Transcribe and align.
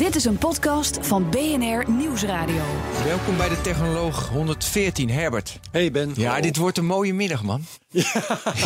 Dit 0.00 0.16
is 0.16 0.24
een 0.24 0.38
podcast 0.38 1.06
van 1.06 1.30
BNR 1.30 1.90
Nieuwsradio. 1.90 2.62
Welkom 3.04 3.36
bij 3.36 3.48
de 3.48 3.60
Technoloog 3.60 4.28
114, 4.28 5.10
Herbert. 5.10 5.58
Hey 5.70 5.90
Ben. 5.90 6.12
Ja, 6.14 6.40
dit 6.40 6.56
wordt 6.56 6.78
een 6.78 6.86
mooie 6.86 7.14
middag, 7.14 7.42
man. 7.42 7.64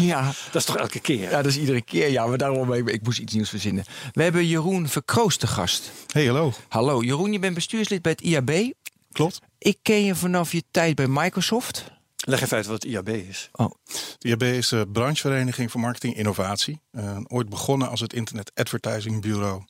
Ja, 0.01 0.25
Dat 0.25 0.55
is 0.55 0.65
toch 0.65 0.77
elke 0.77 1.01
keer? 1.01 1.31
ja 1.31 1.43
dat 1.43 1.47
is 1.47 1.59
iedere 1.59 1.83
keer. 1.83 2.11
Ja, 2.11 2.27
maar 2.27 2.39
daarom 2.39 2.73
ik, 2.73 2.89
ik 2.89 3.03
moest 3.03 3.19
iets 3.19 3.33
nieuws 3.33 3.49
verzinnen. 3.49 3.85
We 4.13 4.23
hebben 4.23 4.47
Jeroen 4.47 4.89
Verkroost 4.89 5.41
te 5.41 5.47
gast. 5.47 5.91
Hey, 6.13 6.27
hallo. 6.27 6.53
Hallo, 6.69 7.03
Jeroen, 7.03 7.33
je 7.33 7.39
bent 7.39 7.55
bestuurslid 7.55 8.03
bij 8.03 8.13
het 8.13 8.21
IAB. 8.21 8.73
Klopt. 9.13 9.41
Ik 9.59 9.79
ken 9.83 10.05
je 10.05 10.15
vanaf 10.15 10.53
je 10.53 10.63
tijd 10.71 10.95
bij 10.95 11.07
Microsoft. 11.09 11.85
Leg 12.17 12.43
even 12.43 12.57
uit 12.57 12.67
wat 12.67 12.83
het 12.83 12.93
IAB 12.93 13.09
is. 13.09 13.49
Oh, 13.53 13.71
De 14.19 14.29
IAB 14.29 14.43
is 14.43 14.69
de 14.69 14.89
branchevereniging 14.93 15.71
voor 15.71 15.81
marketing 15.81 16.17
innovatie. 16.17 16.81
Eh, 16.91 17.19
ooit 17.27 17.49
begonnen 17.49 17.89
als 17.89 18.01
het 18.01 18.13
Internet 18.13 18.51
Advertising 18.55 19.21
Bureau. 19.21 19.63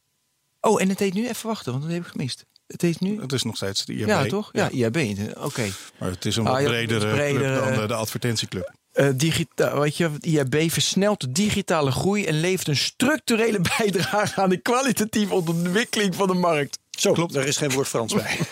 Oh 0.64 0.82
en 0.82 0.88
het 0.88 0.98
heet 0.98 1.14
nu, 1.14 1.28
even 1.28 1.46
wachten, 1.46 1.72
want 1.72 1.84
dat 1.84 1.92
heb 1.92 2.02
ik 2.02 2.08
gemist. 2.08 2.44
Het 2.66 2.82
heet 2.82 3.00
nu... 3.00 3.20
Het 3.20 3.32
is 3.32 3.42
nog 3.42 3.56
steeds 3.56 3.84
de 3.84 3.92
IAB. 3.94 4.08
Ja, 4.08 4.26
toch? 4.26 4.48
Ja, 4.52 4.70
IAB. 4.70 4.96
Oké. 5.36 5.68
Maar 5.98 6.10
het 6.10 6.24
is 6.24 6.36
een 6.36 6.46
Ah, 6.46 6.52
wat 6.52 6.62
ja, 6.62 6.68
bredere, 6.68 7.12
breder, 7.12 7.40
club 7.40 7.54
dan 7.58 7.72
eh, 7.72 7.78
de, 7.78 7.86
de 7.86 7.94
advertentieclub. 7.94 8.72
Eh, 8.92 9.08
digita 9.14 9.78
weet 9.78 9.96
je, 9.96 10.10
het 10.10 10.26
IAB 10.26 10.70
versnelt 10.70 11.20
de 11.20 11.32
digitale 11.32 11.90
groei 11.90 12.24
en 12.24 12.40
levert 12.40 12.68
een 12.68 12.76
structurele 12.76 13.60
bijdrage 13.78 14.40
aan 14.40 14.48
de 14.48 14.56
kwalitatieve 14.56 15.34
ontwikkeling 15.34 16.14
van 16.14 16.26
de 16.26 16.34
markt. 16.34 16.78
Zo, 16.96 17.12
Klopt. 17.12 17.32
daar 17.32 17.46
is 17.46 17.56
geen 17.56 17.70
woord 17.70 17.88
Frans 17.88 18.14
bij. 18.14 18.38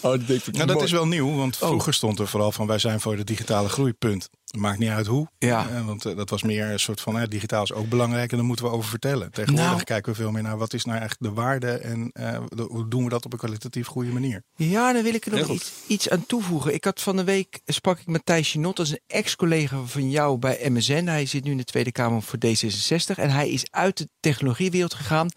Oh, 0.00 0.10
dat 0.10 0.26
denk 0.26 0.42
ik 0.46 0.54
Nou, 0.54 0.66
dat 0.66 0.82
is 0.82 0.90
wel 0.92 1.06
nieuw, 1.06 1.34
want 1.36 1.58
Oh. 1.62 1.68
vroeger 1.68 1.94
stond 1.94 2.18
er 2.18 2.28
vooral 2.28 2.52
van 2.52 2.66
wij 2.66 2.78
zijn 2.78 3.00
voor 3.00 3.16
de 3.16 3.24
digitale 3.24 3.68
groeipunt. 3.68 4.28
Maakt 4.58 4.78
niet 4.78 4.88
uit 4.88 5.06
hoe. 5.06 5.28
Ja. 5.38 5.68
Eh, 5.68 5.86
want 5.86 6.04
eh, 6.04 6.16
dat 6.16 6.30
was 6.30 6.42
meer 6.42 6.70
een 6.70 6.78
soort 6.80 7.00
van 7.00 7.18
eh, 7.18 7.28
digitaal 7.28 7.62
is 7.62 7.72
ook 7.72 7.88
belangrijk 7.88 8.30
en 8.30 8.36
daar 8.36 8.46
moeten 8.46 8.64
we 8.64 8.70
over 8.70 8.88
vertellen. 8.90 9.30
Tegenwoordig 9.32 9.72
Nou. 9.72 9.84
kijken 9.84 10.12
we 10.12 10.18
veel 10.18 10.30
meer 10.30 10.42
naar 10.42 10.58
wat 10.58 10.72
is 10.74 10.84
nou 10.84 10.98
eigenlijk 10.98 11.34
de 11.34 11.40
waarde 11.40 11.70
en 11.70 12.10
eh, 12.12 12.40
de- 12.48 12.62
hoe 12.62 12.88
doen 12.88 13.04
we 13.04 13.10
dat 13.10 13.24
op 13.24 13.32
een 13.32 13.38
kwalitatief 13.38 13.86
goede 13.86 14.10
manier. 14.10 14.42
Ja, 14.56 14.92
dan 14.92 15.02
wil 15.02 15.14
ik 15.14 15.26
er 15.26 15.38
nog 15.38 15.48
iets, 15.48 15.72
iets 15.86 16.08
aan 16.08 16.26
toevoegen. 16.26 16.74
Ik 16.74 16.84
had 16.84 17.00
van 17.00 17.16
de 17.16 17.24
week 17.24 17.60
sprak 17.66 17.98
ik 17.98 18.06
met 18.06 18.26
Thijs 18.26 18.50
Chinot, 18.50 18.76
dat 18.76 18.86
is 18.86 18.92
een 18.92 19.00
ex-collega 19.06 19.80
van 19.84 20.10
jou 20.10 20.38
bij 20.38 20.58
MSN. 20.70 21.04
Hij 21.06 21.26
zit 21.26 21.44
nu 21.44 21.50
in 21.50 21.56
de 21.56 21.64
Tweede 21.64 21.92
Kamer 21.92 22.22
voor 22.22 22.38
D66 22.46 23.14
en 23.16 23.30
hij 23.30 23.50
is 23.50 23.64
uit 23.70 23.96
de 23.98 24.08
technologiewereld 24.20 24.94
gegaan 24.94 25.28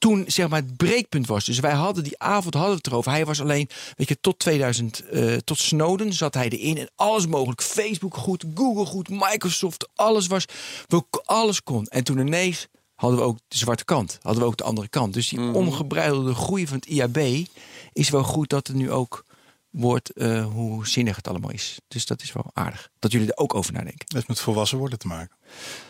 toen 0.00 0.24
zeg 0.26 0.48
maar 0.48 0.60
het 0.60 0.76
breekpunt 0.76 1.26
was. 1.26 1.44
Dus 1.44 1.58
wij 1.58 1.72
hadden 1.72 2.04
die 2.04 2.18
avond 2.18 2.54
hadden 2.54 2.72
we 2.72 2.76
het 2.76 2.86
erover. 2.86 3.10
Hij 3.10 3.26
was 3.26 3.40
alleen, 3.40 3.68
weet 3.96 4.08
je, 4.08 4.20
tot 4.20 4.38
2000, 4.38 5.08
eh, 5.08 5.36
tot 5.36 5.58
Snowden 5.58 6.12
zat 6.12 6.34
hij 6.34 6.48
erin 6.48 6.78
en 6.78 6.90
alles 6.94 7.26
mogelijk. 7.26 7.62
Facebook 7.62 8.16
goed, 8.16 8.44
Google 8.54 8.84
goed, 8.84 9.08
Microsoft, 9.08 9.88
alles 9.94 10.26
was, 10.26 10.44
we, 10.86 11.04
alles 11.24 11.62
kon. 11.62 11.86
En 11.86 12.04
toen 12.04 12.18
ineens 12.18 12.66
hadden 12.94 13.18
we 13.18 13.24
ook 13.24 13.38
de 13.48 13.56
zwarte 13.56 13.84
kant, 13.84 14.18
hadden 14.22 14.42
we 14.42 14.48
ook 14.48 14.56
de 14.56 14.64
andere 14.64 14.88
kant. 14.88 15.14
Dus 15.14 15.28
die 15.28 15.40
ongebreidelde 15.40 16.34
groei 16.34 16.66
van 16.66 16.76
het 16.76 16.86
IAB 16.86 17.46
is 17.92 18.10
wel 18.10 18.24
goed 18.24 18.48
dat 18.48 18.68
er 18.68 18.74
nu 18.74 18.90
ook 18.90 19.24
wordt 19.70 20.12
eh, 20.12 20.46
hoe 20.46 20.88
zinnig 20.88 21.16
het 21.16 21.28
allemaal 21.28 21.50
is. 21.50 21.78
Dus 21.88 22.06
dat 22.06 22.22
is 22.22 22.32
wel 22.32 22.50
aardig. 22.52 22.90
Dat 22.98 23.12
jullie 23.12 23.28
er 23.28 23.36
ook 23.36 23.54
over 23.54 23.72
nadenken. 23.72 23.98
Dat 23.98 24.12
heeft 24.12 24.28
met 24.28 24.40
volwassen 24.40 24.78
worden 24.78 24.98
te 24.98 25.06
maken. 25.06 25.36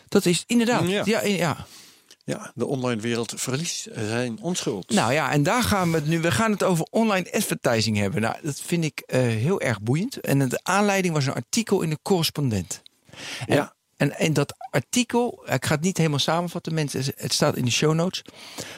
Dat 0.08 0.26
is 0.26 0.44
inderdaad. 0.46 0.88
Ja. 0.88 1.02
Ja. 1.04 1.22
Ja, 1.22 1.26
ja. 1.26 1.66
Ja, 2.24 2.52
de 2.54 2.66
online 2.66 3.00
wereld 3.00 3.32
verliest 3.36 3.88
zijn 3.94 4.38
onschuld. 4.42 4.90
Nou 4.90 5.12
ja, 5.12 5.30
en 5.32 5.42
daar 5.42 5.62
gaan 5.62 5.90
we 5.90 5.96
het 5.96 6.06
nu. 6.06 6.20
We 6.20 6.30
gaan 6.30 6.50
het 6.50 6.62
over 6.62 6.86
online 6.90 7.32
advertising 7.32 7.96
hebben. 7.96 8.20
Nou, 8.20 8.34
dat 8.42 8.60
vind 8.60 8.84
ik 8.84 9.00
eh, 9.06 9.20
heel 9.20 9.60
erg 9.60 9.80
boeiend. 9.80 10.20
En 10.20 10.48
de 10.48 10.60
aanleiding 10.62 11.14
was 11.14 11.26
een 11.26 11.32
artikel 11.34 11.80
in 11.82 11.90
de 11.90 11.98
correspondent. 12.02 12.82
En, 13.46 13.56
Ja. 13.56 13.74
en, 13.96 14.18
en 14.18 14.32
dat 14.32 14.54
artikel, 14.70 15.42
ik 15.52 15.64
ga 15.64 15.74
het 15.74 15.82
niet 15.84 15.96
helemaal 15.96 16.18
samenvatten, 16.18 16.74
mensen. 16.74 17.02
Het 17.16 17.32
staat 17.32 17.56
in 17.56 17.64
de 17.64 17.70
show 17.70 17.94
notes. 17.94 18.22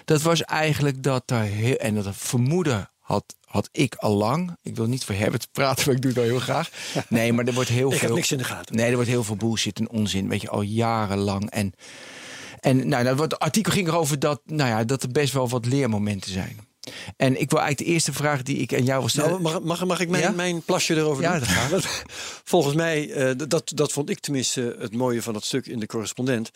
Dat 0.04 0.22
was 0.22 0.42
eigenlijk 0.42 1.02
dat 1.02 1.30
er 1.30 1.40
heel. 1.42 1.76
En 1.76 1.94
dat 1.94 2.06
vermoeden 2.16 2.90
had, 2.98 3.24
had 3.44 3.68
ik 3.72 3.94
al 3.94 4.14
lang. 4.16 4.56
Ik 4.62 4.76
wil 4.76 4.86
niet 4.86 5.04
voor 5.04 5.14
Herbert 5.14 5.48
praten, 5.52 5.86
maar 5.86 5.94
ik 5.94 6.02
doe 6.02 6.10
het 6.10 6.20
wel 6.20 6.30
heel 6.30 6.40
graag. 6.40 6.70
Nee, 7.08 7.32
maar 7.32 7.44
er 7.44 7.54
wordt 7.54 7.68
heel 7.70 7.90
ik 7.92 7.98
veel. 7.98 8.06
heb 8.08 8.16
niks 8.16 8.32
in 8.32 8.38
de 8.38 8.44
gaten. 8.44 8.76
Nee, 8.76 8.88
er 8.88 8.94
wordt 8.94 9.08
heel 9.08 9.24
veel 9.24 9.36
bullshit 9.36 9.78
en 9.78 9.90
onzin, 9.90 10.28
weet 10.28 10.40
je, 10.40 10.48
al 10.48 10.62
jarenlang. 10.62 11.50
En, 11.50 11.72
en 12.62 12.88
nou, 12.88 13.04
nou, 13.04 13.20
het 13.20 13.38
artikel 13.38 13.72
ging 13.72 13.88
erover 13.88 14.18
dat, 14.18 14.40
nou 14.44 14.70
ja, 14.70 14.84
dat 14.84 15.02
er 15.02 15.08
best 15.08 15.32
wel 15.32 15.48
wat 15.48 15.66
leermomenten 15.66 16.30
zijn. 16.30 16.56
En 17.16 17.40
ik 17.40 17.50
wil 17.50 17.58
eigenlijk 17.58 17.78
de 17.88 17.94
eerste 17.94 18.12
vraag 18.12 18.42
die 18.42 18.56
ik 18.56 18.74
aan 18.74 18.84
jou 18.84 18.98
wil 19.00 19.08
stellen. 19.08 19.30
Nou, 19.30 19.42
mag, 19.42 19.60
mag, 19.62 19.84
mag 19.84 20.00
ik 20.00 20.08
mijn, 20.08 20.22
Ja? 20.22 20.30
mijn 20.30 20.62
plasje 20.62 20.94
erover 20.96 21.22
Ja, 21.22 21.30
doen? 21.30 21.40
dat 21.40 21.48
gaat. 21.48 22.02
Volgens 22.44 22.74
mij, 22.74 23.10
eh, 23.10 23.30
dat, 23.48 23.72
dat 23.74 23.92
vond 23.92 24.10
ik 24.10 24.18
tenminste 24.18 24.76
het 24.78 24.94
mooie 24.94 25.22
van 25.22 25.32
dat 25.32 25.44
stuk 25.44 25.66
in 25.66 25.78
de 25.78 25.86
correspondent. 25.86 26.50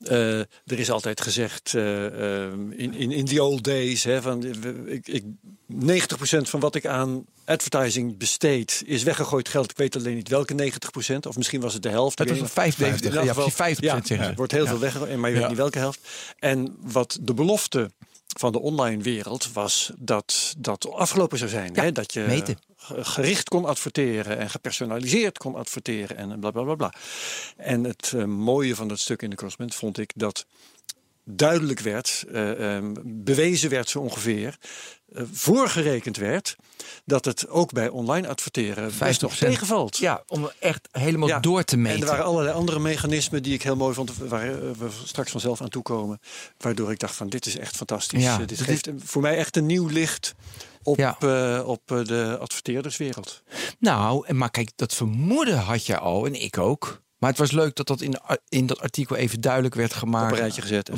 Eh, 0.00 0.38
er 0.38 0.46
is 0.64 0.90
altijd 0.90 1.20
gezegd, 1.20 1.74
eh, 1.74 2.04
in, 2.52 2.94
in, 2.94 3.10
in 3.10 3.24
the 3.24 3.42
old 3.42 3.64
days, 3.64 4.04
hè, 4.04 4.22
van, 4.22 4.44
ik, 4.86 5.08
ik, 5.08 5.24
90% 5.84 5.86
van 6.48 6.60
wat 6.60 6.74
ik 6.74 6.86
aan 6.86 7.24
advertising 7.44 8.18
besteed 8.18 8.82
is 8.86 9.02
weggegooid 9.02 9.48
geld. 9.48 9.70
Ik 9.70 9.76
weet 9.76 9.96
alleen 9.96 10.14
niet 10.14 10.28
welke 10.28 10.72
90%, 11.12 11.16
of 11.28 11.36
misschien 11.36 11.60
was 11.60 11.72
het 11.72 11.82
de 11.82 11.88
helft. 11.88 12.18
Het 12.18 12.28
was 12.28 12.38
weet 12.38 12.48
een 12.48 12.62
niet. 12.64 12.74
vijf, 12.76 13.00
In 13.02 13.12
elk 13.12 13.24
ja, 13.24 13.32
geval- 13.32 13.50
precies 13.50 13.76
50% 13.78 14.18
ja, 14.18 14.34
wordt 14.34 14.52
heel 14.52 14.62
Ja. 14.64 14.68
veel 14.68 14.78
weggegooid, 14.78 15.16
maar 15.16 15.28
je 15.28 15.34
weet 15.34 15.42
Ja. 15.44 15.48
niet 15.48 15.58
welke 15.58 15.78
helft. 15.78 16.00
En 16.38 16.76
wat 16.80 17.18
de 17.20 17.34
belofte 17.34 17.90
van 18.38 18.52
de 18.52 18.60
online 18.60 19.02
wereld 19.02 19.52
was 19.52 19.92
dat 19.98 20.54
dat 20.58 20.92
afgelopen 20.92 21.38
zou 21.38 21.50
zijn. 21.50 21.74
Ja, 21.74 21.82
hè? 21.82 21.92
Dat 21.92 22.12
je 22.12 22.20
meten. 22.20 22.58
gericht 22.86 23.48
kon 23.48 23.64
adverteren 23.64 24.38
en 24.38 24.50
gepersonaliseerd 24.50 25.38
kon 25.38 25.54
adverteren 25.54 26.16
en 26.16 26.40
bla 26.40 26.50
bla 26.50 26.62
bla 26.62 26.74
bla. 26.74 26.92
En 27.56 27.84
het 27.84 28.12
eh, 28.16 28.24
mooie 28.24 28.74
van 28.74 28.88
dat 28.88 28.98
stuk 28.98 29.22
in 29.22 29.30
de 29.30 29.36
correspondent 29.36 29.78
vond 29.78 29.98
ik 29.98 30.12
dat 30.14 30.46
duidelijk 31.24 31.80
werd, 31.80 32.24
eh, 32.32 32.76
ehm, 32.76 32.94
bewezen 33.04 33.70
werd 33.70 33.88
zo 33.88 33.98
ongeveer, 33.98 34.58
voorgerekend 35.32 36.16
werd 36.16 36.56
dat 37.04 37.24
het 37.24 37.48
ook 37.48 37.72
bij 37.72 37.88
online 37.88 38.28
adverteren 38.28 38.92
best 38.98 39.20
nog 39.20 39.34
50%. 39.34 39.38
tegenvalt. 39.38 39.96
Ja, 39.96 40.22
om 40.26 40.50
echt 40.58 40.88
helemaal 40.92 41.28
Ja, 41.28 41.40
door 41.40 41.64
te 41.64 41.76
meten. 41.76 41.96
En 41.96 42.02
er 42.02 42.08
waren 42.08 42.24
allerlei 42.24 42.54
andere 42.56 42.78
mechanismen 42.78 43.42
die 43.42 43.54
ik 43.54 43.62
heel 43.62 43.76
mooi 43.76 43.94
vond, 43.94 44.16
waar 44.16 44.46
eh, 44.48 44.54
we 44.78 44.88
straks 45.04 45.30
vanzelf 45.30 45.60
aan 45.62 45.68
toekomen. 45.68 46.20
Waardoor 46.58 46.90
ik 46.90 46.98
dacht 46.98 47.14
van 47.14 47.28
dit 47.28 47.46
is 47.46 47.56
echt 47.58 47.76
fantastisch. 47.76 48.22
Ja, 48.22 48.40
Eh, 48.40 48.46
dit 48.46 48.60
geeft 48.60 48.88
voor 48.98 49.22
mij 49.22 49.36
echt 49.36 49.56
een 49.56 49.66
nieuw 49.66 49.86
licht 49.86 50.34
op, 50.82 50.96
Ja. 50.96 51.16
eh, 51.20 51.62
op 51.68 51.80
eh, 51.92 52.04
de 52.04 52.36
adverteerderswereld. 52.40 53.42
Nou, 53.78 54.32
maar 54.34 54.50
kijk, 54.50 54.70
dat 54.76 54.94
vermoeden 54.94 55.58
had 55.58 55.86
je 55.86 55.98
al 55.98 56.26
en 56.26 56.42
ik 56.42 56.58
ook. 56.58 57.00
Maar 57.20 57.30
het 57.30 57.38
was 57.38 57.50
leuk 57.50 57.76
dat 57.76 57.86
dat 57.86 58.00
in, 58.00 58.14
in 58.48 58.66
dat 58.66 58.80
artikel 58.80 59.16
even 59.16 59.40
duidelijk 59.40 59.74
werd 59.74 59.94
gemaakt. 59.94 60.24
Op 60.24 60.32
een 60.32 60.38
rijtje 60.38 60.62
gezet. 60.62 60.90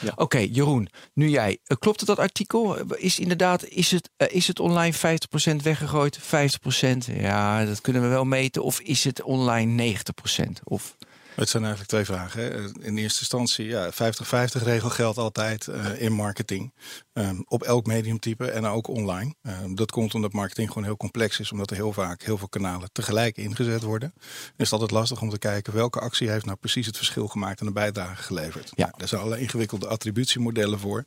Ja. 0.00 0.12
Oké, 0.14 0.38
Jeroen, 0.38 0.88
nu 1.14 1.28
jij. 1.28 1.58
Eh, 1.64 1.76
Klopt 1.78 2.00
het 2.00 2.08
dat 2.08 2.18
artikel? 2.18 2.76
Is 2.96 3.18
inderdaad, 3.18 3.64
is 3.64 3.90
het, 3.90 4.10
eh, 4.16 4.26
is 4.30 4.46
het 4.46 4.60
online 4.60 4.92
50% 4.92 5.62
weggegooid? 5.62 6.18
50%? 6.18 7.06
Ja, 7.06 7.64
dat 7.64 7.80
kunnen 7.80 8.02
we 8.02 8.08
wel 8.08 8.24
meten. 8.24 8.62
Of 8.62 8.80
is 8.80 9.04
het 9.04 9.22
online 9.22 9.72
90%? 9.74 10.60
Of... 10.64 10.96
Het 11.40 11.48
zijn 11.48 11.62
eigenlijk 11.64 11.92
twee 11.92 12.04
vragen. 12.04 12.42
Hè. 12.42 12.48
In 12.86 12.96
eerste 12.96 13.20
instantie, 13.20 13.64
ja, 13.66 13.90
50-50 13.92 14.62
regel 14.62 14.90
geldt 14.90 15.18
altijd 15.18 15.68
eh, 15.68 16.00
in 16.02 16.12
marketing. 16.12 16.72
Ehm, 17.12 17.40
op 17.44 17.62
elk 17.62 17.86
mediumtype 17.86 18.50
en 18.50 18.66
ook 18.66 18.88
online. 18.88 19.34
Ehm, 19.42 19.74
dat 19.74 19.90
komt 19.90 20.14
omdat 20.14 20.32
marketing 20.32 20.68
gewoon 20.68 20.84
heel 20.84 20.96
complex 20.96 21.40
is, 21.40 21.52
omdat 21.52 21.70
er 21.70 21.76
heel 21.76 21.92
vaak 21.92 22.22
heel 22.22 22.38
veel 22.38 22.48
kanalen 22.48 22.92
tegelijk 22.92 23.36
ingezet 23.36 23.82
worden. 23.82 24.12
Dan 24.16 24.22
is 24.56 24.64
het 24.64 24.72
altijd 24.72 24.90
lastig 24.90 25.20
om 25.20 25.30
te 25.30 25.38
kijken 25.38 25.74
welke 25.74 26.00
actie 26.00 26.30
heeft 26.30 26.44
nou 26.44 26.56
precies 26.56 26.86
het 26.86 26.96
verschil 26.96 27.28
gemaakt 27.28 27.60
en 27.60 27.66
een 27.66 27.72
bijdrage 27.72 28.22
geleverd. 28.22 28.72
Ja. 28.74 28.84
Nou, 28.84 28.98
daar 28.98 29.08
zijn 29.08 29.20
allerlei 29.20 29.42
ingewikkelde 29.42 29.88
attributiemodellen 29.88 30.78
voor. 30.78 31.04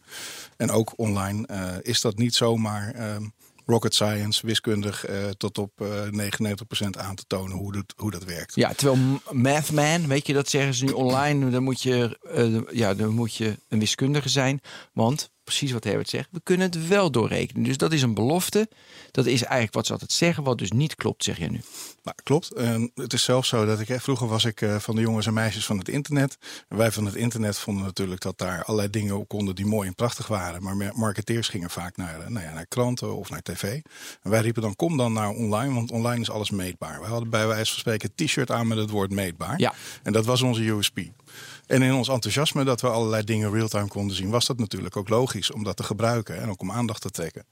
En 0.57 0.71
ook 0.71 0.93
online 0.95 1.47
eh, 1.47 1.71
is 1.81 2.01
dat 2.01 2.17
niet 2.17 2.35
zomaar. 2.35 2.91
ehm, 2.93 3.23
Rocket 3.65 3.93
science, 3.93 4.45
wiskundig 4.45 5.05
eh, 5.05 5.29
tot 5.29 5.57
op 5.57 5.81
eh 5.81 6.07
99% 6.11 6.89
aan 6.97 7.15
te 7.15 7.23
tonen 7.27 7.57
hoe 7.57 7.71
dat, 7.71 7.93
hoe 7.95 8.11
dat 8.11 8.23
werkt. 8.23 8.55
Ja, 8.55 8.73
terwijl 8.73 9.19
Mathman, 9.31 10.07
weet 10.07 10.27
je, 10.27 10.33
dat 10.33 10.49
zeggen 10.49 10.73
ze 10.73 10.85
nu 10.85 10.91
online. 10.91 11.49
Dan 11.49 11.63
moet 11.63 11.81
je, 11.81 12.19
eh, 12.21 12.75
ja, 12.77 12.93
dan 12.93 13.13
moet 13.13 13.35
je 13.35 13.59
een 13.67 13.79
wiskundige 13.79 14.29
zijn. 14.29 14.59
Want, 14.93 15.31
precies 15.43 15.71
wat 15.71 15.83
Herbert 15.83 16.09
zegt, 16.09 16.27
we 16.31 16.41
kunnen 16.43 16.65
het 16.71 16.87
wel 16.87 17.11
doorrekenen. 17.11 17.63
Dus 17.63 17.77
dat 17.77 17.93
is 17.93 18.01
een 18.01 18.13
belofte. 18.13 18.69
Dat 19.11 19.25
is 19.25 19.43
eigenlijk 19.43 19.73
wat 19.73 19.85
ze 19.85 19.91
altijd 19.91 20.11
zeggen, 20.11 20.43
wat 20.43 20.57
dus 20.57 20.71
niet 20.71 20.95
klopt, 20.95 21.23
zeg 21.23 21.37
je 21.37 21.49
nu. 21.49 21.61
Nou, 22.03 22.17
klopt. 22.23 22.51
En 22.51 22.91
het 22.95 23.13
is 23.13 23.23
zelfs 23.23 23.49
zo 23.49 23.65
dat 23.65 23.79
ik, 23.79 23.87
hè, 23.87 23.99
vroeger 23.99 24.27
was 24.27 24.45
ik 24.45 24.61
eh, 24.61 24.75
van 24.75 24.95
de 24.95 25.01
jongens 25.01 25.25
en 25.25 25.33
meisjes 25.33 25.65
van 25.65 25.77
het 25.77 25.89
internet. 25.89 26.37
En 26.67 26.77
wij 26.77 26.91
van 26.91 27.05
het 27.05 27.15
internet 27.15 27.57
vonden 27.57 27.83
natuurlijk 27.83 28.21
dat 28.21 28.37
daar 28.37 28.63
allerlei 28.63 28.89
dingen 28.89 29.17
op 29.17 29.27
konden 29.27 29.55
die 29.55 29.65
mooi 29.65 29.87
en 29.87 29.95
prachtig 29.95 30.27
waren. 30.27 30.63
Maar 30.63 30.91
marketeers 30.95 31.47
gingen 31.47 31.69
vaak 31.69 31.97
naar, 31.97 32.19
eh, 32.19 32.27
nou 32.27 32.45
ja, 32.45 32.53
naar 32.53 32.65
kranten 32.65 33.15
of 33.15 33.29
naar 33.29 33.41
tv. 33.41 33.81
En 34.21 34.29
wij 34.29 34.41
riepen 34.41 34.61
dan 34.61 34.75
kom 34.75 34.97
dan 34.97 35.13
naar 35.13 35.29
online, 35.29 35.73
want 35.73 35.91
online 35.91 36.21
is 36.21 36.29
alles 36.29 36.49
meetbaar. 36.49 36.99
We 37.01 37.07
hadden 37.07 37.29
bij 37.29 37.47
wijze 37.47 37.71
van 37.71 37.79
spreken 37.79 38.11
een 38.15 38.25
t-shirt 38.25 38.51
aan 38.51 38.67
met 38.67 38.77
het 38.77 38.89
woord 38.89 39.11
meetbaar. 39.11 39.59
Ja. 39.59 39.73
En 40.03 40.13
dat 40.13 40.25
was 40.25 40.41
onze 40.41 40.63
USP. 40.63 40.99
En 41.67 41.81
in 41.81 41.93
ons 41.93 42.07
enthousiasme 42.07 42.63
dat 42.63 42.81
we 42.81 42.87
allerlei 42.87 43.23
dingen 43.23 43.51
real-time 43.51 43.87
konden 43.87 44.15
zien, 44.15 44.29
was 44.29 44.45
dat 44.45 44.57
natuurlijk 44.57 44.97
ook 44.97 45.09
logisch 45.09 45.51
om 45.51 45.63
dat 45.63 45.77
te 45.77 45.83
gebruiken 45.83 46.41
en 46.41 46.49
ook 46.49 46.61
om 46.61 46.71
aandacht 46.71 47.01
te 47.01 47.09
trekken. 47.09 47.45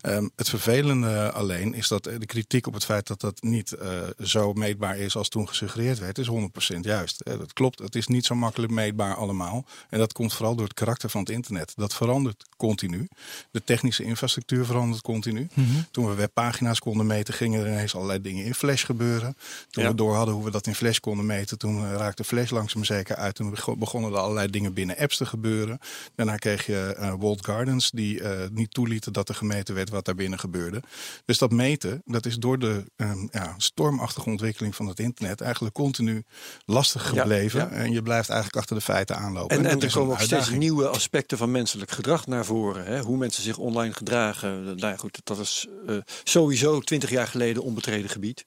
Ehm, 0.00 0.28
het 0.36 0.48
vervelende 0.48 1.32
alleen 1.32 1.74
is 1.74 1.88
dat 1.88 2.04
de 2.04 2.26
kritiek 2.26 2.66
op 2.66 2.74
het 2.74 2.84
feit 2.84 3.06
dat 3.06 3.20
dat 3.20 3.42
niet 3.42 3.74
uh, 3.82 4.02
zo 4.22 4.52
meetbaar 4.52 4.98
is 4.98 5.16
als 5.16 5.28
toen 5.28 5.48
gesuggereerd 5.48 5.98
werd, 5.98 6.18
is 6.18 6.28
100% 6.28 6.80
juist. 6.80 7.24
dat 7.24 7.52
klopt, 7.52 7.78
het 7.78 7.94
is 7.94 8.06
niet 8.06 8.24
zo 8.26 8.34
makkelijk 8.34 8.72
meetbaar 8.72 9.14
allemaal. 9.14 9.64
En 9.88 9.98
dat 9.98 10.12
komt 10.12 10.32
vooral 10.32 10.54
door 10.54 10.64
het 10.64 10.74
karakter 10.74 11.10
van 11.10 11.20
het 11.20 11.30
internet. 11.30 11.72
Dat 11.76 11.94
verandert 11.94 12.44
continu. 12.56 13.08
De 13.50 13.64
technische 13.64 14.02
infrastructuur 14.02 14.64
verandert 14.64 15.02
continu. 15.02 15.48
Mhm. 15.54 15.66
Toen 15.90 16.08
we 16.08 16.14
webpagina's 16.14 16.78
konden 16.78 17.06
meten, 17.06 17.34
gingen 17.34 17.60
er 17.60 17.72
ineens 17.72 17.94
allerlei 17.94 18.20
dingen 18.20 18.44
in 18.44 18.54
Flash 18.54 18.84
gebeuren. 18.84 19.36
Toen 19.70 19.86
we 19.86 19.94
door 19.94 20.14
hadden 20.14 20.34
hoe 20.34 20.44
we 20.44 20.50
dat 20.50 20.66
in 20.66 20.74
Flash 20.74 20.98
konden 20.98 21.26
meten, 21.26 21.58
toen 21.58 21.92
raakte 21.92 22.24
Flash 22.24 22.50
langzaam 22.50 22.84
zeker 22.84 23.16
uit. 23.16 23.34
Toen 23.34 23.49
begonnen 23.78 24.12
er 24.12 24.18
allerlei 24.18 24.50
dingen 24.50 24.74
binnen 24.74 24.96
apps 24.96 25.16
te 25.16 25.26
gebeuren. 25.26 25.78
Daarna 26.14 26.36
kreeg 26.36 26.66
je 26.66 26.96
uh, 26.98 27.14
walled 27.18 27.44
gardens 27.44 27.90
die 27.90 28.20
uh, 28.20 28.30
niet 28.52 28.74
toelieten 28.74 29.12
dat 29.12 29.28
er 29.28 29.34
gemeten 29.34 29.74
werd 29.74 29.90
wat 29.90 30.04
daar 30.04 30.14
binnen 30.14 30.38
gebeurde. 30.38 30.82
Dus 31.24 31.38
dat 31.38 31.50
meten, 31.50 32.02
dat 32.04 32.26
is 32.26 32.36
door 32.36 32.58
de 32.58 32.84
um, 32.96 33.28
ja, 33.32 33.54
stormachtige 33.56 34.28
ontwikkeling 34.30 34.76
van 34.76 34.86
het 34.86 34.98
internet 34.98 35.40
eigenlijk 35.40 35.74
continu 35.74 36.24
lastig 36.64 37.08
gebleven. 37.08 37.60
Ja, 37.60 37.66
ja. 37.70 37.72
En 37.72 37.92
je 37.92 38.02
blijft 38.02 38.28
eigenlijk 38.28 38.58
achter 38.58 38.76
de 38.76 38.82
feiten 38.82 39.16
aanlopen. 39.16 39.64
En, 39.64 39.80
er 39.80 39.92
komen 39.92 40.12
ook 40.12 40.20
steeds 40.20 40.50
nieuwe 40.50 40.88
aspecten 40.88 41.38
van 41.38 41.50
menselijk 41.50 41.90
gedrag 41.90 42.26
naar 42.26 42.44
voren. 42.44 42.84
Hè? 42.84 43.00
Hoe 43.00 43.16
mensen 43.16 43.42
zich 43.42 43.58
online 43.58 43.92
gedragen. 43.92 44.64
Nou 44.64 44.78
ja, 44.78 44.96
goed, 44.96 45.20
dat 45.24 45.38
is 45.38 45.66
uh, 45.88 45.96
sowieso 46.24 46.80
twintig 46.80 47.10
jaar 47.10 47.26
geleden 47.26 47.62
onbetreden 47.62 48.10
gebied. 48.10 48.44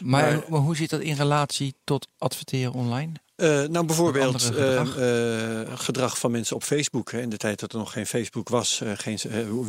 Maar, 0.00 0.32
Maar- 0.32 0.44
maar 0.48 0.60
hoe 0.60 0.76
zit 0.76 0.90
dat 0.90 1.00
in 1.00 1.14
relatie 1.14 1.74
tot 1.84 2.08
adverteren 2.18 2.72
online? 2.72 3.12
Eh, 3.40 3.62
nou, 3.64 3.86
bijvoorbeeld 3.86 4.24
andere 4.24 4.56
eh, 4.58 4.78
gedrag? 4.78 4.96
eh, 4.96 5.78
gedrag 5.78 6.18
van 6.18 6.30
mensen 6.30 6.56
op 6.56 6.62
Facebook. 6.62 7.12
Hè, 7.12 7.20
in 7.20 7.28
de 7.28 7.36
tijd 7.36 7.60
dat 7.60 7.72
er 7.72 7.78
nog 7.78 7.92
geen 7.92 8.06
Facebook 8.06 8.48
was, 8.48 8.80
eh, 8.80 8.92
geen 8.94 9.18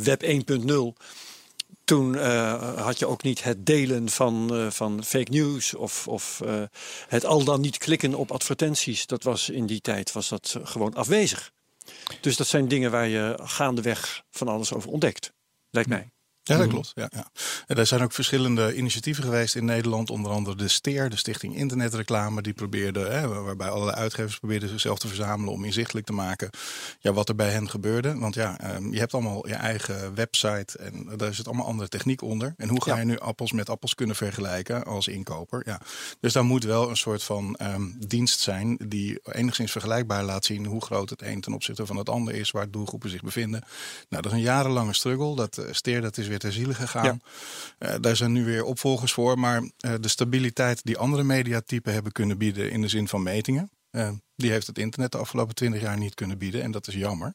web 0.02 0.22
1.0. 0.22 0.94
Toen 1.84 2.16
had 2.76 2.98
je 2.98 3.06
ook 3.06 3.22
niet 3.22 3.42
het 3.44 3.66
delen 3.66 4.08
van, 4.08 4.68
van 4.72 5.04
fake 5.04 5.30
news 5.30 5.74
of, 5.74 6.08
of 6.08 6.40
het 7.08 7.24
al 7.24 7.44
dan 7.44 7.60
niet 7.60 7.78
klikken 7.78 8.14
op 8.14 8.30
advertenties. 8.30 9.06
Dat 9.06 9.22
was 9.22 9.48
in 9.48 9.66
die 9.66 9.80
tijd 9.80 10.12
was 10.12 10.28
dat 10.28 10.56
gewoon 10.62 10.94
afwezig. 10.94 11.50
Dus 12.20 12.36
dat 12.36 12.46
zijn 12.46 12.68
dingen 12.68 12.90
waar 12.90 13.08
je 13.08 13.38
gaandeweg 13.42 14.22
van 14.30 14.48
alles 14.48 14.72
over 14.72 14.90
ontdekt, 14.90 15.32
lijkt 15.70 15.88
mij. 15.88 16.10
Ja, 16.44 16.56
dat 16.56 16.68
klopt. 16.68 16.92
Ja, 16.94 17.08
ja. 17.14 17.26
En 17.66 17.76
er 17.76 17.86
zijn 17.86 18.02
ook 18.02 18.12
verschillende 18.12 18.74
initiatieven 18.76 19.24
geweest 19.24 19.54
in 19.54 19.64
Nederland. 19.64 20.10
Onder 20.10 20.30
andere 20.32 20.56
de 20.56 20.68
STEER, 20.68 21.10
de 21.10 21.16
Stichting 21.16 21.56
Internetreclame. 21.56 22.42
Die 22.42 22.52
probeerde, 22.52 23.00
hè, 23.00 23.28
waarbij 23.28 23.68
allerlei 23.68 23.96
uitgevers 23.96 24.38
probeerden 24.38 24.68
zichzelf 24.68 24.98
te 24.98 25.08
verzamelen 25.08 25.52
om 25.52 25.64
inzichtelijk 25.64 26.06
te 26.06 26.12
maken 26.12 26.50
ja, 27.00 27.12
wat 27.12 27.28
er 27.28 27.34
bij 27.34 27.50
hen 27.50 27.70
gebeurde. 27.70 28.18
Want 28.18 28.34
ja, 28.34 28.58
ehm, 28.60 28.92
je 28.92 28.98
hebt 28.98 29.14
allemaal 29.14 29.48
je 29.48 29.54
eigen 29.54 30.14
website 30.14 30.78
en 30.78 31.08
daar 31.16 31.34
zit 31.34 31.46
allemaal 31.46 31.66
andere 31.66 31.88
techniek 31.88 32.22
onder. 32.22 32.54
En 32.56 32.68
hoe 32.68 32.82
ga 32.82 32.92
Ja. 32.94 32.98
je 32.98 33.04
nu 33.04 33.18
appels 33.18 33.52
met 33.52 33.68
appels 33.68 33.94
kunnen 33.94 34.16
vergelijken 34.16 34.84
als 34.84 35.08
inkoper? 35.08 35.62
Ja. 35.64 35.80
Dus 36.20 36.32
daar 36.32 36.44
moet 36.44 36.64
wel 36.64 36.90
een 36.90 36.96
soort 36.96 37.22
van 37.22 37.54
ehm, 37.54 37.82
dienst 38.06 38.40
zijn 38.40 38.76
die 38.86 39.20
enigszins 39.24 39.72
vergelijkbaar 39.72 40.22
laat 40.24 40.44
zien 40.44 40.66
hoe 40.66 40.82
groot 40.84 41.10
het 41.10 41.22
een 41.22 41.40
ten 41.40 41.52
opzichte 41.54 41.86
van 41.86 41.96
het 41.96 42.08
ander 42.08 42.34
is, 42.34 42.50
waar 42.50 42.70
doelgroepen 42.70 43.10
zich 43.10 43.22
bevinden. 43.22 43.60
Nou, 44.08 44.22
dat 44.22 44.32
is 44.32 44.38
een 44.38 44.44
jarenlange 44.44 44.92
struggle. 44.94 45.36
Dat 45.36 45.58
uh, 45.58 45.64
STEER, 45.70 46.00
dat 46.00 46.18
is 46.18 46.28
weer 46.32 46.40
ter 46.40 46.52
ziele 46.52 46.74
gegaan. 46.74 47.20
Uh, 47.78 47.94
daar 48.00 48.16
zijn 48.16 48.32
nu 48.32 48.44
weer 48.44 48.64
opvolgers 48.64 49.12
voor. 49.12 49.38
Maar 49.38 49.60
uh, 49.62 49.94
de 50.00 50.08
stabiliteit 50.08 50.80
die 50.84 50.98
andere 50.98 51.22
mediatypen 51.22 51.92
hebben 51.92 52.12
kunnen 52.12 52.38
bieden 52.38 52.70
in 52.70 52.80
de 52.80 52.88
zin 52.88 53.08
van 53.08 53.22
metingen. 53.22 53.70
Uh, 53.90 54.08
die 54.36 54.50
heeft 54.50 54.66
het 54.66 54.78
internet 54.78 55.12
de 55.12 55.18
afgelopen 55.18 55.54
twintig 55.54 55.80
jaar 55.80 55.98
niet 55.98 56.14
kunnen 56.14 56.38
bieden. 56.38 56.62
En 56.62 56.70
dat 56.70 56.86
is 56.86 56.94
jammer. 56.94 57.34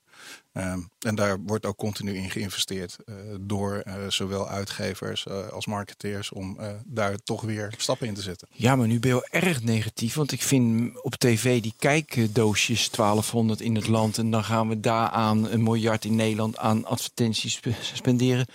Uh, 0.53 0.75
en 0.99 1.15
daar 1.15 1.39
wordt 1.39 1.65
ook 1.65 1.77
continu 1.77 2.15
in 2.15 2.29
geïnvesteerd 2.29 2.97
door 3.39 3.83
zowel 4.07 4.49
uitgevers 4.49 5.27
als 5.29 5.65
marketeers 5.65 6.31
om 6.31 6.57
daar 6.85 7.17
toch 7.23 7.41
weer 7.41 7.73
stappen 7.77 8.07
in 8.07 8.13
te 8.13 8.21
zetten. 8.21 8.47
Ja, 8.51 8.75
maar 8.75 8.87
nu 8.87 8.99
ben 8.99 9.09
je 9.09 9.15
wel 9.15 9.41
erg 9.41 9.63
negatief. 9.63 10.15
Want 10.15 10.31
ik 10.31 10.41
vind 10.41 10.91
op 11.03 11.15
tv 11.15 11.61
die 11.61 11.73
kijkdoosjes 11.77 12.89
1200 12.91 13.61
in 13.61 13.75
het 13.75 13.87
land. 13.87 14.17
En 14.17 14.31
dan 14.31 14.43
gaan 14.43 14.69
we 14.69 14.79
daaraan 14.79 15.49
een 15.49 15.63
miljard 15.63 16.05
in 16.05 16.15
Nederland 16.15 16.57
aan 16.57 16.85
advertenties 16.85 17.61
spenderen. 17.93 18.45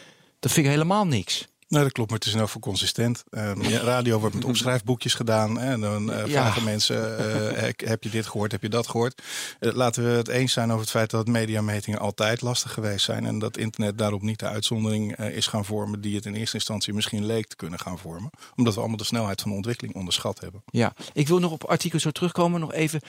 Dat 0.42 0.52
vind 0.52 0.66
ik 0.66 0.72
helemaal 0.72 1.06
niks. 1.06 1.48
Nee, 1.68 1.82
dat 1.82 1.92
klopt, 1.92 2.10
maar 2.10 2.18
het 2.18 2.28
is 2.28 2.32
in 2.32 2.38
elk 2.38 2.50
geval 2.50 2.62
consistent. 2.62 3.24
Um, 3.30 3.62
ja, 3.62 3.80
radio 3.80 4.18
wordt 4.18 4.34
met 4.34 4.44
opschrijfboekjes 4.44 5.14
gedaan. 5.14 5.58
Hè, 5.58 5.70
en 5.72 5.80
dan 5.80 6.10
uh, 6.10 6.16
vragen 6.24 6.60
ja. 6.60 6.68
mensen, 6.70 6.96
uh, 6.96 7.68
heb 7.76 8.02
je 8.02 8.10
dit 8.10 8.26
gehoord, 8.26 8.52
heb 8.52 8.62
je 8.62 8.68
dat 8.68 8.88
gehoord? 8.88 9.22
Uh, 9.60 9.72
laten 9.72 10.04
we 10.04 10.10
het 10.10 10.28
eens 10.28 10.52
zijn 10.52 10.68
over 10.68 10.80
het 10.80 10.90
feit 10.90 11.10
dat 11.10 11.26
mediametingen 11.26 11.98
altijd 11.98 12.40
lastig 12.40 12.72
geweest 12.72 13.04
zijn. 13.04 13.26
En 13.26 13.38
dat 13.38 13.56
internet 13.56 13.98
daarop 13.98 14.22
niet 14.22 14.38
de 14.38 14.46
uitzondering 14.46 15.16
is 15.18 15.46
gaan 15.46 15.64
vormen 15.64 16.00
die 16.00 16.14
het 16.14 16.26
in 16.26 16.34
eerste 16.34 16.56
instantie 16.56 16.94
misschien 16.94 17.26
leek 17.26 17.46
te 17.46 17.56
kunnen 17.56 17.78
gaan 17.78 17.98
vormen. 17.98 18.30
Omdat 18.56 18.74
we 18.74 18.80
allemaal 18.80 18.98
de 18.98 19.04
snelheid 19.04 19.40
van 19.40 19.50
de 19.50 19.56
ontwikkeling 19.56 19.94
onderschat 19.94 20.40
hebben. 20.40 20.62
Ja, 20.66 20.92
ik 21.12 21.28
wil 21.28 21.38
nog 21.38 21.52
op 21.52 21.64
artikel 21.64 21.98
zo 21.98 22.10
terugkomen. 22.10 22.60
Nog 22.60 22.72
even, 22.72 23.00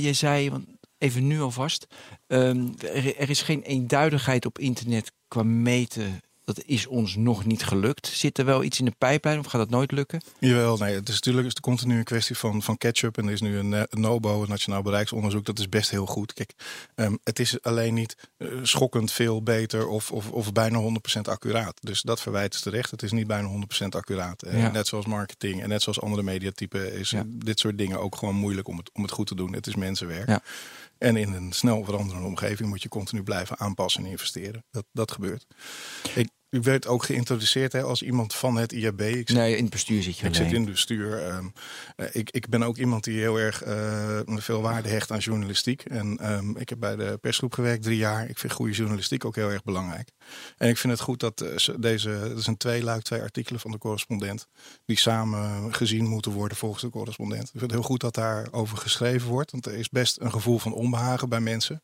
je 0.00 0.12
zei, 0.12 0.50
want 0.50 0.66
even 0.98 1.26
nu 1.26 1.40
alvast, 1.40 1.86
um, 2.26 2.74
er, 2.78 3.16
er 3.16 3.30
is 3.30 3.42
geen 3.42 3.62
eenduidigheid 3.62 4.46
op 4.46 4.58
internet 4.58 5.12
qua 5.28 5.42
meten 5.42 6.20
dat 6.44 6.62
is 6.64 6.86
ons 6.86 7.16
nog 7.16 7.44
niet 7.44 7.64
gelukt. 7.64 8.06
Zit 8.06 8.38
er 8.38 8.44
wel 8.44 8.64
iets 8.64 8.78
in 8.78 8.84
de 8.84 8.94
pijplijn 8.98 9.38
of 9.38 9.46
gaat 9.46 9.60
dat 9.60 9.70
nooit 9.70 9.92
lukken? 9.92 10.20
Jawel, 10.38 10.76
nee, 10.76 10.94
het 10.94 11.08
is 11.08 11.14
natuurlijk 11.14 11.46
is 11.46 11.54
continu 11.54 11.98
een 11.98 12.04
kwestie 12.04 12.36
van, 12.36 12.62
van 12.62 12.76
catch-up. 12.76 13.18
En 13.18 13.26
er 13.26 13.32
is 13.32 13.40
nu 13.40 13.58
een, 13.58 13.72
een 13.72 13.86
NOBO, 13.90 14.42
een 14.42 14.48
Nationaal 14.48 14.82
Bereiksonderzoek. 14.82 15.44
Dat 15.44 15.58
is 15.58 15.68
best 15.68 15.90
heel 15.90 16.06
goed. 16.06 16.32
Kijk, 16.32 16.52
um, 16.94 17.18
het 17.24 17.38
is 17.38 17.62
alleen 17.62 17.94
niet 17.94 18.16
uh, 18.38 18.48
schokkend 18.62 19.12
veel 19.12 19.42
beter 19.42 19.86
of, 19.86 20.10
of, 20.10 20.30
of 20.30 20.52
bijna 20.52 20.80
100% 21.16 21.20
accuraat. 21.22 21.78
Dus 21.80 22.02
dat 22.02 22.20
verwijt 22.20 22.54
is 22.54 22.60
terecht. 22.60 22.90
Het 22.90 23.02
is 23.02 23.12
niet 23.12 23.26
bijna 23.26 23.48
100% 23.84 23.86
accuraat. 23.88 24.44
Ja. 24.50 24.70
Net 24.70 24.86
zoals 24.86 25.06
marketing 25.06 25.62
en 25.62 25.68
net 25.68 25.82
zoals 25.82 26.00
andere 26.00 26.22
mediatypen 26.22 26.92
is 26.92 27.10
Ja. 27.10 27.22
dit 27.26 27.58
soort 27.58 27.78
dingen 27.78 28.00
ook 28.00 28.16
gewoon 28.16 28.34
moeilijk 28.34 28.68
om 28.68 28.76
het, 28.76 28.90
om 28.92 29.02
het 29.02 29.10
goed 29.10 29.26
te 29.26 29.34
doen. 29.34 29.52
Het 29.52 29.66
is 29.66 29.74
mensenwerk. 29.74 30.28
Ja. 30.28 30.42
En 31.04 31.16
in 31.16 31.32
een 31.32 31.52
snel 31.52 31.84
veranderende 31.84 32.26
omgeving 32.26 32.68
moet 32.68 32.82
je 32.82 32.88
continu 32.88 33.22
blijven 33.22 33.58
aanpassen 33.58 34.04
en 34.04 34.10
investeren. 34.10 34.64
Dat, 34.70 34.84
dat 34.92 35.12
gebeurt. 35.12 35.46
Ik, 36.14 36.30
u 36.54 36.60
werd 36.60 36.86
ook 36.86 37.04
geïntroduceerd 37.04 37.72
hè, 37.72 37.82
als 37.82 38.02
iemand 38.02 38.34
van 38.34 38.56
het 38.56 38.72
IAB. 38.72 39.00
Ik 39.00 39.28
zit, 39.28 39.36
Nee, 39.36 39.56
in 39.56 39.62
het 39.62 39.72
bestuur 39.72 40.02
zit 40.02 40.18
je 40.18 40.26
ik 40.26 40.34
zit 40.34 40.52
in 40.52 40.60
het 40.60 40.70
bestuur. 40.70 41.26
Um, 41.26 41.52
uh, 41.96 42.06
ik, 42.12 42.30
ik 42.30 42.48
ben 42.48 42.62
ook 42.62 42.76
iemand 42.76 43.04
die 43.04 43.18
heel 43.18 43.36
erg 43.36 43.66
uh, 43.66 44.20
veel 44.26 44.60
waarde 44.60 44.88
hecht 44.88 45.12
aan 45.12 45.18
journalistiek. 45.18 45.82
En 45.82 46.32
um, 46.32 46.56
ik 46.56 46.68
heb 46.68 46.78
bij 46.78 46.96
de 46.96 47.18
persgroep 47.20 47.52
gewerkt 47.52 47.82
drie 47.82 47.96
jaar. 47.96 48.28
Ik 48.28 48.38
vind 48.38 48.52
goede 48.52 48.72
journalistiek 48.72 49.24
ook 49.24 49.36
heel 49.36 49.50
erg 49.50 49.64
belangrijk. 49.64 50.08
En 50.56 50.68
ik 50.68 50.78
vind 50.78 50.92
het 50.92 51.02
goed 51.02 51.20
dat 51.20 51.42
uh, 51.42 51.76
deze, 51.78 52.32
dat 52.34 52.42
zijn 52.42 52.56
twee 52.56 52.82
luik, 52.82 53.02
twee 53.02 53.20
artikelen 53.20 53.60
van 53.60 53.70
de 53.70 53.78
correspondent, 53.78 54.46
die 54.84 54.98
samen 54.98 55.74
gezien 55.74 56.06
moeten 56.06 56.32
worden 56.32 56.56
volgens 56.56 56.82
de 56.82 56.90
correspondent. 56.90 57.42
Ik 57.42 57.50
vind 57.50 57.62
het 57.62 57.72
heel 57.72 57.82
goed 57.82 58.00
dat 58.00 58.14
daarover 58.14 58.78
geschreven 58.78 59.28
wordt. 59.28 59.50
Want 59.50 59.66
er 59.66 59.74
is 59.74 59.88
best 59.88 60.20
een 60.20 60.32
gevoel 60.32 60.58
van 60.58 60.72
onbehagen 60.72 61.28
bij 61.28 61.40
mensen. 61.40 61.82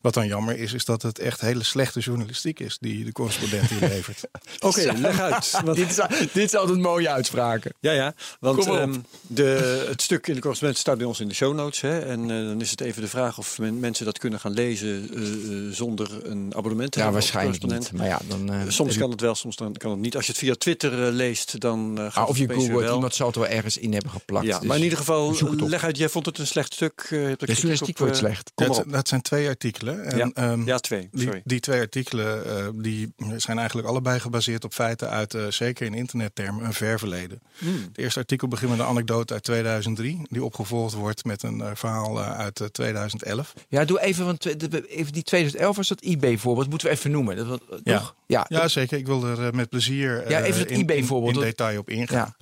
Wat 0.00 0.14
dan 0.14 0.26
jammer 0.26 0.58
is, 0.58 0.72
is 0.72 0.84
dat 0.84 1.02
het 1.02 1.18
echt 1.18 1.40
hele 1.40 1.62
slechte 1.62 2.00
journalistiek 2.00 2.60
is 2.60 2.78
die 2.78 3.04
de 3.04 3.12
correspondent 3.12 3.68
hier 3.68 3.80
Oké, 4.60 4.80
okay, 4.80 4.98
leg 5.00 5.20
uit. 5.20 5.50
Want... 5.64 5.76
dit, 5.76 5.88
is, 5.88 5.96
dit 6.32 6.44
is 6.44 6.54
altijd 6.54 6.78
mooie 6.78 7.08
uitspraken. 7.10 7.74
Ja, 7.80 7.92
ja. 7.92 8.14
Want 8.40 8.66
um, 8.66 9.04
de, 9.26 9.84
het 9.88 10.02
stuk 10.02 10.26
in 10.26 10.34
de 10.34 10.40
correspondent 10.40 10.80
staat 10.80 10.98
bij 10.98 11.06
ons 11.06 11.20
in 11.20 11.28
de 11.28 11.34
show 11.34 11.54
notes. 11.54 11.80
Hè, 11.80 11.98
en 11.98 12.20
uh, 12.20 12.46
dan 12.48 12.60
is 12.60 12.70
het 12.70 12.80
even 12.80 13.02
de 13.02 13.08
vraag 13.08 13.38
of 13.38 13.58
men, 13.58 13.80
mensen 13.80 14.04
dat 14.04 14.18
kunnen 14.18 14.40
gaan 14.40 14.52
lezen 14.52 15.10
uh, 15.18 15.72
zonder 15.74 16.26
een 16.26 16.52
abonnement 16.56 16.92
te 16.92 16.98
Ja, 16.98 17.04
hebben. 17.04 17.22
waarschijnlijk 17.22 17.62
niet. 17.66 17.92
Maar 17.92 18.06
ja, 18.06 18.20
dan, 18.28 18.52
uh, 18.52 18.60
soms 18.68 18.98
kan 18.98 19.10
het 19.10 19.20
wel, 19.20 19.34
soms 19.34 19.56
dan 19.56 19.72
kan 19.72 19.90
het 19.90 20.00
niet. 20.00 20.16
Als 20.16 20.26
je 20.26 20.32
het 20.32 20.40
via 20.40 20.54
Twitter 20.54 20.92
leest, 21.12 21.60
dan 21.60 21.96
gaat 21.98 22.14
ah, 22.14 22.28
Of 22.28 22.38
je 22.38 22.48
googelt, 22.48 22.80
wel. 22.80 22.94
iemand 22.94 23.14
zal 23.14 23.26
het 23.26 23.36
wel 23.36 23.46
ergens 23.46 23.78
in 23.78 23.92
hebben 23.92 24.10
geplakt. 24.10 24.46
Ja, 24.46 24.58
dus 24.58 24.68
maar 24.68 24.76
in 24.76 24.82
ieder 24.82 24.98
geval, 24.98 25.36
leg 25.56 25.84
uit. 25.84 25.96
Jij 25.96 26.08
vond 26.08 26.26
het 26.26 26.38
een 26.38 26.46
slecht 26.46 26.74
stuk. 26.74 27.08
Uh, 27.10 27.32
De 27.36 27.46
journalistiek 27.46 27.98
wordt 27.98 28.16
slecht. 28.16 28.52
Kom 28.54 28.66
dat, 28.66 28.84
dat 28.86 29.08
zijn 29.08 29.22
twee 29.22 29.48
artikelen. 29.48 30.04
En, 30.04 30.32
Ja. 30.34 30.52
um, 30.52 30.66
Ja, 30.66 30.78
twee. 30.78 31.08
Die, 31.12 31.24
Sorry. 31.24 31.40
die 31.44 31.60
twee 31.60 31.80
artikelen 31.80 32.46
uh, 32.46 32.68
die 32.74 33.12
zijn 33.36 33.58
eigenlijk 33.58 33.85
allebei 33.86 34.20
gebaseerd 34.20 34.64
op 34.64 34.72
feiten 34.72 35.10
uit, 35.10 35.34
uh, 35.34 35.46
zeker 35.48 35.86
in 35.86 35.94
internettermen, 35.94 36.64
een 36.64 36.72
ver 36.72 36.98
verleden. 36.98 37.40
Hmm. 37.58 37.82
Het 37.88 37.98
eerste 37.98 38.18
artikel 38.18 38.48
begint 38.48 38.70
met 38.70 38.80
een 38.80 38.86
anekdote 38.86 39.32
uit 39.32 39.42
2003, 39.42 40.22
die 40.28 40.44
opgevolgd 40.44 40.94
wordt 40.94 41.24
met 41.24 41.42
een 41.42 41.58
uh, 41.58 41.70
verhaal 41.74 42.20
uit 42.20 42.68
2011. 42.72 43.54
Ja, 43.68 43.84
doe 43.84 44.00
even, 44.00 44.24
want 44.24 44.44
even 44.86 45.12
die 45.12 45.22
2011 45.22 45.76
was 45.76 45.88
dat 45.88 46.00
eBay-voorbeeld, 46.00 46.68
moeten 46.68 46.88
we 46.88 46.94
even 46.94 47.10
noemen. 47.10 47.36
Dat, 47.36 47.62
ja. 47.84 47.98
Toch? 47.98 48.14
Ja. 48.26 48.46
ja, 48.48 48.68
zeker. 48.68 48.98
Ik 48.98 49.06
wil 49.06 49.24
er 49.24 49.54
met 49.54 49.68
plezier 49.68 50.30
ja, 50.30 50.42
even 50.42 50.60
het 50.60 50.70
in, 50.70 50.88
in, 50.88 51.26
in 51.26 51.32
detail 51.32 51.78
op 51.78 51.90
ingaan. 51.90 52.34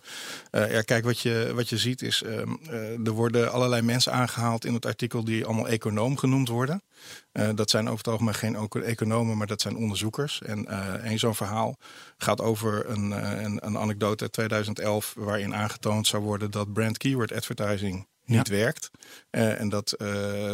Ja. 0.50 0.66
ja, 0.66 0.82
kijk, 0.82 1.04
wat 1.04 1.20
je, 1.20 1.52
wat 1.54 1.68
je 1.68 1.78
ziet 1.78 2.02
is, 2.02 2.22
um, 2.26 2.60
er 3.04 3.12
worden 3.12 3.52
allerlei 3.52 3.82
mensen 3.82 4.12
aangehaald 4.12 4.64
in 4.64 4.74
het 4.74 4.86
artikel 4.86 5.24
die 5.24 5.44
allemaal 5.44 5.68
econoom 5.68 6.16
genoemd 6.16 6.48
worden. 6.48 6.82
Uh, 7.32 7.48
dat 7.54 7.70
zijn 7.70 7.84
over 7.84 7.98
het 7.98 8.08
algemeen 8.08 8.34
geen 8.34 8.68
economen, 8.82 9.36
maar 9.36 9.46
dat 9.46 9.60
zijn 9.60 9.76
onderzoekers. 9.76 10.42
En 10.42 10.66
uh, 10.70 10.94
een 11.02 11.18
zo'n 11.18 11.34
verhaal 11.34 11.78
gaat 12.16 12.40
over 12.40 12.88
een, 12.88 13.10
uh, 13.10 13.42
een, 13.42 13.66
een, 13.66 13.78
anekdote 13.78 14.22
uit 14.22 14.32
2011... 14.32 15.14
waarin 15.16 15.54
aangetoond 15.54 16.06
zou 16.06 16.22
worden 16.22 16.50
dat 16.50 16.72
brand 16.72 16.98
keyword 16.98 17.32
advertising 17.32 18.06
niet 18.24 18.48
werkt. 18.48 18.90
Eh, 19.30 19.60
en 19.60 19.68
dat 19.68 19.92
eh, 19.92 20.06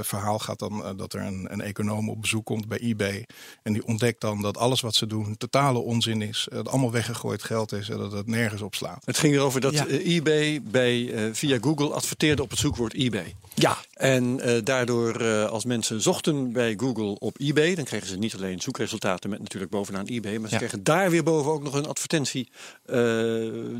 verhaal 0.02 0.38
gaat 0.38 0.58
dan 0.58 0.84
eh, 0.84 0.90
dat 0.96 1.12
er 1.12 1.20
een, 1.20 1.46
een 1.52 1.60
econoom 1.60 2.08
op 2.10 2.20
bezoek 2.20 2.44
komt 2.46 2.68
bij 2.68 2.78
eBay. 2.78 3.26
En 3.62 3.72
die 3.72 3.86
ontdekt 3.86 4.20
dan 4.20 4.42
dat 4.42 4.56
alles 4.56 4.80
wat 4.80 4.94
ze 4.94 5.06
doen 5.06 5.36
totale 5.36 5.78
onzin 5.78 6.22
is. 6.22 6.46
Dat 6.50 6.68
allemaal 6.68 6.92
weggegooid 6.92 7.42
geld 7.42 7.72
is 7.72 7.88
en 7.88 7.98
dat 7.98 8.12
het 8.12 8.26
nergens 8.26 8.62
op 8.62 8.74
slaat. 8.74 9.02
Het 9.06 9.18
ging 9.18 9.34
erover 9.34 9.60
dat 9.60 9.72
Ja. 9.72 9.86
eBay 9.86 10.62
bij, 10.62 11.12
eh, 11.12 11.24
via 11.32 11.58
Google 11.60 11.88
adverteerde 11.92 12.42
op 12.42 12.50
het 12.50 12.58
zoekwoord 12.58 12.94
eBay. 12.94 13.34
Ja, 13.54 13.76
En 13.92 14.40
eh, 14.40 14.64
daardoor, 14.64 15.20
eh, 15.20 15.44
als 15.44 15.64
mensen 15.64 16.00
zochten 16.00 16.52
bij 16.52 16.74
Google 16.76 17.18
op 17.18 17.36
eBay, 17.40 17.74
dan 17.74 17.84
kregen 17.84 18.06
ze 18.08 18.16
niet 18.16 18.34
alleen 18.34 18.60
zoekresultaten 18.60 19.30
met 19.30 19.38
natuurlijk 19.38 19.70
bovenaan 19.70 20.06
eBay, 20.06 20.36
maar 20.38 20.48
ze 20.48 20.54
Ja. 20.54 20.60
kregen 20.60 20.84
daar 20.84 21.10
weer 21.10 21.22
boven 21.22 21.52
ook 21.52 21.62
nog 21.62 21.74
een 21.74 21.86
advertentie 21.86 22.48
eh, 22.84 22.96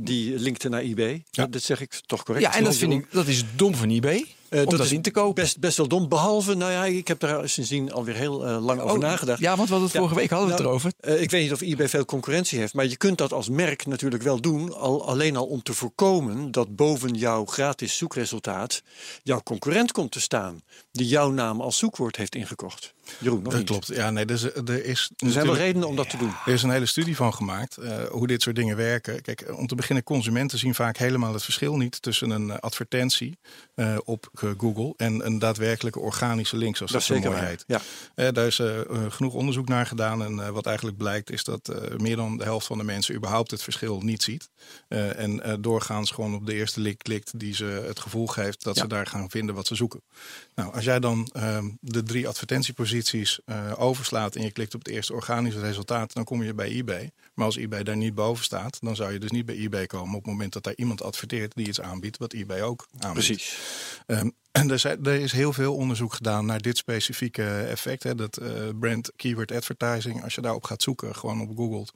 die 0.00 0.38
linkte 0.38 0.68
naar 0.68 0.80
eBay. 0.80 1.25
Ja. 1.30 1.47
Dat 1.47 1.62
zeg 1.62 1.80
ik 1.80 2.00
toch 2.06 2.23
correct? 2.23 2.47
ja 2.47 2.59
en 2.59 2.64
dat 2.64 2.76
vind 2.76 2.92
ik 2.92 3.06
dat 3.11 3.26
is 3.26 3.44
dom 3.56 3.75
van 3.80 3.90
eBay. 3.90 4.26
Eh, 4.49 4.66
om 4.66 4.76
dat, 4.76 4.90
in 4.90 5.02
te 5.02 5.10
kopen. 5.10 5.42
Best, 5.42 5.58
best 5.58 5.76
wel 5.76 5.88
dom. 5.88 6.08
Behalve, 6.08 6.54
nou 6.54 6.72
ja, 6.72 6.84
ik 6.84 7.08
heb 7.08 7.20
daar 7.20 7.49
sindsdien 7.49 7.92
alweer 7.92 8.14
heel 8.14 8.46
eh, 8.46 8.64
lang 8.64 8.80
over 8.80 8.96
Oh, 8.96 9.02
nagedacht. 9.02 9.40
Ja, 9.40 9.56
want 9.56 9.68
we 9.68 9.75
hadden 9.75 9.82
het 9.82 9.92
Ja. 9.92 9.99
vorige 9.99 10.14
week 10.20 10.30
hadden 10.30 10.49
we 10.49 10.54
het 10.54 10.62
Nou, 10.62 10.75
erover. 10.75 10.92
Eh, 11.00 11.22
ik 11.22 11.30
weet 11.30 11.42
niet 11.42 11.52
of 11.52 11.60
eBay 11.60 11.88
veel 11.88 12.04
concurrentie 12.04 12.58
heeft, 12.58 12.75
maar 12.75 12.87
je 12.87 12.96
kunt 12.96 13.18
dat 13.18 13.32
als 13.32 13.49
merk 13.49 13.87
natuurlijk 13.87 14.22
wel 14.22 14.40
doen. 14.40 14.75
Al, 14.75 15.06
alleen 15.06 15.37
al 15.37 15.46
om 15.46 15.62
te 15.62 15.75
voorkomen 15.75 16.50
dat 16.50 16.76
boven 16.76 17.14
jouw 17.14 17.44
gratis 17.44 17.96
zoekresultaat 17.96 18.82
jouw 19.22 19.40
concurrent 19.42 19.92
komt 19.92 20.10
te 20.10 20.20
staan. 20.20 20.62
Die 20.92 21.06
jouw 21.06 21.30
naam 21.30 21.60
als 21.60 21.78
zoekwoord 21.78 22.16
heeft 22.16 22.34
ingekocht. 22.34 22.94
Jeroen, 23.19 23.43
nog 23.43 23.49
Dat 23.52 23.61
niet? 23.61 23.71
klopt. 23.71 23.87
Ja, 23.87 24.11
nee, 24.11 24.25
dus, 24.25 24.43
er 24.55 24.85
is 24.85 25.11
Er 25.17 25.31
zijn 25.31 25.47
wel 25.47 25.57
redenen 25.57 25.88
om 25.88 25.97
dat 25.97 26.11
te 26.11 26.17
doen. 26.17 26.33
Er 26.47 26.52
is 26.52 26.62
een 26.62 26.71
hele 26.71 26.87
studie 26.87 27.17
van 27.17 27.35
gemaakt 27.35 27.76
eh, 27.76 28.05
hoe 28.11 28.26
dit 28.26 28.43
soort 28.43 28.57
dingen 28.57 28.76
werken. 28.76 29.23
Kijk, 29.23 29.45
om 29.57 29.67
te 29.67 29.75
beginnen, 29.75 30.05
consumenten 30.05 30.59
zien 30.59 30.75
vaak 30.75 30.97
helemaal 30.97 31.33
het 31.33 31.43
verschil 31.45 31.76
niet 31.76 32.02
tussen 32.02 32.31
een 32.31 32.50
eh, 32.50 32.57
advertentie 32.59 33.38
eh, 33.75 33.97
op 34.05 34.29
eh, 34.35 34.50
Google 34.59 34.95
en 34.97 35.26
een 35.26 35.38
daadwerkelijke 35.38 36.00
organische 36.00 36.57
link, 36.57 36.76
zoals 36.76 36.93
Dat 36.93 37.00
dat, 37.07 37.17
zeker 37.17 37.31
mooi 37.31 37.43
heet. 37.45 37.64
Ja. 37.67 37.81
Eh, 38.14 38.29
daar 38.33 38.47
is 38.47 38.59
eh, 38.59 38.81
eh, 38.81 38.87
genoeg 39.09 39.35
onderzoek 39.35 39.69
naar 39.69 39.87
gedaan. 39.87 40.23
En 40.25 40.40
eh, 40.40 40.49
wat 40.49 40.67
eigenlijk 40.67 40.97
blijkt 40.97 41.31
is 41.31 41.45
dat 41.45 41.69
eh, 41.69 41.97
meer 41.99 42.17
dan 42.17 42.37
de 42.37 42.45
helft 42.45 42.67
van 42.67 42.79
de 42.79 42.85
mensen 42.85 43.14
überhaupt 43.14 43.50
het 43.50 43.62
verschil 43.62 44.00
niet 44.00 44.23
ziet. 44.23 44.49
Eh, 44.88 45.19
en 45.19 45.43
eh, 45.43 45.55
doorgaans 45.61 46.11
gewoon 46.11 46.35
op 46.35 46.47
de 46.47 46.55
eerste 46.55 46.81
link 46.81 46.99
klikt 46.99 47.38
die 47.38 47.55
ze 47.55 47.64
het 47.64 48.00
gevoel 48.00 48.26
geeft 48.26 48.62
dat 48.64 48.75
Ja. 48.76 48.83
ze 48.83 48.88
daar 48.88 49.07
gaan 49.07 49.31
vinden 49.31 49.55
wat 49.55 49.67
ze 49.67 49.75
zoeken. 49.75 50.02
Nou, 50.55 50.75
als 50.75 50.85
jij 50.85 51.00
dan 51.00 51.29
ehm, 51.33 51.69
de 51.81 52.02
drie 52.02 52.29
advertentieposities 52.29 53.00
eh, 53.45 53.73
overslaat 53.76 54.37
en 54.37 54.42
je 54.42 54.50
klikt 54.50 54.75
op 54.75 54.85
het 54.85 54.95
eerste 54.95 55.12
organische 55.12 55.61
resultaat, 55.61 56.12
dan 56.12 56.25
kom 56.25 56.42
je 56.42 56.54
bij 56.54 56.69
eBay. 56.69 57.11
Maar 57.35 57.47
als 57.47 57.57
eBay 57.57 57.83
daar 57.83 57.97
niet 57.97 58.14
boven 58.14 58.45
staat, 58.45 58.78
dan 58.80 58.97
zou 58.97 59.12
je 59.12 59.19
dus 59.19 59.30
niet 59.30 59.47
bij 59.47 59.57
eBay 59.57 59.87
komen 59.87 60.14
op 60.16 60.23
het 60.23 60.33
moment 60.33 60.52
dat 60.52 60.62
daar 60.62 60.75
iemand 60.76 61.02
adverteert 61.02 61.54
die 61.54 61.66
iets 61.69 61.80
aanbiedt 61.80 62.19
wat 62.19 62.33
eBay 62.33 62.62
ook 62.62 62.87
aanbiedt. 62.99 63.26
Precies. 63.26 63.59
Ehm, 64.07 64.30
en 64.52 64.71
er, 64.71 64.78
zijn, 64.78 65.04
er 65.04 65.14
is 65.21 65.33
heel 65.33 65.52
veel 65.52 65.75
onderzoek 65.75 66.14
gedaan 66.14 66.47
naar 66.47 66.61
dit 66.61 66.76
specifieke 66.76 67.45
effect. 67.61 68.02
Hè, 68.02 68.14
dat 68.14 68.37
eh, 68.37 68.49
brand 68.80 69.11
keyword 69.16 69.52
advertising. 69.52 70.23
Als 70.25 70.35
je 70.35 70.40
daarop 70.40 70.64
gaat 70.64 70.83
zoeken, 70.83 71.14
gewoon 71.14 71.40
op 71.40 71.57
Google, 71.57 71.87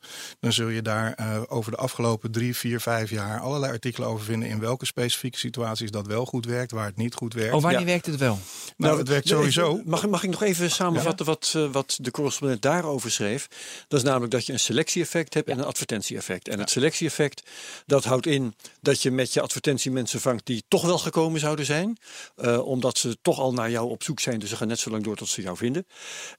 dan 0.41 0.53
zul 0.53 0.69
je 0.69 0.83
daar 0.83 1.13
eh, 1.13 1.43
over 1.49 1.71
de 1.71 1.77
afgelopen 1.77 2.31
drie, 2.31 2.57
vier, 2.57 2.81
vijf 2.81 3.11
jaar 3.11 3.41
allerlei 3.41 3.73
artikelen 3.73 4.09
over 4.09 4.25
vinden 4.25 4.49
in 4.49 4.59
welke 4.61 4.87
specifieke 4.87 5.39
situaties 5.39 5.91
dat 5.91 6.07
wel 6.07 6.27
goed 6.27 6.47
werkt, 6.47 6.71
waar 6.73 6.87
het 6.87 6.97
niet 6.97 7.15
goed 7.15 7.35
werkt. 7.35 7.55
Oh, 7.55 7.63
wanneer 7.63 7.81
Ja. 7.81 7.87
werkt 7.87 8.07
het 8.07 8.17
wel? 8.17 8.39
nou, 8.77 8.99
het 8.99 9.09
werkt 9.09 9.29
sowieso. 9.29 9.73
Even- 9.73 9.83
Mag, 9.87 10.07
mag 10.07 10.23
ik 10.23 10.31
nog 10.31 10.43
even 10.43 10.71
samenvatten 10.71 11.27
wat, 11.27 11.53
eh, 11.57 11.71
wat 11.73 11.99
de 12.01 12.11
correspondent 12.11 12.63
daarover 12.63 13.11
schreef? 13.11 13.49
Dat 13.89 13.99
is 13.99 14.05
namelijk 14.05 14.33
dat 14.33 14.47
je 14.47 14.53
een 14.53 14.61
selectie-effect 14.61 15.35
hebt 15.35 15.49
en 15.49 15.59
een 15.59 15.65
advertentie-effect. 15.65 16.49
En 16.49 16.59
het 16.59 16.71
selectie-effect, 16.71 17.43
dat 17.87 18.05
houdt 18.05 18.27
in 18.27 18.55
dat 18.81 19.03
je 19.03 19.11
met 19.11 19.33
je 19.33 19.41
advertentie 19.41 19.91
mensen 19.91 20.21
vangt 20.21 20.47
die 20.47 20.65
toch 20.69 20.83
wel 20.83 20.99
gekomen 20.99 21.41
zouden 21.41 21.65
zijn. 21.65 21.99
Eh, 22.45 22.67
omdat 22.67 22.99
ze 22.99 23.17
toch 23.23 23.39
al 23.39 23.53
naar 23.53 23.71
jou 23.71 23.91
op 23.91 24.03
zoek 24.03 24.21
zijn, 24.21 24.39
dus 24.39 24.49
ze 24.49 24.57
gaan 24.57 24.69
net 24.69 24.79
zo 24.79 24.91
lang 24.91 25.05
door 25.05 25.17
tot 25.17 25.29
ze 25.29 25.43
jou 25.43 25.57
vinden. 25.57 25.87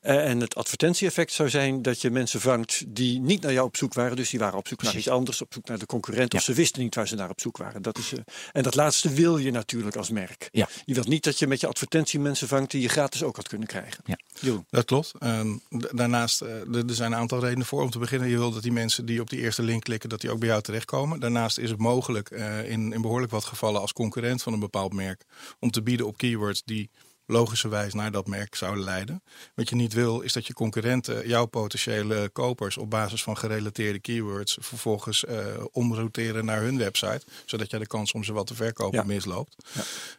Eh, 0.02 0.30
en 0.30 0.40
het 0.40 0.56
advertentie-effect 0.56 1.32
zou 1.32 1.50
zijn 1.50 1.82
dat 1.82 2.02
je 2.02 2.10
mensen 2.10 2.42
vangt 2.42 2.84
die 2.88 3.20
niet 3.20 3.42
naar 3.42 3.54
jou 3.54 3.68
op 3.68 3.78
zoek 3.78 3.94
waren. 3.94 4.16
Dus 4.16 4.30
die 4.30 4.40
waren 4.40 4.58
op 4.58 4.68
zoek 4.68 4.82
naar 4.82 4.96
iets 4.96 5.10
anders, 5.10 5.42
op 5.42 5.54
zoek 5.54 5.68
naar 5.68 5.80
de 5.80 5.86
concurrent. 5.86 6.34
Of 6.34 6.42
ze 6.42 6.54
wisten 6.54 6.82
niet 6.82 6.96
waar 6.96 7.08
ze 7.08 7.16
naar 7.16 7.30
op 7.30 7.42
zoek 7.42 7.58
waren. 7.58 7.82
Dat 7.82 7.98
is, 7.98 8.14
eh, 8.14 8.20
en 8.52 8.64
dat 8.64 8.76
laatste 8.76 9.10
wil 9.10 9.38
je 9.38 9.52
natuurlijk 9.52 9.96
als 9.96 10.10
merk. 10.10 10.50
Ja. 10.52 10.68
Je 10.86 10.94
wilt 10.94 11.08
niet 11.08 11.24
dat 11.24 11.40
je 11.40 11.48
met 11.48 11.60
je 11.60 11.68
advertentie 11.68 12.20
mensen 12.20 12.48
vangt 12.48 12.72
die 12.72 12.82
je 12.82 12.90
gratis 12.90 13.24
ook 13.24 13.36
had 13.36 13.48
kunnen 13.48 13.68
krijgen. 13.68 14.04
Ja. 14.06 14.18
Jeroen. 14.40 14.66
Dat 14.70 14.86
klopt. 14.86 15.14
Ehm, 15.20 15.58
daarnaast, 15.92 16.38
d- 16.38 16.44
er 16.76 16.84
zijn 16.96 17.12
een 17.12 17.18
aantal 17.18 17.40
redenen 17.40 17.66
voor. 17.66 17.82
Om 17.82 17.90
te 17.90 18.00
beginnen, 18.00 18.30
je 18.30 18.38
wil 18.38 18.52
dat 18.52 18.64
die 18.64 18.72
mensen 18.72 19.06
die 19.06 19.22
op 19.22 19.30
die 19.30 19.40
eerste 19.40 19.64
link 19.64 19.84
klikken, 19.84 20.10
dat 20.10 20.22
die 20.22 20.32
ook 20.32 20.40
bij 20.40 20.48
jou 20.48 20.62
terechtkomen. 20.62 21.20
Daarnaast 21.20 21.58
is 21.58 21.70
het 21.70 21.80
mogelijk 21.80 22.30
eh, 22.30 22.70
in, 22.70 22.94
in 22.94 23.02
behoorlijk 23.02 23.32
wat 23.32 23.46
gevallen 23.46 23.82
als 23.82 23.94
concurrent 23.94 24.44
van 24.44 24.54
een 24.54 24.60
bepaald 24.60 24.94
merk 24.94 25.24
om 25.60 25.72
te 25.72 25.82
bieden 25.82 26.08
op 26.08 26.18
keywords 26.18 26.62
die 26.66 26.90
logischerwijs 27.28 27.94
naar 27.94 28.12
dat 28.12 28.28
merk 28.28 28.56
zouden 28.56 28.84
leiden. 28.84 29.24
Wat 29.56 29.70
je 29.70 29.76
niet 29.76 29.94
wil, 29.94 30.22
is 30.22 30.34
dat 30.34 30.48
je 30.48 30.54
concurrenten, 30.54 31.28
jouw 31.28 31.46
potentiële 31.46 32.30
kopers, 32.34 32.78
op 32.78 32.90
basis 32.90 33.24
van 33.24 33.38
gerelateerde 33.38 34.00
keywords 34.00 34.58
vervolgens 34.62 35.26
eh 35.26 35.44
omrouteren 35.72 36.46
naar 36.46 36.62
hun 36.62 36.78
website, 36.78 37.22
zodat 37.46 37.72
je 37.72 37.78
de 37.80 37.88
kans 37.88 38.12
om 38.12 38.24
ze 38.24 38.34
wat 38.34 38.48
te 38.48 38.56
verkopen 38.56 38.98
Ja. 39.00 39.04
misloopt. 39.06 39.56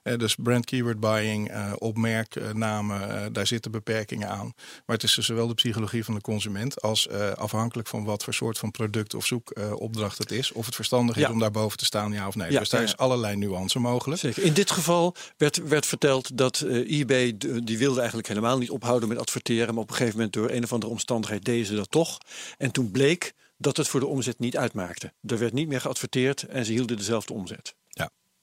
Eh, 0.03 0.19
dus 0.19 0.35
brand 0.35 0.65
keyword 0.65 1.01
buying, 1.01 1.51
eh, 1.51 1.73
op 1.79 1.97
merknamen, 1.97 3.33
daar 3.33 3.47
zitten 3.47 3.71
beperkingen 3.71 4.29
aan. 4.29 4.53
Maar 4.87 4.97
het 4.97 5.03
is 5.03 5.15
dus 5.15 5.27
zowel 5.27 5.47
de 5.47 5.55
psychologie 5.55 6.05
van 6.05 6.15
de 6.15 6.21
consument 6.21 6.83
als 6.83 7.09
afhankelijk 7.35 7.89
van 7.89 8.05
wat 8.05 8.25
voor 8.25 8.35
soort 8.35 8.59
van 8.59 8.71
product 8.71 9.15
of 9.15 9.27
zoekopdracht 9.27 10.19
het 10.19 10.31
is, 10.31 10.53
of 10.53 10.67
het 10.67 10.75
verstandig 10.75 11.17
is 11.17 11.23
Ja. 11.23 11.31
om 11.31 11.39
daarboven 11.39 11.79
te 11.79 11.85
staan, 11.85 12.13
ja 12.13 12.27
of 12.27 12.35
nee. 12.35 12.51
Ja, 12.53 12.59
dus 12.59 12.69
daar 12.69 12.81
ja, 12.81 12.87
is 12.87 12.93
ja. 12.93 13.05
allerlei 13.05 13.37
nuance 13.37 13.79
mogelijk. 13.79 14.21
Zeker. 14.21 14.43
In 14.43 14.53
dit 14.53 14.71
geval 14.71 15.15
werd, 15.37 15.69
werd 15.69 15.87
verteld 15.87 16.37
dat 16.39 16.65
eBay, 17.01 17.37
die 17.65 17.79
wilde 17.79 17.99
eigenlijk 17.99 18.29
helemaal 18.29 18.59
niet 18.59 18.71
ophouden 18.71 19.09
met 19.09 19.19
adverteren. 19.19 19.75
Maar 19.75 19.83
op 19.83 19.91
een 19.91 19.97
gegeven 19.97 20.17
moment 20.17 20.35
door 20.35 20.51
een 20.51 20.65
of 20.65 20.73
andere 20.73 20.93
omstandigheid 20.93 21.45
deden 21.45 21.67
ze 21.67 21.75
dat 21.75 21.91
toch. 21.91 22.19
En 22.59 22.71
toen 22.71 22.91
bleek 22.91 23.35
dat 23.59 23.77
het 23.77 23.89
voor 23.89 24.01
de 24.01 24.07
omzet 24.07 24.39
niet 24.39 24.57
uitmaakte. 24.57 25.13
Er 25.27 25.39
werd 25.39 25.53
niet 25.53 25.69
meer 25.69 25.81
geadverteerd 25.81 26.43
en 26.43 26.65
ze 26.65 26.73
hielden 26.73 26.97
dezelfde 26.97 27.33
omzet. 27.33 27.75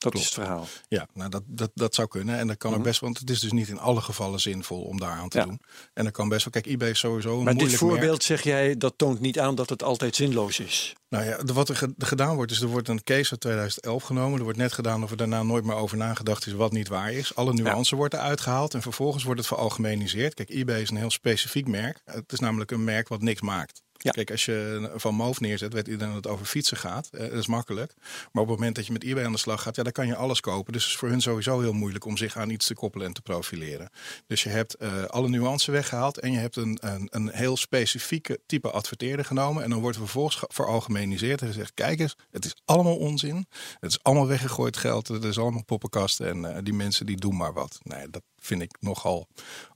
Ja, 0.04 0.10
Dat 0.10 0.12
Klopt. 0.12 0.18
is 0.18 0.36
het 0.36 0.44
verhaal. 0.46 0.68
Ja, 0.88 1.08
nou 1.14 1.30
dat, 1.30 1.44
dat, 1.46 1.72
dat 1.74 1.96
zou 1.96 2.08
kunnen. 2.08 2.38
En 2.38 2.48
dat 2.48 2.58
kan 2.58 2.70
Mhm. 2.70 2.80
ook 2.80 2.86
best, 2.86 3.00
want 3.00 3.18
het 3.20 3.30
is 3.30 3.40
dus 3.40 3.52
niet 3.52 3.68
in 3.68 3.80
alle 3.80 4.02
gevallen 4.02 4.40
zinvol 4.40 4.82
om 4.82 5.00
daar 5.00 5.12
aan 5.12 5.30
te 5.30 5.38
Ja. 5.38 5.46
doen. 5.46 5.60
En 5.94 6.04
dat 6.04 6.14
kan 6.14 6.30
best 6.30 6.44
wel. 6.44 6.54
Kijk, 6.62 6.66
eBay 6.74 6.90
is 6.90 7.00
sowieso 7.00 7.30
een 7.38 7.44
Maar 7.44 7.54
dit 7.54 7.62
moeilijk 7.62 7.82
merk. 7.82 7.94
voorbeeld, 7.96 8.24
zeg 8.24 8.42
jij, 8.42 8.78
dat 8.78 8.94
toont 8.98 9.20
niet 9.20 9.40
aan 9.40 9.56
dat 9.56 9.70
het 9.70 9.84
altijd 9.84 10.16
zinloos 10.16 10.60
is. 10.60 10.94
Nou 11.10 11.26
ja, 11.26 11.44
wat 11.54 11.70
er 11.70 11.76
ge- 11.76 11.94
gedaan 11.98 12.36
wordt, 12.36 12.52
is 12.52 12.62
er 12.62 12.68
wordt 12.68 12.88
een 12.88 13.04
case 13.04 13.32
uit 13.32 13.40
2011 13.40 14.04
genomen. 14.04 14.38
Er 14.38 14.44
wordt 14.44 14.58
net 14.58 14.74
gedaan 14.74 15.04
of 15.04 15.12
er 15.12 15.18
daarna 15.18 15.44
nooit 15.44 15.64
meer 15.66 15.76
over 15.76 15.98
nagedacht 15.98 16.46
is 16.48 16.54
wat 16.54 16.72
niet 16.72 16.88
waar 16.88 17.12
is. 17.12 17.36
Alle 17.36 17.54
nuance 17.54 17.96
wordt 17.96 18.14
eruit 18.14 18.42
gehaald 18.42 18.74
en 18.74 18.82
vervolgens 18.82 19.24
wordt 19.24 19.40
het 19.40 19.48
veralgemeniseerd. 19.50 20.34
Kijk, 20.34 20.50
eBay 20.50 20.82
is 20.82 20.90
een 20.90 20.98
heel 20.98 21.12
specifiek 21.12 21.68
merk. 21.68 22.02
Het 22.06 22.32
is 22.32 22.40
namelijk 22.40 22.72
een 22.72 22.84
merk 22.84 23.08
wat 23.08 23.22
niks 23.22 23.42
maakt. 23.42 23.82
Kijk, 24.12 24.32
als 24.32 24.46
je 24.46 24.90
van 24.96 25.16
Moof 25.16 25.40
neerzet, 25.40 25.74
weet 25.74 25.88
iedereen 25.88 26.14
dat 26.14 26.24
het 26.24 26.34
over 26.34 26.46
fietsen 26.46 26.78
gaat. 26.78 27.10
Eh, 27.12 27.20
dat 27.20 27.32
is 27.32 27.48
makkelijk. 27.48 27.94
Maar 28.32 28.44
op 28.44 28.50
het 28.50 28.58
moment 28.58 28.76
dat 28.76 28.86
je 28.86 28.92
met 28.92 29.04
eBay 29.04 29.26
aan 29.26 29.32
de 29.32 29.38
slag 29.38 29.62
gaat, 29.62 29.76
ja, 29.76 29.84
dan 29.84 29.92
kan 29.92 30.08
je 30.08 30.16
alles 30.16 30.40
kopen. 30.40 30.74
Dus 30.74 30.84
het 30.84 30.92
is 30.92 30.98
voor 30.98 31.10
hun 31.10 31.22
sowieso 31.22 31.60
heel 31.60 31.74
moeilijk 31.74 32.06
om 32.06 32.18
zich 32.18 32.38
aan 32.38 32.50
iets 32.50 32.68
te 32.68 32.74
koppelen 32.74 33.08
en 33.08 33.14
te 33.14 33.22
profileren. 33.22 33.90
Dus 34.28 34.44
je 34.44 34.50
hebt 34.50 34.76
eh, 34.76 35.04
alle 35.04 35.30
nuance 35.30 35.72
weggehaald 35.72 36.20
en 36.20 36.32
je 36.32 36.38
hebt 36.38 36.56
een, 36.56 36.78
een, 36.82 37.08
een 37.12 37.30
heel 37.30 37.58
specifieke 37.58 38.40
type 38.46 38.72
adverteerder 38.72 39.26
genomen. 39.26 39.64
En 39.64 39.70
dan 39.70 39.80
wordt 39.82 39.98
vervolgens 39.98 40.36
ge- 40.36 40.50
veralgemeniseerd 40.52 41.42
en 41.42 41.48
gezegd, 41.48 41.74
kijk 41.74 42.00
eens, 42.00 42.16
het 42.32 42.46
is 42.46 42.56
allemaal 42.66 42.98
onzin. 42.98 43.48
Het 43.80 43.92
is 43.92 44.04
allemaal 44.04 44.28
weggegooid 44.28 44.78
geld. 44.78 45.08
Het 45.08 45.24
is 45.24 45.38
allemaal 45.40 45.64
poppenkasten 45.64 46.28
en 46.28 46.56
eh, 46.56 46.64
die 46.64 46.74
mensen 46.74 47.06
die 47.06 47.18
doen 47.18 47.38
maar 47.38 47.54
wat. 47.54 47.80
Nee, 47.84 48.10
dat 48.10 48.22
vind 48.46 48.62
ik 48.62 48.76
nogal 48.80 49.28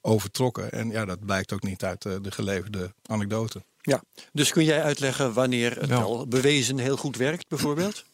overtrokken. 0.02 0.72
En 0.72 0.90
ja, 0.90 1.06
dat 1.06 1.26
blijkt 1.26 1.54
ook 1.54 1.64
niet 1.64 1.84
uit 1.84 2.06
eh, 2.06 2.14
de 2.22 2.32
geleverde 2.32 2.94
anekdote. 3.06 3.64
Ja. 3.82 4.04
Dus 4.34 4.52
kun 4.52 4.64
jij 4.64 4.84
uitleggen 4.84 5.34
wanneer 5.34 5.80
het 5.80 5.90
Wel. 5.90 6.00
wel 6.00 6.28
bewezen 6.28 6.78
heel 6.78 6.98
goed 6.98 7.16
werkt, 7.16 7.48
bijvoorbeeld? 7.48 8.06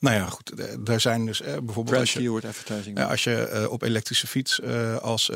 Nou 0.00 0.16
ja, 0.16 0.26
goed. 0.26 0.50
eh, 0.50 0.74
Daar 0.80 1.00
zijn 1.00 1.26
dus 1.26 1.40
eh, 1.40 1.56
bijvoorbeeld 1.62 1.96
als 1.96 2.12
je, 2.12 2.18
keyword 2.18 2.44
advertising. 2.44 2.98
Ja, 2.98 3.04
als 3.04 3.24
je 3.24 3.36
eh, 3.36 3.70
op 3.70 3.82
elektrische 3.82 4.26
fiets 4.26 4.60
eh, 4.60 4.96
als 4.96 5.30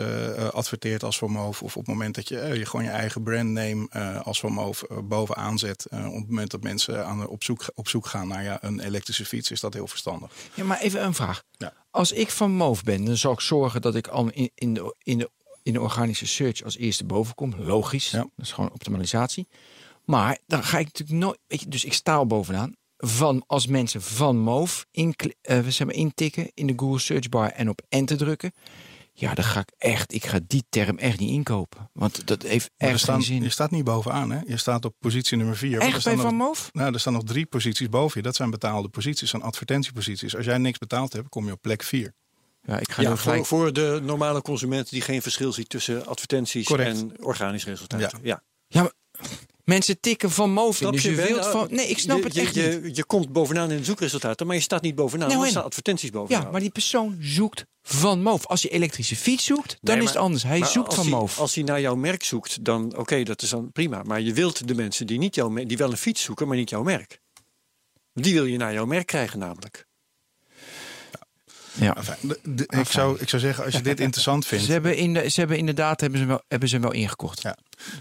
adverteert 0.52 1.02
als 1.02 1.18
Van 1.18 1.30
Moof, 1.30 1.62
of 1.62 1.76
op 1.76 1.86
het 1.86 1.94
moment 1.94 2.14
dat 2.14 2.28
je, 2.28 2.38
eh, 2.38 2.56
je 2.56 2.66
gewoon 2.66 2.84
je 2.84 2.90
eigen 2.90 3.22
brandname 3.22 3.86
eh, 3.90 4.20
als 4.20 4.40
Van 4.40 4.52
Moof 4.52 4.82
eh, 4.82 4.98
bovenaan 5.02 5.58
zet, 5.58 5.86
eh, 5.86 6.06
op 6.06 6.14
het 6.20 6.28
moment 6.28 6.50
dat 6.50 6.62
mensen 6.62 7.06
aan, 7.06 7.26
op, 7.28 7.44
zoek, 7.44 7.64
op 7.74 7.88
zoek 7.88 8.06
gaan 8.06 8.28
naar 8.28 8.42
ja, 8.42 8.58
een 8.60 8.80
elektrische 8.80 9.24
fiets, 9.24 9.50
is 9.50 9.60
dat 9.60 9.74
heel 9.74 9.86
verstandig. 9.86 10.32
Ja, 10.54 10.64
maar 10.64 10.80
even 10.80 11.04
een 11.04 11.14
vraag. 11.14 11.42
Ja. 11.56 11.72
Als 11.90 12.12
ik 12.12 12.30
van 12.30 12.50
Moof 12.50 12.82
ben, 12.82 13.04
dan 13.04 13.16
zal 13.16 13.32
ik 13.32 13.40
zorgen 13.40 13.80
dat 13.82 13.94
ik 13.94 14.06
al 14.08 14.30
in, 14.30 14.50
in, 14.54 14.74
de, 14.74 14.94
in, 15.02 15.18
de, 15.18 15.30
in 15.62 15.72
de 15.72 15.80
organische 15.80 16.26
search 16.26 16.62
als 16.62 16.76
eerste 16.76 17.04
boven 17.04 17.34
kom. 17.34 17.54
Logisch. 17.58 18.10
Ja. 18.10 18.18
Dat 18.18 18.28
is 18.36 18.52
gewoon 18.52 18.72
optimalisatie. 18.72 19.48
Maar 20.04 20.38
dan 20.46 20.64
ga 20.64 20.78
ik 20.78 20.84
natuurlijk 20.84 21.18
nooit. 21.18 21.38
Weet 21.46 21.60
je, 21.60 21.68
dus 21.68 21.84
ik 21.84 21.92
sta 21.92 22.14
al 22.14 22.26
bovenaan. 22.26 22.74
Van 22.96 23.44
als 23.46 23.66
mensen 23.66 24.02
van 24.02 24.38
Moof 24.38 24.86
in, 24.90 25.14
zeg 25.42 25.84
maar, 25.84 25.94
intikken 25.94 26.50
in 26.54 26.66
de 26.66 26.72
Google 26.76 26.98
search 26.98 27.28
bar 27.28 27.50
en 27.50 27.68
op 27.68 27.82
enter 27.88 28.16
drukken. 28.16 28.52
Ja, 29.16 29.34
dan 29.34 29.44
ga 29.44 29.60
ik 29.60 29.72
echt. 29.78 30.12
Ik 30.14 30.26
ga 30.26 30.40
die 30.46 30.64
term 30.68 30.98
echt 30.98 31.18
niet 31.18 31.30
inkopen. 31.30 31.90
Want 31.92 32.26
dat 32.26 32.42
heeft 32.42 32.70
Maar 32.76 32.88
er 32.88 32.94
echt 32.94 33.02
staan, 33.02 33.14
geen 33.14 33.24
zin. 33.24 33.42
je 33.42 33.48
staat 33.48 33.70
niet 33.70 33.84
bovenaan, 33.84 34.30
hè? 34.30 34.40
Je 34.46 34.56
staat 34.56 34.84
op 34.84 34.94
positie 34.98 35.36
nummer 35.36 35.56
vier. 35.56 35.80
er 35.80 35.86
Echt 35.86 36.04
bij 36.04 36.16
Van 36.16 36.34
Moof? 36.34 36.70
Nou, 36.72 36.92
er 36.94 37.00
staan 37.00 37.12
nog 37.12 37.24
drie 37.24 37.46
posities 37.46 37.88
boven 37.88 38.16
je. 38.16 38.22
Dat 38.22 38.36
zijn 38.36 38.50
betaalde 38.50 38.88
posities, 38.88 39.30
zijn 39.30 39.42
advertentieposities. 39.42 40.36
Als 40.36 40.44
jij 40.44 40.58
niks 40.58 40.78
betaald 40.78 41.12
hebt, 41.12 41.28
kom 41.28 41.46
je 41.46 41.52
op 41.52 41.60
plek 41.60 41.82
vier. 41.82 42.14
Ja, 42.62 42.78
ik 42.78 42.90
ga 42.90 43.02
Ja, 43.02 43.08
nu 43.08 43.14
voor, 43.16 43.24
gelijk... 43.24 43.46
voor 43.46 43.72
de 43.72 44.00
normale 44.02 44.42
consument 44.42 44.90
die 44.90 45.00
geen 45.00 45.22
verschil 45.22 45.52
ziet 45.52 45.68
tussen 45.68 46.06
advertenties 46.06 46.66
Correct. 46.66 46.98
en 46.98 47.12
organisch 47.24 47.64
resultaat. 47.64 48.16
Ja. 48.22 48.42
Ja. 48.68 48.92
Mensen 49.64 50.00
tikken 50.00 50.30
van 50.30 50.50
Moof 50.52 50.68
in. 50.70 50.74
Snap 50.76 50.92
Dus 50.92 51.02
je 51.02 51.14
wilt 51.14 51.46
van... 51.46 51.66
Nee, 51.70 51.86
ik 51.86 51.98
snap 51.98 52.18
je, 52.18 52.24
het 52.24 52.34
je, 52.34 52.40
echt 52.40 52.54
je, 52.54 52.80
niet. 52.82 52.96
Je 52.96 53.04
komt 53.04 53.32
bovenaan 53.32 53.70
in 53.70 53.76
de 53.76 53.84
zoekresultaten, 53.84 54.46
maar 54.46 54.56
je 54.56 54.62
staat 54.62 54.82
niet 54.82 54.94
bovenaan. 54.94 55.28
Nou, 55.28 55.42
er 55.44 55.48
staan 55.50 55.64
advertenties 55.64 56.10
bovenaan. 56.10 56.42
Ja, 56.42 56.50
maar 56.50 56.60
die 56.60 56.70
persoon 56.70 57.16
zoekt 57.20 57.64
van 57.82 58.22
Moof. 58.22 58.46
Als 58.46 58.62
je 58.62 58.68
elektrische 58.68 59.16
fiets 59.16 59.44
zoekt, 59.44 59.76
dan 59.80 59.94
Nee, 59.94 60.04
is 60.04 60.10
het 60.10 60.18
anders. 60.20 60.42
Hij 60.42 60.64
zoekt 60.64 60.94
van 60.94 61.04
hij- 61.04 61.12
Moof. 61.12 61.38
Als 61.38 61.54
hij 61.54 61.64
naar 61.64 61.80
jouw 61.80 61.94
merk 61.94 62.24
zoekt, 62.24 62.64
dan 62.64 62.96
oké, 62.96 63.22
dat 63.22 63.42
is 63.42 63.48
dan 63.48 63.72
prima. 63.72 64.02
Maar 64.02 64.20
je 64.20 64.32
wilt 64.32 64.68
de 64.68 64.74
mensen 64.74 65.06
die, 65.06 65.18
niet 65.18 65.34
jouw, 65.34 65.54
die 65.64 65.76
wel 65.76 65.90
een 65.90 65.96
fiets 65.96 66.22
zoeken, 66.22 66.48
maar 66.48 66.56
niet 66.56 66.70
jouw 66.70 66.82
merk. 66.82 67.20
Die 68.12 68.34
wil 68.34 68.44
je 68.44 68.56
naar 68.56 68.72
jouw 68.72 68.86
merk 68.86 69.06
krijgen 69.06 69.38
namelijk. 69.38 69.86
Ja. 71.72 71.96
Enfin, 71.96 72.14
de- 72.28 72.40
de- 72.42 72.78
ik, 72.80 72.86
zou, 72.90 73.18
ik 73.20 73.28
zou 73.28 73.42
zeggen, 73.42 73.64
als 73.64 73.74
je 73.74 73.80
dit 73.82 74.00
interessant 74.06 74.46
vindt. 74.46 74.64
Ze 74.64 74.72
hebben, 74.72 74.96
in 74.96 75.14
de, 75.14 75.28
ze 75.30 75.40
hebben 75.40 75.58
inderdaad 75.58 76.00
hebben 76.00 76.18
ze 76.20 76.26
wel, 76.26 76.42
hebben 76.48 76.68
ze 76.68 76.78
wel 76.78 76.92
ingekocht. 76.92 77.42
Ja. 77.42 77.56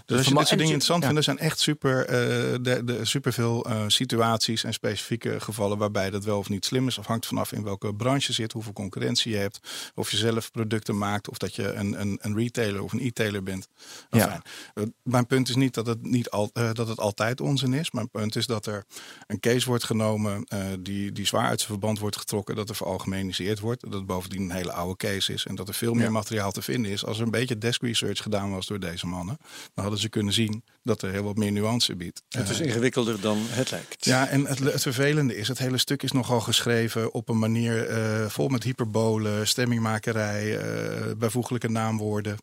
Dus 0.06 0.16
als 0.16 0.26
je 0.26 0.34
dit 0.34 0.46
soort 0.46 0.48
dingen 0.48 0.64
en- 0.64 0.70
interessant 0.72 1.00
ja. 1.02 1.06
vindt, 1.08 1.16
er 1.16 1.34
zijn 1.34 1.38
echt 1.38 1.58
super, 1.58 2.06
eh, 2.06 2.14
de, 2.62 2.82
de, 2.84 3.04
superveel 3.04 3.64
eh, 3.64 3.84
situaties 3.86 4.64
en 4.64 4.72
specifieke 4.72 5.40
gevallen 5.40 5.78
waarbij 5.78 6.10
dat 6.10 6.24
wel 6.24 6.38
of 6.38 6.48
niet 6.48 6.64
slim 6.64 6.86
is. 6.86 6.98
Afhangt 6.98 7.26
vanaf 7.26 7.52
in 7.52 7.62
welke 7.62 7.94
branche 7.94 8.26
je 8.26 8.32
zit, 8.32 8.52
hoeveel 8.52 8.72
concurrentie 8.72 9.32
je 9.32 9.38
hebt, 9.38 9.60
of 9.94 10.10
je 10.10 10.16
zelf 10.16 10.50
producten 10.50 10.98
maakt, 10.98 11.28
of 11.28 11.38
dat 11.38 11.54
je 11.54 11.72
een, 11.72 12.00
een, 12.00 12.18
een 12.22 12.36
retailer 12.36 12.82
of 12.82 12.92
een 12.92 13.00
e-tailer 13.00 13.42
bent. 13.42 13.68
Enfin, 14.10 14.42
eh, 14.74 14.84
mijn 15.02 15.26
punt 15.26 15.48
is 15.48 15.56
niet 15.56 15.74
dat 15.74 15.86
het, 15.86 16.02
niet 16.02 16.30
al, 16.30 16.50
dat 16.52 16.88
het 16.88 16.98
altijd 16.98 17.40
onzin 17.40 17.72
is. 17.74 17.90
Mijn 17.90 18.10
punt 18.10 18.36
is 18.36 18.46
dat 18.46 18.66
er 18.66 18.84
een 19.26 19.40
case 19.40 19.66
wordt 19.66 19.84
genomen 19.84 20.46
die, 20.80 21.12
die 21.12 21.26
zwaar 21.26 21.46
uit 21.48 21.58
zijn 21.58 21.70
verband 21.70 21.98
wordt 21.98 22.16
getrokken, 22.16 22.54
dat 22.56 22.68
er 22.68 22.74
veralgemeniseerd 22.76 23.60
wordt, 23.60 23.80
dat 23.82 23.92
het 23.92 24.06
bovendien 24.06 24.42
een 24.42 24.50
hele 24.50 24.72
oude 24.72 24.96
case 24.96 25.32
is 25.32 25.46
en 25.46 25.54
dat 25.54 25.68
er 25.68 25.74
veel 25.74 25.94
meer 25.94 26.04
Ja. 26.04 26.10
materiaal 26.10 26.52
te 26.52 26.62
vinden 26.62 26.90
is. 26.90 27.04
Als 27.04 27.18
er 27.18 27.24
een 27.24 27.30
beetje 27.30 27.58
desk 27.58 27.82
research 27.82 28.22
gedaan 28.22 28.50
was 28.50 28.66
door 28.66 28.80
deze 28.80 29.06
mannen, 29.06 29.38
dan 29.74 29.84
hadden 29.84 29.98
ze 30.00 30.08
kunnen 30.08 30.32
zien 30.32 30.64
dat 30.82 31.02
er 31.02 31.10
heel 31.10 31.22
wat 31.22 31.36
meer 31.36 31.52
nuance 31.52 31.96
biedt. 31.96 32.22
Het 32.28 32.48
is 32.48 32.60
Eh, 32.60 32.66
ingewikkelder 32.66 33.20
dan 33.20 33.38
het 33.48 33.70
lijkt. 33.70 34.04
ja, 34.04 34.28
en 34.28 34.46
het, 34.46 34.58
het 34.58 34.82
vervelende 34.82 35.36
is, 35.36 35.48
het 35.48 35.58
hele 35.58 35.78
stuk 35.78 36.02
is 36.02 36.12
nogal 36.12 36.40
geschreven 36.40 37.12
op 37.12 37.28
een 37.28 37.38
manier 37.38 37.86
eh, 37.88 38.26
vol 38.28 38.48
met 38.48 38.62
hyperbolen, 38.62 39.48
stemmingmakerij, 39.48 40.58
eh, 40.58 41.12
bijvoeglijke 41.18 41.68
naamwoorden. 41.70 42.36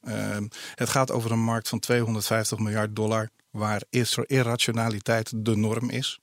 Het 0.75 0.89
gaat 0.89 1.11
over 1.11 1.31
een 1.31 1.43
markt 1.43 1.69
van 1.69 1.79
250 1.79 2.59
miljard 2.59 2.95
dollar, 2.95 3.29
waar 3.49 3.81
ir- 3.89 4.23
irrationaliteit 4.25 5.31
de 5.45 5.55
norm 5.57 5.89
is. 5.89 6.19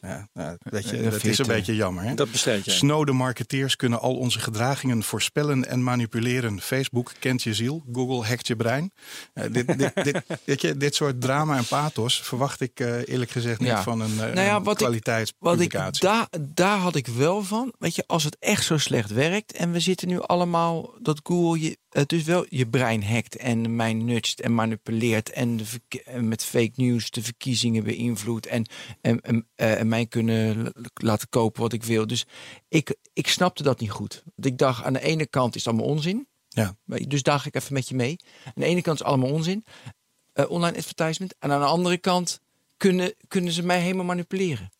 Ja, 0.00 0.28
nou, 0.34 0.50
je, 0.50 0.70
Dat 0.70 0.82
vind 0.82 0.94
is 1.02 1.20
je 1.20 1.28
een 1.28 1.34
te- 1.36 1.42
beetje 1.44 1.74
jammer. 1.74 2.04
Hè? 2.04 2.14
Dat 2.14 2.30
bestaat 2.30 2.64
jij. 2.64 2.74
Snode 2.74 3.12
marketeers 3.12 3.76
kunnen 3.76 4.00
al 4.00 4.16
onze 4.16 4.38
gedragingen 4.40 5.02
voorspellen 5.02 5.64
en 5.68 5.82
manipuleren. 5.82 6.60
Facebook 6.60 7.12
kent 7.18 7.42
je 7.42 7.54
ziel, 7.54 7.84
Google 7.92 8.26
hackt 8.26 8.46
je 8.46 8.56
brein. 8.56 8.92
Eh, 9.32 9.44
dit, 9.52 9.78
dit, 9.78 9.90
dit, 10.04 10.22
weet 10.44 10.60
je, 10.60 10.76
dit 10.76 10.94
soort 10.94 11.20
drama 11.20 11.56
en 11.56 11.64
pathos 11.66 12.20
verwacht 12.22 12.60
ik 12.60 12.80
eh, 12.80 13.08
eerlijk 13.08 13.30
gezegd 13.30 13.58
niet 13.58 13.68
Ja. 13.68 13.82
van 13.82 14.00
een, 14.00 14.10
eh, 14.12 14.32
Nou 14.34 14.40
ja, 14.40 14.52
wat 14.52 14.58
ik- 14.60 14.64
Wat 14.64 14.74
ik, 14.74 14.76
kwaliteitspublicatie. 14.78 16.02
daar, 16.02 16.28
daar 16.54 16.78
had 16.78 16.94
ik 16.94 17.06
wel 17.06 17.42
van. 17.42 17.72
Weet 17.78 17.94
je, 17.94 18.04
als 18.06 18.24
het 18.24 18.36
echt 18.40 18.64
zo 18.64 18.78
slecht 18.78 19.10
werkt. 19.10 19.52
En 19.52 19.72
we 19.72 19.80
zitten 19.80 20.08
nu 20.08 20.20
allemaal 20.20 20.94
dat 21.00 21.20
Google 21.22 21.60
je, 21.60 21.78
het 21.88 22.08
dus 22.08 22.22
wel 22.22 22.46
je 22.48 22.68
brein 22.68 23.04
hackt. 23.04 23.36
En 23.36 23.76
mij 23.76 23.92
nudgt 23.92 24.40
en 24.40 24.54
manipuleert. 24.54 25.30
En, 25.30 25.56
de, 25.56 25.64
met 26.20 26.44
fake 26.44 26.72
news 26.74 27.10
de 27.10 27.22
verkiezingen 27.22 27.84
beïnvloedt. 27.84 28.46
En, 28.46 28.66
en, 29.00 29.20
en, 29.20 29.48
eh, 29.54 29.80
en 29.80 29.88
mij 29.88 30.06
kunnen 30.06 30.72
laten 30.94 31.28
kopen 31.28 31.62
wat 31.62 31.72
ik 31.72 31.84
wil. 31.84 32.06
Dus 32.06 32.26
ik, 32.68 32.96
ik 33.12 33.28
snapte 33.28 33.62
dat 33.62 33.80
niet 33.80 33.90
goed. 33.90 34.22
Want 34.24 34.46
ik 34.46 34.58
dacht, 34.58 34.84
aan 34.84 34.92
de 34.92 35.00
ene 35.02 35.26
kant 35.26 35.54
is 35.54 35.64
het 35.64 35.74
allemaal 35.74 35.90
onzin. 35.94 36.26
Ja. 36.48 36.76
Dus 36.84 37.22
daar 37.22 37.40
ga 37.40 37.46
ik 37.46 37.54
even 37.54 37.72
met 37.72 37.88
je 37.88 37.94
mee. 37.94 38.16
Aan 38.44 38.52
de 38.54 38.64
ene 38.64 38.82
kant 38.82 39.00
is 39.00 39.04
het 39.06 39.14
allemaal 39.14 39.32
onzin. 39.32 39.64
eh, 40.32 40.50
online 40.50 40.76
advertisement. 40.76 41.34
En 41.38 41.52
aan 41.52 41.60
de 41.60 41.66
andere 41.66 41.98
kant 41.98 42.40
kunnen, 42.76 43.14
kunnen 43.28 43.52
ze 43.52 43.62
mij 43.62 43.80
helemaal 43.80 44.04
manipuleren. 44.04 44.70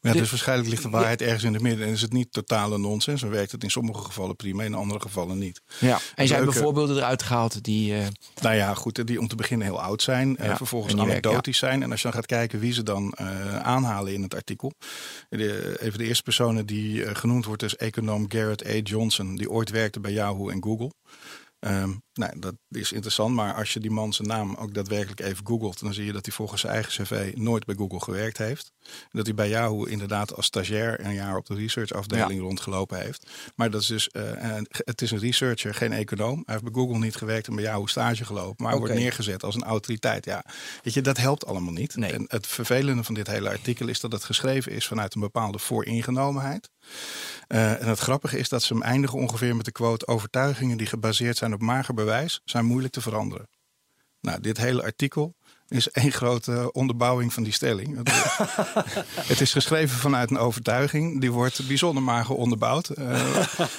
Ja, 0.00 0.12
dus 0.12 0.30
waarschijnlijk 0.30 0.68
ligt 0.68 0.82
de 0.82 0.88
waarheid 0.88 1.22
ergens 1.22 1.42
in 1.44 1.52
het 1.52 1.62
midden. 1.62 1.86
En 1.86 1.92
is 1.92 2.02
het 2.02 2.12
niet 2.12 2.32
totale 2.32 2.78
nonsens. 2.78 3.20
Dan 3.20 3.30
werkt 3.30 3.52
het 3.52 3.62
in 3.62 3.70
sommige 3.70 4.04
gevallen 4.04 4.36
prima, 4.36 4.62
in 4.62 4.74
andere 4.74 5.00
gevallen 5.00 5.38
niet. 5.38 5.60
Ja, 5.80 5.98
en 6.14 6.26
hebben 6.28 6.44
Leuke- 6.44 6.58
voorbeelden 6.58 6.96
eruit 6.96 7.22
gehaald 7.22 7.62
die. 7.64 7.94
eh, 7.94 8.06
Nou 8.42 8.54
ja, 8.54 8.74
goed, 8.74 9.06
die 9.06 9.18
om 9.20 9.28
te 9.28 9.36
beginnen 9.36 9.66
heel 9.66 9.80
oud 9.82 10.02
zijn. 10.02 10.36
eh, 10.36 10.56
vervolgens 10.56 10.92
en 10.92 10.98
werken, 10.98 11.14
anekdotisch 11.24 11.58
zijn. 11.58 11.82
En 11.82 11.90
als 11.90 12.00
je 12.02 12.06
dan 12.06 12.16
gaat 12.16 12.26
kijken 12.26 12.58
wie 12.58 12.72
ze 12.72 12.82
dan 12.82 13.12
eh, 13.12 13.56
aanhalen 13.60 14.12
in 14.12 14.22
het 14.22 14.34
artikel. 14.34 14.72
De, 15.28 15.76
even 15.80 15.98
de 15.98 16.04
eerste 16.04 16.22
personen 16.22 16.66
die 16.66 17.14
genoemd 17.14 17.44
wordt 17.44 17.62
is 17.62 17.76
econoom 17.76 18.24
Garrett 18.28 18.66
A. 18.66 18.74
Johnson. 18.82 19.36
Die 19.36 19.50
ooit 19.50 19.70
werkte 19.70 20.00
bij 20.00 20.12
Yahoo 20.12 20.48
en 20.48 20.62
Google. 20.62 20.92
Ehm, 21.58 21.92
nou, 22.12 22.38
dat 22.38 22.54
is 22.68 22.92
interessant, 22.92 23.34
maar 23.34 23.54
als 23.54 23.72
je 23.72 23.80
die 23.80 23.90
man 23.90 24.12
zijn 24.12 24.28
naam 24.28 24.54
ook 24.54 24.74
daadwerkelijk 24.74 25.20
even 25.20 25.46
googelt, 25.46 25.80
dan 25.80 25.94
zie 25.94 26.04
je 26.04 26.12
dat 26.12 26.26
hij 26.26 26.34
volgens 26.34 26.60
zijn 26.60 26.72
eigen 26.72 27.04
cv 27.04 27.32
nooit 27.36 27.64
bij 27.64 27.74
Google 27.74 28.00
gewerkt 28.00 28.38
heeft. 28.38 28.72
Dat 29.10 29.26
hij 29.26 29.34
bij 29.34 29.48
Yahoo 29.48 29.84
inderdaad 29.84 30.34
als 30.34 30.46
stagiair 30.46 31.04
een 31.04 31.14
jaar 31.14 31.36
op 31.36 31.46
de 31.46 31.54
researchafdeling 31.54 32.40
rondgelopen 32.40 33.00
heeft. 33.00 33.30
Maar 33.54 33.70
dat 33.70 33.80
is 33.80 33.86
dus, 33.86 34.08
eh, 34.08 34.56
het 34.68 35.02
is 35.02 35.10
een 35.10 35.18
researcher, 35.18 35.74
geen 35.74 35.92
econoom. 35.92 36.42
Hij 36.44 36.54
heeft 36.54 36.72
bij 36.72 36.82
Google 36.82 36.98
niet 36.98 37.16
gewerkt 37.16 37.46
en 37.48 37.54
bij 37.54 37.64
Yahoo 37.64 37.86
stage 37.86 38.24
gelopen, 38.24 38.64
maar 38.64 38.78
wordt 38.78 38.94
neergezet 38.94 39.42
als 39.42 39.54
een 39.54 39.64
autoriteit. 39.64 40.24
Ja, 40.24 40.44
weet 40.82 40.94
je, 40.94 41.00
dat 41.00 41.16
helpt 41.16 41.46
allemaal 41.46 41.72
niet. 41.72 41.96
Nee. 41.96 42.12
En 42.12 42.24
het 42.28 42.46
vervelende 42.46 43.04
van 43.04 43.14
dit 43.14 43.26
hele 43.26 43.48
artikel 43.48 43.88
is 43.88 44.00
dat 44.00 44.12
het 44.12 44.24
geschreven 44.24 44.72
is 44.72 44.86
vanuit 44.86 45.14
een 45.14 45.20
bepaalde 45.20 45.58
vooringenomenheid. 45.58 46.70
Eh, 47.46 47.80
en 47.80 47.88
het 47.88 47.98
grappige 47.98 48.38
is 48.38 48.48
dat 48.48 48.62
ze 48.62 48.72
hem 48.72 48.82
eindigen 48.82 49.18
ongeveer 49.18 49.56
met 49.56 49.64
de 49.64 49.72
quote: 49.72 50.06
overtuigingen 50.06 50.76
die 50.76 50.86
gebaseerd 50.86 51.36
zijn 51.36 51.54
op 51.54 51.60
mager 51.60 51.94
bewijs 51.94 52.40
zijn 52.44 52.64
moeilijk 52.64 52.92
te 52.92 53.00
veranderen. 53.00 53.48
Nou, 54.20 54.40
dit 54.40 54.56
hele 54.56 54.82
artikel 54.82 55.34
is 55.68 55.90
één 55.90 56.12
grote 56.12 56.72
onderbouwing 56.72 57.32
van 57.32 57.42
die 57.42 57.52
stelling. 57.52 57.96
Het, 59.14 59.40
is 59.40 59.52
geschreven 59.58 59.98
vanuit 59.98 60.30
een 60.30 60.38
overtuiging, 60.38 61.20
die 61.20 61.32
wordt 61.32 61.66
bijzonder 61.66 62.02
mager 62.02 62.34
onderbouwd. 62.34 62.88
Eh, 62.88 63.20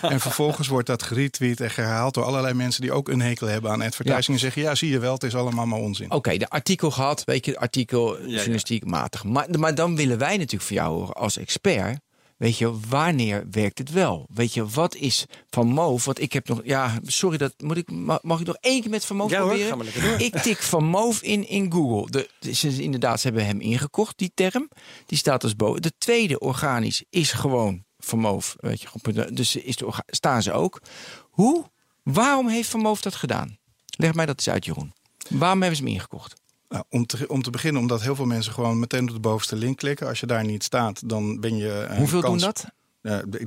en 0.02 0.20
vervolgens 0.20 0.68
wordt 0.68 0.88
dat 0.88 1.04
geretweet 1.04 1.62
en 1.62 1.70
herhaald 1.74 2.14
door 2.14 2.24
allerlei 2.24 2.54
mensen 2.54 2.82
die 2.82 2.92
ook 2.92 3.10
een 3.10 3.22
hekel 3.22 3.48
hebben 3.48 3.72
aan 3.72 3.82
advertising. 3.82 4.38
En 4.38 4.40
zeggen: 4.40 4.62
ja, 4.62 4.76
zie 4.76 4.90
je 4.90 5.00
wel, 5.00 5.14
het 5.14 5.24
is 5.24 5.36
allemaal 5.36 5.66
maar 5.66 5.80
onzin. 5.80 6.12
Oké, 6.12 6.38
de 6.38 6.50
artikel 6.50 6.92
gehad, 6.92 7.24
weet 7.24 7.46
je, 7.46 7.60
artikel 7.60 8.28
journalistiek 8.28 8.86
matig. 8.86 9.24
Maar, 9.24 9.60
maar 9.60 9.76
dan 9.76 9.96
willen 9.96 10.18
wij 10.18 10.38
natuurlijk 10.38 10.64
van 10.64 10.76
jou 10.76 10.94
horen 10.96 11.14
als 11.14 11.38
expert. 11.38 12.00
Weet 12.40 12.58
je, 12.58 12.80
wanneer 12.90 13.48
werkt 13.52 13.78
het 13.78 13.92
wel? 13.92 14.28
Weet 14.34 14.54
je, 14.54 14.66
wat 14.68 14.96
is 14.96 15.26
van 15.50 15.68
Moof? 15.68 16.06
Want 16.06 16.22
ik 16.22 16.34
heb 16.34 16.48
nog, 16.48 16.62
ja, 16.64 17.00
sorry, 17.04 17.38
dat 17.38 17.54
moet 17.58 17.78
ik, 17.78 17.92
ma- 17.92 18.20
mag 18.22 18.40
ik 18.40 18.46
nog 18.48 18.56
één 18.60 18.82
keer 18.82 18.90
met 18.90 19.06
van 19.06 19.16
Moof 19.16 19.32
Ja 19.32 19.40
proberen? 19.46 19.78
door. 20.02 20.20
Ik 20.20 20.38
tik 20.38 20.62
van 20.62 20.84
Moof 20.86 21.22
in 21.22 21.48
in 21.48 21.72
Google. 21.72 22.12
De, 22.12 22.30
de- 22.40 22.54
ze, 22.54 22.82
inderdaad, 22.84 23.20
ze 23.20 23.28
hebben 23.28 23.46
hem 23.46 23.60
ingekocht, 23.62 24.18
die 24.18 24.32
term. 24.34 24.70
Die 25.06 25.18
staat 25.18 25.44
als 25.44 25.56
boven. 25.56 25.82
De 25.82 25.94
tweede 25.98 26.40
organisch 26.40 27.04
is 27.10 27.32
gewoon 27.32 27.84
van 27.98 28.20
Moof. 28.20 28.56
Weet 28.60 28.82
je, 28.82 29.32
dus 29.34 29.56
is 29.56 29.76
de, 29.76 29.94
staan 30.08 30.42
ze 30.44 30.52
ook. 30.52 30.82
Hoe? 31.30 31.66
Waarom 32.04 32.48
heeft 32.48 32.70
Van 32.70 32.80
Moof 32.80 33.02
dat 33.02 33.16
gedaan? 33.16 33.58
Leg 33.98 34.14
mij 34.14 34.26
dat 34.26 34.38
eens 34.38 34.50
uit, 34.50 34.66
Jeroen. 34.66 34.94
Waarom 35.30 35.60
hebben 35.60 35.78
ze 35.78 35.84
hem 35.84 35.94
ingekocht? 35.94 36.39
Nou, 36.70 36.84
om, 36.90 37.06
te, 37.06 37.28
om 37.28 37.42
te 37.42 37.50
beginnen, 37.50 37.82
omdat 37.82 38.02
heel 38.02 38.16
veel 38.16 38.26
mensen 38.26 38.54
gewoon 38.54 38.80
meteen 38.80 39.08
op 39.08 39.14
de 39.14 39.20
bovenste 39.20 39.56
link 39.56 39.78
klikken. 39.78 40.08
Als 40.08 40.20
je 40.20 40.26
daar 40.26 40.46
niet 40.46 40.64
staat, 40.64 41.10
dan 41.10 41.40
ben 41.40 41.58
je. 41.58 41.72
eh, 41.90 41.98
Hoeveel 41.98 42.22
kans- 42.22 42.42
doen 42.44 42.52
dat? 42.54 42.66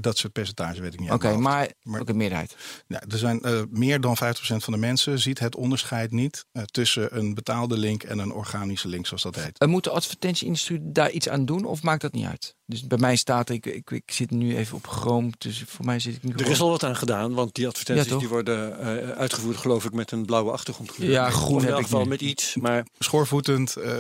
Dat 0.01 0.19
soort 0.19 0.33
percentage 0.33 0.81
weet 0.81 0.95
ik 0.95 1.01
niet. 1.01 1.11
Oké, 1.11 1.37
maar, 1.37 1.71
Maar- 1.83 2.01
ook 2.01 2.09
een 2.09 2.17
meerderheid. 2.17 2.57
Ja, 2.87 3.03
er 3.09 3.19
zijn 3.19 3.41
eh, 3.41 3.63
meer 3.71 4.01
dan 4.01 4.17
50% 4.17 4.65
van 4.65 4.73
de 4.73 4.79
mensen 4.79 5.19
ziet 5.19 5.39
het 5.39 5.57
onderscheid 5.57 6.11
niet 6.11 6.45
eh, 6.53 6.63
tussen 6.63 7.17
een 7.19 7.35
betaalde 7.35 7.77
link 7.79 8.03
en 8.03 8.19
een 8.19 8.33
organische 8.33 8.89
link, 8.89 9.07
zoals 9.07 9.23
dat 9.23 9.35
heet. 9.37 9.67
Moet 9.67 9.85
de 9.85 9.91
advertentieindustrie 9.91 10.81
daar 10.83 11.11
iets 11.11 11.29
aan 11.29 11.45
doen 11.45 11.65
of 11.65 11.83
maakt 11.83 12.01
dat 12.01 12.13
niet 12.13 12.27
uit? 12.27 12.57
Dus 12.73 12.87
bij 12.87 12.99
mij 12.99 13.17
staat, 13.17 13.49
ik, 13.49 13.67
ik, 13.67 13.91
ik 13.91 14.03
zit 14.13 14.31
nu 14.31 14.57
even 14.57 14.77
op 14.77 14.87
Chrome, 14.87 15.31
dus 15.39 15.63
voor 15.67 15.85
mij 15.85 15.99
zit 15.99 16.15
ik 16.15 16.23
nu 16.23 16.31
Er 16.31 16.37
gewoon- 16.39 16.53
is 16.53 16.61
al 16.61 16.71
wat 16.71 16.85
aan 16.85 16.97
gedaan, 16.97 17.35
want 17.35 17.55
die 17.55 17.67
advertenties 17.67 18.13
Ja, 18.13 18.19
die 18.19 18.29
worden 18.29 18.79
eh, 18.79 19.11
uitgevoerd, 19.11 19.57
geloof 19.57 19.85
ik, 19.85 19.93
met 19.93 20.11
een 20.11 20.25
blauwe 20.25 20.51
achtergrondkleur. 20.51 21.11
Ja, 21.11 21.31
groen 21.31 21.57
Of 21.57 21.63
in 21.63 21.69
heb 21.69 21.91
elk 21.91 22.03
ik 22.03 22.09
met 22.09 22.21
iets. 22.21 22.57
Maar 22.57 22.87
Schoorvoetend 22.99 23.77
eh, 23.77 23.93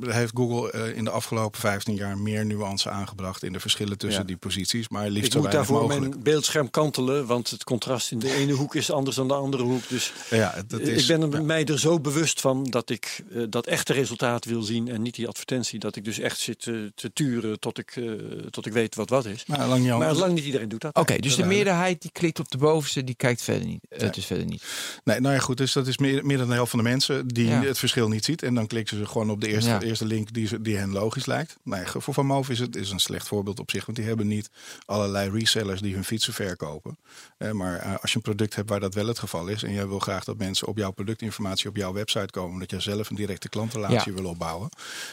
heeft 0.00 0.32
Google 0.34 0.70
eh, 0.70 0.96
in 0.96 1.04
de 1.04 1.10
afgelopen 1.10 1.60
15 1.60 1.94
jaar 1.94 2.18
meer 2.18 2.46
nuance 2.46 2.90
aangebracht 2.90 3.42
in 3.42 3.52
de 3.52 3.60
verschillen 3.60 3.98
tussen 3.98 4.20
Ja. 4.20 4.26
die 4.26 4.36
posities, 4.36 4.88
maar 4.88 5.08
liefst 5.10 5.26
ik 5.26 5.32
zo 5.32 5.40
moet 5.40 5.52
daarvoor 5.52 5.80
mogelijk. 5.80 6.08
mijn 6.10 6.22
beeldscherm 6.22 6.70
kantelen, 6.70 7.26
want 7.26 7.50
het 7.50 7.64
contrast 7.64 8.10
in 8.10 8.18
de 8.18 8.34
ene 8.34 8.52
hoek 8.52 8.74
is 8.74 8.90
anders 8.90 9.16
dan 9.16 9.28
de 9.28 9.34
andere 9.34 9.62
hoek. 9.62 9.88
Dus 9.88 10.12
Ja, 10.30 10.54
dat 10.66 10.80
is, 10.80 11.02
ik 11.02 11.06
ben 11.18 11.32
er 11.32 11.38
ja. 11.38 11.44
mij 11.44 11.64
er 11.64 11.78
zo 11.78 12.00
bewust 12.00 12.40
van 12.40 12.64
dat 12.64 12.90
ik 12.90 13.24
eh, 13.34 13.42
dat 13.48 13.66
echte 13.66 13.92
resultaat 13.92 14.44
wil 14.44 14.62
zien 14.62 14.88
en 14.88 15.02
niet 15.02 15.14
die 15.14 15.28
advertentie. 15.28 15.78
Dat 15.78 15.96
ik 15.96 16.04
dus 16.04 16.18
echt 16.18 16.38
zit 16.38 16.58
te 16.60 17.10
turen 17.12 17.60
tot 17.60 17.78
ik 17.78 17.96
eh, 17.96 18.04
tot 18.50 18.66
ik 18.66 18.72
weet 18.72 18.94
wat 18.94 19.08
wat 19.10 19.24
is. 19.24 19.46
Maar 19.46 19.66
lang 19.68 19.82
niet 19.82 19.98
Maar 19.98 20.14
lang 20.14 20.32
niet 20.34 20.44
iedereen 20.44 20.68
doet 20.68 20.80
dat. 20.80 20.94
Oké, 20.94 21.16
dus 21.18 21.36
de 21.36 21.44
meerderheid 21.44 22.02
die 22.02 22.10
klikt 22.12 22.38
op 22.38 22.50
de 22.50 22.58
bovenste, 22.58 23.04
die 23.04 23.14
kijkt 23.14 23.42
verder 23.42 23.66
niet. 23.66 23.86
Het 23.88 24.16
is 24.16 24.26
verder 24.26 24.46
niet. 24.46 24.64
Nee, 25.04 25.20
nou 25.20 25.34
ja, 25.34 25.40
goed. 25.40 25.56
Dus 25.56 25.72
dat 25.72 25.86
is 25.86 25.98
meer, 25.98 26.26
meer 26.26 26.38
dan 26.38 26.48
de 26.48 26.54
helft 26.54 26.70
van 26.70 26.78
de 26.78 26.84
mensen 26.88 27.28
die 27.28 27.46
Ja. 27.48 27.62
het 27.62 27.78
verschil 27.78 28.08
niet 28.08 28.24
ziet. 28.24 28.42
En 28.42 28.54
dan 28.54 28.66
klikken 28.66 28.96
ze 28.96 29.06
gewoon 29.06 29.30
op 29.30 29.40
de 29.40 29.48
eerste, 29.48 29.70
Ja. 29.70 29.80
eerste 29.80 30.04
link 30.06 30.32
die, 30.32 30.46
ze- 30.46 30.60
die 30.62 30.76
hen 30.76 30.92
logisch 30.92 31.26
lijkt. 31.26 31.56
Nee, 31.64 31.84
voor 31.86 32.14
Van 32.14 32.26
Moof 32.26 32.48
is 32.48 32.58
het 32.58 32.76
is 32.76 32.90
een 32.90 32.98
slecht 32.98 33.28
voorbeeld 33.28 33.58
op 33.60 33.70
zich. 33.70 33.84
Want 33.86 33.98
die 33.98 34.06
hebben 34.06 34.26
niet 34.26 34.50
allerlei 34.84 35.30
resellers 35.30 35.80
die 35.80 35.94
hun 35.94 36.04
fietsen 36.04 36.32
verkopen. 36.32 36.98
Eh, 37.38 37.50
maar 37.50 37.76
eh, 37.78 37.94
als 38.00 38.10
je 38.10 38.16
een 38.16 38.22
product 38.22 38.54
hebt 38.54 38.68
waar 38.68 38.80
dat 38.80 38.94
wel 38.94 39.06
het 39.06 39.18
geval 39.18 39.46
is. 39.46 39.62
En 39.62 39.72
jij 39.72 39.88
wil 39.88 39.98
graag 39.98 40.24
dat 40.24 40.38
mensen 40.38 40.66
op 40.68 40.76
jouw 40.76 40.90
productinformatie 40.90 41.68
op 41.68 41.76
jouw 41.76 41.92
website 41.92 42.30
komen. 42.30 42.58
Dat 42.60 42.70
je 42.70 42.80
zelf 42.80 43.10
een 43.10 43.16
directe 43.16 43.48
klantrelatie 43.48 44.12
Ja. 44.14 44.20
wil 44.22 44.30
opbouwen. 44.30 44.68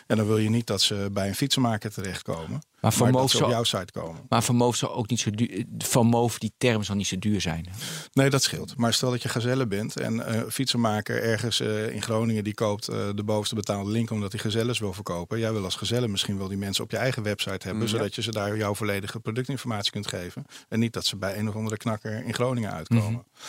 En 0.07 0.17
dan 0.17 0.27
wil 0.27 0.37
je 0.37 0.49
niet 0.49 0.67
dat 0.67 0.81
ze 0.81 1.09
bij 1.11 1.27
een 1.27 1.35
fietsenmaker 1.35 1.91
terechtkomen. 1.93 2.61
Maar 2.81 2.93
Van 2.93 3.11
Moof 3.11 3.29
ze 3.29 3.35
op 3.35 3.41
zou, 3.41 3.51
jouw 3.51 3.63
site 3.63 3.91
komen. 3.91 4.21
maar 4.29 4.43
Van 4.43 4.55
Moof 4.55 4.75
zal 4.75 4.95
ook 4.95 5.09
niet 5.09 5.19
zo 5.19 5.29
duur. 5.29 5.65
Van 5.77 6.05
Moof, 6.05 6.39
die 6.39 6.53
term 6.57 6.83
zal 6.83 6.95
niet 6.95 7.07
zo 7.07 7.19
duur 7.19 7.41
zijn. 7.41 7.69
Nee, 8.13 8.29
dat 8.29 8.43
scheelt. 8.43 8.77
Maar 8.77 8.93
stel 8.93 9.11
dat 9.11 9.21
je 9.21 9.29
gazelle 9.29 9.67
bent 9.67 9.99
en 9.99 10.33
een 10.33 10.51
fietsenmaker 10.51 11.23
ergens 11.23 11.59
eh, 11.59 11.89
in 11.89 12.01
Groningen 12.01 12.43
die 12.43 12.53
koopt 12.53 12.87
eh, 12.87 12.97
de 13.15 13.23
bovenste 13.23 13.55
betaalde 13.55 13.91
link 13.91 14.11
omdat 14.11 14.31
hij 14.31 14.41
gezelles 14.41 14.79
wil 14.79 14.93
verkopen. 14.93 15.39
Jij 15.39 15.53
wil 15.53 15.63
als 15.63 15.75
gezelle 15.75 16.07
misschien 16.07 16.37
wel 16.37 16.47
die 16.47 16.57
mensen 16.57 16.83
op 16.83 16.91
je 16.91 16.97
eigen 16.97 17.23
website 17.23 17.67
hebben, 17.67 17.89
zodat 17.89 18.15
je 18.15 18.21
ze 18.21 18.31
daar 18.31 18.57
jouw 18.57 18.75
volledige 18.75 19.19
productinformatie 19.19 19.91
kunt 19.91 20.07
geven. 20.07 20.45
En 20.69 20.79
niet 20.79 20.93
dat 20.93 21.05
ze 21.05 21.17
bij 21.17 21.37
een 21.37 21.49
of 21.49 21.55
andere 21.55 21.77
knakker 21.77 22.25
in 22.25 22.33
Groningen 22.33 22.71
uitkomen. 22.71 23.23
Eh, 23.33 23.41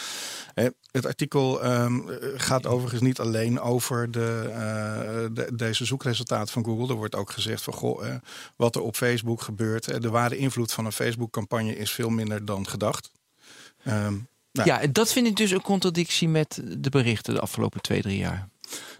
Het 0.91 1.07
artikel 1.07 1.63
ehm, 1.63 2.09
eh, 2.09 2.17
gaat 2.37 2.67
overigens 2.67 3.01
niet 3.03 3.19
alleen 3.21 3.61
over 3.61 4.03
eh, 4.05 4.11
de- 5.33 5.51
deze 5.55 5.85
zoekresultaten 5.85 6.53
van 6.53 6.65
Google. 6.65 6.89
Er 6.89 6.95
wordt 6.95 7.15
ook 7.15 7.31
gezegd 7.31 7.63
van 7.63 7.73
goh, 7.75 8.07
eh, 8.09 8.15
wat 8.57 8.75
er 8.77 8.83
op 8.83 8.97
Facebook 8.97 9.41
gebeurt. 9.43 9.89
eh, 9.91 10.01
de 10.01 10.11
ware 10.11 10.37
invloed 10.37 10.73
van 10.73 10.85
een 10.85 10.93
Facebook-campagne 10.93 11.77
is 11.77 11.91
veel 11.93 12.09
minder 12.11 12.45
dan 12.45 12.69
gedacht. 12.69 13.11
Ehm, 13.85 14.15
nou, 14.53 14.69
Ja, 14.69 14.87
dat 14.87 15.13
vind 15.13 15.27
ik 15.27 15.37
dus 15.37 15.51
een 15.51 15.63
contradictie 15.63 16.29
met 16.29 16.61
de 16.79 16.91
berichten 16.91 17.35
de 17.35 17.41
afgelopen 17.41 17.81
twee, 17.81 18.03
drie 18.03 18.19
jaar. 18.19 18.49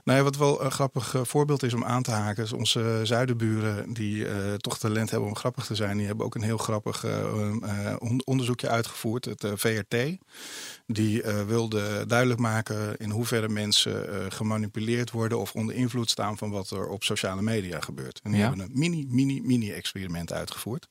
Nou 0.05 0.19
ja, 0.19 0.25
wat 0.25 0.37
wel 0.37 0.65
een 0.65 0.71
grappig 0.71 1.15
eh, 1.15 1.21
voorbeeld 1.25 1.63
is 1.63 1.75
om 1.75 1.85
aan 1.85 2.03
te 2.03 2.11
haken, 2.11 2.45
is 2.45 2.53
onze 2.53 3.01
zuidenburen 3.03 3.93
die 3.93 4.27
eh, 4.29 4.55
toch 4.55 4.79
talent 4.79 5.11
hebben 5.11 5.29
om 5.29 5.37
grappig 5.37 5.67
te 5.67 5.75
zijn. 5.75 5.97
Die 5.97 6.07
hebben 6.07 6.25
ook 6.27 6.35
een 6.35 6.43
heel 6.43 6.59
grappig 6.59 7.05
eh, 7.05 7.95
on- 7.99 8.23
onderzoekje 8.25 8.69
uitgevoerd, 8.69 9.25
het 9.25 9.47
VRT. 9.55 9.97
Die 10.87 11.23
wilde 11.47 12.05
duidelijk 12.07 12.41
maken 12.41 12.97
in 12.97 13.11
hoeverre 13.11 13.49
mensen 13.49 14.07
gemanipuleerd 14.33 15.11
worden 15.11 15.39
of 15.39 15.53
onder 15.53 15.75
invloed 15.75 16.11
staan 16.11 16.39
van 16.39 16.51
wat 16.51 16.71
er 16.71 16.89
op 16.89 17.05
sociale 17.05 17.43
media 17.43 17.81
gebeurt. 17.81 18.21
En 18.23 18.31
die 18.31 18.41
Ja. 18.41 18.49
hebben 18.49 18.65
een 18.67 18.79
mini, 18.79 19.07
mini, 19.09 19.41
mini 19.43 19.73
experiment 19.73 20.33
uitgevoerd. 20.33 20.89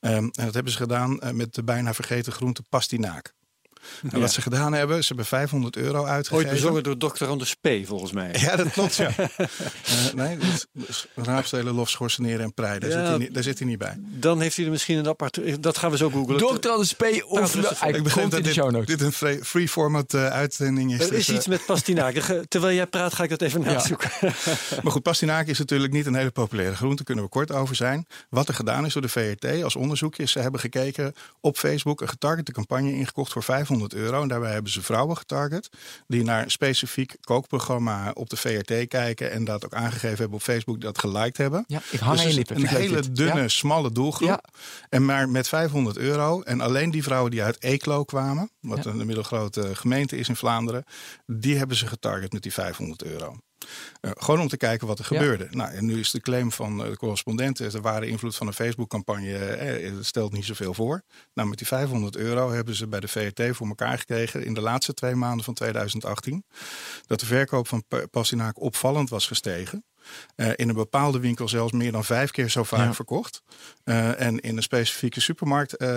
Ehm, 0.00 0.14
en 0.16 0.30
dat 0.44 0.54
hebben 0.54 0.72
ze 0.72 0.78
gedaan 0.78 1.18
met 1.32 1.54
de 1.54 1.64
bijna 1.64 1.94
vergeten 1.94 2.32
groente 2.32 2.62
pastinaak. 2.68 3.34
En 4.10 4.20
wat 4.20 4.32
ze 4.32 4.40
gedaan 4.42 4.72
hebben, 4.72 5.00
ze 5.00 5.06
hebben 5.08 5.26
500 5.26 5.76
euro 5.76 5.98
Ooit 5.98 6.08
uitgegeven. 6.08 6.50
bezongen 6.50 6.82
door 6.82 6.96
Dr. 6.96 7.24
Anders 7.24 7.54
P. 7.54 7.68
volgens 7.84 8.12
mij. 8.12 8.34
Ja, 8.38 8.56
dat 8.56 8.70
klopt, 8.70 8.94
ja. 8.96 9.10
Eh, 9.84 10.14
nee, 10.14 10.36
dat 10.38 10.66
is- 10.86 11.06
raapstelen, 11.14 11.74
lof, 11.74 11.90
schorseneren 11.90 12.40
en 12.40 12.54
prei. 12.54 12.78
Daar, 12.78 12.90
Ja. 12.90 12.96
zit 12.98 13.08
hij 13.08 13.18
niet, 13.18 13.34
daar 13.34 13.42
zit 13.42 13.58
hij 13.58 13.68
niet 13.68 13.78
bij. 13.78 13.96
Dan 14.00 14.40
heeft 14.40 14.56
hij 14.56 14.64
er 14.64 14.70
misschien 14.70 14.98
een 14.98 15.08
apart... 15.08 15.62
Dat 15.62 15.78
gaan 15.78 15.90
we 15.90 15.96
zo 15.96 16.10
googlen. 16.10 16.38
Dokter 16.38 16.70
Anders 16.70 16.92
P. 16.92 17.02
of 17.28 17.54
Ik 17.86 18.02
begrijp 18.02 18.30
dat 18.30 18.44
de 18.44 18.52
show 18.52 18.64
dit, 18.64 18.72
notes. 18.72 18.86
dit 18.96 19.00
een 19.00 19.12
free, 19.12 19.44
free 19.44 19.68
format 19.68 20.14
eh, 20.14 20.26
uitzending 20.26 20.92
is. 20.94 21.00
Er 21.00 21.10
dus, 21.10 21.18
is 21.18 21.28
eh, 21.28 21.34
iets 21.34 21.46
met 21.46 21.66
pastinaak. 21.66 22.14
Terwijl 22.48 22.74
jij 22.74 22.86
praat, 22.86 23.14
ga 23.14 23.22
ik 23.22 23.30
dat 23.30 23.42
even 23.42 23.60
nazoeken. 23.60 24.10
Maar 24.82 24.92
goed, 24.92 25.02
pastinaak 25.02 25.46
is 25.46 25.58
natuurlijk 25.58 25.92
niet 25.92 26.06
een 26.06 26.14
hele 26.14 26.30
populaire 26.30 26.76
groente. 26.76 26.96
Daar 26.96 27.04
kunnen 27.04 27.24
we 27.24 27.30
kort 27.30 27.52
over 27.52 27.74
zijn. 27.76 28.06
Wat 28.30 28.48
er 28.48 28.54
gedaan 28.54 28.86
is 28.86 28.92
door 28.92 29.02
de 29.02 29.08
VRT 29.08 29.62
als 29.62 29.76
onderzoekje... 29.76 30.22
is 30.22 30.32
ze 30.32 30.38
hebben 30.38 30.60
gekeken 30.60 31.14
op 31.40 31.56
Facebook... 31.58 32.00
een 32.00 32.08
getargete 32.08 32.52
campagne 32.52 32.92
ingekocht 32.92 33.32
voor 33.32 33.42
500 33.42 33.73
euro. 33.94 34.22
En 34.22 34.28
daarbij 34.28 34.52
hebben 34.52 34.72
ze 34.72 34.82
vrouwen 34.82 35.16
getarget... 35.16 35.68
die 36.06 36.24
naar 36.24 36.42
een 36.42 36.50
specifiek 36.50 37.16
kookprogramma 37.20 38.10
op 38.14 38.30
de 38.30 38.36
VRT 38.36 38.88
kijken... 38.88 39.30
en 39.30 39.44
dat 39.44 39.64
ook 39.64 39.74
aangegeven 39.74 40.18
hebben 40.18 40.36
op 40.36 40.42
Facebook 40.42 40.80
dat 40.80 40.98
geliked 40.98 41.36
hebben. 41.36 41.64
Ja, 41.66 41.80
ik 41.90 42.00
hang 42.00 42.16
Dus 42.16 42.26
aan 42.26 42.32
lippen. 42.32 42.56
Een 42.56 42.66
hele 42.66 43.00
dit. 43.00 43.16
dunne, 43.16 43.40
Ja. 43.40 43.48
smalle 43.48 43.92
doelgroep. 43.92 44.28
Ja. 44.28 44.40
En 44.88 45.04
maar 45.04 45.28
met 45.28 45.48
500 45.48 45.96
euro. 45.96 46.42
En 46.42 46.60
alleen 46.60 46.90
die 46.90 47.02
vrouwen 47.02 47.30
die 47.30 47.42
uit 47.42 47.62
Eeklo 47.62 48.04
kwamen, 48.04 48.50
wat 48.60 48.86
een 48.86 49.06
middelgrote 49.06 49.74
gemeente 49.74 50.16
is 50.16 50.28
in 50.28 50.36
Vlaanderen, 50.36 50.84
die 51.26 51.56
hebben 51.56 51.76
ze 51.76 51.86
getarget 51.86 52.32
met 52.32 52.42
die 52.42 52.52
500 52.52 53.04
euro. 53.04 53.38
Eh, 54.00 54.10
gewoon 54.14 54.40
om 54.40 54.48
te 54.48 54.56
kijken 54.56 54.86
wat 54.86 54.98
er 54.98 55.06
Ja. 55.10 55.18
gebeurde. 55.20 55.46
Nou, 55.50 55.72
en 55.72 55.84
nu 55.84 55.98
is 55.98 56.10
de 56.10 56.20
claim 56.20 56.52
van 56.52 56.84
eh, 56.84 56.90
de 56.90 56.96
correspondenten, 56.96 57.70
de 57.70 57.80
ware 57.80 58.06
invloed 58.06 58.36
van 58.36 58.46
een 58.46 58.52
Facebook-campagne 58.52 59.36
eh, 59.38 59.92
stelt 60.00 60.32
niet 60.32 60.44
zoveel 60.44 60.74
voor. 60.74 61.02
Nou, 61.34 61.48
met 61.48 61.58
die 61.58 61.66
500 61.66 62.16
euro 62.16 62.50
hebben 62.50 62.74
ze 62.74 62.86
bij 62.88 63.00
de 63.00 63.08
VRT 63.08 63.56
voor 63.56 63.66
elkaar 63.66 63.98
gekregen 63.98 64.44
in 64.44 64.54
de 64.54 64.60
laatste 64.60 64.94
twee 64.94 65.14
maanden 65.14 65.44
van 65.44 65.54
2018 65.54 66.44
dat 67.06 67.20
de 67.20 67.26
verkoop 67.26 67.68
van 67.68 67.84
pa- 67.88 68.06
pastinaak 68.10 68.60
opvallend 68.60 69.10
was 69.10 69.26
gestegen. 69.26 69.84
Eh, 70.36 70.50
in 70.54 70.68
een 70.68 70.74
bepaalde 70.74 71.20
winkel 71.20 71.48
zelfs 71.48 71.72
meer 71.72 71.92
dan 71.92 72.04
vijf 72.04 72.30
keer 72.30 72.50
zo 72.50 72.62
vaak 72.62 72.86
Ja. 72.86 72.94
verkocht. 72.94 73.42
Eh, 73.84 74.20
en 74.20 74.40
in 74.40 74.56
een 74.56 74.62
specifieke 74.62 75.20
supermarkt 75.20 75.76
eh, 75.76 75.88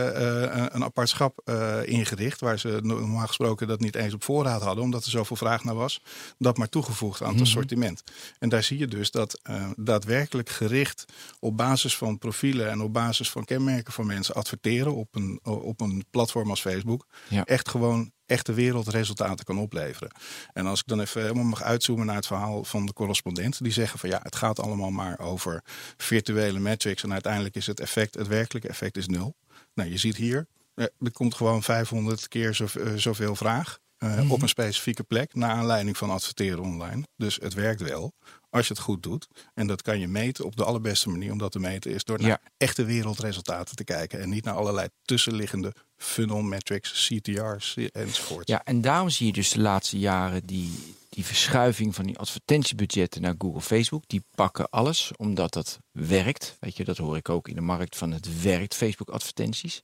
een 0.70 0.84
apart 0.84 1.10
schap 1.10 1.42
ingericht. 1.86 2.40
Waar 2.40 2.60
ze 2.60 2.80
normaal 2.84 3.28
gesproken 3.28 3.68
dat 3.68 3.80
niet 3.80 3.96
eens 3.96 4.14
op 4.14 4.24
voorraad 4.24 4.62
hadden. 4.62 4.84
Omdat 4.84 5.06
er 5.06 5.12
zoveel 5.12 5.36
vraag 5.36 5.64
naar 5.64 5.76
was. 5.76 6.02
Dat 6.38 6.58
maar 6.58 6.70
toegevoegd 6.70 7.22
aan 7.22 7.34
het 7.34 7.42
assortiment. 7.42 8.04
En 8.40 8.50
daar 8.50 8.64
zie 8.64 8.78
je 8.78 8.88
dus 8.88 9.12
dat 9.12 9.42
daadwerkelijk 9.76 10.50
gericht 10.50 11.06
op 11.40 11.58
basis 11.58 11.98
van 11.98 12.18
profielen. 12.18 12.70
En 12.70 12.82
op 12.82 12.94
basis 12.94 13.30
van 13.30 13.46
kenmerken 13.46 13.94
van 13.94 14.06
mensen 14.06 14.36
adverteren 14.36 14.96
op 14.96 15.16
een, 15.16 15.40
op 15.44 15.82
een 15.82 16.06
platform 16.12 16.50
als 16.50 16.62
Facebook. 16.62 17.08
Ja. 17.30 17.44
Echt 17.44 17.70
gewoon 17.70 18.12
echte 18.28 18.54
wereldresultaten 18.54 19.46
kan 19.46 19.58
opleveren. 19.60 20.12
En 20.54 20.66
als 20.66 20.80
ik 20.80 20.88
dan 20.88 21.00
even 21.00 21.22
helemaal 21.22 21.44
mag 21.44 21.62
uitzoomen 21.64 22.06
naar 22.06 22.16
het 22.16 22.28
verhaal 22.28 22.64
van 22.64 22.86
de 22.86 22.94
correspondent, 22.94 23.64
die 23.64 23.72
zeggen 23.72 24.00
van 24.00 24.10
ja, 24.10 24.20
het 24.24 24.36
gaat 24.36 24.60
allemaal 24.60 24.92
maar 24.92 25.20
over 25.20 25.64
virtuele 25.98 26.60
metrics 26.60 27.04
en 27.04 27.12
uiteindelijk 27.14 27.56
is 27.56 27.68
het 27.68 27.80
effect, 27.80 28.16
het 28.16 28.28
werkelijke 28.28 28.68
effect 28.68 28.98
is 28.98 29.08
nul. 29.08 29.36
Nou, 29.74 29.90
je 29.90 29.98
ziet 29.98 30.16
hier, 30.16 30.48
eh, 30.74 30.86
er 31.00 31.12
komt 31.12 31.36
gewoon 31.36 31.64
500 31.64 32.28
keer 32.28 32.54
zo, 32.54 32.66
eh, 32.66 32.94
zoveel 32.96 33.36
vraag 33.36 33.80
eh, 33.98 34.32
op 34.32 34.42
een 34.42 34.50
specifieke 34.50 35.04
plek 35.04 35.36
naar 35.36 35.50
aanleiding 35.52 35.98
van 35.98 36.10
adverteren 36.10 36.60
online. 36.64 37.04
Dus 37.16 37.36
het 37.42 37.54
werkt 37.54 37.82
wel 37.82 38.14
als 38.50 38.68
je 38.68 38.74
het 38.74 38.84
goed 38.84 39.04
doet. 39.04 39.28
En 39.54 39.68
dat 39.68 39.82
kan 39.82 40.00
je 40.00 40.08
meten 40.08 40.46
op 40.46 40.56
de 40.56 40.64
allerbeste 40.64 41.10
manier 41.10 41.32
om 41.32 41.38
dat 41.38 41.52
te 41.52 41.60
meten 41.60 41.92
is 41.92 42.04
door 42.04 42.20
naar 42.20 42.28
Ja. 42.30 42.40
echte 42.58 42.84
wereldresultaten 42.86 43.76
te 43.76 43.84
kijken 43.84 44.20
en 44.20 44.30
niet 44.30 44.44
naar 44.44 44.54
allerlei 44.56 44.88
tussenliggende 45.02 45.74
funnel 45.98 46.42
metrics, 46.42 47.08
CTR's 47.08 47.76
enzovoort. 47.92 48.48
Ja, 48.48 48.64
en 48.64 48.82
daarom 48.82 49.10
zie 49.10 49.26
je 49.26 49.34
dus 49.34 49.50
de 49.50 49.60
laatste 49.60 50.00
jaren 50.00 50.46
die, 50.46 50.72
die 51.10 51.26
verschuiving 51.26 51.96
van 51.96 52.06
die 52.06 52.18
advertentiebudgetten 52.18 53.22
naar 53.22 53.36
Google, 53.38 53.62
Facebook. 53.62 54.04
Die 54.08 54.24
pakken 54.36 54.70
alles 54.70 55.12
omdat 55.16 55.54
dat 55.54 55.80
werkt. 55.92 56.58
Weet 56.60 56.78
je, 56.78 56.84
dat 56.84 56.98
hoor 56.98 57.18
ik 57.18 57.30
ook 57.30 57.48
in 57.48 57.56
de 57.56 57.62
markt 57.62 57.98
van 57.98 58.12
het 58.12 58.42
werkt, 58.42 58.76
Facebook 58.76 59.10
advertenties. 59.10 59.84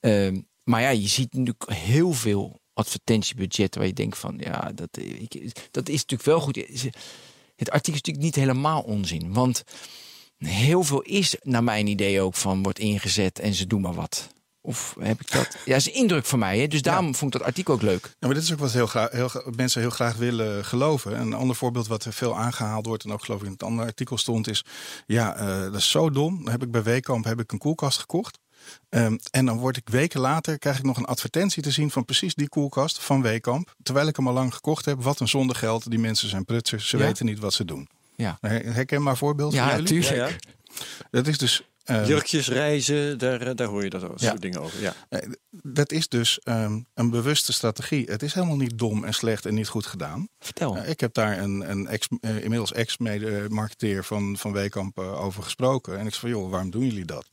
Ehm, 0.00 0.40
maar 0.62 0.80
ja, 0.80 0.88
je 0.88 1.08
ziet 1.08 1.32
natuurlijk 1.32 1.70
heel 1.70 2.12
veel 2.12 2.60
advertentiebudgetten 2.72 3.80
waar 3.80 3.88
je 3.88 3.94
denkt 3.94 4.18
van 4.18 4.36
ja, 4.38 4.72
dat, 4.74 4.98
dat 5.70 5.88
is 5.88 6.00
natuurlijk 6.00 6.22
wel 6.22 6.40
goed. 6.40 6.56
Het 7.56 7.70
artikel 7.70 7.92
is 7.92 8.02
natuurlijk 8.02 8.24
niet 8.24 8.34
helemaal 8.34 8.82
onzin. 8.82 9.32
Want 9.32 9.64
heel 10.38 10.82
veel 10.82 11.02
is 11.02 11.36
naar 11.42 11.64
mijn 11.64 11.86
idee 11.86 12.20
ook 12.20 12.34
van 12.34 12.62
wordt 12.62 12.78
ingezet 12.78 13.38
en 13.38 13.54
ze 13.54 13.66
doen 13.66 13.80
maar 13.80 13.94
wat. 13.94 14.34
Of 14.66 14.94
heb 15.00 15.20
ik 15.20 15.30
dat? 15.32 15.48
Ja, 15.64 15.72
dat 15.72 15.76
is 15.76 15.86
een 15.86 15.94
indruk 15.94 16.24
van 16.24 16.38
mij. 16.38 16.58
Hè? 16.58 16.66
Dus 16.66 16.82
daarom 16.82 17.14
vond 17.14 17.32
ik 17.34 17.38
dat 17.40 17.48
artikel 17.48 17.74
ook 17.74 17.82
leuk. 17.82 18.04
Ja, 18.04 18.26
maar 18.26 18.34
dit 18.34 18.42
is 18.42 18.52
ook 18.52 18.58
wat 18.58 18.72
heel 18.72 18.86
graag, 18.86 19.10
heel, 19.10 19.30
mensen 19.56 19.80
heel 19.80 19.90
graag 19.90 20.16
willen 20.16 20.64
geloven. 20.64 21.20
Een 21.20 21.32
ander 21.32 21.56
voorbeeld 21.56 21.86
wat 21.86 22.04
er 22.04 22.12
veel 22.12 22.36
aangehaald 22.36 22.86
wordt... 22.86 23.04
en 23.04 23.12
ook 23.12 23.24
geloof 23.24 23.40
ik 23.40 23.46
in 23.46 23.52
het 23.52 23.62
andere 23.62 23.86
artikel 23.88 24.18
stond 24.18 24.48
is... 24.48 24.64
ja, 25.06 25.36
eh, 25.36 25.60
dat 25.60 25.74
is 25.74 25.90
zo 25.90 26.10
dom. 26.10 26.42
Dan 26.44 26.52
heb 26.52 26.62
ik 26.62 26.70
bij 26.70 26.82
Weekamp 26.82 27.24
heb 27.24 27.40
ik 27.40 27.52
een 27.52 27.58
koelkast 27.58 27.98
gekocht. 27.98 28.38
Ehm, 28.88 29.16
en 29.30 29.46
dan 29.46 29.58
word 29.58 29.76
ik 29.76 29.88
weken 29.88 30.20
later... 30.20 30.58
krijg 30.58 30.78
ik 30.78 30.84
nog 30.84 30.96
een 30.96 31.04
advertentie 31.04 31.62
te 31.62 31.70
zien 31.70 31.90
van 31.90 32.04
precies 32.04 32.34
die 32.34 32.48
koelkast 32.48 32.98
van 32.98 33.22
Weekamp. 33.22 33.74
Terwijl 33.82 34.06
ik 34.06 34.16
hem 34.16 34.28
al 34.28 34.34
lang 34.34 34.54
gekocht 34.54 34.84
heb. 34.84 35.02
Wat 35.02 35.20
een 35.20 35.28
zonde 35.28 35.54
geld. 35.54 35.90
Die 35.90 35.98
mensen 35.98 36.28
zijn 36.28 36.44
prutsers. 36.44 36.88
Ze 36.88 36.96
Ja. 36.98 37.04
weten 37.04 37.26
niet 37.26 37.38
wat 37.38 37.52
ze 37.54 37.64
doen. 37.64 37.88
Ja, 38.16 38.38
Her- 38.40 38.72
Herkenbaar 38.74 39.16
voorbeeld 39.16 39.52
ja 39.52 39.68
van 39.70 39.82
jullie? 39.82 40.00
natuurlijk. 40.00 40.30
Ja, 40.30 40.78
Dat 41.10 41.26
is 41.26 41.38
dus... 41.38 41.62
eh, 41.86 42.06
Jurkjes, 42.06 42.48
reizen, 42.48 43.18
daar, 43.18 43.40
eh, 43.40 43.54
daar 43.54 43.66
hoor 43.66 43.84
je 43.84 43.90
dat 43.90 44.00
Ja. 44.00 44.28
soort 44.28 44.40
dingen 44.42 44.60
over. 44.60 44.80
Ja. 44.80 44.94
Eh, 45.08 45.28
Dat 45.50 45.92
is 45.92 46.08
dus 46.08 46.38
ehm, 46.38 46.80
een 46.94 47.10
bewuste 47.10 47.52
strategie. 47.52 48.06
Het 48.10 48.22
is 48.22 48.34
helemaal 48.34 48.56
niet 48.56 48.78
dom 48.78 49.04
en 49.04 49.14
slecht 49.14 49.46
en 49.46 49.54
niet 49.54 49.68
goed 49.68 49.86
gedaan. 49.86 50.28
Vertel. 50.38 50.76
Ja, 50.76 50.82
ik 50.82 51.00
heb 51.00 51.14
daar 51.14 51.38
een, 51.38 51.70
een 51.70 51.86
ex, 51.86 52.06
eh, 52.20 52.42
inmiddels 52.42 52.72
ex-marketeer 52.72 54.04
van, 54.04 54.36
van 54.38 54.52
Weekamp 54.52 54.98
eh, 54.98 55.24
over 55.24 55.42
gesproken. 55.42 55.98
En 55.98 56.06
ik 56.06 56.14
zei 56.14 56.32
van, 56.32 56.40
joh, 56.42 56.50
waarom 56.50 56.70
doen 56.70 56.84
jullie 56.84 57.04
dat? 57.04 57.30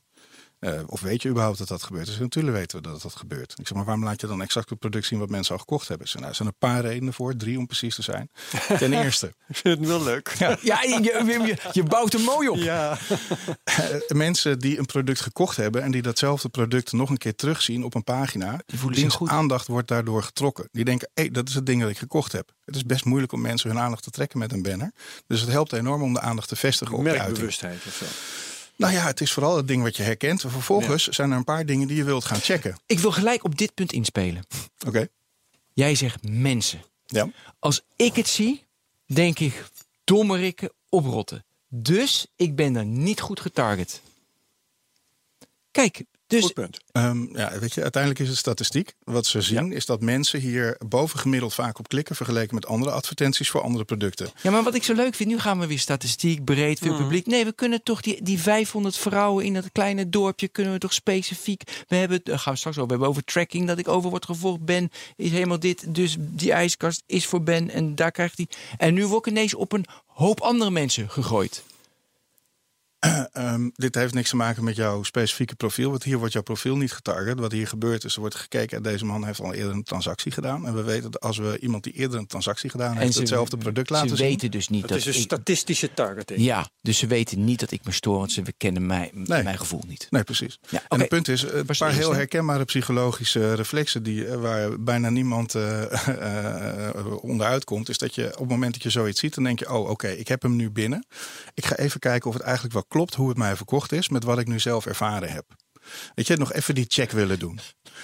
Eh, 0.64 0.80
of 0.86 1.00
weet 1.00 1.22
je 1.22 1.28
überhaupt 1.28 1.58
dat 1.58 1.68
dat 1.68 1.82
gebeurt? 1.82 2.06
Dus 2.06 2.18
natuurlijk 2.18 2.56
weten 2.56 2.82
we 2.82 2.88
dat 2.88 3.02
dat 3.02 3.14
gebeurt. 3.14 3.54
Ik 3.56 3.66
zeg 3.66 3.76
maar, 3.76 3.84
waarom 3.84 4.04
laat 4.04 4.20
je 4.20 4.26
dan 4.26 4.42
exact 4.42 4.70
het 4.70 4.78
product 4.78 5.06
zien 5.06 5.18
wat 5.18 5.30
mensen 5.30 5.54
al 5.54 5.60
gekocht 5.60 5.88
hebben? 5.88 6.06
Nou, 6.12 6.26
er 6.26 6.34
zijn 6.34 6.48
een 6.48 6.54
paar 6.58 6.80
redenen 6.80 7.12
voor, 7.12 7.36
drie 7.36 7.58
om 7.58 7.66
precies 7.66 7.94
te 7.94 8.02
zijn. 8.02 8.30
Ten 8.78 8.92
eerste. 8.92 9.26
Ik 9.48 9.56
vind 9.56 9.78
het 9.78 9.88
wel 9.88 10.02
leuk. 10.02 10.34
Ja, 10.38 10.58
je, 10.82 10.98
je, 11.02 11.56
je 11.72 11.82
bouwt 11.82 12.12
er 12.12 12.20
mooi 12.20 12.48
op. 12.48 12.56
Ja. 12.56 12.98
mensen 14.08 14.58
die 14.58 14.78
een 14.78 14.86
product 14.86 15.20
gekocht 15.20 15.56
hebben 15.56 15.82
en 15.82 15.90
die 15.90 16.02
datzelfde 16.02 16.48
product 16.48 16.92
nog 16.92 17.10
een 17.10 17.18
keer 17.18 17.34
terugzien 17.34 17.84
op 17.84 17.94
een 17.94 18.04
pagina, 18.04 18.60
diens 18.90 19.14
goed. 19.14 19.28
aandacht 19.28 19.66
wordt 19.66 19.88
daardoor 19.88 20.22
getrokken. 20.22 20.68
Die 20.72 20.84
denken, 20.84 21.10
hé, 21.14 21.28
dat 21.30 21.48
is 21.48 21.54
het 21.54 21.66
ding 21.66 21.80
dat 21.80 21.90
ik 21.90 21.98
gekocht 21.98 22.32
heb. 22.32 22.52
Het 22.64 22.76
is 22.76 22.84
best 22.84 23.04
moeilijk 23.04 23.32
om 23.32 23.40
mensen 23.40 23.70
hun 23.70 23.78
aandacht 23.78 24.02
te 24.02 24.10
trekken 24.10 24.38
met 24.38 24.52
een 24.52 24.62
banner. 24.62 24.92
Dus 25.26 25.40
het 25.40 25.50
helpt 25.50 25.72
enorm 25.72 26.02
om 26.02 26.12
de 26.12 26.20
aandacht 26.20 26.48
te 26.48 26.56
vestigen 26.56 26.96
op. 26.96 27.02
Merkbewustheid 27.02 27.80
of 27.86 27.94
zo. 27.94 28.04
Nou 28.76 28.92
ja, 28.92 29.06
het 29.06 29.20
is 29.20 29.32
vooral 29.32 29.56
het 29.56 29.68
ding 29.68 29.82
wat 29.82 29.96
je 29.96 30.02
herkent. 30.02 30.40
Vervolgens 30.40 31.08
zijn 31.08 31.30
er 31.30 31.36
een 31.36 31.44
paar 31.44 31.66
dingen 31.66 31.88
die 31.88 31.96
je 31.96 32.04
wilt 32.04 32.24
gaan 32.24 32.40
checken. 32.40 32.76
Ik 32.86 32.98
wil 32.98 33.12
gelijk 33.12 33.44
op 33.44 33.58
dit 33.58 33.74
punt 33.74 33.92
inspelen. 33.92 34.46
Oké. 34.86 35.08
Jij 35.72 35.94
zegt 35.94 36.28
mensen. 36.28 36.82
Ja. 37.06 37.28
Als 37.58 37.82
ik 37.96 38.16
het 38.16 38.28
zie, 38.28 38.64
denk 39.06 39.38
ik 39.38 39.64
dommerikken 40.04 40.72
oprotten. 40.88 41.44
Dus 41.68 42.26
ik 42.36 42.56
ben 42.56 42.76
er 42.76 42.84
niet 42.84 43.20
goed 43.20 43.40
getarget. 43.40 44.02
Kijk, 45.70 46.04
dus 46.26 46.42
Goed 46.42 46.54
punt. 46.54 46.78
Ehm, 46.92 47.36
ja, 47.36 47.58
weet 47.58 47.74
je, 47.74 47.82
uiteindelijk 47.82 48.22
is 48.22 48.28
het 48.28 48.38
statistiek. 48.38 48.94
Wat 49.02 49.26
ze 49.26 49.40
zien 49.40 49.72
is 49.72 49.86
dat 49.86 50.00
mensen 50.00 50.40
hier 50.40 50.76
bovengemiddeld 50.88 51.54
vaak 51.54 51.78
op 51.78 51.88
klikken 51.88 52.16
vergeleken 52.16 52.54
met 52.54 52.66
andere 52.66 52.90
advertenties 52.90 53.50
voor 53.50 53.60
andere 53.60 53.84
producten. 53.84 54.30
Ja, 54.42 54.50
maar 54.50 54.62
wat 54.62 54.74
ik 54.74 54.82
zo 54.82 54.94
leuk 54.94 55.14
vind, 55.14 55.28
nu 55.28 55.38
gaan 55.38 55.58
we 55.58 55.66
weer 55.66 55.78
statistiek, 55.78 56.44
breed, 56.44 56.78
veel 56.78 56.96
publiek. 56.96 57.26
Nee, 57.26 57.44
we 57.44 57.52
kunnen 57.52 57.82
toch 57.82 58.00
die, 58.00 58.22
die 58.22 58.40
500 58.40 58.96
vrouwen 58.96 59.44
in 59.44 59.54
dat 59.54 59.72
kleine 59.72 60.08
dorpje, 60.08 60.48
kunnen 60.48 60.72
we 60.72 60.78
toch 60.78 60.92
specifiek. 60.92 61.62
We 61.88 61.96
hebben, 61.96 62.20
gaan 62.24 62.52
we 62.52 62.58
straks 62.58 62.76
over, 62.76 62.82
we 62.82 62.90
hebben 62.90 63.08
over 63.08 63.24
tracking, 63.24 63.66
dat 63.66 63.78
ik 63.78 63.88
over 63.88 64.10
word 64.10 64.24
gevolgd. 64.24 64.64
Ben 64.64 64.90
is 65.16 65.30
helemaal 65.30 65.60
dit, 65.60 65.94
dus 65.94 66.16
die 66.18 66.52
ijskast 66.52 67.02
is 67.06 67.26
voor 67.26 67.42
Ben 67.42 67.70
en 67.70 67.94
daar 67.94 68.10
krijgt 68.10 68.36
hij. 68.36 68.48
En 68.76 68.94
nu 68.94 69.06
word 69.06 69.26
ik 69.26 69.32
ineens 69.32 69.54
op 69.54 69.72
een 69.72 69.86
hoop 70.06 70.40
andere 70.40 70.70
mensen 70.70 71.10
gegooid. 71.10 71.62
Ehm, 73.32 73.68
dit 73.74 73.94
heeft 73.94 74.14
niks 74.14 74.28
te 74.30 74.36
maken 74.36 74.64
met 74.64 74.76
jouw 74.76 75.02
specifieke 75.02 75.54
profiel. 75.54 75.90
Want 75.90 76.02
hier 76.02 76.18
wordt 76.18 76.32
jouw 76.32 76.42
profiel 76.42 76.76
niet 76.76 76.92
getarget. 76.92 77.38
Wat 77.40 77.52
hier 77.52 77.66
gebeurt 77.68 78.04
is, 78.04 78.14
er 78.14 78.20
wordt 78.20 78.34
gekeken. 78.34 78.82
Deze 78.82 79.04
man 79.04 79.24
heeft 79.24 79.40
al 79.40 79.52
eerder 79.54 79.72
een 79.72 79.82
transactie 79.82 80.32
gedaan. 80.32 80.66
En 80.66 80.74
we 80.74 80.82
weten 80.82 81.10
dat 81.10 81.20
als 81.22 81.38
we 81.38 81.58
iemand 81.60 81.84
die 81.84 81.92
eerder 81.92 82.18
een 82.18 82.26
transactie 82.26 82.70
gedaan 82.70 82.96
heeft, 82.96 83.12
ze- 83.12 83.18
hetzelfde 83.18 83.56
product 83.56 83.90
laten 83.90 84.08
Ze 84.08 84.16
zien. 84.16 84.26
weten 84.26 84.50
dus 84.50 84.68
niet 84.68 84.80
Het 84.80 84.90
dat 84.90 84.98
is 84.98 85.06
een 85.06 85.14
ik- 85.14 85.20
statistische 85.20 85.94
targeting. 85.94 86.40
Ja, 86.40 86.68
dus 86.80 86.98
ze 86.98 87.06
weten 87.06 87.44
niet 87.44 87.60
dat 87.60 87.70
ik 87.70 87.84
me 87.84 87.92
stoor, 87.92 88.18
want 88.18 88.32
ze 88.32 88.42
kennen 88.56 88.86
mij, 88.86 89.10
Nee. 89.14 89.42
mijn 89.42 89.58
gevoel 89.58 89.82
niet. 89.86 90.06
Nee, 90.10 90.24
precies. 90.24 90.58
Ja, 90.68 90.82
En 90.88 90.98
het 91.00 91.08
punt 91.08 91.28
is, 91.28 91.42
een 91.42 91.66
Was 91.66 91.78
de 91.78 91.84
paar 91.84 91.92
heel 91.94 92.14
herkenbare 92.14 92.64
psychologische 92.64 93.54
reflexen 93.54 94.02
die, 94.02 94.26
eh, 94.26 94.36
waar 94.40 94.80
bijna 94.80 95.10
niemand 95.10 95.54
eh, 95.54 95.82
eh, 96.08 96.88
eh, 96.96 97.24
onderuit 97.24 97.64
komt, 97.64 97.88
is 97.88 97.98
dat 97.98 98.14
je 98.14 98.26
op 98.32 98.38
het 98.38 98.48
moment 98.48 98.72
dat 98.72 98.82
je 98.82 98.90
zoiets 98.90 99.20
ziet, 99.20 99.34
dan 99.34 99.44
denk 99.44 99.58
je, 99.58 99.72
oh 99.72 99.90
oké, 99.90 100.08
ik 100.08 100.28
heb 100.28 100.42
hem 100.42 100.56
nu 100.56 100.70
binnen. 100.70 101.06
Ik 101.54 101.66
ga 101.66 101.76
even 101.76 102.00
kijken 102.00 102.28
of 102.28 102.34
het 102.34 102.42
eigenlijk 102.42 102.74
wel 102.74 102.84
klopt 102.94 103.14
hoe 103.14 103.28
het 103.28 103.38
mij 103.38 103.56
verkocht 103.56 103.92
is 103.92 104.08
met 104.08 104.24
wat 104.24 104.38
ik 104.38 104.46
nu 104.46 104.58
zelf 104.58 104.86
ervaren 104.86 105.32
heb. 105.32 105.63
Weet 106.14 106.26
je, 106.26 106.36
nog 106.36 106.52
even 106.52 106.74
die 106.74 106.84
check 106.88 107.10
willen 107.10 107.38
doen. 107.38 107.60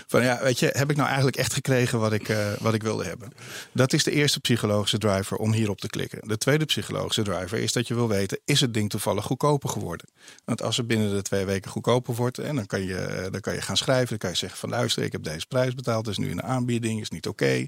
Van 0.06 0.22
ja, 0.22 0.42
weet 0.42 0.58
je, 0.58 0.70
heb 0.72 0.90
ik 0.90 0.96
nou 0.96 1.08
eigenlijk 1.08 1.36
echt 1.36 1.52
gekregen 1.52 1.98
wat 2.00 2.12
ik, 2.12 2.28
eh, 2.28 2.52
wat 2.58 2.74
ik 2.74 2.82
wilde 2.82 3.04
hebben? 3.04 3.32
Dat 3.72 3.92
is 3.92 4.04
de 4.04 4.10
eerste 4.10 4.40
psychologische 4.40 4.98
driver 4.98 5.36
om 5.36 5.52
hierop 5.52 5.80
te 5.80 5.88
klikken. 5.88 6.28
De 6.28 6.38
tweede 6.38 6.64
psychologische 6.64 7.22
driver 7.22 7.58
is 7.58 7.72
dat 7.72 7.88
je 7.88 7.94
wil 7.94 8.08
weten, 8.08 8.38
is 8.44 8.60
het 8.60 8.74
ding 8.74 8.90
toevallig 8.90 9.24
goedkoper 9.24 9.68
geworden? 9.68 10.08
Want 10.44 10.62
als 10.62 10.76
het 10.76 10.86
binnen 10.86 11.14
de 11.14 11.22
twee 11.22 11.44
weken 11.44 11.70
goedkoper 11.70 12.14
wordt, 12.14 12.38
en 12.38 12.56
dan, 12.56 12.66
kan 12.66 12.82
je, 12.82 13.28
dan 13.30 13.40
kan 13.40 13.54
je 13.54 13.60
gaan 13.60 13.76
schrijven. 13.76 14.08
Dan 14.08 14.18
kan 14.18 14.30
je 14.30 14.36
zeggen 14.36 14.58
van 14.58 14.68
luister, 14.68 15.02
ik 15.02 15.12
heb 15.12 15.22
deze 15.22 15.46
prijs 15.46 15.74
betaald, 15.74 16.08
is 16.08 16.18
nu 16.18 16.30
in 16.30 16.36
de 16.36 16.42
aanbieding, 16.42 17.00
is 17.00 17.10
niet 17.10 17.28
oké. 17.28 17.66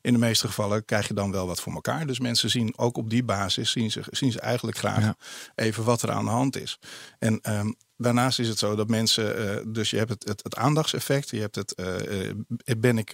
In 0.00 0.12
de 0.12 0.18
meeste 0.18 0.46
gevallen 0.46 0.84
krijg 0.84 1.08
je 1.08 1.14
dan 1.14 1.32
wel 1.32 1.46
wat 1.46 1.60
voor 1.60 1.72
elkaar. 1.72 2.06
Dus 2.06 2.20
mensen 2.20 2.50
zien 2.50 2.72
ook 2.76 2.96
op 2.96 3.10
die 3.10 3.24
basis, 3.24 3.70
zien 3.70 3.90
ze, 3.90 4.00
zien 4.10 4.32
ze 4.32 4.40
eigenlijk 4.40 4.78
graag 4.78 5.00
Ja. 5.00 5.16
even 5.54 5.84
wat 5.84 6.02
er 6.02 6.10
aan 6.10 6.24
de 6.24 6.30
hand 6.30 6.56
is. 6.56 6.78
En 7.18 7.40
ehm, 7.42 7.72
daarnaast 8.02 8.38
is 8.38 8.48
het 8.48 8.58
zo 8.58 8.74
dat 8.74 8.88
mensen, 8.88 9.36
eh, 9.36 9.64
dus 9.66 9.90
je 9.90 9.96
hebt 9.96 10.10
het, 10.10 10.24
het, 10.24 10.42
het 10.42 10.56
aandachtseffect, 10.56 11.30
je 11.30 11.40
hebt 11.40 11.54
het, 11.54 11.74
eh, 11.74 12.28
eh, 12.28 12.36
ben 12.78 12.98
ik 12.98 13.10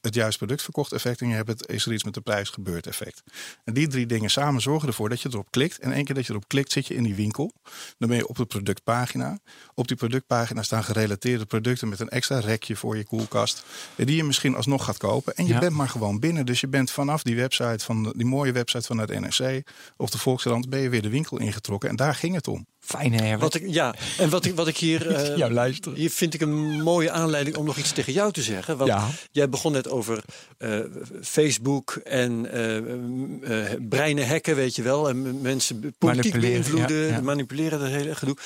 het 0.00 0.14
juiste 0.14 0.38
product 0.38 0.62
verkocht 0.62 0.92
effect 0.92 1.20
en 1.20 1.28
je 1.28 1.34
hebt 1.34 1.48
het, 1.48 1.68
is 1.68 1.86
er 1.86 1.92
iets 1.92 2.04
met 2.04 2.14
de 2.14 2.20
prijs 2.20 2.48
gebeurd 2.50 2.86
effect. 2.86 3.22
En 3.64 3.74
die 3.74 3.88
drie 3.88 4.06
dingen 4.06 4.30
samen 4.30 4.60
zorgen 4.60 4.88
ervoor 4.88 5.08
dat 5.08 5.20
je 5.20 5.28
erop 5.32 5.50
klikt. 5.50 5.78
En 5.78 5.92
één 5.92 6.04
keer 6.04 6.14
dat 6.14 6.26
je 6.26 6.30
erop 6.32 6.48
klikt, 6.48 6.72
zit 6.72 6.86
je 6.86 6.94
in 6.94 7.02
die 7.02 7.14
winkel. 7.14 7.52
Dan 7.98 8.08
ben 8.08 8.18
je 8.18 8.28
op 8.28 8.36
de 8.36 8.44
productpagina. 8.44 9.38
Op 9.74 9.88
die 9.88 9.96
productpagina 9.96 10.62
staan 10.62 10.84
gerelateerde 10.84 11.46
producten 11.46 11.88
met 11.88 12.00
een 12.00 12.08
extra 12.08 12.38
rekje 12.38 12.76
voor 12.76 12.96
je 12.96 13.04
koelkast. 13.04 13.64
Die 13.96 14.16
je 14.16 14.24
misschien 14.24 14.54
alsnog 14.54 14.84
gaat 14.84 14.98
kopen. 14.98 15.34
En 15.34 15.46
je 15.46 15.52
Ja. 15.52 15.58
bent 15.58 15.72
maar 15.72 15.88
gewoon 15.88 16.20
binnen. 16.20 16.46
Dus 16.46 16.60
je 16.60 16.68
bent 16.68 16.90
vanaf 16.90 17.22
die 17.22 17.36
website, 17.36 17.84
van 17.84 18.12
die 18.16 18.26
mooie 18.26 18.52
website 18.52 18.86
van 18.86 18.98
het 18.98 19.20
NRC 19.20 19.62
of 19.96 20.10
de 20.10 20.18
Volkskrant, 20.18 20.68
ben 20.68 20.80
je 20.80 20.88
weer 20.88 21.02
de 21.02 21.08
winkel 21.08 21.38
ingetrokken. 21.38 21.88
En 21.88 21.96
daar 21.96 22.14
ging 22.14 22.34
het 22.34 22.48
om. 22.48 22.66
Fijne 22.86 23.16
Herbert. 23.16 23.40
Wat 23.40 23.54
ik, 23.54 23.70
ja, 23.74 23.94
en 24.18 24.30
wat 24.30 24.44
ik, 24.44 24.54
wat 24.54 24.68
ik 24.68 24.76
hier. 24.76 25.06
eh, 25.16 25.36
Ja, 25.36 25.50
luisteren. 25.50 25.98
Hier 25.98 26.10
vind 26.10 26.34
ik 26.34 26.40
een 26.40 26.82
mooie 26.82 27.10
aanleiding 27.10 27.56
om 27.56 27.64
nog 27.64 27.76
iets 27.76 27.92
tegen 27.92 28.12
jou 28.12 28.32
te 28.32 28.42
zeggen. 28.42 28.76
Want 28.76 28.90
Ja. 28.90 29.08
jij 29.30 29.48
begon 29.48 29.72
net 29.72 29.88
over 29.88 30.22
eh, 30.58 30.78
Facebook 31.22 32.00
en 32.04 32.52
eh, 32.52 32.76
eh, 32.76 33.80
breinen 33.88 34.28
hacken, 34.28 34.56
weet 34.56 34.76
je 34.76 34.82
wel. 34.82 35.08
En 35.08 35.40
mensen 35.40 35.80
politiek 35.80 36.00
Manipuleren, 36.32 36.40
beïnvloeden, 36.50 37.06
ja, 37.06 37.12
ja. 37.14 37.20
manipuleren, 37.20 37.78
dat 37.78 37.88
hele 37.88 38.14
gedoe. 38.14 38.36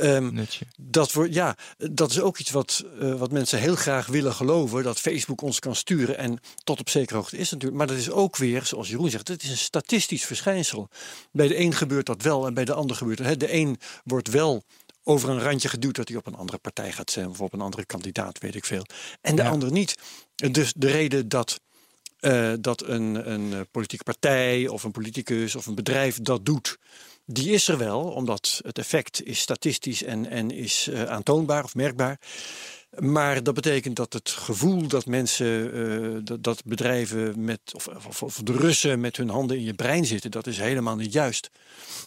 Ehm, 0.00 0.44
dat, 0.76 1.12
wordt, 1.12 1.34
ja, 1.34 1.56
dat 1.76 2.10
is 2.10 2.20
ook 2.20 2.38
iets 2.38 2.50
wat, 2.50 2.84
eh, 3.00 3.14
wat 3.14 3.30
mensen 3.32 3.58
heel 3.58 3.74
graag 3.76 4.06
willen 4.06 4.34
geloven. 4.34 4.82
Dat 4.82 5.00
Facebook 5.00 5.40
ons 5.40 5.58
kan 5.58 5.76
sturen. 5.76 6.18
En 6.18 6.38
tot 6.64 6.80
op 6.80 6.88
zekere 6.88 7.18
hoogte 7.18 7.36
is 7.36 7.42
het 7.42 7.50
natuurlijk. 7.50 7.78
Maar 7.78 7.86
dat 7.86 7.96
is 7.96 8.10
ook 8.10 8.36
weer, 8.36 8.64
zoals 8.64 8.88
Jeroen 8.88 9.10
zegt, 9.10 9.28
het 9.28 9.42
is 9.42 9.50
een 9.50 9.56
statistisch 9.56 10.24
verschijnsel. 10.24 10.88
Bij 11.32 11.48
de 11.48 11.58
een 11.58 11.72
gebeurt 11.74 12.06
dat 12.06 12.22
wel 12.22 12.46
en 12.46 12.54
bij 12.54 12.64
de 12.64 12.72
ander 12.72 12.96
gebeurt 12.96 13.18
het. 13.18 13.26
hè. 13.26 13.36
De 13.36 13.52
een 13.54 13.78
wordt 14.04 14.28
wel 14.28 14.62
over 15.04 15.28
een 15.28 15.40
randje 15.40 15.68
geduwd 15.68 15.96
dat 15.96 16.08
hij 16.08 16.16
op 16.16 16.26
een 16.26 16.34
andere 16.34 16.58
partij 16.58 16.92
gaat 16.92 17.10
stemmen. 17.10 17.32
Of 17.32 17.40
op 17.40 17.52
een 17.52 17.60
andere 17.60 17.84
kandidaat, 17.84 18.38
weet 18.38 18.54
ik 18.54 18.64
veel. 18.64 18.86
En 19.20 19.36
de 19.36 19.42
Ja. 19.42 19.48
ander 19.50 19.72
niet. 19.72 19.94
Dus 20.34 20.72
de 20.76 20.90
reden 20.90 21.28
dat, 21.28 21.60
eh, 22.20 22.52
dat 22.60 22.82
een, 22.82 23.30
een 23.32 23.52
eh, 23.52 23.60
politieke 23.70 24.04
partij 24.04 24.68
of 24.68 24.84
een 24.84 24.90
politicus 24.90 25.54
of 25.54 25.66
een 25.66 25.74
bedrijf 25.74 26.18
dat 26.20 26.46
doet 26.46 26.78
die 27.32 27.50
is 27.50 27.68
er 27.68 27.78
wel, 27.78 28.00
omdat 28.00 28.60
het 28.64 28.78
effect 28.78 29.26
is 29.26 29.38
statistisch 29.38 30.02
en, 30.02 30.30
en 30.30 30.50
is 30.50 30.88
eh, 30.88 31.04
aantoonbaar 31.04 31.64
of 31.64 31.74
merkbaar. 31.74 32.18
Maar 32.98 33.42
dat 33.42 33.54
betekent 33.54 33.96
dat 33.96 34.12
het 34.12 34.30
gevoel 34.30 34.88
dat 34.88 35.06
mensen, 35.06 35.72
eh, 35.72 36.20
dat, 36.24 36.42
dat 36.42 36.64
bedrijven 36.64 37.44
met, 37.44 37.60
of, 37.74 38.22
of, 38.22 38.40
de 38.44 38.52
Russen 38.52 39.00
met 39.00 39.16
hun 39.16 39.28
handen 39.28 39.56
in 39.56 39.64
je 39.64 39.74
brein 39.74 40.04
zitten, 40.06 40.30
dat 40.30 40.46
is 40.46 40.58
helemaal 40.58 40.96
niet 40.96 41.12
juist. 41.12 41.50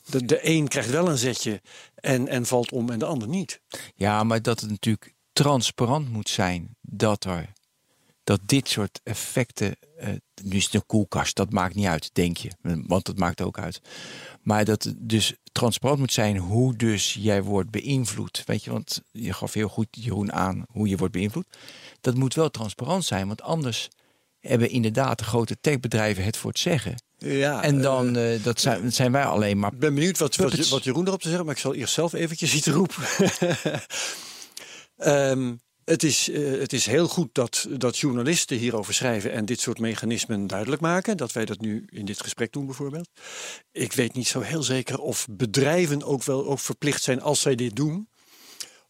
De, 0.06 0.26
de 0.26 0.40
een 0.48 0.68
krijgt 0.68 0.90
wel 0.90 1.10
een 1.10 1.18
zetje 1.18 1.62
en, 1.96 2.28
en 2.28 2.46
valt 2.46 2.72
om 2.72 2.90
en 2.90 3.00
de 3.00 3.06
ander 3.06 3.28
niet. 3.28 3.62
Ja, 3.96 4.24
maar 4.24 4.42
dat 4.42 4.60
het 4.60 4.70
natuurlijk 4.70 5.14
transparant 5.34 6.10
moet 6.10 6.30
zijn 6.30 6.78
dat 6.82 7.24
er 7.24 7.54
dat 8.24 8.40
dit 8.46 8.70
soort 8.70 9.00
effecten, 9.04 9.76
eh, 9.98 10.10
nu 10.44 10.58
is 10.58 10.64
het 10.64 10.74
een 10.74 10.86
koelkast, 10.86 11.36
dat 11.36 11.52
maakt 11.52 11.76
niet 11.76 11.86
uit, 11.86 12.10
denk 12.14 12.38
je, 12.38 12.52
want 12.62 13.06
dat 13.06 13.18
maakt 13.18 13.42
ook 13.42 13.60
uit. 13.60 13.82
Maar 14.42 14.66
dat 14.66 14.84
het 14.84 14.96
dus 15.00 15.34
transparant 15.52 16.00
moet 16.00 16.14
zijn 16.14 16.38
hoe 16.38 16.76
dus 16.76 17.18
jij 17.20 17.44
wordt 17.44 17.70
beïnvloed. 17.70 18.44
Weet 18.46 18.64
je, 18.64 18.72
want 18.72 19.02
je 19.12 19.34
gaf 19.34 19.54
heel 19.54 19.68
goed 19.68 19.88
Jeroen 19.92 20.34
aan 20.34 20.66
hoe 20.68 20.88
je 20.88 20.98
wordt 20.98 21.14
beïnvloed. 21.14 21.58
Dat 22.02 22.16
moet 22.16 22.34
wel 22.34 22.50
transparant 22.50 23.06
zijn, 23.06 23.28
want 23.28 23.42
anders 23.42 23.90
hebben 24.40 24.70
inderdaad 24.70 25.18
de 25.18 25.24
grote 25.24 25.58
techbedrijven 25.62 26.24
het 26.24 26.38
voor 26.38 26.50
het 26.50 26.60
zeggen. 26.60 26.96
Ja, 27.18 27.64
En 27.64 27.82
dan 27.82 28.16
eh, 28.16 28.44
dat 28.44 28.60
zijn, 28.60 28.94
zijn 28.94 29.12
wij 29.12 29.26
alleen 29.26 29.60
maar 29.60 29.74
Ik 29.74 29.80
ben 29.80 29.94
benieuwd 29.94 30.18
wat, 30.18 30.36
wat, 30.36 30.68
wat 30.68 30.84
Jeroen 30.84 31.08
erop 31.08 31.22
te 31.22 31.28
zeggen, 31.28 31.46
maar 31.46 31.56
ik 31.56 31.62
zal 31.62 31.74
eerst 31.74 31.94
zelf 31.94 32.14
eventjes 32.14 32.54
iets 32.54 32.68
roepen. 32.68 33.04
Ehm, 34.98 35.54
het, 35.86 36.04
is, 36.04 36.30
eh, 36.30 36.52
het 36.60 36.74
is 36.74 36.86
heel 36.86 37.08
goed 37.08 37.30
dat, 37.32 37.68
dat 37.78 37.98
journalisten 37.98 38.58
hierover 38.58 38.94
schrijven 38.94 39.32
en 39.32 39.46
dit 39.46 39.60
soort 39.60 39.80
mechanismen 39.80 40.48
duidelijk 40.48 40.82
maken. 40.82 41.18
Dat 41.18 41.32
wij 41.32 41.46
dat 41.46 41.60
nu 41.60 41.86
in 41.90 42.06
dit 42.06 42.22
gesprek 42.22 42.52
doen 42.52 42.66
bijvoorbeeld. 42.66 43.10
Ik 43.72 43.94
weet 43.94 44.14
niet 44.14 44.28
zo 44.28 44.40
heel 44.40 44.64
zeker 44.64 45.00
of 45.00 45.28
bedrijven 45.30 46.04
ook 46.04 46.24
wel 46.24 46.46
ook 46.46 46.60
verplicht 46.60 47.04
zijn 47.04 47.22
als 47.22 47.42
zij 47.42 47.56
dit 47.56 47.76
doen. 47.76 48.08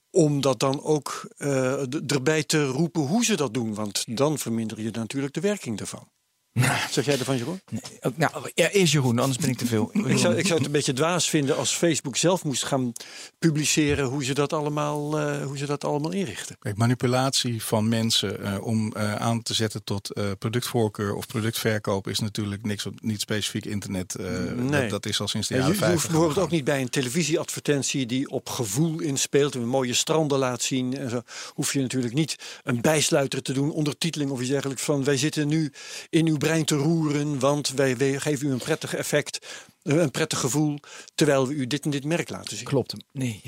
Om 0.10 0.42
dat 0.42 0.60
dan 0.60 0.84
ook 0.84 1.28
eh, 1.38 2.12
erbij 2.12 2.44
te 2.44 2.66
roepen 2.66 3.02
hoe 3.02 3.26
ze 3.26 3.36
dat 3.36 3.54
doen. 3.54 3.74
Want 3.74 4.18
dan 4.18 4.38
verminder 4.38 4.82
je 4.82 4.92
natuurlijk 4.92 5.34
de 5.34 5.42
werking 5.42 5.80
ervan. 5.80 6.12
Zeg 6.92 7.06
jij 7.06 7.20
ervan, 7.20 7.38
Jeroen? 7.38 7.62
Ook- 8.02 8.18
Nou, 8.18 8.52
ja, 8.54 8.70
eerst 8.70 8.94
Jeroen, 8.94 9.20
anders 9.20 9.38
ben 9.38 9.50
ik 9.50 9.58
te 9.58 9.66
veel. 9.66 9.90
Ik 10.14 10.18
zou, 10.18 10.36
ik 10.36 10.46
zou 10.46 10.58
het 10.58 10.66
een 10.66 10.72
beetje 10.72 10.94
dwaas 10.94 11.30
vinden 11.30 11.58
als 11.58 11.72
Facebook 11.76 12.18
zelf 12.18 12.44
moest 12.44 12.64
gaan 12.64 12.92
publiceren 13.40 14.06
hoe 14.06 14.24
ze 14.24 14.34
dat 14.34 14.54
allemaal, 14.54 15.20
eh, 15.20 15.46
hoe 15.46 15.58
ze 15.58 15.66
dat 15.66 15.84
allemaal 15.84 16.12
inrichten. 16.12 16.56
Kijk, 16.60 16.78
manipulatie 16.78 17.64
van 17.64 17.90
mensen 17.90 18.44
eh, 18.44 18.66
om 18.66 18.94
eh, 18.96 19.16
aan 19.16 19.42
te 19.42 19.54
zetten 19.54 19.84
tot 19.84 20.12
eh, 20.14 20.26
productvoorkeur 20.40 21.16
of 21.16 21.28
productverkoop 21.28 22.08
is 22.08 22.20
natuurlijk 22.20 22.64
niks 22.66 22.84
wat 22.84 22.94
niet 23.02 23.22
specifiek 23.22 23.66
internet. 23.66 24.16
eh, 24.16 24.26
Nee. 24.56 24.82
dat, 24.82 24.90
dat 24.90 25.06
is 25.06 25.20
al 25.22 25.28
sinds 25.28 25.48
de 25.48 25.54
En 25.54 25.60
je, 25.60 25.66
jaren 25.68 25.80
je 25.86 25.92
hoeft 25.92 26.02
50. 26.02 26.10
bijvoorbeeld 26.12 26.46
ook 26.46 26.52
niet 26.52 26.64
bij 26.64 26.82
een 26.82 26.90
televisieadvertentie 26.90 28.06
die 28.06 28.30
op 28.30 28.50
gevoel 28.50 29.00
inspeelt, 29.00 29.56
een 29.56 29.68
mooie 29.68 29.94
stranden 29.94 30.38
laat 30.40 30.62
zien 30.62 30.98
en 30.98 31.10
zo, 31.10 31.22
hoef 31.50 31.74
je 31.74 31.82
natuurlijk 31.82 32.14
niet 32.14 32.36
een 32.64 32.82
bijsluiter 32.82 33.42
te 33.42 33.54
doen, 33.54 33.72
ondertiteling 33.72 34.32
of 34.32 34.40
iets 34.42 34.50
dergelijks 34.50 34.82
van 34.84 35.04
wij 35.04 35.18
zitten 35.18 35.48
nu 35.48 35.72
in 36.10 36.28
uw 36.28 36.38
brein 36.44 36.66
te 36.66 36.76
roeren, 36.76 37.40
want 37.40 37.70
wij, 37.70 37.98
wij 37.98 38.20
geven 38.20 38.48
u 38.48 38.52
een 38.52 38.58
prettig 38.58 38.96
effect, 38.96 39.66
eh, 39.82 39.96
een 39.96 40.12
prettig 40.12 40.40
gevoel, 40.40 40.80
terwijl 41.16 41.48
we 41.48 41.54
u 41.54 41.68
dit 41.68 41.84
en 41.84 41.90
dit 41.90 42.06
merk 42.06 42.30
laten 42.30 42.58
zien. 42.58 42.66
Klopt. 42.66 42.94
Nee. 43.12 43.42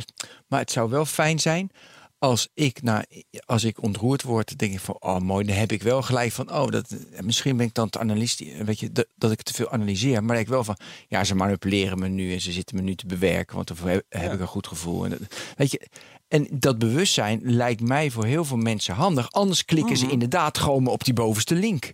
Maar 0.48 0.60
het 0.60 0.72
zou 0.72 0.90
wel 0.90 1.06
fijn 1.06 1.40
zijn 1.40 1.72
als 2.18 2.50
ik, 2.54 2.82
nou, 2.82 3.04
als 3.46 3.64
ik 3.64 3.82
ontroerd 3.82 4.24
word, 4.24 4.58
denk 4.58 4.74
ik 4.74 4.80
van, 4.80 4.96
oh 5.00 5.20
mooi, 5.20 5.46
dan 5.46 5.56
heb 5.56 5.72
ik 5.72 5.84
wel 5.84 6.02
gelijk 6.02 6.32
van, 6.32 6.54
oh, 6.54 6.68
dat, 6.68 6.96
misschien 7.22 7.58
ben 7.58 7.66
ik 7.66 7.74
dan 7.74 7.90
te 7.90 8.00
analist, 8.00 8.44
weet 8.64 8.80
je, 8.80 8.92
dat, 8.92 9.08
dat 9.16 9.32
ik 9.32 9.42
te 9.42 9.54
veel 9.54 9.72
analyseer. 9.72 10.24
Maar 10.24 10.40
ik 10.40 10.48
wel 10.48 10.64
van, 10.64 10.78
ja, 11.08 11.24
ze 11.24 11.36
manipuleren 11.36 12.00
me 12.00 12.08
nu 12.08 12.34
en 12.34 12.42
ze 12.42 12.52
zitten 12.52 12.76
me 12.76 12.82
nu 12.82 12.96
te 12.96 13.06
bewerken, 13.06 13.56
want 13.56 13.68
dan 13.68 13.78
heb, 13.88 14.06
heb 14.10 14.34
ik 14.34 14.40
een 14.40 14.48
goed 14.48 14.68
gevoel. 14.68 15.04
En 15.04 15.10
dat, 15.10 15.20
weet 15.56 15.72
je, 15.72 15.88
en 16.28 16.48
dat 16.52 16.80
bewustzijn 16.80 17.40
lijkt 17.44 17.82
mij 17.82 18.12
voor 18.12 18.26
heel 18.26 18.46
veel 18.46 18.58
mensen 18.58 18.96
handig. 18.96 19.32
Anders 19.32 19.66
klikken 19.66 19.98
ze 19.98 20.10
inderdaad 20.10 20.58
gewoon 20.58 20.88
op 20.88 21.04
die 21.04 21.14
bovenste 21.14 21.56
link. 21.56 21.94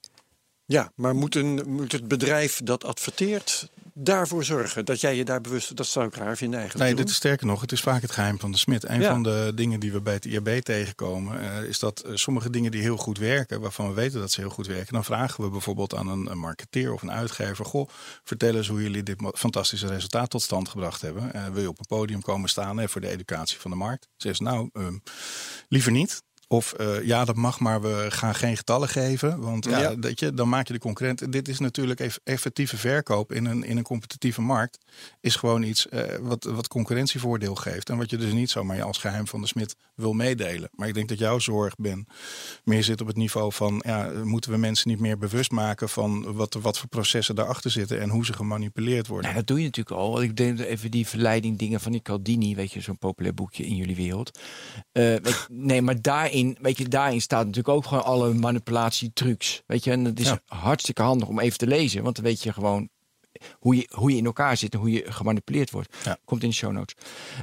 Ja, 0.66 0.92
maar 0.96 1.16
moet, 1.16 1.36
een, 1.36 1.62
moet 1.68 1.92
het 1.92 2.08
bedrijf 2.08 2.62
dat 2.64 2.84
adverteert 2.84 3.70
daarvoor 3.94 4.44
zorgen 4.44 4.86
dat 4.86 5.02
jij 5.02 5.16
je 5.16 5.26
daar 5.26 5.42
bewust, 5.42 5.76
dat 5.76 5.88
zou 5.88 6.08
ik 6.08 6.16
raar 6.16 6.38
vinden 6.38 6.60
eigenlijk. 6.60 6.90
Nee, 6.90 7.00
dit 7.00 7.10
is 7.10 7.16
sterker 7.16 7.48
nog. 7.48 7.62
Het 7.62 7.72
is 7.72 7.82
vaak 7.82 8.02
het 8.02 8.12
geheim 8.12 8.40
van 8.40 8.52
de 8.52 8.58
smid. 8.58 8.90
Een 8.90 9.02
Ja. 9.02 9.12
van 9.12 9.24
de 9.24 9.52
dingen 9.56 9.80
die 9.80 9.92
we 9.92 10.02
bij 10.02 10.14
het 10.14 10.26
IRB 10.26 10.60
tegenkomen, 10.60 11.42
eh, 11.42 11.64
is 11.64 11.80
dat 11.80 12.00
eh, 12.00 12.16
sommige 12.16 12.50
dingen 12.50 12.72
die 12.72 12.82
heel 12.82 12.98
goed 12.98 13.18
werken, 13.18 13.62
waarvan 13.62 13.88
we 13.88 13.94
weten 13.94 14.20
dat 14.20 14.32
ze 14.32 14.42
heel 14.42 14.50
goed 14.50 14.68
werken, 14.68 14.94
dan 14.94 15.04
vragen 15.04 15.44
we 15.44 15.50
bijvoorbeeld 15.50 15.96
aan 15.96 16.08
een, 16.08 16.32
een 16.32 16.38
marketeer 16.38 16.94
of 16.94 17.02
een 17.02 17.12
uitgever: 17.12 17.66
Goh, 17.66 17.90
vertel 18.24 18.56
eens 18.56 18.68
hoe 18.68 18.82
jullie 18.82 19.04
dit 19.04 19.16
fantastische 19.34 19.88
resultaat 19.88 20.30
tot 20.30 20.42
stand 20.42 20.70
gebracht 20.70 21.02
hebben. 21.02 21.34
Eh, 21.34 21.48
wil 21.48 21.62
je 21.62 21.70
op 21.70 21.80
een 21.80 21.86
podium 21.86 22.22
komen 22.22 22.50
staan 22.50 22.78
hè, 22.78 22.90
voor 22.90 23.02
de 23.02 23.10
educatie 23.10 23.60
van 23.60 23.72
de 23.72 23.78
markt? 23.78 24.08
Ze 24.18 24.34
nou, 24.38 24.70
ehm, 24.74 24.98
liever 25.68 25.92
niet. 25.92 26.22
Of 26.52 26.74
eh, 26.74 27.04
ja, 27.04 27.26
dat 27.26 27.36
mag, 27.36 27.60
maar 27.60 27.82
we 27.82 28.06
gaan 28.10 28.36
geen 28.36 28.58
getallen 28.58 28.90
geven. 28.90 29.40
Want 29.40 29.66
ja, 29.66 29.80
Ja. 29.80 29.96
Dat 29.96 30.20
je, 30.20 30.34
dan 30.34 30.50
maak 30.50 30.68
je 30.68 30.74
de 30.74 30.80
concurrent. 30.80 31.32
Dit 31.32 31.48
is 31.48 31.60
natuurlijk 31.60 32.00
eff- 32.00 32.20
effectieve 32.24 32.78
verkoop 32.78 33.32
in 33.32 33.46
een, 33.46 33.64
in 33.64 33.78
een 33.78 33.84
competitieve 33.84 34.42
markt. 34.42 34.78
Is 35.22 35.36
gewoon 35.36 35.64
iets 35.64 35.90
eh, 35.90 36.02
wat, 36.22 36.44
wat 36.44 36.68
concurrentievoordeel 36.68 37.56
geeft. 37.56 37.90
En 37.90 37.98
wat 37.98 38.10
je 38.10 38.18
dus 38.18 38.34
niet 38.34 38.50
zomaar 38.50 38.84
als 38.84 38.98
geheim 38.98 39.28
van 39.28 39.42
de 39.42 39.48
smid 39.48 39.76
wil 39.96 40.14
meedelen. 40.14 40.70
Maar 40.76 40.88
ik 40.88 40.94
denk 40.94 41.10
dat 41.10 41.18
jouw 41.18 41.40
zorg, 41.40 41.76
Ben, 41.76 42.08
meer 42.64 42.84
zit 42.84 43.02
op 43.02 43.08
het 43.08 43.18
niveau 43.18 43.52
van... 43.54 43.84
Ja, 43.86 44.12
moeten 44.24 44.52
we 44.52 44.58
mensen 44.58 44.90
niet 44.90 45.00
meer 45.00 45.18
bewust 45.18 45.52
maken 45.52 45.90
van 45.90 46.34
wat, 46.34 46.54
wat 46.62 46.78
voor 46.80 46.90
processen 46.90 47.36
daarachter 47.36 47.72
zitten... 47.72 48.02
en 48.02 48.10
hoe 48.10 48.26
ze 48.26 48.34
gemanipuleerd 48.34 49.08
worden. 49.08 49.26
Nou, 49.26 49.36
dat 49.36 49.48
doe 49.48 49.58
je 49.60 49.66
natuurlijk 49.66 49.96
al. 49.98 50.22
Ik 50.22 50.36
denk 50.36 50.60
even 50.60 50.92
die 50.92 51.08
verleiding 51.08 51.58
dingen 51.58 51.80
van 51.80 51.92
die 51.92 52.02
Caldini, 52.02 52.56
weet 52.56 52.72
je, 52.72 52.82
zo'n 52.82 52.98
populair 52.98 53.34
boekje 53.34 53.66
in 53.66 53.76
jullie 53.76 53.96
wereld. 53.96 54.40
Eh, 54.92 55.04
weet 55.04 55.48
nee, 55.50 55.82
maar 55.82 56.02
daarin, 56.02 56.40
weet 56.62 56.78
je, 56.78 56.88
daarin 56.88 57.22
staat 57.22 57.46
natuurlijk 57.46 57.76
ook 57.76 57.86
gewoon 57.86 58.04
alle 58.04 58.34
manipulatietrucs. 58.34 59.62
Weet 59.66 59.84
je, 59.84 59.92
en 59.92 60.06
het 60.06 60.20
is 60.20 60.28
Ja. 60.28 60.42
hartstikke 60.46 61.02
handig 61.02 61.28
om 61.28 61.40
even 61.40 61.58
te 61.58 61.68
lezen, 61.68 62.04
want 62.04 62.16
dan 62.16 62.24
weet 62.26 62.44
je 62.44 62.54
gewoon 62.54 62.90
hoe 63.60 63.76
je, 63.76 63.90
hoe 63.92 64.12
je 64.12 64.18
in 64.18 64.26
elkaar 64.26 64.58
zit 64.58 64.74
en 64.74 64.80
hoe 64.80 64.92
je 64.92 65.12
gemanipuleerd 65.12 65.72
wordt. 65.72 65.96
Ja. 66.04 66.18
Komt 66.26 66.44
in 66.44 66.50
de 66.50 66.56
show 66.56 66.72
notes. 66.72 66.96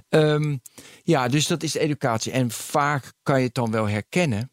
Ehm, 0.08 0.56
ja, 1.02 1.28
dus 1.28 1.46
dat 1.46 1.62
is 1.62 1.72
de 1.72 1.78
educatie. 1.78 2.32
En 2.32 2.50
vaak 2.50 3.12
kan 3.22 3.38
je 3.40 3.46
het 3.46 3.54
dan 3.54 3.70
wel 3.70 3.88
herkennen. 3.88 4.50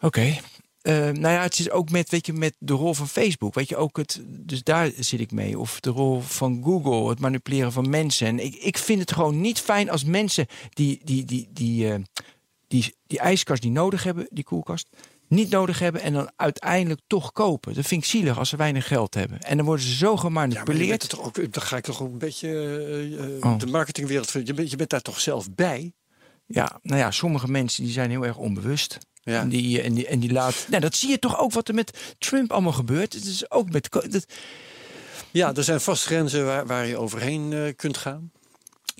Oké. 0.00 0.36
Eh, 0.82 0.94
nou 0.94 1.20
ja, 1.34 1.42
het 1.42 1.58
is 1.58 1.70
ook 1.70 1.90
met, 1.90 2.10
weet 2.10 2.26
je, 2.26 2.32
met 2.32 2.54
de 2.58 2.72
rol 2.72 2.94
van 2.94 3.08
Facebook. 3.08 3.54
Weet 3.54 3.68
je, 3.68 3.76
ook 3.76 3.96
het, 3.96 4.20
dus 4.26 4.62
daar 4.62 4.90
zit 4.98 5.20
ik 5.20 5.30
mee. 5.32 5.58
Of 5.58 5.80
de 5.80 5.90
rol 5.90 6.20
van 6.20 6.60
Google, 6.64 7.08
het 7.08 7.20
manipuleren 7.20 7.72
van 7.72 7.90
mensen. 7.90 8.26
En 8.26 8.44
ik, 8.44 8.54
ik 8.54 8.78
vind 8.78 9.00
het 9.00 9.12
gewoon 9.12 9.40
niet 9.40 9.60
fijn 9.60 9.90
als 9.90 10.04
mensen 10.04 10.46
die, 10.70 11.00
die, 11.04 11.24
die, 11.24 11.48
die, 11.52 11.92
eh, 11.92 11.98
die, 12.70 12.94
die 13.06 13.18
ijskast 13.18 13.62
die 13.62 13.70
nodig 13.70 14.02
hebben, 14.02 14.26
die 14.30 14.44
koelkast, 14.44 14.88
niet 15.28 15.50
nodig 15.50 15.78
hebben 15.78 16.00
en 16.02 16.12
dan 16.12 16.30
uiteindelijk 16.36 17.00
toch 17.06 17.32
kopen. 17.32 17.74
Dat 17.74 17.86
vind 17.86 18.02
ik 18.02 18.08
zielig 18.08 18.38
als 18.38 18.48
ze 18.48 18.56
weinig 18.56 18.86
geld 18.86 19.14
hebben. 19.14 19.40
En 19.40 19.56
dan 19.56 19.66
worden 19.66 19.84
ze 19.84 19.94
zo 19.94 20.12
Ja, 20.12 20.16
gemanipuleerd. 20.18 21.02
er 21.02 21.08
toch 21.08 21.22
ook, 21.22 21.52
dan 21.52 21.62
ga 21.62 21.76
ik 21.76 21.84
toch 21.84 22.02
ook 22.02 22.12
een 22.12 22.18
beetje 22.18 22.48
eh, 22.48 23.24
eh, 23.24 23.44
Oh. 23.44 23.58
de 23.58 23.66
marketingwereld. 23.66 24.30
Je 24.44 24.54
bent, 24.54 24.70
je 24.70 24.76
bent 24.76 24.90
daar 24.90 25.00
toch 25.02 25.20
zelf 25.20 25.54
bij? 25.54 25.92
Ja, 26.46 26.78
nou 26.82 26.98
ja, 26.98 27.10
sommige 27.10 27.48
mensen 27.50 27.84
die 27.84 27.92
zijn 27.92 28.10
heel 28.10 28.26
erg 28.26 28.36
onbewust. 28.36 28.98
Ja. 29.22 29.40
En, 29.40 29.48
die, 29.48 29.82
en, 29.82 29.94
die, 29.94 30.06
en 30.06 30.18
die 30.20 30.32
laat. 30.32 30.66
Nou, 30.68 30.80
dat 30.80 30.94
zie 30.94 31.08
je 31.08 31.18
toch 31.18 31.38
ook 31.38 31.52
wat 31.52 31.68
er 31.68 31.74
met 31.74 32.14
Trump 32.18 32.52
allemaal 32.52 32.72
gebeurt. 32.72 33.12
Het 33.12 33.24
is 33.24 33.50
ook 33.50 33.70
met. 33.70 33.90
Dat, 33.90 34.24
Ja, 35.30 35.54
er 35.54 35.64
zijn 35.64 35.80
vast 35.80 36.04
grenzen 36.04 36.44
waar, 36.46 36.66
waar 36.66 36.86
je 36.86 36.96
overheen 36.96 37.52
eh, 37.52 37.72
kunt 37.76 37.96
gaan. 37.96 38.30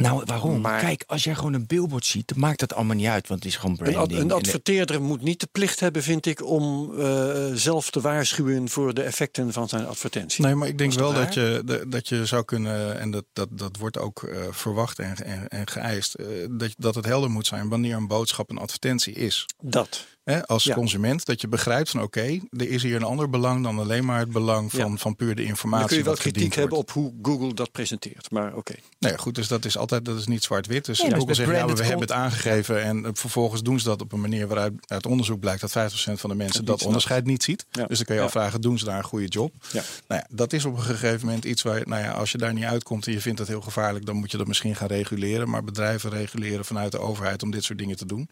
Nou, 0.03 0.23
waarom? 0.25 0.61
Maar- 0.61 0.81
Kijk, 0.81 1.05
als 1.07 1.25
jij 1.25 1.35
gewoon 1.35 1.53
een 1.53 1.67
billboard 1.67 2.07
ziet, 2.07 2.29
dan 2.29 2.39
maakt 2.39 2.59
dat 2.61 2.75
allemaal 2.75 2.97
niet 2.97 3.07
uit, 3.07 3.29
want 3.29 3.43
het 3.45 3.53
is 3.53 3.59
gewoon 3.59 3.77
Een, 3.81 3.87
ad- 3.87 3.93
branding. 3.93 4.21
een 4.21 4.31
En- 4.31 4.37
adverteerder 4.37 5.03
moet 5.03 5.23
niet 5.23 5.41
de 5.41 5.49
plicht 5.53 5.81
hebben, 5.81 6.03
vind 6.03 6.27
ik, 6.27 6.45
om 6.47 6.99
eh, 6.99 7.35
zelf 7.55 7.91
te 7.91 8.01
waarschuwen 8.01 8.69
voor 8.69 8.95
de 8.95 9.03
effecten 9.03 9.53
van 9.53 9.69
zijn 9.69 9.87
advertentie. 9.87 10.45
Nee, 10.45 10.55
maar 10.55 10.69
ik 10.69 10.79
denk 10.79 10.95
dat 10.95 11.13
wel 11.13 11.25
dat 11.25 11.35
je, 11.35 11.85
dat 11.89 12.09
je 12.09 12.27
zou 12.27 12.45
kunnen, 12.45 12.99
en 13.01 13.11
dat, 13.11 13.25
dat, 13.33 13.49
dat 13.51 13.77
wordt 13.77 13.99
ook 13.99 14.23
eh, 14.23 14.39
verwacht 14.51 14.99
en, 14.99 15.17
en, 15.17 15.49
en 15.49 15.67
geëist, 15.69 16.15
eh, 16.15 16.27
dat, 16.51 16.75
dat 16.79 16.95
het 16.95 17.05
helder 17.05 17.31
moet 17.31 17.47
zijn 17.47 17.69
wanneer 17.69 17.97
een 17.97 18.07
boodschap 18.07 18.51
een 18.51 18.59
advertentie 18.59 19.15
is. 19.15 19.47
Dat. 19.61 20.07
Hè, 20.31 20.47
als 20.47 20.65
Ja. 20.65 20.75
consument, 20.75 21.25
dat 21.27 21.41
je 21.41 21.49
begrijpt 21.49 21.91
van 21.91 22.03
oké, 22.03 22.39
er 22.51 22.69
is 22.71 22.83
hier 22.83 22.97
een 22.97 23.03
ander 23.03 23.31
belang 23.31 23.63
dan 23.63 23.79
alleen 23.79 24.05
maar 24.05 24.19
het 24.19 24.31
belang 24.33 24.71
van, 24.71 24.91
Ja. 24.91 24.97
van 24.97 25.17
puur 25.17 25.35
de 25.35 25.45
informatie. 25.45 25.79
Dan 25.81 25.89
kun 25.89 25.97
je 25.99 26.05
wel 26.05 26.15
kritiek 26.15 26.55
hebben 26.55 26.79
op 26.79 26.91
hoe 26.91 27.13
Google 27.23 27.55
dat 27.55 27.73
presenteert. 27.73 28.31
Maar 28.31 28.55
oké. 28.55 28.75
Nee, 28.99 29.19
goed, 29.19 29.35
dus 29.35 29.49
dat 29.49 29.65
is 29.65 29.77
altijd 29.77 30.05
dat 30.05 30.19
is 30.19 30.27
niet 30.27 30.43
zwart-wit. 30.45 30.85
Dus 30.85 30.99
Nee, 31.01 31.09
dat 31.11 31.17
is 31.19 31.25
Google 31.25 31.45
zegt, 31.45 31.59
ja, 31.69 31.75
we 31.75 31.83
hebben 31.83 32.01
het 32.01 32.13
aangegeven 32.13 32.83
en 32.83 33.05
eh, 33.05 33.11
vervolgens 33.15 33.63
doen 33.63 33.79
ze 33.79 33.85
dat 33.85 34.01
op 34.03 34.13
een 34.13 34.21
manier 34.21 34.47
waaruit 34.47 34.73
uit 34.87 35.07
onderzoek 35.07 35.41
blijkt 35.41 35.61
dat 35.61 35.71
50% 35.71 36.21
van 36.21 36.31
de 36.31 36.37
mensen 36.37 36.65
dat 36.65 36.83
onderscheid 36.85 37.25
niet 37.27 37.43
ziet. 37.43 37.67
Ja. 37.71 37.85
Dus 37.87 37.97
dan 37.97 38.07
kan 38.07 38.15
je 38.15 38.21
Ja. 38.21 38.27
afvragen, 38.27 38.61
doen 38.61 38.79
ze 38.79 38.85
daar 38.85 38.99
een 38.99 39.05
goede 39.05 39.27
job? 39.27 39.53
Ja. 39.73 39.83
Nou 40.09 40.21
ja, 40.21 40.27
dat 40.37 40.53
is 40.53 40.65
op 40.65 40.77
een 40.77 40.83
gegeven 40.83 41.27
moment 41.27 41.45
iets 41.45 41.63
waar, 41.63 41.81
nou 41.85 42.03
ja, 42.03 42.11
als 42.11 42.33
je 42.33 42.39
daar 42.39 42.53
niet 42.55 42.65
uitkomt 42.65 43.07
en 43.07 43.13
je 43.13 43.21
vindt 43.21 43.39
dat 43.39 43.49
heel 43.49 43.61
gevaarlijk, 43.61 44.07
dan 44.07 44.17
moet 44.17 44.31
je 44.31 44.37
dat 44.37 44.47
misschien 44.47 44.77
gaan 44.77 44.89
reguleren. 44.89 45.51
Maar 45.51 45.65
bedrijven 45.65 46.11
reguleren 46.11 46.65
vanuit 46.65 46.93
de 46.93 46.99
overheid 46.99 47.43
om 47.43 47.51
dit 47.51 47.65
soort 47.65 47.79
dingen 47.79 47.97
te 47.97 48.07
doen. 48.07 48.29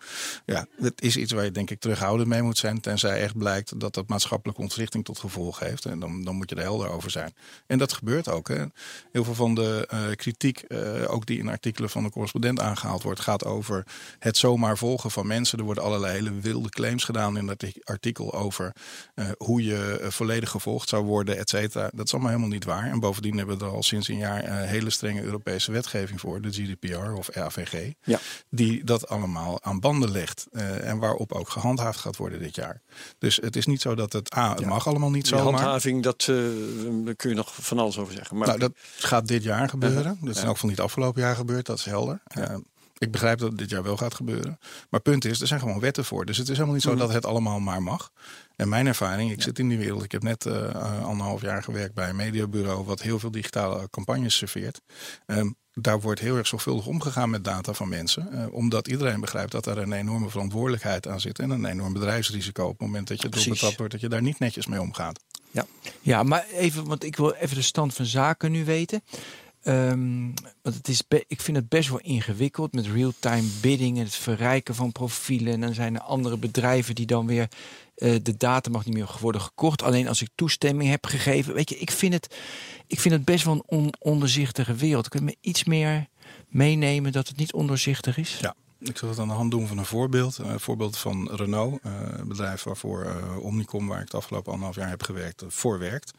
Ja, 0.46 0.66
het 0.80 1.02
is 1.02 1.16
iets 1.16 1.32
waar 1.32 1.44
je 1.44 1.50
denk 1.50 1.70
ik 1.70 1.80
terughoudend 1.88 2.28
mee 2.28 2.42
moet 2.42 2.58
zijn, 2.58 2.80
tenzij 2.80 3.20
echt 3.20 3.36
blijkt 3.36 3.80
dat 3.80 3.94
dat 3.94 4.08
maatschappelijke 4.08 4.60
ontwrichting 4.60 5.04
tot 5.04 5.18
gevolg 5.18 5.58
heeft. 5.58 5.84
En 5.84 5.98
dan, 5.98 6.24
dan 6.24 6.34
moet 6.34 6.50
je 6.50 6.56
er 6.56 6.62
helder 6.62 6.88
over 6.90 7.10
zijn. 7.10 7.34
En 7.66 7.78
dat 7.78 7.92
gebeurt 7.92 8.28
ook. 8.28 8.48
Hè. 8.48 8.64
Heel 9.12 9.24
veel 9.24 9.34
van 9.34 9.54
de 9.54 9.86
eh, 9.88 10.00
kritiek, 10.16 10.58
eh, 10.60 11.12
ook 11.12 11.26
die 11.26 11.38
in 11.38 11.48
artikelen 11.48 11.90
van 11.90 12.02
de 12.02 12.10
correspondent 12.10 12.60
aangehaald 12.60 13.02
wordt, 13.02 13.20
gaat 13.20 13.44
over 13.44 13.86
het 14.18 14.36
zomaar 14.36 14.78
volgen 14.78 15.10
van 15.10 15.26
mensen. 15.26 15.58
Er 15.58 15.64
worden 15.64 15.84
allerlei 15.84 16.12
hele 16.12 16.40
wilde 16.40 16.68
claims 16.68 17.04
gedaan 17.04 17.36
in 17.36 17.46
dat 17.46 17.64
artikel 17.84 18.34
over 18.34 18.72
eh, 19.14 19.26
hoe 19.38 19.64
je 19.64 20.06
volledig 20.08 20.50
gevolgd 20.50 20.88
zou 20.88 21.04
worden, 21.04 21.38
et 21.38 21.48
cetera. 21.48 21.90
Dat 21.94 22.06
is 22.06 22.12
allemaal 22.12 22.30
helemaal 22.30 22.52
niet 22.52 22.64
waar. 22.64 22.90
En 22.90 23.00
bovendien 23.00 23.36
hebben 23.36 23.58
we 23.58 23.64
er 23.64 23.70
al 23.70 23.82
sinds 23.82 24.08
een 24.08 24.18
jaar 24.18 24.66
hele 24.66 24.90
strenge 24.90 25.22
Europese 25.22 25.72
wetgeving 25.72 26.20
voor, 26.20 26.40
de 26.40 26.50
GDPR 26.50 27.12
of 27.12 27.36
AVG, 27.36 27.92
Ja. 28.02 28.18
die 28.50 28.84
dat 28.84 29.08
allemaal 29.08 29.62
aan 29.62 29.80
banden 29.80 30.10
legt. 30.10 30.46
en 30.82 30.98
waarop 30.98 31.32
ook 31.32 31.48
gehandhaafd 31.68 31.98
gaat 31.98 32.16
worden 32.16 32.38
dit 32.38 32.54
jaar. 32.54 32.80
Dus 33.18 33.36
het 33.36 33.56
is 33.56 33.66
niet 33.66 33.80
zo 33.80 33.94
dat 33.94 34.12
het 34.12 34.36
A, 34.36 34.50
het 34.54 34.66
mag 34.66 34.86
allemaal 34.86 35.10
niet 35.10 35.26
zomaar. 35.26 35.44
handhaving, 35.44 36.02
dat, 36.02 36.20
eh, 36.20 36.34
kun 37.16 37.28
je 37.30 37.34
nog 37.34 37.54
van 37.54 37.78
alles 37.78 37.98
over 37.98 38.14
zeggen. 38.14 38.36
Maar 38.36 38.46
Nou, 38.46 38.58
dat 38.58 38.72
gaat 38.98 39.26
dit 39.26 39.42
jaar 39.42 39.68
gebeuren. 39.68 40.18
Dat 40.20 40.34
is 40.34 40.40
in 40.40 40.46
elk 40.46 40.54
geval 40.54 40.70
niet 40.70 40.80
afgelopen 40.80 41.22
jaar 41.22 41.36
gebeurd, 41.36 41.66
dat 41.66 41.78
is 41.78 41.84
helder. 41.84 42.20
Eh, 42.26 42.54
ik 42.98 43.10
begrijp 43.10 43.38
dat 43.38 43.48
het 43.48 43.58
dit 43.58 43.70
jaar 43.70 43.82
wel 43.82 43.96
gaat 43.96 44.14
gebeuren. 44.14 44.58
Maar 44.90 45.00
punt 45.00 45.24
is, 45.24 45.40
er 45.40 45.46
zijn 45.46 45.60
gewoon 45.60 45.80
wetten 45.80 46.04
voor. 46.04 46.24
Dus 46.24 46.36
het 46.36 46.46
is 46.46 46.52
helemaal 46.52 46.74
niet 46.74 46.82
zo 46.84 46.90
Mhm. 46.90 46.98
dat 46.98 47.12
het 47.12 47.26
allemaal 47.26 47.60
maar 47.60 47.82
mag. 47.82 48.10
En 48.58 48.68
mijn 48.68 48.86
ervaring, 48.86 49.30
ik 49.30 49.42
zit 49.42 49.58
in 49.58 49.68
die 49.68 49.78
wereld. 49.78 50.02
Ik 50.04 50.12
heb 50.12 50.22
net 50.22 50.46
eh, 50.46 50.68
eh, 50.70 51.04
anderhalf 51.04 51.40
jaar 51.40 51.62
gewerkt 51.62 51.94
bij 51.94 52.08
een 52.08 52.16
mediabureau... 52.16 52.84
wat 52.84 53.02
heel 53.02 53.18
veel 53.18 53.30
digitale 53.30 53.90
campagnes 53.90 54.36
serveert. 54.36 54.80
Ehm, 55.26 55.50
daar 55.72 56.00
wordt 56.00 56.20
heel 56.20 56.36
erg 56.36 56.46
zorgvuldig 56.46 56.86
omgegaan 56.86 57.30
met 57.30 57.44
data 57.44 57.72
van 57.72 57.88
mensen. 57.88 58.32
eh, 58.32 58.52
omdat 58.52 58.88
iedereen 58.88 59.20
begrijpt 59.20 59.52
dat 59.52 59.66
er 59.66 59.78
een 59.78 59.92
enorme 59.92 60.30
verantwoordelijkheid 60.30 61.08
aan 61.08 61.20
zit. 61.20 61.38
En 61.38 61.50
een 61.50 61.64
enorm 61.64 61.92
bedrijfsrisico 61.92 62.64
op 62.64 62.70
het 62.70 62.80
moment 62.80 63.08
dat 63.08 63.22
je 63.22 63.28
betrapt 63.28 63.76
wordt... 63.76 63.92
dat 63.92 64.00
je 64.00 64.08
daar 64.08 64.22
niet 64.22 64.38
netjes 64.38 64.66
mee 64.66 64.80
omgaat. 64.80 65.20
Ja, 66.00 66.22
maar 66.22 66.46
even, 66.52 66.84
want 66.84 67.04
ik 67.04 67.16
wil 67.16 67.32
even 67.32 67.56
de 67.56 67.62
stand 67.62 67.94
van 67.94 68.06
zaken 68.06 68.52
nu 68.52 68.64
weten. 68.64 69.02
ehm, 69.62 70.24
want 70.62 70.76
het 70.76 70.88
is 70.88 71.02
ik 71.26 71.40
vind 71.40 71.56
het 71.56 71.68
best 71.68 71.88
wel 71.88 72.00
ingewikkeld 72.00 72.72
met 72.72 72.86
real-time 72.86 73.48
bidding 73.60 73.98
en 73.98 74.04
het 74.04 74.14
verrijken 74.14 74.74
van 74.74 74.92
profielen. 74.92 75.52
En 75.52 75.60
dan 75.60 75.74
zijn 75.74 75.94
er 75.94 76.00
andere 76.00 76.36
bedrijven 76.36 76.94
die 76.94 77.06
dan 77.06 77.26
weer 77.26 77.48
eh, 77.98 78.14
de 78.22 78.36
data 78.36 78.70
mag 78.70 78.84
niet 78.84 78.94
meer 78.94 79.16
worden 79.20 79.40
gekocht. 79.40 79.82
Alleen 79.82 80.08
als 80.08 80.22
ik 80.22 80.28
toestemming 80.34 80.90
heb 80.90 81.06
gegeven. 81.06 81.54
Weet 81.54 81.68
je, 81.68 81.78
ik 81.78 81.90
vind 81.90 82.12
het, 82.12 82.36
ik 82.86 83.00
vind 83.00 83.14
het 83.14 83.24
best 83.24 83.44
wel 83.44 83.64
een 83.68 83.94
on- 83.98 84.24
wereld. 84.76 85.08
Kun 85.08 85.20
je 85.20 85.26
me 85.26 85.36
iets 85.40 85.64
meer 85.64 86.06
meenemen 86.48 87.12
dat 87.12 87.28
het 87.28 87.36
niet 87.36 87.52
ondoorzichtig 87.52 88.16
is? 88.16 88.38
Ja. 88.40 88.54
Ik 88.80 88.98
zal 88.98 89.08
het 89.08 89.18
aan 89.18 89.28
de 89.28 89.34
hand 89.34 89.50
doen 89.50 89.66
van 89.66 89.78
een 89.78 89.84
voorbeeld. 89.84 90.38
Een 90.38 90.60
voorbeeld 90.60 90.98
van 90.98 91.28
Renault, 91.32 91.80
eh, 91.82 91.92
een 92.10 92.28
bedrijf 92.28 92.62
waarvoor 92.62 93.04
eh, 93.04 93.38
Omnicom, 93.38 93.86
waar 93.88 93.98
ik 93.98 94.04
het 94.04 94.14
afgelopen 94.14 94.50
anderhalf 94.52 94.76
jaar 94.76 94.88
heb 94.88 95.02
gewerkt, 95.02 95.42
voor 95.48 95.78
werkt. 95.78 96.10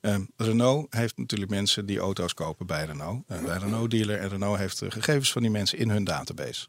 Eh, 0.00 0.16
Renault 0.36 0.94
heeft 0.94 1.16
natuurlijk 1.16 1.50
mensen 1.50 1.86
die 1.86 1.98
auto's 1.98 2.34
kopen 2.34 2.66
bij 2.66 2.84
Renault, 2.84 3.26
bij 3.26 3.58
Renault 3.58 3.90
dealer. 3.90 4.18
En 4.18 4.28
Renault 4.28 4.58
heeft 4.58 4.78
de 4.78 4.90
gegevens 4.90 5.32
van 5.32 5.42
die 5.42 5.50
mensen 5.50 5.78
in 5.78 5.90
hun 5.90 6.04
database. 6.04 6.66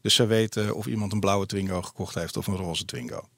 Dus 0.00 0.14
ze 0.14 0.26
weten 0.26 0.74
of 0.74 0.86
iemand 0.86 1.12
een 1.12 1.20
blauwe 1.20 1.46
Twingo 1.46 1.82
gekocht 1.82 2.14
heeft 2.14 2.36
of 2.36 2.46
een 2.46 2.56
roze 2.56 2.84
Twingo. 2.84 3.28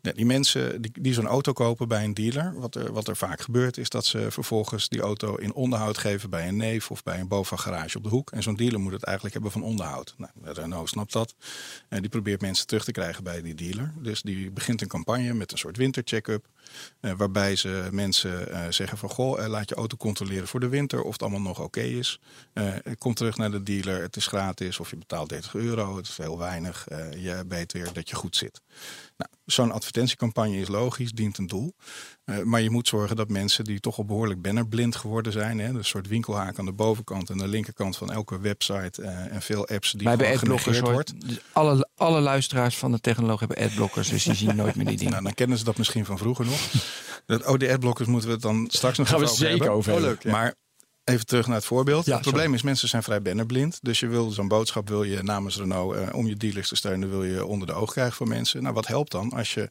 Die 0.00 0.26
mensen 0.26 0.82
die, 1.00 1.14
zo'n 1.14 1.26
auto 1.26 1.52
kopen 1.52 1.88
bij 1.88 2.04
een 2.04 2.14
dealer, 2.14 2.54
wat 2.60 2.74
er, 2.74 2.92
wat 2.92 3.08
er 3.08 3.16
vaak 3.16 3.40
gebeurt, 3.40 3.76
is 3.76 3.88
dat 3.88 4.04
ze 4.04 4.30
vervolgens 4.30 4.88
die 4.88 5.00
auto 5.00 5.34
in 5.34 5.54
onderhoud 5.54 5.98
geven 5.98 6.30
bij 6.30 6.48
een 6.48 6.56
neef 6.56 6.90
of 6.90 7.02
bij 7.02 7.20
een 7.20 7.28
BOVAG 7.28 7.62
garage 7.62 7.96
op 7.96 8.02
de 8.02 8.08
hoek. 8.08 8.30
En 8.30 8.42
zo'n 8.42 8.56
dealer 8.56 8.80
moet 8.80 8.92
het 8.92 9.02
eigenlijk 9.02 9.34
hebben 9.34 9.52
van 9.52 9.62
onderhoud. 9.62 10.14
Nou, 10.16 10.30
Renault 10.42 10.88
snapt 10.88 11.12
dat. 11.12 11.34
En 11.88 12.00
die 12.00 12.10
probeert 12.10 12.40
mensen 12.40 12.66
terug 12.66 12.84
te 12.84 12.92
krijgen 12.92 13.24
bij 13.24 13.42
die 13.42 13.54
dealer. 13.54 13.92
Dus 13.96 14.22
die 14.22 14.50
begint 14.50 14.80
een 14.80 14.88
campagne 14.88 15.32
met 15.34 15.52
een 15.52 15.58
soort 15.58 15.76
wintercheck-up. 15.76 16.46
Eh, 17.00 17.12
waarbij 17.16 17.56
ze 17.56 17.88
mensen 17.90 18.52
eh, 18.52 18.60
zeggen 18.70 18.98
van 18.98 19.10
goh, 19.10 19.42
eh, 19.42 19.48
laat 19.48 19.68
je 19.68 19.74
auto 19.74 19.96
controleren 19.96 20.48
voor 20.48 20.60
de 20.60 20.68
winter 20.68 21.02
of 21.02 21.12
het 21.12 21.22
allemaal 21.22 21.40
nog 21.40 21.60
oké 21.60 21.80
is. 21.80 22.20
Kom 22.98 23.14
terug 23.14 23.36
naar 23.36 23.50
de 23.50 23.62
dealer, 23.62 24.02
het 24.02 24.16
is 24.16 24.26
gratis 24.26 24.80
of 24.80 24.90
je 24.90 24.96
betaalt 24.96 25.28
30 25.28 25.54
euro, 25.54 25.96
het 25.96 26.08
is 26.08 26.16
heel 26.16 26.38
weinig. 26.38 26.86
Je 27.16 27.44
weet 27.48 27.72
weer 27.72 27.92
dat 27.92 28.08
je 28.08 28.14
goed 28.14 28.36
zit. 28.36 28.60
Nou, 29.16 29.30
Zo'n 29.44 29.72
advertentiecampagne 29.72 30.56
is 30.56 30.68
logisch, 30.68 31.12
dient 31.12 31.38
een 31.38 31.46
doel. 31.46 31.74
Maar 32.44 32.60
je 32.60 32.70
moet 32.70 32.88
zorgen 32.88 33.16
dat 33.16 33.28
mensen 33.28 33.64
die 33.64 33.80
toch 33.80 33.98
al 33.98 34.04
behoorlijk 34.04 34.42
bannerblind 34.42 34.96
geworden 34.96 35.32
zijn. 35.32 35.58
Hè, 35.58 35.68
een 35.68 35.84
soort 35.84 36.08
winkelhaak 36.08 36.58
aan 36.58 36.64
de 36.64 36.72
bovenkant 36.72 37.30
en 37.30 37.38
de 37.38 37.48
linkerkant 37.48 37.96
van 37.96 38.12
elke 38.12 38.40
website 38.40 39.02
en 39.02 39.42
veel 39.42 39.66
apps 39.66 39.92
die 39.92 40.08
adblockers 40.08 40.40
genegeerd 40.40 40.78
hoor. 40.78 40.92
wordt. 40.92 41.20
Dus 41.26 41.40
alle, 41.52 41.88
alle 41.96 42.20
luisteraars 42.20 42.76
van 42.76 42.92
de 42.92 43.00
technoloog 43.00 43.40
hebben 43.40 43.56
adblockers, 43.56 44.08
dus 44.08 44.24
die 44.24 44.34
zien 44.34 44.56
nooit 44.56 44.74
meer 44.74 44.86
die 44.86 44.96
dingen. 45.02 45.12
Nou, 45.12 45.24
dan 45.24 45.34
kennen 45.34 45.58
ze 45.58 45.64
dat 45.64 45.78
misschien 45.78 46.04
van 46.04 46.18
vroeger 46.18 46.44
nog. 46.44 46.51
Dat, 47.26 47.46
oh, 47.46 47.58
die 47.58 47.72
adblockers 47.72 48.08
moeten 48.08 48.28
we 48.28 48.34
het 48.34 48.42
dan 48.42 48.66
straks 48.70 48.98
nog 48.98 49.08
Gaan 49.08 49.18
we 49.18 49.24
over 49.24 49.36
zeker 49.36 49.56
hebben. 49.56 49.76
over 49.76 49.92
hebben. 49.92 50.10
Oh, 50.10 50.16
leuk, 50.22 50.32
Maar 50.32 50.54
even 51.04 51.26
terug 51.26 51.46
naar 51.46 51.56
het 51.56 51.64
voorbeeld. 51.64 52.04
Ja, 52.06 52.12
het 52.12 52.22
probleem 52.22 52.54
is, 52.54 52.62
mensen 52.62 52.88
zijn 52.88 53.02
vrij 53.02 53.22
bannerblind. 53.22 53.78
Dus 53.82 54.00
je 54.00 54.06
wil 54.06 54.30
zo'n 54.30 54.48
boodschap 54.48 54.88
wil 54.88 55.02
je 55.02 55.22
namens 55.22 55.56
Renault, 55.56 55.96
eh, 55.96 56.14
om 56.14 56.26
je 56.26 56.36
dealers 56.36 56.68
te 56.68 56.76
steunen, 56.76 57.10
wil 57.10 57.24
je 57.24 57.44
onder 57.44 57.66
de 57.66 57.72
oog 57.72 57.92
krijgen 57.92 58.16
van 58.16 58.28
mensen. 58.28 58.62
Nou, 58.62 58.74
wat 58.74 58.86
helpt 58.86 59.10
dan 59.10 59.32
als 59.32 59.54
je 59.54 59.70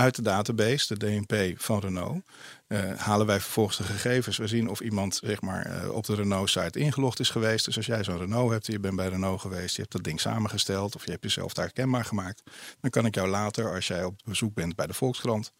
uit 0.00 0.14
de 0.14 0.22
database, 0.22 0.96
de 0.96 1.06
DNP 1.06 1.60
van 1.60 1.78
Renault, 1.78 2.22
eh, 2.66 2.78
halen 2.96 3.26
wij 3.26 3.40
vervolgens 3.40 3.76
de 3.76 3.82
gegevens. 3.82 4.36
We 4.36 4.46
zien 4.46 4.68
of 4.68 4.80
iemand 4.80 5.20
zeg 5.24 5.40
maar, 5.40 5.66
eh, 5.66 5.90
op 5.90 6.06
de 6.06 6.14
Renault-site 6.14 6.78
ingelogd 6.78 7.20
is 7.20 7.30
geweest. 7.30 7.64
Dus 7.64 7.76
als 7.76 7.86
jij 7.86 8.04
zo'n 8.04 8.18
Renault 8.18 8.50
hebt, 8.50 8.66
je 8.66 8.78
bent 8.78 8.96
bij 8.96 9.08
Renault 9.08 9.40
geweest, 9.40 9.74
je 9.74 9.80
hebt 9.80 9.92
dat 9.92 10.04
ding 10.04 10.20
samengesteld 10.20 10.94
of 10.94 11.04
je 11.04 11.10
hebt 11.10 11.22
jezelf 11.22 11.52
daar 11.52 11.72
kenbaar 11.72 12.04
gemaakt, 12.04 12.42
dan 12.80 12.90
kan 12.90 13.06
ik 13.06 13.14
jou 13.14 13.28
later, 13.28 13.74
als 13.74 13.86
jij 13.86 14.04
op 14.04 14.20
bezoek 14.24 14.54
bent 14.54 14.76
bij 14.76 14.86
de 14.86 14.94
Volkskrant 14.94 15.52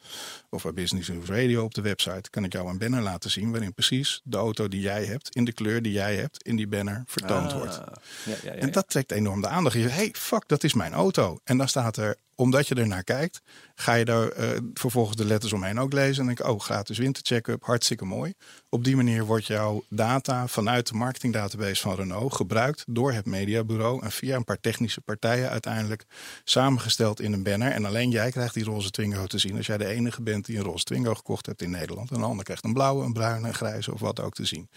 of 0.50 0.62
bij 0.62 0.72
Business 0.72 1.08
News 1.08 1.28
Radio 1.28 1.64
op 1.64 1.74
de 1.74 1.82
website, 1.82 2.30
kan 2.30 2.44
ik 2.44 2.52
jou 2.52 2.68
een 2.68 2.78
banner 2.78 3.02
laten 3.02 3.30
zien 3.30 3.50
waarin 3.50 3.74
precies 3.74 4.20
de 4.24 4.36
auto 4.36 4.68
die 4.68 4.80
jij 4.80 5.04
hebt, 5.04 5.34
in 5.34 5.44
de 5.44 5.52
kleur 5.52 5.82
die 5.82 5.92
jij 5.92 6.16
hebt, 6.16 6.42
in 6.42 6.56
die 6.56 6.68
banner 6.68 7.02
vertoond 7.06 7.52
wordt. 7.52 7.78
Ah, 7.78 7.86
Ja, 8.24 8.34
ja, 8.42 8.52
ja, 8.52 8.58
En 8.58 8.72
dat 8.72 8.88
trekt 8.88 9.12
enorm 9.12 9.40
de 9.40 9.48
aandacht. 9.48 9.76
Je 9.76 9.88
hey, 9.88 10.14
fuck, 10.18 10.44
dat 10.46 10.64
is 10.64 10.74
mijn 10.74 10.92
auto. 10.92 11.40
En 11.44 11.58
dan 11.58 11.68
staat 11.68 11.96
er, 11.96 12.16
omdat 12.34 12.68
je 12.68 12.74
er 12.74 12.86
naar 12.86 13.04
kijkt, 13.04 13.42
ga 13.74 13.94
je 13.94 14.04
daar 14.04 14.29
vervolgens 14.74 15.16
de 15.16 15.24
letters 15.24 15.52
omheen 15.52 15.80
ook 15.80 15.92
lezen. 15.92 16.20
En 16.20 16.26
denk 16.26 16.40
ik, 16.40 16.46
oh, 16.46 16.60
gratis 16.60 16.98
wintercheck-up, 16.98 17.64
hartstikke 17.64 18.04
mooi. 18.04 18.32
Op 18.68 18.84
die 18.84 18.96
manier 18.96 19.24
wordt 19.24 19.46
jouw 19.46 19.84
data 19.88 20.46
vanuit 20.48 20.88
de 20.88 20.94
marketingdatabase 20.94 21.82
van 21.82 21.94
Renault 21.94 22.34
gebruikt 22.34 22.84
door 22.86 23.12
het 23.12 23.26
mediabureau. 23.26 24.02
En 24.02 24.10
via 24.10 24.36
een 24.36 24.44
paar 24.44 24.60
technische 24.60 25.00
partijen 25.00 25.50
uiteindelijk 25.50 26.04
samengesteld 26.44 27.20
in 27.20 27.32
een 27.32 27.42
banner. 27.42 27.72
En 27.72 27.84
alleen 27.84 28.10
jij 28.10 28.30
krijgt 28.30 28.54
die 28.54 28.64
roze 28.64 28.90
Twingo 28.90 29.26
te 29.26 29.38
zien 29.38 29.56
als 29.56 29.66
jij 29.66 29.78
de 29.78 29.86
enige 29.86 30.22
bent 30.22 30.46
die 30.46 30.56
een 30.56 30.64
roze 30.64 30.84
Twingo 30.84 31.14
gekocht 31.14 31.46
hebt 31.46 31.62
in 31.62 31.70
Nederland. 31.70 32.10
En 32.10 32.16
een 32.16 32.22
ander 32.22 32.44
krijgt 32.44 32.64
een 32.64 32.72
blauwe, 32.72 33.04
een 33.04 33.12
bruine, 33.12 33.48
een 33.48 33.54
grijze 33.54 33.92
of 33.92 34.00
wat 34.00 34.20
ook 34.20 34.34
te 34.34 34.44
zien. 34.44 34.68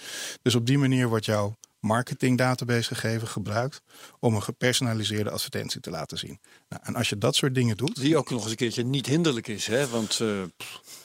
Dus 0.41 0.56
op 0.56 0.66
die 0.66 0.78
manier 0.78 1.08
wordt 1.08 1.26
jouw 1.26 1.56
marketing 1.84 2.38
database 2.38 2.95
gegeven 2.95 3.28
gebruikt 3.28 3.82
om 4.20 4.36
een 4.36 4.43
gepersonaliseerde 4.43 5.30
advertentie 5.30 5.82
te 5.82 5.89
laten 5.89 6.18
zien. 6.18 6.39
Nou, 6.74 6.86
en 6.86 6.95
als 6.95 7.09
je 7.09 7.17
dat 7.17 7.36
soort 7.36 7.55
dingen 7.55 7.78
doet, 7.78 7.95
Die 7.95 8.17
ook 8.17 8.30
nog 8.30 8.41
eens 8.41 8.51
een 8.51 8.57
keertje 8.57 8.84
niet 8.84 9.05
hinderlijk 9.05 9.47
is. 9.47 9.67
Hè? 9.67 9.88
Want 9.88 10.19
eh, 10.21 10.28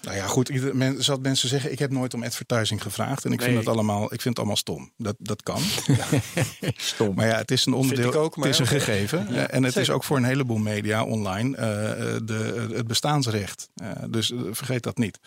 nou 0.02 0.16
ja, 0.16 0.26
goed, 0.26 0.48
ieder, 0.48 0.76
men, 0.76 1.04
zat 1.04 1.22
mensen 1.22 1.48
zeggen, 1.48 1.72
ik 1.72 1.78
heb 1.78 1.90
nooit 1.90 2.14
om 2.14 2.22
advertising 2.22 2.82
gevraagd 2.82 3.24
en 3.24 3.32
ik 3.32 3.42
vind 3.42 3.56
het 3.56 3.68
allemaal, 3.68 4.02
ik 4.02 4.08
vind 4.20 4.24
het 4.24 4.38
allemaal 4.38 4.56
stom. 4.56 4.92
Dat, 4.96 5.14
dat 5.18 5.42
kan. 5.42 5.60
Stom. 6.76 7.14
Maar 7.14 7.26
ja, 7.26 7.36
het 7.36 7.50
is 7.50 7.66
een 7.66 7.72
onderdeel, 7.72 8.08
ik 8.08 8.14
ook, 8.14 8.36
maar 8.36 8.46
het 8.46 8.54
is 8.54 8.60
een 8.60 8.80
gegeven. 8.80 9.26
Ja, 9.30 9.48
Eh, 9.48 9.56
en 9.56 9.62
het 9.62 9.76
is 9.76 9.90
ook 9.90 10.04
voor 10.04 10.16
een 10.16 10.24
heleboel 10.24 10.58
media 10.58 11.04
online 11.04 11.56
eh, 11.56 11.64
de, 12.24 12.68
het 12.72 12.86
bestaansrecht. 12.86 13.68
Dus 14.08 14.32
vergeet 14.50 14.82
dat 14.82 14.98
niet. 14.98 15.18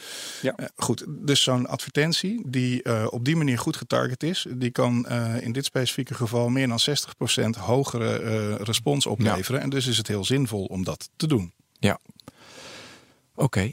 Ja. 0.41 0.55
Goed, 0.75 1.05
dus 1.07 1.43
zo'n 1.43 1.67
advertentie 1.67 2.41
die 2.45 3.09
op 3.11 3.25
die 3.25 3.35
manier 3.35 3.57
goed 3.57 3.75
getarget 3.75 4.23
is, 4.23 4.45
die 4.49 4.71
kan 4.71 5.09
in 5.39 5.51
dit 5.51 5.65
specifieke 5.65 6.13
geval 6.13 6.49
meer 6.49 6.67
dan 6.67 6.79
60% 7.55 7.59
hogere 7.59 8.55
respons 8.55 9.05
opleveren. 9.05 9.61
En 9.61 9.69
dus 9.69 9.87
is 9.87 9.97
het 9.97 10.07
heel 10.07 10.25
zinvol 10.31 10.65
om 10.65 10.83
dat 10.83 11.09
te 11.15 11.27
doen. 11.27 11.53
Ja. 11.79 11.99
Oké. 13.35 13.71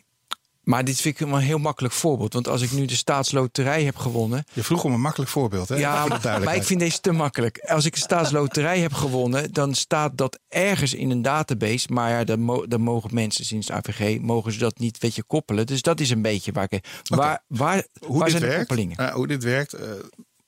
Maar 0.62 0.84
dit 0.84 1.00
vind 1.00 1.20
ik 1.20 1.26
een 1.28 1.38
heel 1.38 1.58
makkelijk 1.58 1.94
voorbeeld. 1.94 2.32
Want 2.32 2.48
als 2.48 2.62
ik 2.62 2.72
nu 2.72 2.84
de 2.84 2.94
staatsloterij 2.96 3.84
heb 3.84 3.96
gewonnen. 3.96 4.44
Je 4.52 4.62
vroeg 4.62 4.84
om 4.84 4.92
een 4.92 5.00
makkelijk 5.00 5.30
voorbeeld, 5.30 5.68
hè? 5.68 5.76
Ja, 5.76 6.06
Voor 6.06 6.20
de 6.20 6.38
maar, 6.44 6.56
ik 6.56 6.62
vind 6.62 6.80
deze 6.80 7.00
te 7.00 7.12
makkelijk. 7.12 7.58
Als 7.58 7.84
ik 7.84 7.92
de 7.94 7.98
staatsloterij 8.00 8.78
heb 8.80 8.92
gewonnen, 8.92 9.52
dan 9.52 9.74
staat 9.74 10.16
dat 10.18 10.38
ergens 10.48 10.94
in 10.94 11.10
een 11.10 11.22
database. 11.22 11.92
Maar 11.92 12.10
ja, 12.10 12.24
dan, 12.24 12.40
mo- 12.40 12.66
dan 12.66 12.80
mogen 12.80 13.14
mensen 13.14 13.44
sinds 13.44 13.66
de 13.66 13.72
AVG 13.72 14.20
mogen 14.20 14.52
ze 14.52 14.58
dat 14.58 14.78
niet 14.78 14.98
weet 14.98 15.14
je, 15.14 15.22
koppelen. 15.22 15.66
Dus 15.66 15.82
dat 15.82 16.00
is 16.00 16.10
een 16.10 16.22
beetje 16.22 16.52
waar 16.52 16.66
ik. 16.72 16.84
Waar, 17.04 17.42
waar, 17.46 17.86
hoe 18.06 18.18
waar 18.18 18.28
dit 18.28 18.30
zijn 18.30 18.42
de 18.42 18.48
werkt, 18.48 18.66
koppelingen? 18.68 18.96
eh, 18.96 19.14
hoe 19.14 19.26
dit 19.26 19.44
werkt. 19.44 19.72
eh, 19.72 19.90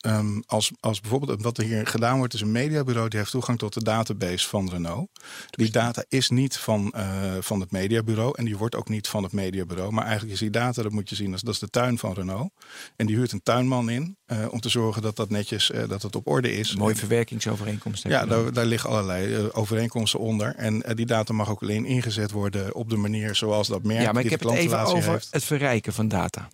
ehm, 0.01 0.41
als, 0.47 0.71
als 0.81 1.01
bijvoorbeeld 1.01 1.43
wat 1.43 1.59
er 1.59 1.65
hier 1.65 1.87
gedaan 1.87 2.19
wordt, 2.19 2.35
is 2.35 2.41
een 2.41 2.53
mediabureau 2.53 3.09
die 3.09 3.19
heeft 3.19 3.31
toegang 3.31 3.59
tot 3.59 3.75
de 3.75 3.85
database 3.85 4.49
van 4.49 4.69
Renault. 4.71 5.09
Die 5.51 5.71
data 5.71 6.05
is 6.09 6.29
niet 6.31 6.57
van, 6.57 6.93
eh, 6.93 7.35
van 7.41 7.61
het 7.61 7.71
mediabureau 7.71 8.33
en 8.37 8.45
die 8.45 8.57
wordt 8.57 8.75
ook 8.75 8.89
niet 8.89 9.09
van 9.09 9.23
het 9.23 9.33
mediabureau. 9.33 9.93
Maar 9.93 10.05
eigenlijk 10.05 10.33
is 10.33 10.39
die 10.41 10.51
data, 10.51 10.83
dat 10.83 10.93
moet 10.93 11.09
je 11.09 11.15
zien, 11.15 11.33
als, 11.33 11.43
dat 11.43 11.55
is 11.55 11.61
de 11.61 11.69
tuin 11.69 11.99
van 11.99 12.13
Renault. 12.13 12.53
En 12.97 13.07
die 13.07 13.17
huurt 13.17 13.33
een 13.33 13.43
tuinman 13.43 13.91
in 13.91 14.17
eh, 14.27 14.39
om 14.51 14.61
te 14.61 14.69
zorgen 14.69 15.03
dat 15.03 15.17
dat 15.17 15.31
netjes 15.31 15.71
eh, 15.71 15.89
dat 15.89 16.03
het 16.03 16.17
op 16.17 16.27
orde 16.27 16.53
is. 16.53 16.77
Mooie 16.77 16.93
En- 16.93 16.99
verwerkingsovereenkomst. 16.99 18.03
ja, 18.03 18.27
daar, 18.27 18.53
daar 18.53 18.67
liggen 18.67 18.91
allerlei 18.91 19.51
overeenkomsten 19.53 20.21
onder. 20.21 20.55
En 20.57 20.83
die 20.95 21.07
data 21.07 21.33
mag 21.33 21.51
ook 21.51 21.63
alleen 21.63 21.85
ingezet 21.85 22.31
worden 22.31 22.75
op 22.75 22.91
de 22.91 22.97
manier 22.97 23.35
zoals 23.35 23.69
dat 23.69 23.83
merk 23.83 24.03
ja, 24.03 24.13
maar 24.13 24.25
ik 24.25 24.31
heb 24.31 24.41
het 24.41 24.53
even 24.53 24.79
over 24.81 25.11
heeft. 25.11 25.29
het 25.31 25.45
verrijken 25.45 25.93
van 25.93 26.09
data. 26.09 26.49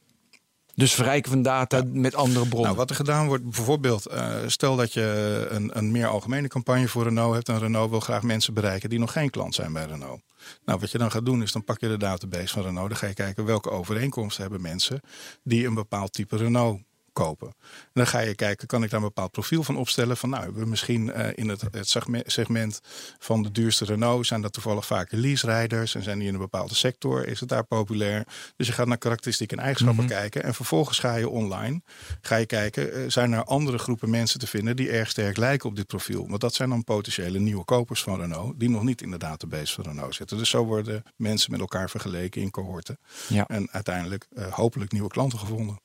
Dus 0.76 0.94
verrijken 0.94 1.30
van 1.30 1.42
data 1.42 1.82
met 1.92 2.14
andere 2.14 2.46
bronnen. 2.46 2.62
Nou, 2.62 2.76
wat 2.76 2.90
er 2.90 2.96
gedaan 2.96 3.26
wordt, 3.26 3.44
bijvoorbeeld, 3.44 4.06
eh, 4.06 4.34
stel 4.46 4.76
dat 4.76 4.92
je 4.92 5.46
een, 5.50 5.78
een 5.78 5.90
meer 5.90 6.06
algemene 6.06 6.48
campagne 6.48 6.88
voor 6.88 7.02
Renault 7.02 7.34
hebt 7.34 7.48
en 7.48 7.58
Renault 7.58 7.90
wil 7.90 8.00
graag 8.00 8.22
mensen 8.22 8.54
bereiken 8.54 8.88
die 8.88 8.98
nog 8.98 9.12
geen 9.12 9.30
klant 9.30 9.54
zijn 9.54 9.72
bij 9.72 9.84
Renault. 9.84 10.20
Nou, 10.64 10.80
wat 10.80 10.90
je 10.90 10.98
dan 10.98 11.10
gaat 11.10 11.24
doen 11.24 11.42
is 11.42 11.52
dan 11.52 11.64
pak 11.64 11.80
je 11.80 11.88
de 11.88 11.96
database 11.96 12.52
van 12.52 12.62
Renault, 12.62 12.88
dan 12.88 12.98
ga 12.98 13.06
je 13.06 13.14
kijken 13.14 13.44
welke 13.44 13.70
overeenkomsten 13.70 14.42
hebben 14.42 14.60
mensen 14.60 15.00
die 15.42 15.66
een 15.66 15.74
bepaald 15.74 16.12
type 16.12 16.36
Renault 16.36 16.80
kopen. 17.16 17.46
En 17.48 17.54
dan 17.92 18.06
ga 18.06 18.18
je 18.18 18.34
kijken, 18.34 18.66
kan 18.66 18.82
ik 18.82 18.90
daar 18.90 19.00
een 19.00 19.06
bepaald 19.06 19.30
profiel 19.30 19.62
van 19.62 19.76
opstellen? 19.76 20.16
Van 20.16 20.30
nou, 20.30 20.42
hebben 20.42 20.62
we 20.62 20.68
misschien 20.68 21.12
eh, 21.12 21.28
in 21.34 21.48
het, 21.48 21.60
het 21.70 21.88
segme- 21.88 22.22
segment 22.26 22.80
van 23.18 23.42
de 23.42 23.50
duurste 23.50 23.84
Renault, 23.84 24.26
zijn 24.26 24.40
dat 24.42 24.52
toevallig 24.52 24.86
vaak 24.86 25.12
lease-rijders 25.12 25.94
en 25.94 26.02
zijn 26.02 26.18
die 26.18 26.28
in 26.28 26.34
een 26.34 26.40
bepaalde 26.40 26.74
sector? 26.74 27.26
Is 27.26 27.40
het 27.40 27.48
daar 27.48 27.64
populair? 27.64 28.26
Dus 28.56 28.66
je 28.66 28.72
gaat 28.72 28.86
naar 28.86 28.98
karakteristieken 28.98 29.56
en 29.58 29.64
eigenschappen 29.64 30.06
kijken 30.06 30.42
en 30.42 30.54
vervolgens 30.54 30.98
ga 30.98 31.14
je 31.16 31.28
online, 31.28 31.80
ga 32.20 32.36
je 32.36 32.46
kijken, 32.46 32.92
eh, 32.94 33.02
zijn 33.08 33.32
er 33.32 33.44
andere 33.44 33.78
groepen 33.78 34.10
mensen 34.10 34.38
te 34.38 34.46
vinden 34.46 34.76
die 34.76 34.90
erg 34.90 35.10
sterk 35.10 35.36
lijken 35.36 35.68
op 35.68 35.76
dit 35.76 35.86
profiel? 35.86 36.28
Want 36.28 36.40
dat 36.40 36.54
zijn 36.54 36.68
dan 36.68 36.84
potentiële 36.84 37.38
nieuwe 37.38 37.64
kopers 37.64 38.02
van 38.02 38.20
Renault, 38.20 38.60
die 38.60 38.70
nog 38.70 38.82
niet 38.82 39.02
in 39.02 39.10
de 39.10 39.18
database 39.18 39.74
van 39.74 39.84
Renault 39.84 40.14
zitten. 40.14 40.38
Dus 40.38 40.50
zo 40.50 40.64
worden 40.64 41.02
mensen 41.16 41.50
met 41.50 41.60
elkaar 41.60 41.90
vergeleken 41.90 42.40
in 42.42 42.50
cohorten 42.50 42.98
Ja. 43.28 43.46
en 43.46 43.68
uiteindelijk 43.70 44.26
eh, 44.34 44.52
hopelijk 44.52 44.92
nieuwe 44.92 45.08
klanten 45.08 45.38
gevonden. 45.38 45.80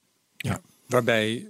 Waarbij 0.91 1.47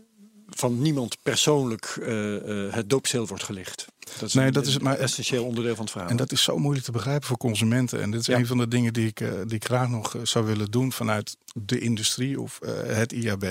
van 0.50 0.82
niemand 0.82 1.18
persoonlijk 1.22 1.86
eh, 2.02 2.66
eh, 2.66 2.74
het 2.74 2.90
doopzeel 2.90 3.28
wordt 3.28 3.44
gelicht. 3.44 3.86
Dat 4.20 4.22
is 4.30 4.34
Nee, 4.34 4.46
een, 4.48 4.54
dat 4.54 4.66
is 4.66 4.74
het, 4.74 4.84
maar- 4.84 4.94
een 4.94 5.00
essentieel 5.00 5.46
onderdeel 5.46 5.74
van 5.76 5.84
het 5.84 5.92
verhaal. 5.92 6.10
En 6.10 6.18
dat 6.18 6.32
is 6.32 6.44
zo 6.44 6.58
moeilijk 6.58 6.86
te 6.86 6.92
begrijpen 6.92 7.28
voor 7.28 7.38
consumenten. 7.38 8.02
En 8.02 8.12
dit 8.12 8.20
is 8.20 8.26
Ja. 8.26 8.38
een 8.38 8.46
van 8.48 8.58
de 8.58 8.68
dingen 8.68 8.94
die 8.94 9.08
ik, 9.08 9.20
eh, 9.20 9.32
die 9.46 9.56
ik 9.56 9.66
graag 9.66 9.90
nog 9.90 10.16
zou 10.24 10.46
willen 10.46 10.72
doen 10.72 10.92
vanuit 10.92 11.38
de 11.54 11.80
industrie 11.80 12.40
of 12.42 12.60
het 12.86 13.12
IAB. 13.14 13.44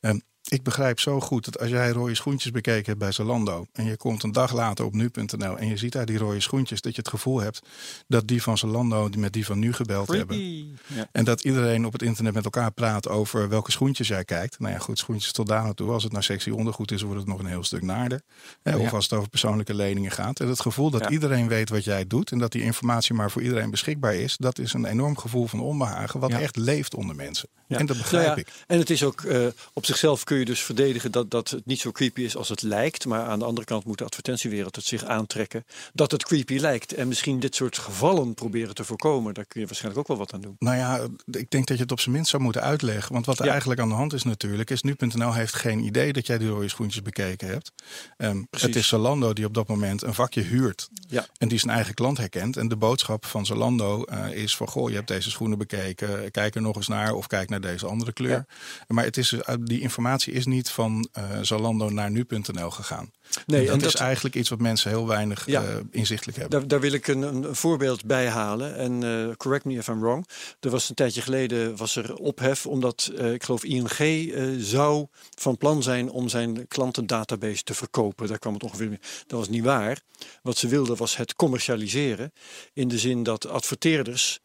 Ehm, 0.00 0.18
ik 0.48 0.62
begrijp 0.62 1.00
zo 1.00 1.20
goed 1.20 1.44
dat 1.44 1.58
als 1.58 1.70
jij 1.70 1.90
rode 1.90 2.14
schoentjes 2.14 2.50
bekeken 2.52 2.84
hebt 2.86 2.98
bij 2.98 3.12
Zalando. 3.12 3.66
en 3.72 3.84
je 3.84 3.96
komt 3.96 4.22
een 4.22 4.32
dag 4.32 4.52
later 4.52 4.84
op 4.84 4.92
nu.nl. 4.94 5.56
en 5.58 5.68
je 5.68 5.76
ziet 5.76 5.92
daar 5.92 6.06
die 6.06 6.18
rode 6.18 6.40
schoentjes. 6.40 6.80
dat 6.80 6.94
je 6.94 6.98
het 7.00 7.10
gevoel 7.10 7.40
hebt 7.40 7.60
dat 8.08 8.28
die 8.28 8.42
van 8.42 8.58
Zalando 8.58 9.08
met 9.18 9.32
die 9.32 9.46
van 9.46 9.58
nu 9.58 9.72
gebeld 9.72 10.08
hebben. 10.08 10.38
Ja. 10.86 11.08
En 11.12 11.24
dat 11.24 11.44
iedereen 11.44 11.86
op 11.86 11.92
het 11.92 12.02
internet 12.02 12.34
met 12.34 12.44
elkaar 12.44 12.70
praat 12.72 13.08
over 13.08 13.48
welke 13.48 13.70
schoentjes 13.70 14.08
jij 14.08 14.24
kijkt. 14.24 14.58
Nou 14.58 14.72
ja, 14.72 14.78
goed, 14.78 14.98
schoentjes 14.98 15.32
tot 15.32 15.46
daar 15.46 15.62
naartoe. 15.62 15.90
Als 15.90 16.02
het 16.02 16.12
naar 16.12 16.22
sexy 16.22 16.50
ondergoed 16.50 16.90
is, 16.92 17.02
wordt 17.02 17.18
het 17.18 17.28
nog 17.28 17.38
een 17.38 17.46
heel 17.46 17.64
stuk 17.64 17.82
naarder. 17.82 18.20
Hè, 18.62 18.76
of 18.76 18.82
Ja. 18.82 18.90
als 18.90 19.04
het 19.04 19.12
over 19.12 19.28
persoonlijke 19.28 19.74
leningen 19.74 20.10
gaat. 20.10 20.40
En 20.40 20.48
het 20.48 20.60
gevoel 20.60 20.90
dat 20.90 21.00
Ja. 21.00 21.10
iedereen 21.10 21.48
weet 21.48 21.68
wat 21.68 21.84
jij 21.84 22.06
doet. 22.06 22.30
en 22.32 22.38
dat 22.38 22.52
die 22.52 22.62
informatie 22.62 23.14
maar 23.14 23.30
voor 23.30 23.42
iedereen 23.42 23.70
beschikbaar 23.70 24.14
is. 24.14 24.36
dat 24.36 24.58
is 24.58 24.72
een 24.72 24.84
enorm 24.84 25.16
gevoel 25.18 25.46
van 25.46 25.60
onbehagen. 25.60 26.20
wat 26.20 26.30
echt 26.30 26.56
leeft 26.56 26.94
onder 26.94 27.16
mensen. 27.16 27.48
En 27.68 27.86
dat 27.86 27.96
begrijp 27.96 28.38
ik. 28.38 28.48
En 28.66 28.78
het 28.78 28.90
is 28.90 29.04
ook 29.04 29.20
eh, 29.22 29.46
op 29.72 29.84
zichzelf 29.86 30.24
kun 30.32 30.40
je 30.40 30.46
dus 30.46 30.62
verdedigen 30.62 31.12
dat, 31.12 31.30
dat 31.30 31.50
het 31.50 31.66
niet 31.66 31.80
zo 31.80 31.90
creepy 31.90 32.22
is 32.22 32.36
als 32.36 32.48
het 32.48 32.62
lijkt. 32.62 33.06
Maar 33.06 33.24
aan 33.24 33.38
de 33.38 33.44
andere 33.44 33.66
kant 33.66 33.84
moet 33.84 33.98
de 33.98 34.04
advertentiewereld 34.04 34.76
het 34.76 34.84
zich 34.84 35.04
aantrekken 35.04 35.64
dat 35.92 36.10
het 36.10 36.24
creepy 36.24 36.58
lijkt. 36.58 36.94
En 36.94 37.08
misschien 37.08 37.40
dit 37.40 37.54
soort 37.54 37.78
gevallen 37.78 38.34
proberen 38.34 38.74
te 38.74 38.84
voorkomen. 38.84 39.34
Daar 39.34 39.44
kun 39.44 39.60
je 39.60 39.66
waarschijnlijk 39.66 40.00
ook 40.00 40.08
wel 40.08 40.26
wat 40.26 40.32
aan 40.32 40.40
doen. 40.40 40.56
Nou 40.58 40.76
ja, 40.76 41.08
ik 41.30 41.50
denk 41.50 41.66
dat 41.66 41.76
je 41.76 41.82
het 41.82 41.92
op 41.92 42.00
zijn 42.00 42.14
minst 42.14 42.30
zou 42.30 42.42
moeten 42.42 42.62
uitleggen. 42.62 43.12
Want 43.12 43.26
wat 43.26 43.38
er 43.38 43.44
Ja. 43.44 43.50
eigenlijk 43.50 43.80
aan 43.80 43.88
de 43.88 43.94
hand 43.94 44.12
is 44.12 44.22
natuurlijk... 44.22 44.70
is 44.70 44.82
nu.nl 44.82 45.32
heeft 45.34 45.54
geen 45.54 45.84
idee 45.84 46.12
dat 46.12 46.26
jij 46.26 46.38
die 46.38 46.48
rode 46.48 46.68
schoentjes 46.68 47.02
bekeken 47.02 47.48
hebt. 47.48 47.72
Precies. 48.16 48.46
het 48.50 48.76
is 48.76 48.88
Zalando 48.88 49.32
die 49.32 49.44
op 49.44 49.54
dat 49.54 49.68
moment 49.68 50.02
een 50.02 50.14
vakje 50.14 50.40
huurt. 50.40 50.88
Ja. 51.08 51.26
En 51.38 51.48
die 51.48 51.58
zijn 51.58 51.74
eigen 51.74 51.94
klant 51.94 52.18
herkent. 52.18 52.56
En 52.56 52.68
de 52.68 52.76
boodschap 52.76 53.26
van 53.26 53.46
Zalando 53.46 54.04
eh, 54.04 54.30
is 54.30 54.56
van... 54.56 54.68
goh, 54.68 54.88
je 54.88 54.94
hebt 54.94 55.08
deze 55.08 55.30
schoenen 55.30 55.58
bekeken. 55.58 56.30
Kijk 56.30 56.54
er 56.54 56.62
nog 56.62 56.76
eens 56.76 56.88
naar. 56.88 57.14
Of 57.14 57.26
kijk 57.26 57.48
naar 57.48 57.60
deze 57.60 57.86
andere 57.86 58.12
kleur. 58.12 58.46
Maar 58.88 59.04
het 59.04 59.16
is, 59.16 59.32
eh, 59.32 59.54
die 59.60 59.80
informatie 59.80 60.21
is 60.30 60.46
niet 60.46 60.70
van 60.70 61.08
eh, 61.12 61.24
Zalando 61.42 61.90
naar 61.90 62.10
nu.nl 62.10 62.70
gegaan. 62.70 63.12
Nee, 63.46 63.60
en 63.60 63.66
dat, 63.66 63.80
en 63.80 63.86
is 63.86 63.94
eigenlijk 63.94 64.34
iets 64.34 64.48
wat 64.48 64.58
mensen 64.58 64.90
heel 64.90 65.06
weinig 65.06 65.46
Ja. 65.46 65.62
eh, 65.62 65.76
inzichtelijk 65.90 66.38
hebben. 66.38 66.58
Daar, 66.58 66.68
daar 66.68 66.80
wil 66.80 66.92
ik 66.92 67.06
een, 67.06 67.22
een 67.22 67.54
voorbeeld 67.54 68.04
bij 68.04 68.28
halen. 68.28 68.76
En 68.76 69.02
eh, 69.02 69.36
correct 69.36 69.64
me 69.64 69.74
if 69.74 69.88
I'm 69.88 70.00
wrong. 70.00 70.28
Er 70.60 70.70
was 70.70 70.88
een 70.88 70.94
tijdje 70.94 71.22
geleden 71.22 71.76
was 71.76 71.96
er 71.96 72.14
ophef 72.14 72.66
omdat 72.66 73.12
ik 73.32 73.42
geloof 73.44 73.64
ING 73.64 74.32
zou 74.58 75.06
van 75.38 75.56
plan 75.56 75.82
zijn 75.82 76.10
om 76.10 76.28
zijn 76.28 76.68
klantendatabase 76.68 77.62
te 77.62 77.74
verkopen. 77.74 78.28
Daar 78.28 78.38
kwam 78.38 78.54
het 78.54 78.62
ongeveer. 78.62 78.88
mee. 78.88 78.98
Dat 79.26 79.38
was 79.38 79.48
niet 79.48 79.64
waar. 79.64 80.00
Wat 80.42 80.56
ze 80.56 80.68
wilden 80.68 80.96
was 80.96 81.16
het 81.16 81.34
commercialiseren. 81.34 82.32
In 82.72 82.88
de 82.88 82.98
zin 82.98 83.22
dat 83.22 83.46
adverteerders 83.48 84.40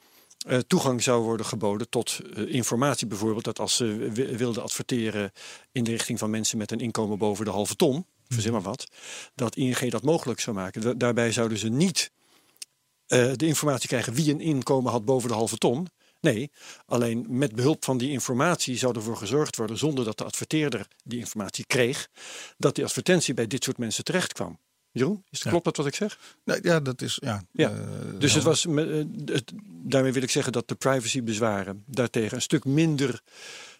eh, 0.47 0.57
toegang 0.59 1.03
zou 1.03 1.23
worden 1.23 1.45
geboden 1.45 1.89
tot 1.89 2.19
eh, 2.35 2.53
informatie. 2.53 3.07
Bijvoorbeeld 3.07 3.43
dat 3.43 3.59
als 3.59 3.75
ze 3.75 3.85
wi- 4.13 4.37
wilden 4.37 4.63
adverteren 4.63 5.31
in 5.71 5.83
de 5.83 5.91
richting 5.91 6.19
van 6.19 6.29
mensen 6.29 6.57
met 6.57 6.71
een 6.71 6.79
inkomen 6.79 7.17
boven 7.17 7.45
de 7.45 7.51
halve 7.51 7.75
ton. 7.75 8.05
Verzin 8.27 8.51
maar 8.51 8.61
wat. 8.61 8.87
Dat 9.35 9.55
ING 9.55 9.89
dat 9.91 10.03
mogelijk 10.03 10.39
zou 10.39 10.55
maken. 10.55 10.81
Da- 10.81 10.93
daarbij 10.93 11.31
zouden 11.31 11.57
ze 11.57 11.69
niet 11.69 12.11
eh, 13.07 13.31
de 13.35 13.45
informatie 13.45 13.87
krijgen 13.87 14.13
wie 14.13 14.31
een 14.31 14.41
inkomen 14.41 14.91
had 14.91 15.05
boven 15.05 15.29
de 15.29 15.35
halve 15.35 15.57
ton. 15.57 15.87
Nee, 16.21 16.51
alleen 16.85 17.25
met 17.29 17.55
behulp 17.55 17.83
van 17.83 17.97
die 17.97 18.11
informatie 18.11 18.77
zou 18.77 18.95
ervoor 18.95 19.17
gezorgd 19.17 19.55
worden, 19.55 19.77
zonder 19.77 20.05
dat 20.05 20.17
de 20.17 20.23
adverteerder 20.23 20.87
die 21.03 21.19
informatie 21.19 21.65
kreeg, 21.65 22.07
dat 22.57 22.75
die 22.75 22.83
advertentie 22.83 23.33
bij 23.33 23.47
dit 23.47 23.63
soort 23.63 23.77
mensen 23.77 24.03
terecht 24.03 24.33
kwam. 24.33 24.59
Jeroen, 24.97 25.23
is 25.29 25.39
het, 25.39 25.47
klopt 25.49 25.63
dat 25.65 25.77
wat 25.77 25.85
ik 25.85 25.95
zeg? 25.95 26.19
Nee, 26.43 26.59
ja, 26.61 26.79
dat 26.79 27.01
is... 27.01 27.17
Ja, 27.21 27.43
Ja. 27.51 27.69
eh, 27.69 27.75
Dus 28.19 28.33
het 28.33 28.43
was, 28.43 28.65
eh, 28.65 28.75
het, 29.25 29.51
daarmee 29.67 30.11
wil 30.13 30.21
ik 30.23 30.29
zeggen 30.29 30.51
dat 30.53 30.67
de 30.67 30.75
privacybezwaren 30.75 31.83
daartegen 31.85 32.35
een 32.35 32.41
stuk 32.41 32.65
minder 32.65 33.21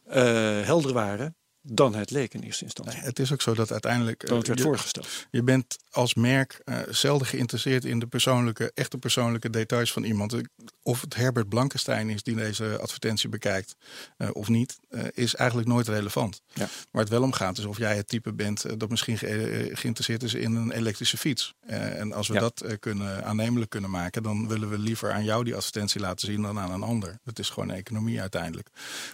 eh, 0.06 0.24
helder 0.62 0.94
waren 0.94 1.36
dan 1.62 1.96
het 1.96 2.12
leek 2.12 2.34
in 2.34 2.42
eerste 2.42 2.64
instantie. 2.64 2.96
Nee, 2.96 3.04
het 3.04 3.20
is 3.20 3.34
ook 3.34 3.42
zo 3.42 3.54
dat 3.54 3.72
uiteindelijk... 3.72 4.22
het 4.22 4.30
werd 4.48 4.58
je- 4.60 4.64
voorgesteld. 4.64 5.08
Je 5.32 5.44
bent 5.44 5.78
als 5.90 6.14
merk 6.14 6.62
eh, 6.64 6.80
zelden 6.90 7.28
geïnteresseerd 7.28 7.86
in 7.86 8.00
de 8.00 8.08
persoonlijke, 8.08 8.72
echte 8.74 8.98
persoonlijke 8.98 9.50
details 9.50 9.92
van 9.94 10.04
iemand. 10.04 10.34
Ik- 10.34 10.50
Of 10.88 11.02
het 11.02 11.16
Herbert 11.16 11.50
Blankenstein 11.50 12.10
is 12.10 12.24
die 12.24 12.36
deze 12.36 12.78
advertentie 12.82 13.30
bekijkt 13.30 13.76
eh, 14.18 14.30
of 14.34 14.48
niet, 14.48 14.78
eh, 14.90 15.04
is 15.14 15.36
eigenlijk 15.36 15.70
nooit 15.70 15.88
relevant. 15.88 16.42
Ja. 16.54 16.68
Waar 16.92 17.02
het 17.02 17.12
wel 17.12 17.22
om 17.22 17.32
gaat 17.34 17.58
is 17.58 17.66
of 17.66 17.78
jij 17.78 17.96
het 17.96 18.08
type 18.08 18.34
bent 18.34 18.66
eh, 18.66 18.74
dat 18.78 18.90
misschien 18.90 19.18
ge- 19.18 19.70
geïnteresseerd 19.74 20.24
is 20.24 20.34
in 20.34 20.56
een 20.56 20.72
elektrische 20.72 21.18
fiets. 21.18 21.54
En 21.66 22.14
als 22.14 22.28
we 22.28 22.34
Ja. 22.34 22.40
dat 22.40 22.64
kunnen, 22.80 23.24
aannemelijk 23.26 23.70
kunnen 23.70 23.90
maken, 23.90 24.24
dan 24.24 24.48
willen 24.48 24.70
we 24.70 24.78
liever 24.78 25.12
aan 25.12 25.24
jou 25.24 25.44
die 25.44 25.56
advertentie 25.56 26.02
laten 26.02 26.28
zien 26.28 26.42
dan 26.42 26.60
aan 26.60 26.72
een 26.72 26.84
ander. 26.84 27.20
Het 27.24 27.40
is 27.40 27.50
gewoon 27.50 27.72
economie 27.72 28.22
uiteindelijk. 28.22 28.68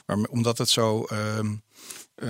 Maar 0.06 0.18
omdat 0.18 0.58
het 0.58 0.70
zo. 0.70 1.08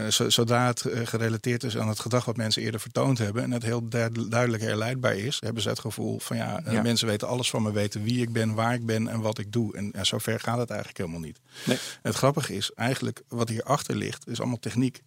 zo- 0.10 0.30
zodra 0.30 0.68
het 0.68 0.86
gerelateerd 1.04 1.64
is 1.64 1.78
aan 1.78 1.88
het 1.88 2.00
gedrag 2.00 2.26
wat 2.26 2.38
mensen 2.38 2.62
eerder 2.62 2.80
vertoond 2.80 3.18
hebben 3.18 3.44
en 3.44 3.52
het 3.52 3.64
heel 3.64 3.88
duid- 3.90 4.32
duidelijk 4.32 4.64
herleidbaar 4.64 5.16
is, 5.18 5.38
hebben 5.40 5.62
ze 5.64 5.70
het 5.70 5.80
gevoel 5.80 6.20
van 6.20 6.38
ja, 6.38 6.62
Ja. 6.70 6.82
mensen 6.82 7.08
weten 7.08 7.28
alles 7.28 7.50
van 7.50 7.62
me, 7.64 7.72
weten 7.72 8.04
wie 8.04 8.22
ik 8.22 8.32
ben, 8.32 8.54
waar 8.54 8.74
ik 8.74 8.86
ben 8.86 9.08
en 9.08 9.20
wat 9.22 9.33
ik 9.40 9.52
doe. 9.52 9.76
En 9.76 9.90
ja, 9.96 10.04
zover 10.04 10.40
gaat 10.40 10.58
het 10.58 10.70
eigenlijk 10.70 11.00
helemaal 11.00 11.20
niet. 11.20 11.40
Nee. 11.66 11.78
Het 12.02 12.16
grappige 12.16 12.56
is 12.56 12.72
eigenlijk 12.72 13.24
wat 13.28 13.50
hierachter 13.50 13.96
ligt, 13.96 14.28
is 14.28 14.40
allemaal 14.40 14.60
techniek 14.60 15.02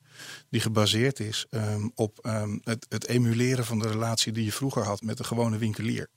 die 0.49 0.61
gebaseerd 0.61 1.21
is 1.21 1.47
ehm, 1.51 1.89
op 1.95 2.19
ehm, 2.23 2.59
het, 2.63 2.87
het 2.89 3.07
emuleren 3.07 3.65
van 3.65 3.79
de 3.79 3.89
relatie 3.89 4.33
die 4.33 4.45
je 4.45 4.53
vroeger 4.53 4.83
had 4.83 5.03
met 5.03 5.17
de 5.17 5.25
gewone 5.25 5.59
winkelier. 5.59 6.09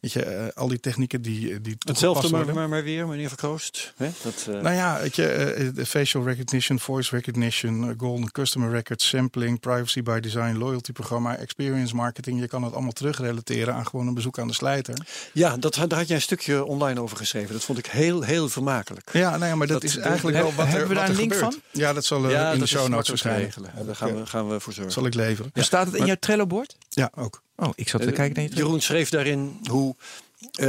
Weet 0.00 0.12
je, 0.12 0.22
eh, 0.22 0.46
al 0.54 0.68
die 0.68 0.80
technieken 0.80 1.22
die, 1.22 1.60
die 1.60 1.76
Hetzelfde, 1.78 2.28
maar, 2.30 2.54
maar, 2.54 2.68
maar 2.68 2.82
weer, 2.82 3.06
meneer 3.08 3.28
Verkroost. 3.28 3.92
Hè? 3.96 4.08
Dat, 4.22 4.46
eh, 4.48 4.60
Nou 4.62 4.74
ja, 4.74 4.98
weet 5.00 5.16
je, 5.16 5.26
eh, 5.28 5.68
de 5.74 5.86
facial 5.86 6.24
recognition, 6.24 6.78
voice 6.78 7.14
recognition, 7.16 7.88
eh, 7.88 7.94
golden 7.98 8.32
customer 8.32 8.70
record, 8.70 9.02
sampling, 9.02 9.60
privacy 9.60 10.02
by 10.02 10.20
design, 10.20 10.56
loyalty 10.56 10.92
programma, 10.92 11.36
experience 11.36 11.94
marketing. 11.94 12.40
Je 12.40 12.46
kan 12.48 12.62
het 12.62 12.72
allemaal 12.72 12.92
terugrelateren 12.92 13.74
aan 13.74 13.86
gewoon 13.86 14.06
een 14.06 14.14
bezoek 14.14 14.38
aan 14.38 14.46
de 14.46 14.54
slijter. 14.54 14.94
ja, 15.32 15.56
dat, 15.56 15.74
daar 15.74 15.98
had 15.98 16.06
jij 16.06 16.16
een 16.16 16.22
stukje 16.22 16.64
online 16.64 17.00
over 17.00 17.16
geschreven. 17.16 17.52
Dat 17.52 17.64
vond 17.64 17.78
ik 17.78 17.86
heel, 17.86 18.22
heel 18.22 18.48
vermakelijk. 18.48 19.10
Ja, 19.12 19.36
nee, 19.36 19.54
maar 19.54 19.66
dat, 19.66 19.80
Dat- 19.80 19.90
is 19.90 19.96
eigenlijk 19.96 20.36
wel 20.36 20.54
wat 20.54 20.66
er, 20.66 20.70
hebben 20.70 20.88
we 20.88 20.94
wat 20.94 20.96
daar 20.96 21.04
er 21.04 21.10
een 21.10 21.16
link 21.28 21.32
gebeurt. 21.34 21.52
van? 21.54 21.80
Ja, 21.80 21.92
dat 21.92 22.04
zal 22.04 22.18
eh, 22.30 22.46
in 22.46 22.52
de 22.52 22.58
dat 22.58 22.68
show 22.68 22.82
is 22.82 22.88
notes 22.88 23.08
verschijnen. 23.08 23.42
regelen. 23.44 23.70
Daar 23.86 23.96
gaan 23.96 24.14
we, 24.14 24.26
gaan 24.26 24.48
we 24.48 24.60
voor 24.60 24.72
zorgen. 24.72 24.92
Zal 24.92 25.06
ik 25.06 25.14
leveren? 25.14 25.50
Staat 25.54 25.84
het 25.84 25.92
in 25.92 25.98
Maar- 25.98 26.06
jouw 26.08 26.16
Trello-bord? 26.20 26.76
Ja, 26.88 27.10
ook. 27.14 27.42
Oh, 27.60 27.70
ik 27.74 27.88
zat 27.88 28.00
te 28.00 28.06
Eh, 28.06 28.14
kijken 28.14 28.34
naar 28.34 28.44
je 28.44 28.50
Trello. 28.50 28.64
Jeroen 28.66 28.82
schreef 28.82 29.10
daarin 29.10 29.58
hoe 29.70 29.94
eh, 30.40 30.66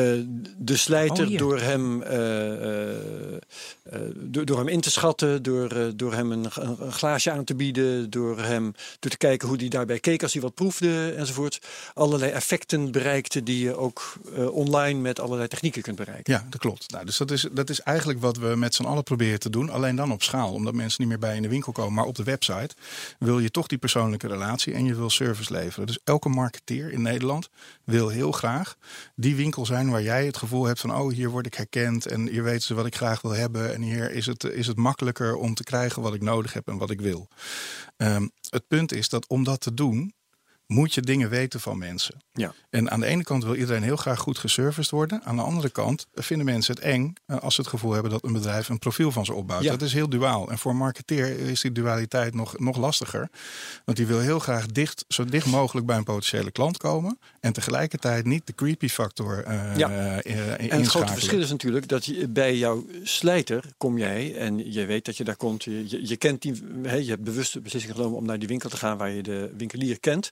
de 0.57 0.75
slijter 0.75 1.27
Oh, 1.27 1.37
door, 1.37 1.59
hem, 1.59 2.01
eh, 2.01 3.35
eh, 3.91 3.99
door, 4.15 4.45
door 4.45 4.57
hem 4.57 4.67
in 4.67 4.81
te 4.81 4.91
schatten, 4.91 5.43
door, 5.43 5.71
eh, 5.71 5.87
door 5.95 6.13
hem 6.13 6.31
een, 6.31 6.45
een, 6.53 6.75
een 6.79 6.91
glaasje 6.91 7.31
aan 7.31 7.43
te 7.43 7.55
bieden, 7.55 8.09
door 8.09 8.39
hem 8.39 8.73
door 8.99 9.11
te 9.11 9.17
kijken 9.17 9.47
hoe 9.47 9.57
hij 9.57 9.67
daarbij 9.67 9.99
keek 9.99 10.23
als 10.23 10.33
hij 10.33 10.41
wat 10.41 10.53
proefde 10.53 11.13
enzovoort. 11.17 11.61
Allerlei 11.93 12.31
effecten 12.31 12.91
bereikte 12.91 13.43
die 13.43 13.63
je 13.63 13.75
ook 13.75 14.13
eh, 14.35 14.53
online 14.53 14.99
met 14.99 15.19
allerlei 15.19 15.47
technieken 15.47 15.81
kunt 15.81 15.95
bereiken. 15.95 16.33
Ja, 16.33 16.45
dat 16.49 16.59
klopt. 16.59 16.91
Nou, 16.91 17.05
dus 17.05 17.17
dat 17.17 17.31
is, 17.31 17.47
dat 17.51 17.69
is 17.69 17.81
eigenlijk 17.81 18.19
wat 18.19 18.37
we 18.37 18.55
met 18.55 18.75
z'n 18.75 18.83
allen 18.83 19.03
proberen 19.03 19.39
te 19.39 19.49
doen. 19.49 19.69
Alleen 19.69 19.95
dan 19.95 20.11
op 20.11 20.23
schaal. 20.23 20.53
Omdat 20.53 20.73
mensen 20.73 21.01
niet 21.01 21.09
meer 21.09 21.19
bij 21.19 21.35
in 21.35 21.41
de 21.41 21.47
winkel 21.49 21.71
komen. 21.71 21.93
Maar 21.93 22.05
op 22.05 22.15
de 22.15 22.23
website 22.23 22.75
wil 23.19 23.39
je 23.39 23.51
toch 23.51 23.67
die 23.67 23.77
persoonlijke 23.77 24.27
relatie 24.27 24.73
en 24.73 24.85
je 24.85 24.95
wil 24.95 25.09
service 25.09 25.53
leveren. 25.53 25.87
Dus 25.87 25.99
elke 26.03 26.29
marketeer 26.29 26.91
in 26.91 27.01
Nederland 27.01 27.49
wil 27.83 28.09
heel 28.09 28.31
graag 28.31 28.77
die 29.15 29.35
winkel 29.35 29.60
zijn 29.65 29.89
waar 29.89 30.01
jij 30.01 30.25
het 30.25 30.37
gevoel 30.37 30.65
hebt 30.65 30.79
van... 30.79 30.95
oh, 30.95 31.11
hier 31.11 31.29
word 31.29 31.45
ik 31.45 31.53
herkend 31.53 32.05
en 32.05 32.27
hier 32.27 32.43
weten 32.43 32.61
ze 32.61 32.73
wat 32.73 32.85
ik 32.85 32.95
graag 32.95 33.21
wil 33.21 33.31
hebben. 33.31 33.73
En 33.73 33.81
hier 33.81 34.11
is 34.11 34.25
het, 34.25 34.43
is 34.43 34.67
het 34.67 34.77
makkelijker 34.77 35.35
om 35.35 35.53
te 35.53 35.63
krijgen 35.63 36.01
wat 36.01 36.13
ik 36.13 36.21
nodig 36.21 36.53
heb 36.53 36.67
en 36.67 36.77
wat 36.77 36.89
ik 36.89 37.01
wil. 37.01 37.27
Ehm, 37.97 38.27
het 38.49 38.67
punt 38.67 38.91
is 38.91 39.09
dat 39.09 39.27
om 39.27 39.43
dat 39.43 39.61
te 39.61 39.73
doen, 39.73 40.13
moet 40.71 40.93
je 40.93 41.01
dingen 41.01 41.29
weten 41.29 41.59
van 41.59 41.77
mensen. 41.77 42.21
Ja. 42.33 42.53
En 42.69 42.91
aan 42.91 42.99
de 42.99 43.05
ene 43.05 43.23
kant 43.23 43.43
wil 43.43 43.55
iedereen 43.55 43.83
heel 43.83 43.95
graag 43.95 44.19
goed 44.19 44.37
geserviced 44.37 44.91
worden. 44.91 45.21
Aan 45.23 45.35
de 45.35 45.41
andere 45.41 45.69
kant 45.69 46.07
vinden 46.13 46.45
mensen 46.45 46.75
het 46.75 46.83
eng 46.83 47.13
eh, 47.25 47.37
als 47.39 47.55
ze 47.55 47.61
het 47.61 47.69
gevoel 47.69 47.91
hebben 47.91 48.11
dat 48.11 48.23
een 48.23 48.33
bedrijf 48.33 48.69
een 48.69 48.79
profiel 48.79 49.11
van 49.11 49.25
ze 49.25 49.33
opbouwt. 49.33 49.63
Ja. 49.63 49.71
Dat 49.71 49.81
is 49.81 49.93
heel 49.93 50.09
duaal. 50.09 50.49
En 50.51 50.57
voor 50.57 50.71
een 50.71 50.77
marketeer 50.77 51.39
is 51.39 51.61
die 51.61 51.71
dualiteit 51.71 52.33
nog, 52.33 52.59
nog 52.59 52.77
lastiger. 52.77 53.29
Want 53.85 53.97
die 53.97 54.05
wil 54.07 54.19
heel 54.19 54.39
graag 54.39 54.65
dicht, 54.65 55.05
zo 55.07 55.25
dicht 55.25 55.45
mogelijk 55.45 55.85
bij 55.85 55.97
een 55.97 56.03
potentiële 56.03 56.51
klant 56.51 56.77
komen. 56.77 57.19
En 57.39 57.53
tegelijkertijd 57.53 58.25
niet 58.25 58.47
de 58.47 58.55
creepy 58.55 58.87
factor 58.87 59.43
eh 59.43 59.77
Ja. 59.77 60.21
eh, 60.21 60.71
En 60.71 60.79
het 60.79 60.87
grote 60.87 61.13
verschil 61.13 61.39
is 61.39 61.49
natuurlijk 61.49 61.87
dat 61.87 62.05
je, 62.05 62.27
bij 62.27 62.57
jouw 62.57 62.85
slijter 63.03 63.63
kom 63.77 63.97
jij 63.97 64.35
en 64.35 64.71
je 64.71 64.85
weet 64.85 65.05
dat 65.05 65.17
je 65.17 65.23
daar 65.23 65.35
komt. 65.35 65.63
Je, 65.63 65.89
je, 65.89 66.07
je 66.07 66.15
kent 66.17 66.41
die, 66.41 66.61
hè, 66.83 66.95
je 66.95 67.09
hebt 67.09 67.23
bewust 67.23 67.53
de 67.53 67.61
beslissing 67.61 67.93
genomen 67.93 68.17
om 68.17 68.25
naar 68.25 68.39
die 68.39 68.47
winkel 68.47 68.69
te 68.69 68.77
gaan 68.77 68.97
waar 68.97 69.09
je 69.11 69.23
de 69.23 69.53
winkelier 69.57 69.99
kent. 69.99 70.31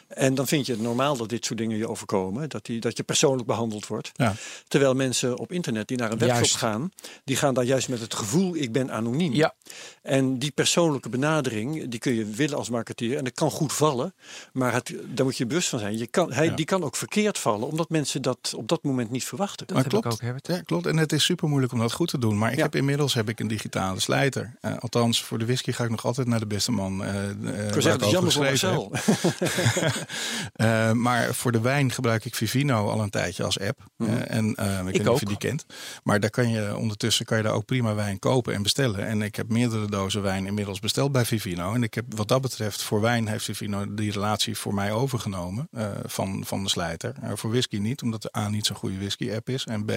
En 0.13 0.35
dan 0.35 0.47
vind 0.47 0.65
je 0.65 0.71
het 0.71 0.81
normaal 0.81 1.17
dat 1.17 1.29
dit 1.29 1.45
soort 1.45 1.59
dingen 1.59 1.77
je 1.77 1.87
overkomen. 1.89 2.49
Dat, 2.49 2.65
die, 2.65 2.79
dat 2.79 2.97
je 2.97 3.03
persoonlijk 3.03 3.47
behandeld 3.47 3.87
wordt. 3.87 4.11
Ja. 4.13 4.33
Terwijl 4.67 4.93
mensen 4.93 5.37
op 5.37 5.51
internet 5.51 5.87
die 5.87 5.97
naar 5.97 6.11
een 6.11 6.17
webshop 6.17 6.37
Juist. 6.37 6.55
gaan, 6.55 6.91
die 7.23 7.35
gaan 7.35 7.53
daar 7.53 7.63
juist 7.63 7.89
met 7.89 7.99
het 7.99 8.13
gevoel 8.13 8.55
ik 8.55 8.71
ben 8.71 8.91
anoniem. 8.91 9.33
Ja. 9.33 9.53
En 10.01 10.37
die 10.39 10.51
persoonlijke 10.51 11.09
benadering, 11.09 11.87
die 11.89 11.99
kun 11.99 12.13
je 12.13 12.25
willen 12.25 12.57
als 12.57 12.69
marketeer. 12.69 13.17
En 13.17 13.23
dat 13.23 13.33
kan 13.33 13.51
goed 13.51 13.73
vallen, 13.73 14.13
maar 14.53 14.73
het, 14.73 14.93
daar 15.05 15.25
moet 15.25 15.37
je 15.37 15.45
bewust 15.45 15.69
van 15.69 15.79
zijn. 15.79 15.97
Je 15.97 16.07
kan, 16.07 16.31
hij, 16.33 16.45
Ja. 16.45 16.55
Die 16.55 16.65
kan 16.65 16.83
ook 16.83 16.95
verkeerd 16.95 17.37
vallen, 17.37 17.67
omdat 17.67 17.89
mensen 17.89 18.21
dat 18.21 18.53
op 18.55 18.67
dat 18.67 18.83
moment 18.83 19.11
niet 19.11 19.23
verwachten. 19.25 19.67
Dat 19.67 19.75
Maar 19.75 19.83
heb 19.85 19.93
ik 19.93 20.01
klopt. 20.01 20.15
ook, 20.15 20.21
Herbert. 20.21 20.47
Ja, 20.47 20.61
klopt. 20.61 20.85
En 20.85 20.97
het 20.97 21.11
is 21.11 21.23
super 21.23 21.47
moeilijk 21.47 21.73
om 21.73 21.79
dat 21.79 21.91
goed 21.93 22.07
te 22.09 22.17
doen. 22.17 22.37
Maar 22.37 22.51
ik 22.51 22.57
Ja. 22.57 22.63
heb 22.63 22.75
inmiddels 22.75 23.13
heb 23.13 23.29
ik 23.29 23.39
een 23.39 23.47
digitale 23.47 23.99
slijter. 23.99 24.55
Eh, 24.61 24.77
althans, 24.79 25.23
voor 25.23 25.37
de 25.39 25.45
whisky 25.45 25.71
ga 25.71 25.83
ik 25.83 25.89
nog 25.89 26.05
altijd 26.05 26.27
naar 26.27 26.39
de 26.39 26.45
beste 26.47 26.71
man. 26.71 27.03
eh 27.03 27.23
eh, 27.29 27.67
Ik 27.67 27.73
wil 27.73 27.81
zeggen, 27.81 28.01
is 28.01 28.11
jammer 28.11 28.31
voor 28.31 28.43
Marcel. 28.43 28.91
Eh, 30.51 30.91
maar 30.91 31.33
voor 31.35 31.51
de 31.51 31.61
wijn 31.61 31.91
gebruik 31.91 32.25
ik 32.25 32.35
Vivino 32.35 32.89
al 32.89 33.01
een 33.01 33.09
tijdje 33.09 33.43
als 33.43 33.59
app. 33.59 33.79
Eh, 33.97 34.07
en 34.31 34.55
eh, 34.55 34.77
ik, 34.77 34.83
weet 34.83 34.93
niet 34.93 35.07
of 35.07 35.19
je 35.19 35.25
die 35.25 35.37
kent. 35.37 35.65
Maar 36.03 36.19
daar 36.19 36.29
kan 36.29 36.49
je 36.49 36.77
ondertussen 36.77 37.25
kan 37.25 37.37
je 37.37 37.43
daar 37.43 37.53
ook 37.53 37.65
prima 37.65 37.95
wijn 37.95 38.19
kopen 38.19 38.53
en 38.53 38.63
bestellen. 38.63 39.07
En 39.07 39.21
ik 39.21 39.35
heb 39.35 39.49
meerdere 39.49 39.87
dozen 39.87 40.21
wijn 40.21 40.45
inmiddels 40.45 40.79
besteld 40.79 41.11
bij 41.11 41.25
Vivino. 41.25 41.73
En 41.73 41.83
ik 41.83 41.93
heb 41.93 42.05
wat 42.15 42.27
dat 42.27 42.41
betreft 42.41 42.83
voor 42.83 43.01
wijn 43.01 43.27
heeft 43.27 43.45
Vivino 43.45 43.93
die 43.93 44.11
relatie 44.11 44.57
voor 44.57 44.73
mij 44.73 44.91
overgenomen 44.91 45.69
van, 46.05 46.43
van 46.45 46.63
de 46.63 46.69
slijter. 46.69 47.15
Voor 47.33 47.49
whisky 47.49 47.77
niet, 47.77 48.01
omdat 48.01 48.21
de 48.21 48.37
A 48.37 48.49
niet 48.49 48.65
zo'n 48.65 48.75
goede 48.75 48.97
whisky 48.97 49.31
app 49.31 49.49
is. 49.49 49.65
En 49.65 49.85
B, 49.85 49.91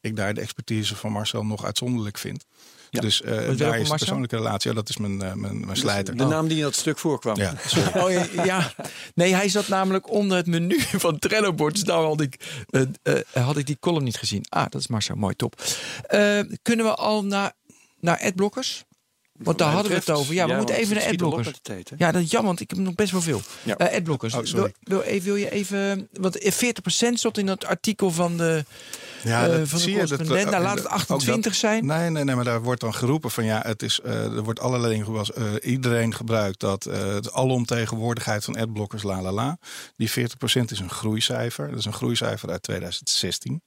ik 0.00 0.16
daar 0.16 0.34
de 0.34 0.40
expertise 0.40 0.96
van 0.96 1.12
Marcel 1.12 1.44
nog 1.44 1.64
uitzonderlijk 1.64 2.18
vind. 2.18 2.46
Ja. 2.96 3.02
Dus 3.02 3.22
eh, 3.22 3.30
welke 3.30 3.54
daar 3.54 3.78
is 3.78 3.88
persoonlijke 3.88 4.36
relatie. 4.36 4.70
Ja, 4.70 4.76
dat 4.76 4.88
is 4.88 4.96
mijn, 4.96 5.22
eh, 5.22 5.32
mijn, 5.32 5.64
mijn 5.64 5.76
slijter. 5.76 6.16
De 6.16 6.24
naam 6.24 6.48
die 6.48 6.56
in 6.56 6.62
dat 6.62 6.74
stuk 6.74 6.98
voorkwam. 6.98 7.36
Ja. 7.36 7.54
Oh 7.94 8.10
ja, 8.10 8.26
ja, 8.44 8.72
nee, 9.14 9.34
hij 9.34 9.48
zat 9.48 9.68
namelijk 9.68 10.10
onder 10.10 10.36
het 10.36 10.46
menu 10.46 10.80
van 11.06 11.18
Trello-bord. 11.18 11.74
Dus 11.74 11.82
daar 11.82 12.02
had 12.02 12.20
ik, 12.20 12.36
eh, 13.02 13.44
had 13.44 13.56
ik 13.56 13.66
die 13.66 13.76
column 13.80 14.04
niet 14.04 14.16
gezien. 14.16 14.44
Ah, 14.48 14.66
dat 14.68 14.80
is 14.80 14.86
Marcel, 14.86 15.16
mooi, 15.16 15.34
top. 15.34 15.62
Eh, 16.06 16.40
kunnen 16.62 16.86
we 16.86 16.94
al 16.94 17.24
naar, 17.24 17.52
naar 18.00 18.20
adblockers? 18.20 18.84
Want 19.32 19.58
daar 19.58 19.72
hadden 19.72 19.90
we 19.90 19.98
het 19.98 20.10
over. 20.10 20.34
Ja, 20.34 20.46
we 20.46 20.54
moeten 20.54 20.74
even 20.74 20.96
naar 20.96 21.06
adblockers. 21.06 21.50
Ja, 21.96 22.12
dat 22.12 22.22
is 22.22 22.30
jammer, 22.30 22.48
want 22.48 22.60
ik 22.60 22.70
heb 22.70 22.78
nog 22.78 22.94
best 22.94 23.12
wel 23.12 23.20
veel. 23.20 23.40
Ja. 23.62 23.76
Eh, 23.76 23.96
adblockers. 23.96 24.34
Oh, 24.34 24.44
sorry. 24.44 24.74
Wil, 24.80 25.02
wil, 25.02 25.20
wil 25.20 25.36
je 25.36 25.50
even... 25.50 26.08
Want 26.12 26.38
40% 26.38 27.18
stond 27.18 27.38
in 27.38 27.46
dat 27.46 27.64
artikel 27.64 28.10
van 28.10 28.36
de, 28.36 28.64
Ja, 29.26 29.46
eh, 29.46 29.58
dat 29.58 29.68
van 29.68 29.78
de 29.78 29.84
zie 29.84 29.94
je. 29.96 30.06
Dat. 30.06 30.18
Nou, 30.26 30.62
laat 30.62 30.76
het 30.78 30.86
ook 30.86 30.92
28 30.92 31.42
dat- 31.52 31.60
zijn. 31.60 31.86
Nee, 31.86 32.10
nee, 32.10 32.24
nee, 32.24 32.34
maar 32.34 32.44
daar 32.44 32.62
wordt 32.62 32.80
dan 32.80 32.94
geroepen 32.94 33.30
van 33.30 33.44
ja, 33.44 33.62
het 33.66 33.82
is, 33.82 34.00
eh, 34.00 34.24
er 34.24 34.42
wordt 34.42 34.60
allerlei 34.60 34.92
dingen 35.04 35.60
iedereen 35.62 36.14
gebruikt 36.14 36.60
dat. 36.60 36.84
het 36.84 37.32
alomtegenwoordigheid 37.32 38.44
van 38.44 38.56
adblockers, 38.56 39.02
la 39.02 39.22
la 39.22 39.32
la. 39.32 39.58
Die 39.96 40.10
40% 40.10 40.70
is 40.70 40.78
een 40.78 40.90
groeicijfer. 40.90 41.68
Dat 41.70 41.78
is 41.78 41.84
een 41.84 41.92
groeicijfer 41.92 42.50
uit 42.50 42.62
2016. 42.62 43.62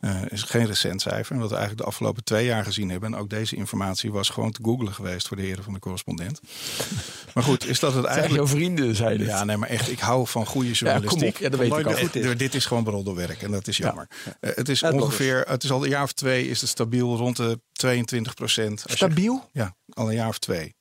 Eh 0.00 0.20
is 0.28 0.42
geen 0.42 0.66
recent 0.66 1.00
cijfer. 1.00 1.34
En 1.34 1.40
wat 1.40 1.50
we 1.50 1.54
eigenlijk 1.56 1.84
de 1.84 1.90
afgelopen 1.90 2.24
twee 2.24 2.44
jaar 2.46 2.64
gezien 2.64 2.90
hebben. 2.90 3.12
En 3.14 3.18
ook 3.20 3.30
deze 3.30 3.56
informatie 3.56 4.12
was 4.12 4.28
gewoon 4.28 4.50
te 4.52 4.60
googlen 4.62 4.94
geweest 4.94 5.28
voor 5.28 5.36
de 5.36 5.42
heren 5.42 5.64
van 5.64 5.72
de 5.72 5.78
correspondent. 5.78 6.40
maar 7.34 7.44
goed, 7.44 7.68
is 7.68 7.80
dat 7.80 7.94
het 7.94 8.04
Zijn 8.04 8.16
eigenlijk. 8.16 8.48
jouw 8.48 8.56
vrienden, 8.56 8.94
zei 8.96 9.18
het. 9.18 9.26
Ja, 9.26 9.44
nee, 9.44 9.56
maar 9.56 9.68
echt, 9.68 9.90
ik 9.90 9.98
hou 9.98 10.26
van 10.26 10.46
goede 10.46 10.68
Ja, 10.68 10.74
kom 10.74 10.86
journalistiek. 10.88 11.34
op. 11.34 11.40
Ja, 11.40 11.48
dat 11.48 11.58
weet 11.58 11.68
ik 11.78 11.86
al. 11.86 11.92
goed 11.96 12.14
is. 12.16 12.36
Dit, 12.36 12.54
is 12.54 12.66
gewoon 12.66 12.84
broddelwerk 12.84 13.42
en 13.42 13.50
dat 13.50 13.68
is 13.68 13.76
jammer. 13.76 14.08
Het 14.40 14.68
is. 14.68 14.80
Ongeveer, 14.92 15.44
het 15.48 15.64
is 15.64 15.70
al 15.70 15.82
een 15.84 15.90
jaar 15.90 16.02
of 16.02 16.12
twee, 16.12 16.48
is 16.48 16.60
het 16.60 16.70
stabiel 16.70 17.16
rond 17.16 17.36
de 17.36 17.60
22 17.72 18.34
procent. 18.34 18.84
Stabiel? 18.86 19.48
Ja, 19.52 19.74
al 19.88 20.08
een 20.08 20.14
jaar 20.14 20.28
of 20.28 20.38
twee. 20.38 20.74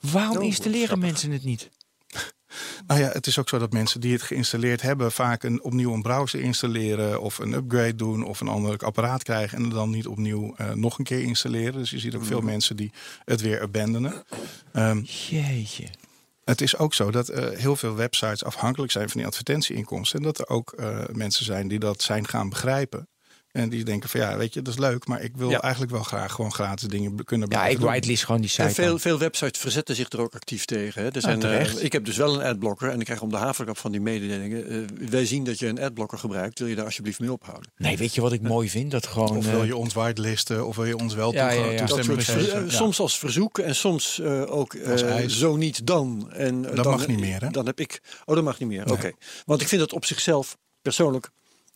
Waarom 0.00 0.36
Oh, 0.36 0.44
installeren 0.44 0.86
grappig. 0.86 1.06
mensen 1.06 1.30
het 1.30 1.44
niet? 1.44 1.68
Nou 2.86 3.00
ja, 3.00 3.08
het 3.08 3.26
is 3.26 3.38
ook 3.38 3.48
zo 3.48 3.58
dat 3.58 3.72
mensen 3.72 4.00
die 4.00 4.12
het 4.12 4.22
geïnstalleerd 4.22 4.82
hebben, 4.82 5.12
vaak 5.12 5.42
een, 5.42 5.62
opnieuw 5.62 5.92
een 5.92 6.02
browser 6.02 6.40
installeren 6.40 7.20
of 7.20 7.38
een 7.38 7.52
upgrade 7.52 7.94
doen 7.94 8.24
of 8.24 8.40
een 8.40 8.48
ander 8.48 8.78
apparaat 8.78 9.22
krijgen 9.22 9.58
en 9.58 9.64
het 9.64 9.72
dan 9.72 9.90
niet 9.90 10.06
opnieuw 10.06 10.54
eh, 10.56 10.72
nog 10.72 10.98
een 10.98 11.04
keer 11.04 11.22
installeren. 11.22 11.72
Dus 11.72 11.90
je 11.90 11.98
ziet 11.98 12.14
ook 12.14 12.24
veel 12.24 12.40
mensen 12.40 12.76
die 12.76 12.92
het 13.24 13.40
weer 13.40 13.62
abandonen. 13.62 14.24
Ehm, 14.72 14.98
Jeetje. 15.02 15.84
Het 16.44 16.60
is 16.60 16.76
ook 16.76 16.94
zo 16.94 17.10
dat 17.10 17.28
eh, 17.28 17.58
heel 17.58 17.76
veel 17.76 17.94
websites 17.94 18.44
afhankelijk 18.44 18.92
zijn 18.92 19.08
van 19.08 19.16
die 19.18 19.26
advertentieinkomsten. 19.26 20.18
En 20.18 20.24
dat 20.24 20.38
er 20.38 20.48
ook 20.48 20.72
eh, 20.72 20.98
mensen 21.12 21.44
zijn 21.44 21.68
die 21.68 21.78
dat 21.78 22.02
zijn 22.02 22.28
gaan 22.28 22.48
begrijpen. 22.48 23.08
En 23.58 23.68
die 23.68 23.84
denken 23.84 24.08
van 24.08 24.20
ja, 24.20 24.36
weet 24.36 24.54
je, 24.54 24.62
dat 24.62 24.72
is 24.74 24.78
leuk, 24.80 25.06
maar 25.06 25.22
ik 25.22 25.36
wil 25.36 25.50
Ja. 25.50 25.60
eigenlijk 25.60 25.92
wel 25.92 26.02
graag 26.02 26.32
gewoon 26.32 26.52
gratis 26.52 26.88
dingen 26.88 27.24
kunnen 27.24 27.48
Ja, 27.48 27.54
blijven 27.54 27.72
ik 27.74 27.78
doen. 27.80 27.88
whitelist 27.88 28.24
gewoon 28.24 28.40
die 28.40 28.50
site. 28.50 28.62
En 28.62 28.72
veel, 28.72 28.98
veel 28.98 29.18
websites 29.18 29.60
verzetten 29.60 29.94
zich 29.94 30.10
er 30.10 30.20
ook 30.20 30.34
actief 30.34 30.64
tegen. 30.64 31.02
Hè. 31.02 31.08
Er 31.10 31.20
zijn, 31.20 31.42
eh, 31.42 31.82
ik 31.84 31.92
heb 31.92 32.04
dus 32.04 32.16
wel 32.16 32.34
een 32.34 32.46
adblocker 32.46 32.90
en 32.90 32.98
ik 32.98 33.04
krijg 33.04 33.20
om 33.20 33.30
de 33.30 33.36
haverkap 33.36 33.78
van 33.78 33.92
die 33.92 34.00
mededelingen. 34.00 34.68
eh, 34.68 35.08
wij 35.10 35.26
zien 35.26 35.44
dat 35.44 35.58
je 35.58 35.66
een 35.66 35.80
adblocker 35.80 36.18
gebruikt. 36.18 36.58
Wil 36.58 36.68
je 36.68 36.74
daar 36.74 36.84
alsjeblieft 36.84 37.20
mee 37.20 37.32
ophouden? 37.32 37.70
Nee, 37.76 37.96
weet 37.96 38.14
je 38.14 38.20
wat 38.20 38.32
ik 38.32 38.40
mooi 38.42 38.70
vind? 38.70 38.90
Dat 38.90 39.06
gewoon... 39.06 39.36
Of 39.36 39.50
wil 39.50 39.60
eh, 39.60 39.66
je 39.66 39.76
ons 39.76 39.94
whitelisten, 39.94 40.66
of 40.66 40.76
wil 40.76 40.84
je 40.84 40.96
ons 40.96 41.14
wel 41.14 41.32
Ja, 41.32 41.48
toegang- 41.48 41.66
ja, 41.66 41.72
ja. 41.72 41.78
Dat 41.78 41.88
toestemming 41.88 42.24
geven? 42.24 42.52
eh, 42.64 42.70
Ja. 42.70 42.76
Soms 42.76 43.00
als 43.00 43.18
verzoek 43.18 43.58
en 43.58 43.74
soms 43.74 44.20
eh, 44.20 44.42
ook 44.52 44.74
eh, 44.74 45.26
zo 45.26 45.56
niet 45.56 45.86
dan. 45.86 46.30
En, 46.32 46.64
eh, 46.70 46.74
Dat 46.74 46.84
dan, 46.84 46.92
mag 46.92 47.06
niet 47.06 47.20
meer, 47.20 47.40
hè? 47.40 47.48
Dan 47.50 47.66
heb 47.66 47.80
ik. 47.80 48.00
Oh, 48.24 48.34
dat 48.34 48.44
mag 48.44 48.58
niet 48.58 48.68
meer. 48.68 48.84
Nee. 48.84 48.94
Oké. 48.94 49.10
Want 49.46 49.60
ik 49.60 49.68
vind 49.68 49.80
dat 49.80 49.92
op 49.92 50.04
zichzelf 50.04 50.56
persoonlijk. 50.82 51.30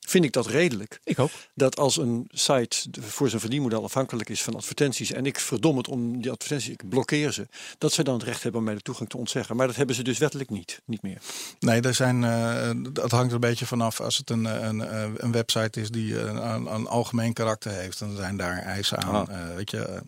Vind 0.09 0.25
ik 0.25 0.33
dat 0.33 0.47
redelijk. 0.47 1.01
ik 1.05 1.19
ook. 1.19 1.31
Dat 1.55 1.79
als 1.79 1.97
een 1.97 2.29
site 2.31 2.89
voor 3.01 3.29
zijn 3.29 3.41
verdienmodel 3.41 3.85
afhankelijk 3.85 4.29
is 4.29 4.43
van 4.43 4.55
advertenties. 4.55 5.13
en 5.13 5.27
ik 5.27 5.39
verdom 5.39 5.77
het 5.77 5.89
om 5.89 6.21
die 6.21 6.31
advertenties, 6.31 6.73
ik 6.73 6.89
blokkeer 6.89 7.33
ze. 7.33 7.49
dat 7.79 7.93
ze 7.93 8.03
dan 8.03 8.15
het 8.15 8.23
recht 8.23 8.43
hebben 8.43 8.61
om 8.61 8.67
mij 8.67 8.75
de 8.75 8.81
toegang 8.81 9.09
te 9.09 9.17
ontzeggen. 9.17 9.57
Maar 9.57 9.67
dat 9.67 9.77
hebben 9.77 9.97
ze 9.97 10.03
dus 10.03 10.19
wettelijk 10.19 10.51
niet. 10.51 10.81
Niet 10.85 11.03
meer. 11.03 11.19
Nee, 11.61 11.81
er 11.81 11.95
zijn, 11.95 12.25
eh, 12.25 12.71
dat 12.93 13.11
hangt 13.11 13.29
er 13.29 13.35
een 13.35 13.41
beetje 13.41 13.67
vanaf. 13.67 14.01
Als 14.01 14.17
het 14.17 14.31
een, 14.31 14.45
een, 14.45 14.81
eh, 14.81 15.09
een 15.17 15.33
website 15.33 15.81
is 15.81 15.91
die 15.91 16.21
een, 16.21 16.37
een, 16.37 16.75
een 16.75 16.87
algemeen 16.87 17.33
karakter 17.33 17.73
heeft, 17.73 17.99
dan 17.99 18.17
zijn 18.17 18.37
daar 18.37 18.59
eisen 18.59 19.03
aan. 19.03 19.29
Ah. 19.29 19.43
Eh, 19.43 19.55
weet 19.55 19.71
je, 19.71 20.03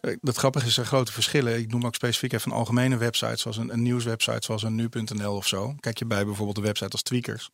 eh, 0.00 0.12
dat 0.20 0.36
grappige 0.36 0.66
is, 0.66 0.76
er 0.76 0.84
grote 0.84 1.12
verschillen. 1.12 1.58
Ik 1.58 1.70
noem 1.70 1.86
ook 1.86 1.94
specifiek 1.94 2.32
even 2.32 2.50
een 2.50 2.56
algemene 2.56 2.96
website, 2.96 3.36
zoals 3.36 3.56
een, 3.56 3.72
een 3.72 3.82
nieuwswebsite, 3.82 4.44
zoals 4.44 4.62
een 4.62 4.74
nu.nl 4.74 5.34
of 5.34 5.46
zo. 5.46 5.74
Kijk 5.80 5.98
je 5.98 6.04
bij 6.04 6.24
bijvoorbeeld 6.24 6.56
de 6.56 6.62
website 6.62 6.90
als 6.90 7.02
Tweakers. 7.02 7.50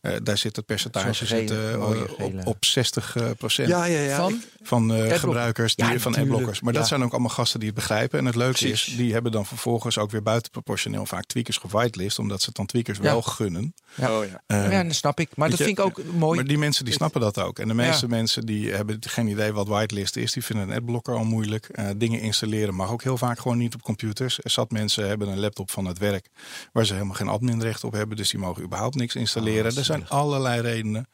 Eh, 0.00 0.16
daar 0.22 0.38
zit 0.38 0.56
het 0.56 0.66
percentage 0.66 1.26
Eh, 1.44 2.24
op, 2.24 2.46
op 2.46 2.64
60 2.64 3.16
eh, 3.16 3.30
procent. 3.38 3.68
ja, 3.68 3.84
ja. 3.84 4.16
Van? 4.16 4.42
Van 4.62 4.94
eh, 4.94 5.18
gebruikers 5.18 5.74
die, 5.74 5.86
Ja, 5.86 5.98
van 5.98 6.14
adblockers. 6.16 6.60
Maar 6.60 6.72
dat 6.72 6.86
zijn 6.88 7.02
ook 7.04 7.12
allemaal 7.12 7.30
gasten 7.30 7.58
die 7.60 7.68
het 7.68 7.78
begrijpen. 7.78 8.18
En 8.18 8.24
het 8.24 8.34
leuke 8.34 8.58
Precies. 8.58 8.88
is, 8.88 8.96
die 8.96 9.12
hebben 9.12 9.32
dan 9.32 9.46
vervolgens 9.46 9.98
ook 9.98 10.10
weer 10.10 10.22
buitenproportioneel 10.22 11.06
vaak 11.06 11.24
tweakers 11.26 11.56
gewitelist. 11.56 12.18
Omdat 12.18 12.40
ze 12.40 12.46
het 12.46 12.56
dan 12.56 12.66
tweakers 12.66 12.98
Ja. 12.98 13.02
wel 13.04 13.22
gunnen. 13.22 13.74
Ja. 13.94 14.18
Oh, 14.18 14.24
ja. 14.24 14.42
Eh, 14.46 14.72
ja, 14.72 14.82
dat 14.82 14.94
snap 14.94 15.20
ik. 15.20 15.30
Maar 15.36 15.48
dat 15.48 15.58
je, 15.58 15.64
vind 15.64 15.78
ik 15.78 15.84
ook 15.84 16.00
mooi. 16.04 16.36
Maar 16.36 16.48
die 16.48 16.58
mensen 16.58 16.84
die 16.84 16.94
snappen 16.94 17.20
dat 17.20 17.38
ook. 17.38 17.58
En 17.58 17.68
de 17.68 17.74
meeste 17.74 18.06
Ja. 18.06 18.10
mensen 18.16 18.46
die 18.46 18.72
hebben 18.72 18.96
geen 19.00 19.26
idee 19.26 19.52
wat 19.52 19.68
whitelist 19.68 20.16
is. 20.16 20.32
Die 20.32 20.44
vinden 20.44 20.68
een 20.68 20.76
adblocker 20.76 21.14
al 21.14 21.24
moeilijk. 21.24 21.68
Eh, 21.68 21.88
dingen 21.96 22.20
installeren 22.20 22.74
mag 22.74 22.90
ook 22.90 23.02
heel 23.02 23.16
vaak 23.18 23.38
gewoon 23.38 23.58
niet 23.58 23.74
op 23.74 23.82
computers. 23.82 24.38
Er 24.42 24.50
zat 24.50 24.70
mensen 24.70 25.08
hebben 25.08 25.28
een 25.28 25.38
laptop 25.40 25.70
van 25.70 25.84
het 25.84 25.98
werk. 25.98 26.28
Waar 26.72 26.86
ze 26.86 26.92
helemaal 26.92 27.14
geen 27.14 27.28
adminrecht 27.28 27.84
op 27.84 27.92
hebben. 27.92 28.16
Dus 28.16 28.30
die 28.30 28.40
mogen 28.40 28.62
überhaupt 28.62 28.94
niks 28.94 29.14
installeren. 29.14 29.70
Oh, 29.72 29.78
er 29.78 29.84
zijn 29.84 30.08
allerlei 30.08 30.60
redenen. 30.60 31.08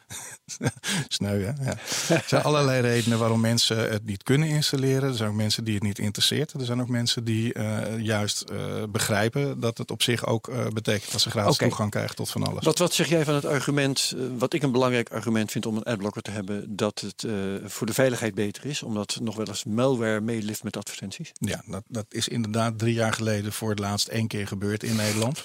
Sneu 1.09 1.43
hè? 1.43 1.65
Ja. 1.65 1.77
Er 2.09 2.25
zijn 2.27 2.43
allerlei 2.43 2.81
redenen 2.81 3.19
waarom 3.19 3.41
mensen 3.41 3.91
het 3.91 4.05
niet 4.05 4.23
kunnen 4.23 4.49
installeren. 4.49 5.09
Er 5.09 5.15
zijn 5.15 5.29
ook 5.29 5.37
mensen 5.37 5.65
die 5.65 5.75
het 5.75 5.83
niet 5.83 5.99
interesseert. 5.99 6.53
Er 6.53 6.65
zijn 6.65 6.81
ook 6.81 6.89
mensen 6.89 7.25
die 7.25 7.53
eh, 7.53 7.99
juist 8.01 8.41
eh, 8.41 8.83
begrijpen 8.89 9.61
dat 9.61 9.79
het 9.79 9.91
op 9.91 10.03
zich 10.03 10.27
ook 10.27 10.49
eh, 10.49 10.67
betekent 10.67 11.13
dat 11.13 11.21
ze 11.21 11.31
gratis 11.31 11.57
toegang 11.57 11.91
krijgen 11.91 12.17
tot 12.17 12.31
van 12.31 12.43
alles. 12.43 12.65
Wat, 12.65 12.79
wat 12.79 12.95
zeg 12.95 13.09
jij 13.09 13.25
van 13.25 13.35
het 13.35 13.45
argument, 13.45 14.15
wat 14.39 14.53
ik 14.53 14.63
een 14.63 14.73
belangrijk 14.73 15.11
argument 15.11 15.51
vind 15.51 15.67
om 15.67 15.77
een 15.77 15.83
adblocker 15.83 16.23
te 16.23 16.31
hebben, 16.31 16.77
dat 16.77 17.01
het 17.01 17.27
voor 17.65 17.87
de 17.87 17.95
veiligheid 17.95 18.35
beter 18.35 18.67
is, 18.67 18.83
omdat 18.83 19.19
nog 19.21 19.37
wel 19.37 19.47
eens 19.47 19.65
malware 19.65 20.21
meelift 20.21 20.63
met 20.63 20.77
advertenties? 20.77 21.33
Ja, 21.33 21.63
dat, 21.67 21.83
dat 21.89 22.07
is 22.09 22.29
inderdaad 22.29 22.79
drie 22.79 22.95
jaar 22.95 23.13
geleden 23.13 23.53
voor 23.53 23.71
het 23.71 23.79
laatst 23.79 24.09
één 24.09 24.27
keer 24.27 24.47
gebeurd 24.47 24.83
in 24.83 24.97
Nederland. 24.97 25.45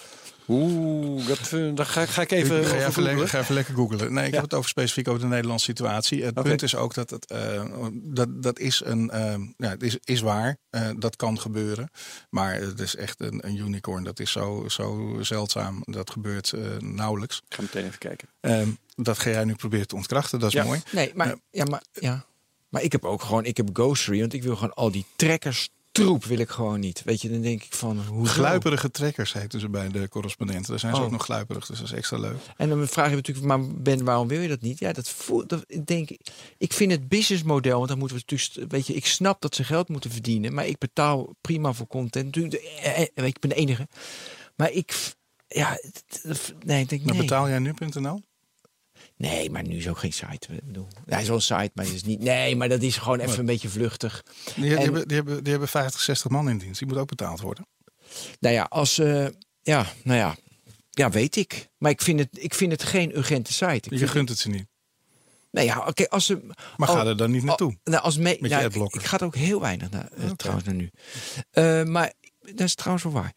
Oeh, 0.50 1.28
dat, 1.28 1.40
eh, 1.54 1.86
ga, 1.86 2.06
ga 2.06 2.22
ik 2.22 2.32
even. 2.32 2.62
Ik 2.62 2.66
ga, 2.68 2.88
even, 2.88 3.04
lekker, 3.04 3.28
ga 3.28 3.40
even 3.40 3.54
lekker 3.56 3.74
googlen. 3.74 4.14
Nee, 4.14 4.26
ik 4.26 4.30
Ja. 4.30 4.36
heb 4.36 4.44
het 4.50 4.54
over 4.54 4.70
specifiek 4.70 5.08
over 5.08 5.22
de 5.22 5.28
Nederlandse 5.28 5.66
situatie. 5.66 6.24
Het 6.24 6.34
punt 6.42 6.62
is 6.64 6.76
ook 6.76 6.94
dat 6.94 7.10
het, 7.10 7.26
eh, 7.32 7.66
dat, 7.94 8.44
dat 8.44 8.60
is 8.60 8.82
een, 8.86 9.10
eh, 9.10 9.36
ja, 9.58 9.70
het 9.70 9.84
is, 9.84 9.98
is 10.04 10.22
waar. 10.22 10.58
Eh, 10.70 10.90
dat 10.98 11.16
kan 11.16 11.40
gebeuren. 11.40 11.90
Maar 12.30 12.54
het 12.56 12.80
is 12.80 12.96
echt 12.96 13.20
een, 13.22 13.48
een 13.48 13.56
unicorn. 13.58 14.04
Dat 14.04 14.20
is 14.20 14.32
zo, 14.32 14.66
zo 14.68 15.18
zeldzaam. 15.22 15.82
Dat 15.86 16.10
gebeurt 16.12 16.54
nauwelijks. 16.80 17.42
Ik 17.48 17.56
ga 17.56 17.62
meteen 17.62 17.86
even 17.86 18.00
kijken. 18.00 18.28
Ehm, 18.40 18.70
dat 18.96 19.20
ga 19.20 19.30
jij 19.30 19.44
nu 19.44 19.56
proberen 19.56 19.88
te 19.88 19.96
ontkrachten. 19.96 20.40
Dat 20.40 20.48
is 20.50 20.54
Ja. 20.56 20.64
mooi. 20.64 20.82
Nee, 20.92 21.12
maar, 21.16 21.28
Ja. 21.28 21.36
ja, 21.52 21.66
maar, 21.66 21.82
ja. 21.92 22.26
maar 22.70 22.82
ik 22.82 22.92
heb 22.92 23.06
ook 23.06 23.22
gewoon, 23.22 23.46
ik 23.46 23.58
heb 23.58 23.70
Ghostery, 23.74 24.20
want 24.20 24.34
ik 24.34 24.44
wil 24.44 24.56
gewoon 24.56 24.74
al 24.74 24.92
die 24.92 25.06
trekkers 25.16 25.70
troep 26.04 26.26
wil 26.26 26.40
ik 26.40 26.50
gewoon 26.50 26.80
niet. 26.80 27.02
Weet 27.06 27.22
je, 27.22 27.30
dan 27.30 27.42
denk 27.42 27.64
ik 27.64 27.74
van 27.74 28.00
hoe 28.00 28.28
Gluiperige 28.28 28.92
trekkers 28.92 29.34
heten 29.34 29.60
ze 29.60 29.70
bij 29.70 29.90
de 29.90 30.10
correspondenten. 30.10 30.70
Daar 30.70 30.80
zijn 30.80 30.94
ze 30.94 31.00
Oh. 31.00 31.06
ook 31.06 31.12
nog 31.12 31.24
gluiperig, 31.24 31.66
dus 31.66 31.78
dat 31.78 31.88
is 31.88 31.94
extra 31.94 32.18
leuk. 32.18 32.38
En 32.58 32.70
dan 32.70 32.88
vraag 32.88 33.10
je 33.10 33.16
natuurlijk, 33.16 33.48
maar 33.48 33.60
Ben, 33.76 34.04
waarom 34.04 34.28
wil 34.28 34.42
je 34.42 34.48
dat 34.48 34.62
niet? 34.62 34.80
Ja, 34.80 34.94
dat 34.94 35.10
voelt, 35.10 35.50
dat, 35.50 35.64
ik 35.68 35.86
denk, 35.86 36.10
ik 36.58 36.74
vind 36.74 36.92
het 36.92 37.08
businessmodel, 37.08 37.78
want 37.78 37.90
dan 37.90 37.98
moeten 37.98 38.18
we 38.18 38.24
natuurlijk, 38.28 38.72
weet 38.72 38.88
je, 38.88 38.94
ik 38.94 39.06
snap 39.06 39.42
dat 39.42 39.56
ze 39.56 39.64
geld 39.64 39.90
moeten 39.90 40.12
verdienen, 40.12 40.54
maar 40.54 40.68
ik 40.68 40.78
betaal 40.78 41.36
prima 41.42 41.74
voor 41.74 41.88
content. 41.88 42.26
Natuurlijk, 42.26 42.54
eh, 42.64 43.02
eh, 43.14 43.26
ik 43.26 43.40
ben 43.40 43.50
de 43.50 43.56
enige. 43.56 43.88
Maar 44.56 44.72
ik, 44.72 45.16
ja, 45.48 45.80
nee, 46.66 46.82
ik 46.82 46.90
denk 46.90 47.04
Maar 47.04 47.14
nee. 47.14 47.22
betaal 47.22 47.50
jij 47.50 47.60
nu.nl? 47.60 48.22
Nee, 49.18 49.50
maar 49.50 49.64
nu 49.64 49.76
is 49.78 49.88
ook 49.88 49.98
geen 49.98 50.14
site. 50.14 50.54
Ik 50.54 50.64
bedoel, 50.66 50.88
hij 51.06 51.22
is 51.22 51.28
wel 51.28 51.36
een 51.36 51.42
site, 51.42 51.72
maar 51.74 51.86
het 51.86 51.94
is 51.94 52.04
niet. 52.04 52.20
Nee, 52.20 52.56
maar 52.56 52.70
dat 52.70 52.82
is 52.82 52.98
gewoon 52.98 53.20
even 53.20 53.40
een 53.40 53.46
beetje 53.46 53.70
vluchtig. 53.70 54.24
Die, 54.56 54.64
die 54.64 54.76
En- 54.76 54.82
hebben, 54.82 55.08
die, 55.08 55.16
hebben, 55.18 55.42
die 55.44 55.52
hebben 55.52 55.70
50, 55.70 56.02
60 56.02 56.30
man 56.32 56.50
in 56.50 56.58
dienst. 56.58 56.80
Die 56.80 56.88
moet 56.88 56.98
ook 56.98 57.08
betaald 57.08 57.42
worden. 57.42 57.68
Nou 58.40 58.54
ja, 58.56 58.64
als. 58.64 59.00
eh, 59.00 59.28
ja, 59.62 59.86
nou 60.04 60.18
ja. 60.20 60.36
Ja, 60.92 61.10
weet 61.10 61.36
ik. 61.36 61.68
Maar 61.78 61.92
ik 61.92 62.02
vind 62.02 62.20
het, 62.20 62.30
ik 62.32 62.54
vind 62.54 62.72
het 62.72 62.84
geen 62.84 63.18
urgente 63.18 63.54
site. 63.54 63.90
Ik 63.90 64.00
Je 64.00 64.08
gunt 64.08 64.30
het 64.30 64.38
ze 64.38 64.50
niet. 64.50 64.68
Nou 65.52 65.68
ja, 65.68 65.86
oké, 65.88 66.08
als 66.10 66.26
ze. 66.26 66.46
Maar 66.78 66.88
al- 66.90 66.96
ga 66.96 67.06
er 67.06 67.18
dan 67.18 67.32
niet 67.32 67.44
naartoe. 67.44 67.72
al- 67.84 67.92
nou, 67.92 68.04
als 68.04 68.18
me, 68.18 68.24
Met 68.24 68.40
je 68.52 68.70
nou, 68.70 68.86
ik, 68.94 69.02
ga 69.06 69.18
er 69.20 69.26
ook 69.26 69.36
heel 69.36 69.60
weinig 69.62 69.90
naar, 69.90 70.08
eh, 70.12 70.30
trouwens, 70.30 70.68
naar 70.68 70.76
nu. 70.76 70.90
Eh, 71.52 71.84
maar 71.84 72.14
dat 72.40 72.60
is 72.68 72.76
trouwens 72.76 73.04
wel 73.04 73.14
waar. 73.14 73.34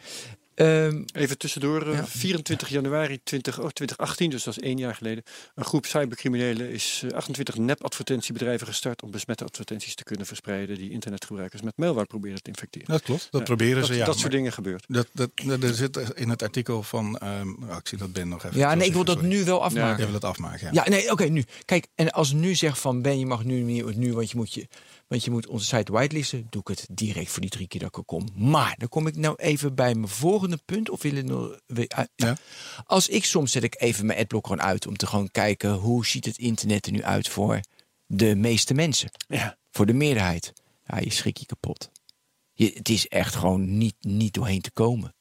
Ehm, 0.60 1.02
Even 1.12 1.38
tussendoor, 1.38 1.86
eh, 1.86 1.94
Ja. 1.94 2.06
24 2.06 2.68
januari 2.68 3.20
20, 3.24 3.58
oh, 3.60 3.68
2018, 3.68 4.30
dus 4.30 4.42
dat 4.44 4.56
is 4.56 4.62
één 4.62 4.78
jaar 4.78 4.94
geleden. 4.94 5.22
Een 5.54 5.64
groep 5.64 5.86
cybercriminelen 5.86 6.70
is 6.70 7.02
eh, 7.04 7.10
28 7.16 7.56
nep-advertentiebedrijven 7.56 8.66
gestart 8.66 9.02
om 9.02 9.10
besmette 9.10 9.44
advertenties 9.44 9.94
te 9.94 10.04
kunnen 10.04 10.26
verspreiden 10.26 10.76
die 10.78 10.90
internetgebruikers 10.90 11.62
met 11.62 11.76
malware 11.76 12.06
proberen 12.06 12.42
te 12.42 12.48
infecteren. 12.50 12.88
Dat 12.88 13.02
klopt. 13.02 13.28
Dat 13.30 13.40
Ja, 13.40 13.46
proberen 13.46 13.78
dat, 13.80 13.86
ze. 13.86 13.94
Ja, 13.94 14.04
dat 14.04 14.18
soort 14.18 14.32
dingen 14.32 14.52
gebeurt. 14.52 14.84
dat, 14.88 15.06
dat, 15.12 15.30
dat- 15.34 15.62
er 15.62 15.74
zit 15.74 15.96
in 16.14 16.28
het 16.28 16.42
artikel 16.42 16.82
van. 16.82 17.18
ehm, 17.18 17.48
oh, 17.48 17.76
ik 17.76 17.88
zie 17.88 17.98
dat 17.98 18.12
Ben 18.12 18.28
nog 18.28 18.44
even. 18.44 18.58
ja, 18.58 18.74
nee, 18.74 18.86
ik 18.86 18.92
wil 18.92 19.04
dat 19.04 19.18
Sorry. 19.18 19.30
nu 19.30 19.44
wel 19.44 19.62
afmaken. 19.64 19.96
Jij 19.96 20.10
wil 20.10 20.20
dat 20.20 20.30
afmaken. 20.30 20.66
Ja. 20.72 20.84
Ja, 20.84 20.90
nee, 20.90 21.10
oké, 21.10 21.24
nu. 21.24 21.44
Kijk, 21.64 21.86
en 21.94 22.10
als 22.10 22.32
nu 22.32 22.54
zegt 22.54 22.78
van 22.78 23.02
Ben, 23.02 23.18
je 23.18 23.26
mag 23.26 23.44
nu 23.44 23.60
niet, 23.60 23.96
nu, 23.96 24.12
want 24.12 24.30
je 24.30 24.36
moet 24.36 24.54
je, 24.54 24.68
want 25.10 25.24
je 25.24 25.30
moet 25.30 25.46
onze 25.46 25.64
site 25.64 25.92
whitelisten, 25.92 26.46
doe 26.50 26.60
ik 26.60 26.68
het 26.68 26.86
direct 26.90 27.30
voor 27.30 27.40
die 27.40 27.50
drie 27.50 27.66
keer 27.68 27.80
dat 27.80 27.88
ik 27.88 27.96
er 27.96 28.04
kom. 28.04 28.28
Maar 28.34 28.74
dan 28.78 28.88
kom 28.88 29.06
ik 29.06 29.16
nou 29.16 29.34
even 29.36 29.74
bij 29.74 29.94
mijn 29.94 30.08
volgende 30.08 30.58
punt, 30.64 30.90
of 30.90 31.02
wil 31.02 31.14
je 31.14 31.22
nog 31.22 31.58
weer 31.66 31.88
uit? 31.88 32.10
Ja. 32.16 32.36
Als 32.84 33.08
ik 33.08 33.24
soms 33.24 33.52
zet 33.52 33.62
ik 33.62 33.80
even 33.80 34.06
mijn 34.06 34.18
adblocker 34.18 34.50
gewoon 34.50 34.66
uit 34.68 34.86
om 34.86 34.96
te 34.96 35.06
gewoon 35.06 35.30
kijken 35.30 35.72
hoe 35.72 36.06
ziet 36.06 36.24
het 36.24 36.38
internet 36.38 36.86
er 36.86 36.92
nu 36.92 37.02
uit 37.02 37.28
voor 37.28 37.60
de 38.06 38.34
meeste 38.34 38.74
mensen, 38.74 39.10
Ja. 39.28 39.56
voor 39.70 39.86
de 39.86 39.92
meerderheid. 39.92 40.52
Ja, 40.86 40.98
je 40.98 41.10
schrik 41.10 41.36
je 41.36 41.46
kapot. 41.46 41.90
Je, 42.52 42.70
het 42.74 42.88
is 42.88 43.08
echt 43.08 43.34
gewoon 43.34 43.78
niet, 43.78 43.96
niet 44.00 44.34
doorheen 44.34 44.60
te 44.60 44.70
komen. 44.70 45.14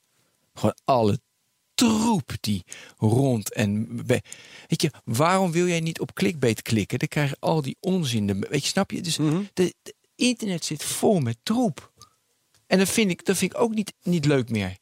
Gewoon 0.54 0.78
alle 0.84 1.20
troep 1.80 2.32
die 2.42 2.64
rond 2.98 3.54
en 3.54 3.88
we- 4.06 4.22
weet 4.68 4.82
je 4.82 4.92
waarom 5.06 5.52
wil 5.52 5.68
jij 5.68 5.80
niet 5.80 6.00
op 6.00 6.14
clickbait 6.14 6.62
klikken? 6.62 7.00
Dan 7.00 7.08
krijg 7.08 7.30
je 7.30 7.38
al 7.40 7.62
die 7.62 7.78
onzin. 7.80 8.40
Weet 8.50 8.62
je 8.64 8.68
snap 8.70 8.92
je? 8.92 9.02
Dus 9.02 9.16
de, 9.54 9.74
de 9.84 9.96
internet 10.16 10.66
zit 10.66 10.84
vol 10.84 11.20
met 11.20 11.38
troep. 11.44 11.92
En 12.68 12.78
dat 12.78 12.90
vind 12.90 13.12
ik 13.12 13.26
dat 13.26 13.38
vind 13.38 13.54
ik 13.54 13.60
ook 13.60 13.74
niet 13.74 13.94
niet 14.04 14.26
leuk 14.26 14.50
meer 14.50 14.78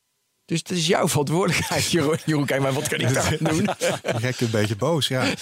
dus 0.48 0.64
dat 0.64 0.78
is 0.78 0.88
jouw 0.88 1.08
verantwoordelijkheid 1.08 1.86
Jeroen, 1.92 2.18
Jeroen 2.26 2.46
kijk 2.46 2.62
maar 2.62 2.74
wat 2.74 2.88
kan 2.88 3.00
ik 3.00 3.14
daar 3.14 3.38
doen 3.40 3.56
Je 4.14 4.20
kijkt 4.22 4.42
een 4.42 4.50
beetje 4.50 4.76
boos, 4.76 5.08
ja. 5.08 5.34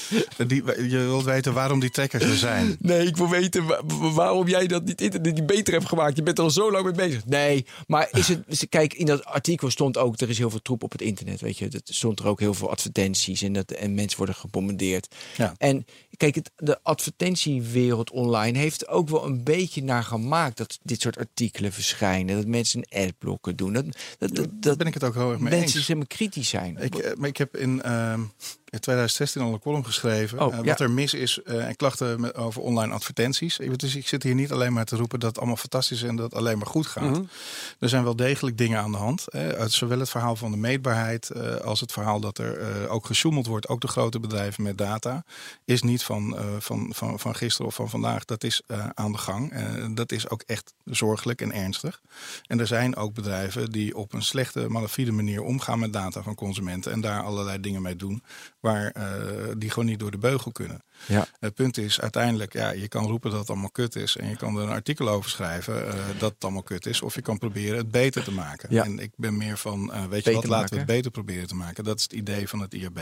Die, 0.48 0.64
je 0.90 0.98
wilt 0.98 1.24
weten 1.24 1.54
waarom 1.54 1.80
die 1.80 1.90
trekkers 1.90 2.24
er 2.24 2.36
zijn. 2.38 2.76
Nee, 2.80 3.08
ik 3.08 3.18
wil 3.18 3.30
weten 3.30 3.66
wa- 3.66 3.82
wa- 3.86 4.12
waarom 4.12 4.48
jij 4.48 4.68
dat 4.68 4.84
niet, 4.86 5.02
internet 5.02 5.34
niet 5.34 5.46
beter 5.46 5.74
hebt 5.74 5.88
gemaakt. 5.88 6.16
Je 6.18 6.24
bent 6.24 6.38
er 6.38 6.44
al 6.44 6.50
zo 6.50 6.72
lang 6.72 6.84
mee 6.84 6.94
bezig. 6.94 7.26
Nee, 7.26 7.66
maar 7.88 8.08
is 8.12 8.28
het. 8.28 8.66
Kijk, 8.70 8.94
in 8.94 9.06
dat 9.06 9.26
artikel 9.26 9.70
stond 9.70 9.98
ook. 9.98 10.20
Er 10.22 10.30
is 10.30 10.38
heel 10.38 10.50
veel 10.50 10.62
troep 10.62 10.84
op 10.84 10.92
het 10.92 11.02
internet. 11.02 11.42
Weet 11.42 11.58
je, 11.58 11.66
er 11.70 11.80
stond 11.84 12.20
er 12.20 12.28
ook 12.28 12.40
heel 12.40 12.54
veel 12.54 12.70
advertenties. 12.70 13.42
En, 13.42 13.54
dat, 13.54 13.72
en 13.72 13.94
mensen 13.94 14.18
worden 14.18 14.36
gebombardeerd. 14.36 15.16
Ja. 15.38 15.54
En 15.58 15.86
kijk, 16.18 16.36
het, 16.36 16.52
de 16.56 16.80
advertentiewereld 16.84 18.12
online 18.12 18.58
heeft 18.58 18.88
ook 18.88 19.10
wel 19.10 19.26
een 19.26 19.44
beetje 19.44 19.84
naar 19.84 20.04
gemaakt. 20.04 20.58
dat 20.58 20.80
dit 20.84 21.02
soort 21.02 21.18
artikelen 21.18 21.74
verschijnen. 21.74 22.36
Dat 22.36 22.46
mensen 22.46 22.84
een 22.90 23.04
adblocker 23.08 23.56
doen. 23.56 23.74
Dat, 23.74 23.86
dat, 24.20 24.36
dat, 24.36 24.48
dat 24.60 24.78
ben 24.78 24.88
ik 24.88 24.94
het 24.96 25.04
ook 25.04 25.14
heel 25.14 25.32
erg 25.32 25.40
mee 25.40 25.60
mensen 25.60 25.80
eens. 25.80 25.94
maar, 25.94 26.08
kritisch 26.08 26.50
zijn. 26.50 26.78
Ik, 26.78 26.96
eh, 26.96 27.16
maar 27.16 27.30
ik 27.30 27.38
heb 27.38 27.58
in, 27.58 27.82
ehm, 27.82 28.22
in 28.76 28.82
2016 28.82 29.42
al 29.42 29.54
een 29.54 29.60
column 29.60 29.86
geschreven. 29.86 30.40
Oh, 30.42 30.54
eh, 30.54 30.60
ja. 30.60 30.66
wat 30.66 30.80
er 30.80 30.92
mis 30.92 31.14
is 31.14 31.42
eh, 31.44 31.68
en 31.68 31.76
klachten 31.76 32.22
met, 32.22 32.36
over 32.36 32.62
online 32.62 32.94
advertenties. 32.94 33.60
Ik- 33.60 33.78
Dus 33.80 33.96
ik 33.96 34.08
zit 34.08 34.24
hier 34.24 34.36
niet 34.36 34.52
alleen 34.52 34.74
maar 34.74 34.86
te 34.86 34.96
roepen 34.96 35.20
dat 35.20 35.30
het 35.30 35.38
allemaal 35.38 35.56
fantastisch 35.58 36.02
is 36.02 36.10
en 36.10 36.16
dat 36.16 36.26
het 36.26 36.34
alleen 36.40 36.58
maar 36.58 36.68
goed 36.68 36.88
gaat. 36.88 37.22
Er 37.80 37.90
zijn 37.90 38.04
wel 38.04 38.16
degelijk 38.16 38.58
dingen 38.58 38.80
aan 38.80 38.92
de 38.92 38.98
hand. 38.98 39.24
Hè. 39.30 39.58
Uit 39.58 39.72
Zowel 39.72 40.00
het 40.00 40.10
verhaal 40.10 40.36
van 40.36 40.52
de 40.52 40.58
meetbaarheid 40.58 41.30
eh, 41.30 41.56
als 41.56 41.80
het 41.80 41.92
verhaal 41.92 42.20
dat 42.20 42.38
er 42.38 42.90
ook 42.90 43.06
gesjoemeld 43.06 43.46
wordt. 43.46 43.68
Ook 43.68 43.82
de 43.82 43.88
grote 43.88 44.20
bedrijven 44.20 44.64
met 44.64 44.78
data. 44.78 45.24
Is 45.66 45.82
niet 45.82 46.04
van, 46.04 46.38
van, 46.60 46.90
van, 46.94 47.20
van 47.20 47.36
gisteren 47.36 47.68
of 47.68 47.76
van 47.76 47.90
vandaag. 47.90 48.26
Dat 48.26 48.44
is 48.44 48.62
aan 48.94 49.12
de 49.12 49.18
gang. 49.18 49.54
Dat 49.96 50.12
is 50.12 50.30
ook 50.30 50.42
echt 50.46 50.74
zorgelijk 50.86 51.42
en 51.42 51.52
ernstig. 51.54 52.02
En 52.48 52.60
er 52.60 52.68
zijn 52.68 52.96
ook 52.96 53.14
bedrijven 53.14 53.72
die 53.72 53.96
op 53.96 54.14
een 54.14 54.24
slechte, 54.24 54.66
malafide 54.70 55.12
manier 55.12 55.42
omgaan 55.42 55.80
met 55.80 55.94
data 55.94 56.22
van 56.22 56.36
consumenten. 56.36 56.92
En 56.92 57.02
daar 57.02 57.24
allerlei 57.24 57.60
dingen 57.60 57.82
mee 57.82 57.96
doen 57.96 58.24
waar 58.66 58.92
eh, 58.92 59.52
die 59.58 59.70
gewoon 59.70 59.86
niet 59.90 60.00
door 60.00 60.12
de 60.12 60.18
beugel 60.18 60.52
kunnen. 60.52 60.84
Ja. 61.08 61.28
Het 61.40 61.54
punt 61.54 61.78
is 61.78 62.02
uiteindelijk, 62.02 62.54
ja, 62.54 62.70
je 62.70 62.88
kan 62.88 63.06
roepen 63.06 63.30
dat 63.30 63.40
het 63.40 63.50
allemaal 63.50 63.70
kut 63.70 63.96
is. 63.96 64.18
En 64.18 64.30
je 64.30 64.36
kan 64.36 64.58
er 64.58 64.64
een 64.64 64.70
artikel 64.70 65.10
over 65.10 65.30
schrijven 65.30 65.88
eh, 65.88 66.20
dat 66.20 66.34
het 66.34 66.44
allemaal 66.44 66.64
kut 66.64 66.86
is. 66.86 67.02
Of 67.02 67.16
je 67.16 67.22
kan 67.22 67.38
proberen 67.38 67.78
het 67.78 67.92
beter 67.92 68.24
te 68.24 68.32
maken. 68.32 68.74
Ja. 68.74 68.84
En 68.84 69.00
ik 69.00 69.12
ben 69.16 69.38
meer 69.38 69.58
van, 69.58 69.94
eh, 69.94 70.06
weet 70.06 70.24
je 70.24 70.32
wat, 70.32 70.48
laten 70.48 70.70
we 70.70 70.78
het 70.78 70.86
beter 70.86 71.12
proberen 71.12 71.48
te 71.48 71.56
maken. 71.56 71.84
Dat 71.84 71.98
is 71.98 72.04
het 72.04 72.14
idee 72.14 72.48
van 72.48 72.60
het 72.60 72.74
IRB. 72.74 73.00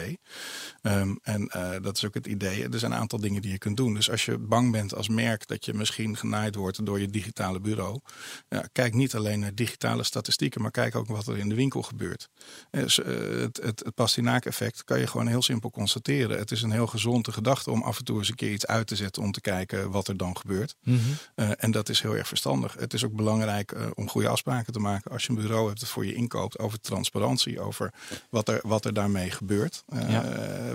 Ehm, 0.81 1.15
en 1.21 1.47
eh, 1.47 1.71
dat 1.81 1.97
is 1.97 2.05
ook 2.05 2.13
het 2.13 2.27
idee. 2.27 2.69
Er 2.69 2.79
zijn 2.79 2.91
een 2.91 2.97
aantal 2.97 3.19
dingen 3.19 3.41
die 3.41 3.51
je 3.51 3.57
kunt 3.57 3.77
doen. 3.77 3.93
Dus 3.93 4.11
als 4.11 4.25
je 4.25 4.37
bang 4.37 4.71
bent 4.71 4.95
als 4.95 5.09
merk 5.09 5.47
dat 5.47 5.65
je 5.65 5.73
misschien 5.73 6.17
genaaid 6.17 6.55
wordt 6.55 6.85
door 6.85 6.99
je 6.99 7.07
digitale 7.07 7.59
bureau. 7.59 7.99
Ja, 8.49 8.65
kijk 8.71 8.93
niet 8.93 9.15
alleen 9.15 9.39
naar 9.39 9.55
digitale 9.55 10.03
statistieken, 10.03 10.61
maar 10.61 10.71
kijk 10.71 10.95
ook 10.95 11.07
wat 11.07 11.27
er 11.27 11.37
in 11.37 11.49
de 11.49 11.55
winkel 11.55 11.81
gebeurt. 11.81 12.29
Dus, 12.71 12.95
het, 12.95 13.59
het, 13.63 13.81
het 13.85 13.95
Pastinaak-effect 13.95 14.83
kan 14.83 14.99
je 14.99 15.07
gewoon 15.07 15.27
heel 15.27 15.41
simpel 15.41 15.69
constateren. 15.69 16.37
Het 16.37 16.51
is 16.51 16.61
een 16.61 16.71
heel 16.71 16.87
gezonde 16.87 17.31
gedachte 17.31 17.71
om 17.71 17.82
af 17.83 17.97
en 17.97 18.03
toe 18.03 18.17
eens 18.17 18.29
een 18.29 18.35
keer 18.35 18.51
iets 18.51 18.65
uit 18.65 18.87
te 18.87 18.95
zetten 18.95 19.21
om 19.21 19.31
te 19.31 19.41
kijken 19.41 19.91
wat 19.91 20.07
er 20.07 20.17
dan 20.17 20.37
gebeurt. 20.37 20.75
Eh, 21.35 21.49
en 21.57 21.71
dat 21.71 21.89
is 21.89 22.01
heel 22.01 22.15
erg 22.15 22.27
verstandig. 22.27 22.75
Het 22.79 22.93
is 22.93 23.05
ook 23.05 23.13
belangrijk 23.13 23.71
eh, 23.71 23.85
om 23.93 24.09
goede 24.09 24.27
afspraken 24.27 24.73
te 24.73 24.79
maken 24.79 25.11
als 25.11 25.23
je 25.23 25.29
een 25.29 25.35
bureau 25.35 25.67
hebt 25.67 25.79
dat 25.79 25.89
voor 25.89 26.05
je 26.05 26.13
inkoopt 26.13 26.59
over 26.59 26.79
transparantie, 26.79 27.59
over 27.59 27.93
wat 28.29 28.47
er, 28.49 28.59
wat 28.63 28.85
er 28.85 28.93
daarmee 28.93 29.31
gebeurt. 29.31 29.83
Eh, 29.87 30.09
Ja. 30.09 30.23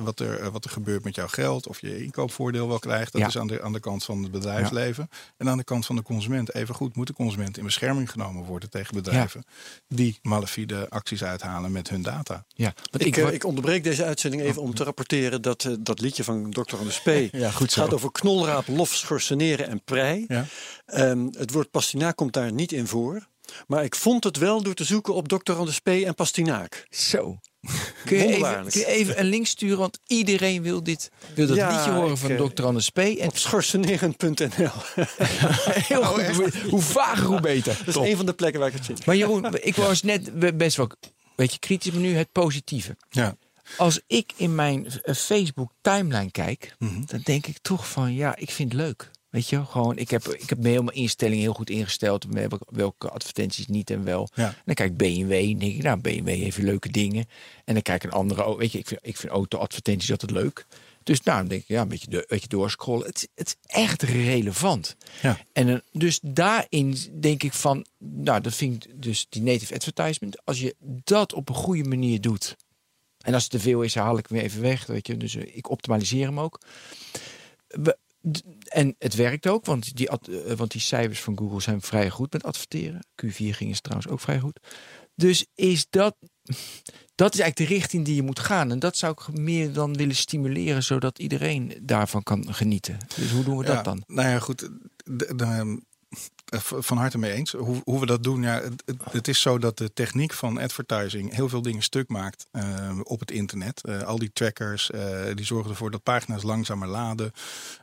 wat, 0.00 0.20
er, 0.20 0.50
wat 0.50 0.64
er 0.64 0.70
gebeurt 0.70 1.04
met 1.04 1.14
jouw 1.14 1.28
geld 1.28 1.66
of 1.68 1.80
je 1.80 2.02
inkoopvoordeel 2.04 2.68
wel 2.68 2.78
krijgt. 2.78 3.12
Dat 3.12 3.20
Ja. 3.20 3.26
is 3.26 3.38
aan 3.38 3.46
de, 3.46 3.62
aan 3.62 3.72
de 3.72 3.80
kant 3.80 4.04
van 4.04 4.22
het 4.22 4.30
bedrijfsleven. 4.32 5.08
En 5.36 5.48
aan 5.48 5.56
de 5.58 5.64
kant 5.64 5.86
van 5.86 5.96
de 5.96 6.02
consument. 6.02 6.54
Even 6.54 6.74
goed 6.74 6.96
moet 6.96 7.06
de 7.06 7.12
consument 7.12 7.58
in 7.58 7.64
bescherming 7.64 8.10
genomen 8.10 8.44
worden 8.44 8.70
tegen 8.70 8.94
bedrijven 8.94 9.44
die 9.88 10.18
malafide 10.22 10.88
acties 10.90 11.24
uithalen 11.24 11.72
met 11.72 11.88
hun 11.88 12.02
data. 12.02 12.44
Ja, 12.54 12.74
Ik, 12.92 13.16
ik, 13.16 13.16
ik 13.16 13.44
onderbreek 13.44 13.84
deze 13.84 14.04
uitzending 14.04 14.42
even 14.42 14.62
om 14.62 14.74
te 14.74 14.84
rapporteren 14.84 15.42
dat 15.42 15.68
dat 15.80 16.00
liedje 16.00 16.24
van 16.24 16.50
Dr. 16.50 16.76
Anders 16.76 16.97
Ja, 17.32 17.50
goed 17.50 17.72
zo. 17.72 17.82
gaat 17.82 17.94
over 17.94 18.12
knolraap, 18.12 18.68
lof, 18.68 18.94
schorseneren 18.94 19.68
en 19.68 19.82
prei. 19.84 20.24
Ja. 20.28 20.46
Ehm, 20.86 21.26
het 21.38 21.52
woord 21.52 21.70
pastinaak 21.70 22.16
komt 22.16 22.32
daar 22.32 22.52
niet 22.52 22.72
in 22.72 22.86
voor. 22.86 23.26
Maar 23.66 23.84
ik 23.84 23.94
vond 23.94 24.24
het 24.24 24.36
wel 24.36 24.62
door 24.62 24.74
te 24.74 24.84
zoeken 24.84 25.14
op 25.14 25.28
Dr. 25.28 25.52
Anders 25.52 25.78
P. 25.78 25.88
en 25.88 26.14
pastinaak. 26.14 26.86
Zo. 26.90 27.38
Kun 28.04 28.16
je, 28.16 28.22
even, 28.22 28.30
Wonderbaarlijk. 28.30 28.70
kun 28.70 28.80
je 28.80 28.86
even 28.86 29.20
een 29.20 29.26
link 29.26 29.46
sturen? 29.46 29.78
Want 29.78 29.98
iedereen 30.06 30.62
wil, 30.62 30.82
dit, 30.82 31.10
wil 31.34 31.46
dat 31.46 31.56
Ja, 31.56 31.70
liedje 31.76 31.90
horen 31.90 32.18
van 32.18 32.30
eh, 32.30 32.44
Dr. 32.44 32.64
Anders 32.64 32.90
P. 32.90 32.98
En 32.98 33.28
Op 33.28 33.36
schorseneren.nl. 33.38 34.48
heel 35.88 36.04
goed, 36.04 36.26
hoe, 36.26 36.50
hoe 36.70 36.80
vager, 36.82 37.24
hoe 37.26 37.40
beter. 37.40 37.78
Dat 37.84 38.02
is 38.02 38.10
een 38.10 38.16
van 38.16 38.26
de 38.26 38.32
plekken 38.32 38.60
waar 38.60 38.68
ik 38.68 38.74
het 38.74 38.84
vind. 38.84 39.06
Maar 39.06 39.16
Jeroen, 39.16 39.46
ik 39.60 39.74
was 39.74 40.02
net 40.02 40.56
best 40.56 40.76
wel 40.76 40.90
een 41.00 41.10
beetje 41.36 41.58
kritisch, 41.58 41.92
maar 41.92 42.00
nu 42.00 42.16
het 42.16 42.32
positieve. 42.32 42.96
Ja. 43.10 43.36
Als 43.76 44.00
ik 44.06 44.32
in 44.36 44.54
mijn 44.54 44.86
eh, 44.86 45.14
Facebook 45.14 45.72
timeline 45.80 46.30
kijk, 46.30 46.74
Mhm. 46.78 47.04
dan 47.04 47.20
denk 47.24 47.46
ik 47.46 47.58
toch 47.62 47.88
van 47.90 48.14
ja, 48.14 48.36
ik 48.36 48.50
vind 48.50 48.72
het 48.72 48.80
leuk. 48.80 49.10
Weet 49.30 49.48
je, 49.48 49.64
gewoon, 49.64 49.98
ik 49.98 50.10
heb, 50.10 50.26
ik 50.28 50.48
heb 50.48 50.58
me 50.58 50.68
helemaal 50.68 50.92
instellingen 50.94 51.42
heel 51.42 51.52
goed 51.54 51.70
ingesteld. 51.70 52.24
welke- 52.30 52.58
Welke 52.70 53.10
advertenties 53.10 53.66
niet 53.66 53.90
en 53.90 54.04
wel. 54.04 54.28
Ja. 54.34 54.46
En 54.48 54.62
dan 54.64 54.74
kijk 54.74 54.90
ik 54.90 54.96
BMW 54.96 55.32
en 55.32 55.58
denk 55.58 55.74
ik, 55.74 55.82
nou, 55.82 56.00
BMW 56.00 56.28
heeft 56.28 56.58
leuke 56.58 56.88
dingen. 56.90 57.24
En 57.64 57.74
dan 57.74 57.82
kijk 57.82 58.04
ik 58.04 58.10
een 58.10 58.16
andere, 58.18 58.44
oh, 58.46 58.58
weet 58.58 58.72
je, 58.72 58.78
ik 58.78 58.86
vind, 58.86 59.00
ik 59.02 59.16
vind 59.16 59.32
auto-advertenties 59.32 60.10
altijd 60.10 60.30
leuk. 60.30 60.66
Dus 61.02 61.20
nou, 61.22 61.38
dan 61.38 61.48
denk 61.48 61.60
ik, 61.62 61.68
ja, 61.68 61.80
een 61.82 61.88
beetje, 61.88 62.10
de, 62.10 62.16
een 62.16 62.24
beetje 62.28 62.48
doorscrollen. 62.48 63.06
Het, 63.06 63.16
is- 63.16 63.28
het 63.34 63.46
is 63.46 63.54
echt 63.66 64.02
relevant. 64.02 64.96
Ja. 65.22 65.38
En 65.52 65.68
eh, 65.68 65.76
dus 65.92 66.18
daarin 66.22 66.96
denk 67.20 67.42
ik 67.42 67.52
van, 67.52 67.86
nou, 67.98 68.40
dat 68.40 68.54
vind 68.54 68.84
ik 68.84 69.02
dus 69.02 69.26
die 69.28 69.42
native 69.42 69.74
advertisement. 69.74 70.44
Als 70.44 70.60
je 70.60 70.74
dat 71.04 71.32
op 71.32 71.48
een 71.48 71.54
goede 71.54 71.84
manier 71.88 72.20
doet. 72.20 72.56
En 73.18 73.34
als 73.34 73.42
het 73.42 73.52
te 73.52 73.60
veel 73.60 73.82
is, 73.82 73.94
haal 73.94 74.18
ik 74.18 74.26
hem 74.28 74.38
even 74.38 74.60
weg. 74.62 74.86
Weet 74.86 75.06
je, 75.06 75.16
dus 75.16 75.34
eh, 75.34 75.56
ik 75.56 75.70
optimaliseer 75.70 76.26
hem 76.26 76.40
ook. 76.40 76.60
We- 77.68 77.98
en 78.68 78.94
het 78.98 79.14
werkt 79.14 79.46
ook, 79.46 79.64
want 79.64 79.96
die, 79.96 80.08
eh, 80.08 80.54
want 80.56 80.70
die 80.70 80.80
cijfers 80.80 81.20
van 81.20 81.38
Google 81.38 81.60
zijn 81.60 81.80
vrij 81.80 82.10
goed 82.10 82.32
met 82.32 82.42
adverteren. 82.44 83.06
Q4 83.24 83.30
ging 83.36 83.70
het 83.70 83.82
trouwens 83.82 84.10
ook 84.12 84.20
vrij 84.20 84.38
goed. 84.38 84.60
Dus 85.14 85.46
is 85.54 85.86
dat, 85.90 86.16
dat 87.14 87.34
is 87.34 87.40
eigenlijk 87.40 87.56
de 87.56 87.76
richting 87.76 88.04
die 88.04 88.14
je 88.14 88.22
moet 88.22 88.38
gaan. 88.38 88.70
En 88.70 88.78
dat 88.78 88.96
zou 88.96 89.12
ik 89.12 89.38
meer 89.38 89.72
dan 89.72 89.94
willen 89.96 90.16
stimuleren, 90.16 90.82
zodat 90.82 91.18
iedereen 91.18 91.78
daarvan 91.82 92.22
kan 92.22 92.54
genieten. 92.54 92.98
Dus 93.16 93.30
hoe 93.30 93.44
doen 93.44 93.56
we 93.58 93.64
dat 93.64 93.84
dan? 93.84 94.02
Nou 94.06 94.28
ja, 94.28 94.38
goed. 94.38 94.68
de- 95.04 95.78
van 96.58 96.96
harte 96.96 97.18
mee 97.18 97.32
eens. 97.32 97.52
Hoe, 97.52 97.80
hoe 97.84 98.00
we 98.00 98.06
dat 98.06 98.22
doen, 98.22 98.42
ja, 98.42 98.60
het, 98.62 98.82
het- 99.10 99.28
is 99.28 99.40
zo 99.40 99.58
dat 99.58 99.78
de 99.78 99.92
techniek 99.92 100.32
van 100.32 100.58
advertising 100.58 101.34
heel 101.34 101.48
veel 101.48 101.62
dingen 101.62 101.82
stuk 101.82 102.08
maakt 102.08 102.46
eh, 102.50 103.00
op 103.02 103.20
het 103.20 103.30
internet. 103.30 103.82
Eh, 103.84 104.02
al 104.02 104.18
die 104.18 104.30
trackers, 104.32 104.90
eh, 104.90 105.24
die 105.34 105.44
zorgen 105.44 105.70
ervoor 105.70 105.90
dat 105.90 106.02
pagina's 106.02 106.42
langzamer 106.42 106.88
laden. 106.88 107.32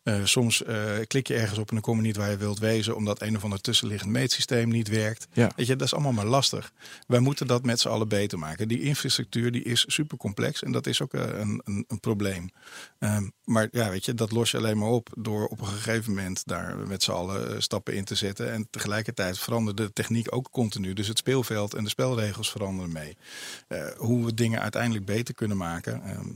Eh, 0.04 0.20
soms 0.24 0.64
eh, 0.64 0.84
klik 1.08 1.28
je 1.28 1.34
ergens 1.36 1.60
op 1.60 1.68
en 1.70 1.74
dan 1.76 1.84
kom 1.84 1.96
je 1.98 2.02
niet 2.04 2.16
waar 2.18 2.30
je 2.30 2.38
wilt 2.38 2.60
wezen, 2.60 2.96
omdat 2.96 3.22
een 3.22 3.36
of 3.36 3.44
ander 3.44 3.62
tussenliggend 3.62 4.12
meetsysteem 4.12 4.70
niet 4.70 4.88
werkt. 4.88 5.28
Ja. 5.34 5.52
Weet 5.56 5.68
je, 5.68 5.76
dat 5.76 5.88
is 5.88 5.94
allemaal 5.94 6.12
maar 6.14 6.26
lastig. 6.26 6.72
Wij 7.08 7.20
moeten 7.20 7.48
dat 7.48 7.64
met 7.66 7.80
z'n 7.80 7.88
allen 7.88 8.08
beter 8.08 8.40
maken. 8.40 8.68
Die 8.68 8.82
infrastructuur 8.82 9.52
die 9.52 9.64
is 9.64 9.84
super 9.88 10.18
complex 10.18 10.64
en 10.64 10.72
dat 10.72 10.88
is 10.88 11.02
ook 11.02 11.14
eh, 11.14 11.22
een, 11.40 11.62
een, 11.64 11.84
een 11.88 12.00
probleem. 12.00 12.50
Ehm, 13.00 13.24
maar 13.44 13.68
ja, 13.72 13.90
weet 13.90 14.06
je, 14.06 14.14
dat 14.14 14.32
los 14.32 14.52
je 14.52 14.58
alleen 14.58 14.78
maar 14.78 14.90
op 14.90 15.10
door 15.18 15.48
op 15.48 15.60
een 15.62 15.68
gegeven 15.68 16.14
moment 16.14 16.42
daar 16.46 16.78
met 16.88 17.04
z'n 17.04 17.12
allen 17.12 17.50
eh, 17.54 17.60
stappen 17.60 17.94
in 17.94 18.04
te 18.06 18.16
zetten. 18.16 18.54
En 18.56 18.68
tegelijkertijd 18.70 19.40
verandert 19.40 19.78
de 19.78 19.94
techniek 19.94 20.36
ook 20.36 20.50
continu. 20.52 20.94
Dus 20.94 21.08
het 21.08 21.18
speelveld 21.18 21.74
en 21.74 21.84
de 21.84 21.90
spelregels 21.90 22.52
veranderen 22.52 22.92
mee. 22.92 23.18
Eh, 23.68 23.88
hoe 23.98 24.26
we 24.26 24.34
dingen 24.34 24.62
uiteindelijk 24.62 25.06
beter 25.06 25.34
kunnen 25.34 25.58
maken, 25.58 26.04
ehm, 26.04 26.30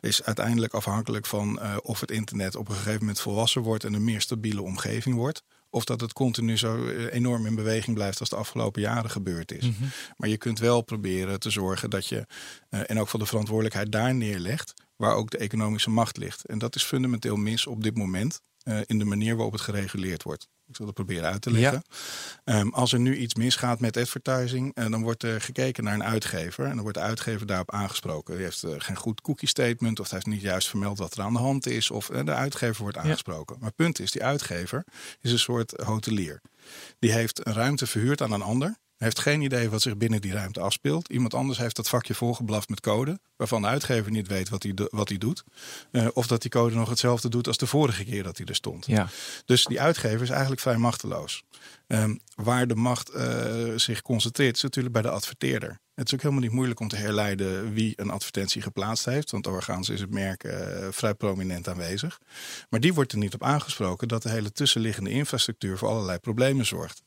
is 0.00 0.22
uiteindelijk 0.22 0.72
afhankelijk 0.72 1.26
van 1.26 1.60
eh, 1.60 1.76
of 1.82 2.00
het 2.00 2.10
internet 2.10 2.56
op 2.56 2.68
een 2.68 2.74
gegeven 2.74 3.00
moment 3.00 3.20
volwassen 3.20 3.62
wordt 3.62 3.84
en 3.84 3.94
een 3.94 4.04
meer 4.04 4.20
stabiele 4.20 4.62
omgeving 4.62 5.16
wordt. 5.16 5.42
Of 5.70 5.84
dat 5.84 6.00
het 6.00 6.12
continu 6.12 6.58
zo 6.58 6.86
eh, 6.86 7.12
enorm 7.12 7.46
in 7.46 7.54
beweging 7.54 7.96
blijft 7.96 8.20
als 8.20 8.28
de 8.28 8.36
afgelopen 8.36 8.82
jaren 8.82 9.10
gebeurd 9.10 9.52
is. 9.52 9.70
Maar 10.16 10.28
je 10.28 10.38
kunt 10.38 10.58
wel 10.58 10.82
proberen 10.82 11.40
te 11.40 11.50
zorgen 11.50 11.90
dat 11.90 12.06
je, 12.06 12.26
en 12.68 13.00
ook 13.00 13.08
van 13.08 13.20
de 13.20 13.26
verantwoordelijkheid 13.26 13.92
daar 13.92 14.14
neerlegt, 14.14 14.74
waar 14.96 15.14
ook 15.14 15.30
de 15.30 15.38
economische 15.38 15.90
macht 15.90 16.16
ligt. 16.16 16.46
En 16.46 16.58
dat 16.58 16.74
is 16.74 16.82
fundamenteel 16.82 17.36
mis 17.36 17.66
op 17.66 17.82
dit 17.82 17.96
moment 17.96 18.40
eh, 18.64 18.78
in 18.86 18.98
de 18.98 19.04
manier 19.04 19.34
waarop 19.34 19.52
het 19.52 19.62
gereguleerd 19.62 20.22
wordt. 20.22 20.48
Ik 20.66 20.76
zal 20.76 20.86
dat 20.86 20.94
proberen 20.94 21.30
uit 21.30 21.42
te 21.42 21.50
leggen. 21.50 21.82
Ehm, 22.44 22.68
als 22.68 22.92
er 22.92 22.98
nu 22.98 23.16
iets 23.16 23.34
misgaat 23.34 23.80
met 23.80 23.96
advertising, 23.96 24.74
eh, 24.74 24.90
dan 24.90 25.02
wordt 25.02 25.22
er 25.22 25.40
gekeken 25.40 25.84
naar 25.84 25.94
een 25.94 26.04
uitgever. 26.04 26.64
En 26.64 26.70
dan 26.70 26.82
wordt 26.82 26.98
de 26.98 27.04
uitgever 27.04 27.46
daarop 27.46 27.72
aangesproken. 27.72 28.34
Die 28.34 28.44
heeft 28.44 28.62
eh, 28.62 28.74
geen 28.78 28.96
goed 28.96 29.20
cookie 29.20 29.48
statement, 29.48 30.00
of 30.00 30.10
hij 30.10 30.18
heeft 30.18 30.36
niet 30.36 30.50
juist 30.50 30.68
vermeld 30.68 30.98
wat 30.98 31.14
er 31.14 31.22
aan 31.22 31.32
de 31.32 31.38
hand 31.38 31.66
is. 31.66 31.90
Of 31.90 32.06
de 32.06 32.34
uitgever 32.34 32.82
wordt 32.82 32.96
aangesproken. 32.96 33.56
Maar 33.58 33.68
het 33.68 33.76
punt 33.76 34.00
is, 34.00 34.10
die 34.10 34.24
uitgever 34.24 34.84
is 35.20 35.32
een 35.32 35.38
soort 35.38 35.70
hotelier. 35.70 36.40
Die 36.98 37.12
heeft 37.12 37.46
een 37.46 37.54
ruimte 37.54 37.86
verhuurd 37.86 38.22
aan 38.22 38.32
een 38.32 38.42
ander. 38.42 38.76
Heeft 39.04 39.18
geen 39.20 39.40
idee 39.40 39.70
wat 39.70 39.82
zich 39.82 39.96
binnen 39.96 40.20
die 40.20 40.32
ruimte 40.32 40.60
afspeelt. 40.60 41.08
Iemand 41.08 41.34
anders 41.34 41.58
heeft 41.58 41.76
dat 41.76 41.88
vakje 41.88 42.14
volgeblaft 42.14 42.68
met 42.68 42.80
code. 42.80 43.18
Waarvan 43.36 43.62
de 43.62 43.68
uitgever 43.68 44.10
niet 44.10 44.28
weet 44.28 44.48
wat 44.48 44.62
hij, 44.62 44.74
wat 44.90 45.08
hij 45.08 45.18
doet. 45.18 45.44
Eh, 45.90 46.06
of 46.12 46.26
dat 46.26 46.42
die 46.42 46.50
code 46.50 46.74
nog 46.74 46.88
hetzelfde 46.88 47.28
doet 47.28 47.46
als 47.46 47.56
de 47.56 47.66
vorige 47.66 48.04
keer 48.04 48.22
dat 48.22 48.36
hij 48.36 48.46
er 48.46 48.54
stond. 48.54 48.86
Ja. 48.86 49.08
Dus 49.44 49.64
die 49.64 49.80
uitgever 49.80 50.22
is 50.22 50.30
eigenlijk 50.30 50.60
vrij 50.60 50.76
machteloos. 50.76 51.42
Ehm, 51.86 52.16
waar 52.34 52.66
de 52.66 52.74
macht 52.74 53.08
eh, 53.08 53.72
zich 53.76 54.02
concentreert, 54.02 54.56
is 54.56 54.62
natuurlijk 54.62 54.94
bij 54.94 55.02
de 55.02 55.10
adverteerder. 55.10 55.78
Het 55.94 56.06
is 56.06 56.14
ook 56.14 56.22
helemaal 56.22 56.42
niet 56.42 56.52
moeilijk 56.52 56.80
om 56.80 56.88
te 56.88 56.96
herleiden 56.96 57.72
wie 57.72 57.92
een 57.96 58.10
advertentie 58.10 58.62
geplaatst 58.62 59.04
heeft. 59.04 59.30
Want 59.30 59.44
doorgaans 59.44 59.88
is 59.88 60.00
het 60.00 60.10
merk 60.10 60.44
eh, 60.44 60.88
vrij 60.90 61.14
prominent 61.14 61.68
aanwezig. 61.68 62.20
Maar 62.70 62.80
die 62.80 62.94
wordt 62.94 63.12
er 63.12 63.18
niet 63.18 63.34
op 63.34 63.42
aangesproken 63.42 64.08
dat 64.08 64.22
de 64.22 64.30
hele 64.30 64.52
tussenliggende 64.52 65.10
infrastructuur 65.10 65.78
voor 65.78 65.88
allerlei 65.88 66.18
problemen 66.18 66.66
zorgt. 66.66 67.02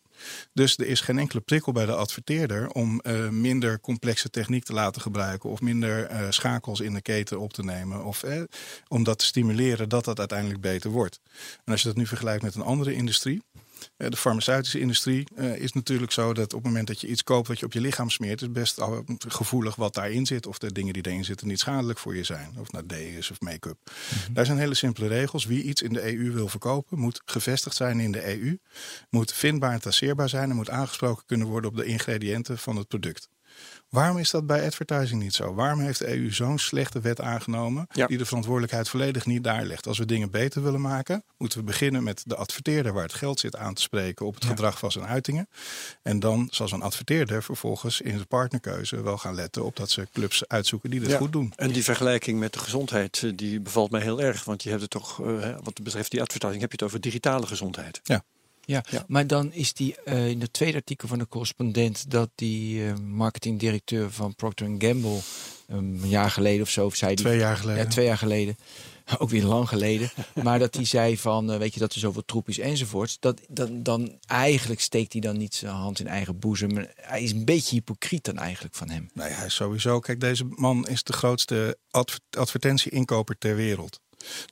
Dus 0.54 0.78
er 0.78 0.88
is 0.88 1.02
geen 1.02 1.20
enkele 1.20 1.42
prikkel 1.42 1.72
bij 1.72 1.86
de 1.86 1.96
adverteerder 1.96 2.70
om 2.70 3.00
eh, 3.00 3.30
minder 3.30 3.80
complexe 3.80 4.30
techniek 4.30 4.64
te 4.64 4.74
laten 4.74 5.02
gebruiken 5.02 5.50
of 5.50 5.62
minder 5.62 6.06
eh, 6.06 6.26
schakels 6.30 6.80
in 6.80 6.94
de 6.94 7.02
keten 7.02 7.40
op 7.40 7.54
te 7.54 7.64
nemen. 7.64 8.06
Of 8.06 8.24
eh, 8.24 8.42
om 8.88 9.04
dat 9.04 9.20
te 9.20 9.26
stimuleren 9.26 9.90
dat 9.90 10.06
dat 10.06 10.20
uiteindelijk 10.20 10.62
beter 10.62 10.90
wordt. 10.90 11.20
En 11.66 11.72
als 11.72 11.82
je 11.82 11.88
dat 11.88 11.98
nu 11.98 12.08
vergelijkt 12.08 12.44
met 12.44 12.56
een 12.56 12.62
andere 12.62 12.94
industrie. 12.94 13.42
Eh, 13.98 14.10
De 14.10 14.18
farmaceutische 14.18 14.80
industrie 14.80 15.28
eh, 15.36 15.56
is 15.56 15.74
natuurlijk 15.74 16.12
zo 16.12 16.34
dat 16.34 16.54
op 16.54 16.60
het 16.60 16.68
moment 16.68 16.88
dat 16.88 17.02
je 17.02 17.08
iets 17.08 17.24
koopt 17.24 17.48
wat 17.48 17.60
je 17.60 17.66
op 17.66 17.74
je 17.74 17.82
lichaam 17.82 18.10
smeert, 18.10 18.42
is 18.42 18.52
best 18.52 18.82
gevoelig 19.28 19.76
wat 19.76 19.94
daarin 19.94 20.26
zit. 20.26 20.48
Of 20.48 20.58
de 20.58 20.72
dingen 20.72 20.94
die 20.94 21.06
erin 21.06 21.26
zitten 21.26 21.48
niet 21.48 21.60
schadelijk 21.60 22.00
voor 22.00 22.16
je 22.16 22.24
zijn. 22.24 22.54
Of 22.60 22.72
naar 22.72 22.86
D 22.86 22.92
is 22.92 23.32
of 23.32 23.42
make-up. 23.42 23.78
Daar 24.32 24.46
zijn 24.46 24.58
hele 24.58 24.74
simpele 24.74 25.08
regels. 25.08 25.46
Wie 25.46 25.64
iets 25.64 25.82
in 25.82 25.94
de 25.94 26.16
EU 26.16 26.32
wil 26.32 26.48
verkopen, 26.48 27.00
moet 27.00 27.22
gevestigd 27.26 27.76
zijn 27.76 28.00
in 28.00 28.12
de 28.12 28.40
EU. 28.40 28.58
Moet 29.10 29.34
vindbaar 29.34 29.72
en 29.72 29.82
traceerbaar 29.82 30.30
zijn 30.30 30.50
en 30.50 30.56
moet 30.56 30.70
aangesproken 30.70 31.26
kunnen 31.26 31.48
worden 31.48 31.70
op 31.70 31.76
de 31.76 31.86
ingrediënten 31.86 32.58
van 32.58 32.76
het 32.76 32.88
product. 32.88 33.30
Waarom 33.90 34.18
is 34.18 34.30
dat 34.32 34.46
bij 34.48 34.66
advertising 34.66 35.22
niet 35.22 35.34
zo? 35.34 35.54
Waarom 35.54 35.80
heeft 35.80 36.00
de 36.00 36.08
EU 36.16 36.32
zo'n 36.34 36.58
slechte 36.60 37.00
wet 37.02 37.22
aangenomen 37.22 37.88
Ja. 37.92 38.08
die 38.08 38.18
de 38.18 38.26
verantwoordelijkheid 38.26 38.90
volledig 38.90 39.26
niet 39.26 39.44
daar 39.44 39.66
legt? 39.66 39.88
Als 39.88 39.98
we 39.98 40.06
dingen 40.06 40.32
beter 40.32 40.64
willen 40.64 40.82
maken, 40.82 41.24
moeten 41.38 41.60
we 41.60 41.64
beginnen 41.66 42.04
met 42.04 42.22
de 42.26 42.36
adverteerder 42.36 42.94
waar 42.94 43.04
het 43.04 43.14
geld 43.14 43.40
zit 43.40 43.56
aan 43.56 43.74
te 43.74 43.82
spreken 43.82 44.26
op 44.26 44.36
het 44.36 44.46
gedrag 44.46 44.80
van 44.80 44.92
zijn 44.92 45.06
uitingen. 45.06 45.48
En 46.04 46.20
dan 46.20 46.48
zal 46.52 46.68
zo'n 46.68 46.82
adverteerder 46.82 47.44
vervolgens 47.44 48.02
in 48.02 48.12
zijn 48.14 48.28
partnerkeuze 48.28 49.02
wel 49.02 49.18
gaan 49.18 49.36
letten 49.36 49.66
op 49.66 49.76
dat 49.76 49.90
ze 49.90 50.08
clubs 50.14 50.48
uitzoeken 50.48 50.90
die 50.90 51.00
dit 51.00 51.10
Ja. 51.12 51.18
goed 51.18 51.32
doen. 51.32 51.54
En 51.56 51.72
die 51.72 51.84
vergelijking 51.84 52.40
met 52.40 52.54
de 52.54 52.60
gezondheid, 52.60 53.22
eh, 53.24 53.32
die 53.36 53.60
bevalt 53.62 53.92
mij 53.92 54.02
heel 54.02 54.22
erg. 54.22 54.44
Want 54.44 54.64
je 54.64 54.70
hebt 54.70 54.82
het 54.82 54.92
toch, 54.92 55.18
hè, 55.18 55.54
wat 55.64 55.84
betreft 55.84 56.12
die 56.12 56.22
advertising, 56.22 56.62
heb 56.62 56.72
je 56.72 56.78
het 56.78 56.86
over 56.86 57.02
digitale 57.02 57.46
gezondheid. 57.48 58.00
Ja, 58.04 58.24
Ja. 58.68 58.84
maar 59.08 59.28
dan 59.28 59.54
is 59.54 59.74
die 59.74 59.96
eh, 60.06 60.28
in 60.30 60.42
het 60.42 60.54
tweede 60.54 60.78
artikel 60.78 61.08
van 61.08 61.20
de 61.20 61.28
correspondent 61.28 62.12
dat 62.12 62.30
die 62.36 62.86
eh, 62.86 62.96
marketingdirecteur 62.98 64.12
van 64.12 64.36
Procter 64.36 64.76
Gamble 64.78 65.20
een 65.68 66.02
jaar 66.04 66.32
geleden 66.32 66.62
of 66.62 66.70
zo, 66.70 66.86
of 66.86 66.96
zei 66.96 67.16
die, 67.16 67.26
Twee 67.26 67.38
jaar 67.38 67.58
geleden. 67.58 67.84
Ja, 67.84 67.90
twee 67.90 68.06
jaar 68.06 68.18
geleden. 68.18 68.58
Ook 69.18 69.30
weer 69.30 69.44
lang 69.44 69.68
geleden. 69.68 70.10
maar 70.44 70.60
dat 70.60 70.76
hij 70.76 70.86
zei 70.86 71.18
van, 71.18 71.52
eh, 71.52 71.58
weet 71.58 71.74
je, 71.74 71.80
dat 71.80 71.94
er 71.94 72.00
zoveel 72.00 72.26
troep 72.26 72.50
is 72.50 72.60
enzovoorts. 72.60 73.18
Dat, 73.20 73.42
dan, 73.48 73.84
dan 73.84 74.18
eigenlijk 74.26 74.82
steekt 74.82 75.12
hij 75.12 75.22
dan 75.22 75.38
niet 75.38 75.56
zijn 75.56 75.72
hand 75.74 76.00
in 76.00 76.08
eigen 76.08 76.40
boezem. 76.40 76.88
Hij 76.96 77.24
is 77.24 77.32
een 77.32 77.46
beetje 77.46 77.76
hypocriet 77.76 78.24
dan 78.24 78.38
eigenlijk 78.38 78.76
van 78.76 78.90
hem. 78.90 79.10
Nee, 79.14 79.30
hij 79.30 79.46
is 79.46 79.56
sowieso. 79.56 80.00
Kijk, 80.00 80.20
deze 80.20 80.46
man 80.50 80.88
is 80.88 81.04
de 81.04 81.14
grootste 81.14 81.78
adver- 81.90 82.20
advertentie-inkoper 82.30 83.38
ter 83.38 83.56
wereld. 83.56 84.00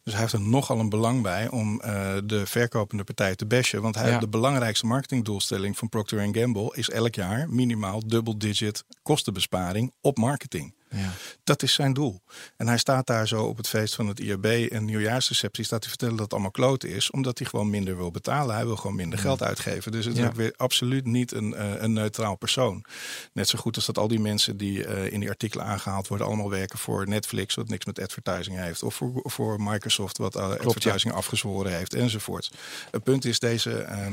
Dus 0.03 0.13
hij 0.13 0.21
heeft 0.21 0.34
er 0.34 0.41
nogal 0.41 0.80
een 0.80 0.89
belang 0.89 1.21
bij 1.21 1.49
om 1.49 1.82
eh, 1.82 2.15
de 2.26 2.45
verkopende 2.45 3.03
partij 3.03 3.36
te 3.36 3.45
bashen. 3.45 3.82
Want 3.82 3.95
hij, 3.95 4.09
Ja. 4.09 4.19
de 4.19 4.28
belangrijkste 4.28 4.86
marketingdoelstelling 4.86 5.78
van 5.78 5.89
Procter 5.89 6.30
Gamble 6.32 6.71
is 6.76 6.89
elk 6.89 7.15
jaar 7.15 7.49
minimaal 7.49 8.07
double-digit 8.07 8.84
kostenbesparing 9.03 9.93
op 10.01 10.17
marketing. 10.17 10.73
Ja. 10.90 11.12
Dat 11.44 11.64
is 11.64 11.74
zijn 11.74 11.94
doel. 11.94 12.22
En 12.58 12.68
hij 12.68 12.78
staat 12.78 13.08
daar 13.08 13.28
zo 13.28 13.44
op 13.44 13.58
het 13.58 13.68
feest 13.68 13.96
van 13.96 14.08
het 14.08 14.20
IAB 14.20 14.46
en 14.46 14.86
nieuwjaarsreceptie 14.86 15.64
staat 15.64 15.80
hij 15.80 15.90
vertellen 15.90 16.16
dat 16.16 16.24
het 16.24 16.34
allemaal 16.34 16.52
kloten 16.52 16.90
is, 16.90 17.12
omdat 17.12 17.38
hij 17.38 17.48
gewoon 17.48 17.70
minder 17.70 17.98
wil 17.98 18.12
betalen. 18.12 18.56
Hij 18.56 18.66
wil 18.66 18.76
gewoon 18.76 18.96
minder 18.96 19.20
geld 19.20 19.44
uitgeven. 19.44 19.92
Dus 19.92 20.06
het 20.06 20.14
is 20.14 20.22
Ja. 20.22 20.28
ook 20.28 20.36
weer 20.36 20.54
absoluut 20.58 21.06
niet 21.06 21.32
een, 21.32 21.54
eh, 21.54 21.82
een 21.82 21.94
neutraal 21.94 22.36
persoon. 22.36 22.86
Net 23.34 23.50
zo 23.50 23.60
goed 23.60 23.76
als 23.76 23.86
dat 23.86 23.98
al 23.98 24.08
die 24.08 24.20
mensen 24.20 24.58
die 24.58 24.86
eh, 24.86 25.12
in 25.14 25.20
die 25.20 25.30
artikelen 25.30 25.66
aangehaald 25.66 26.08
worden, 26.08 26.28
allemaal 26.28 26.50
werken 26.50 26.80
voor 26.80 27.08
Netflix, 27.08 27.56
wat 27.56 27.68
niks 27.70 27.86
met 27.86 28.00
advertising 28.00 28.58
heeft, 28.58 28.84
of 28.84 28.96
voor, 28.96 29.12
voor 29.24 29.62
Microsoft, 29.62 30.18
wat 30.18 30.36
uh, 30.36 30.50
advertising 30.50 31.14
afgezworen 31.14 31.76
heeft, 31.76 31.94
enzovoort. 31.94 32.52
Het 32.92 33.04
punt 33.04 33.26
is 33.26 33.40
deze 33.40 33.72
eh, 33.78 34.08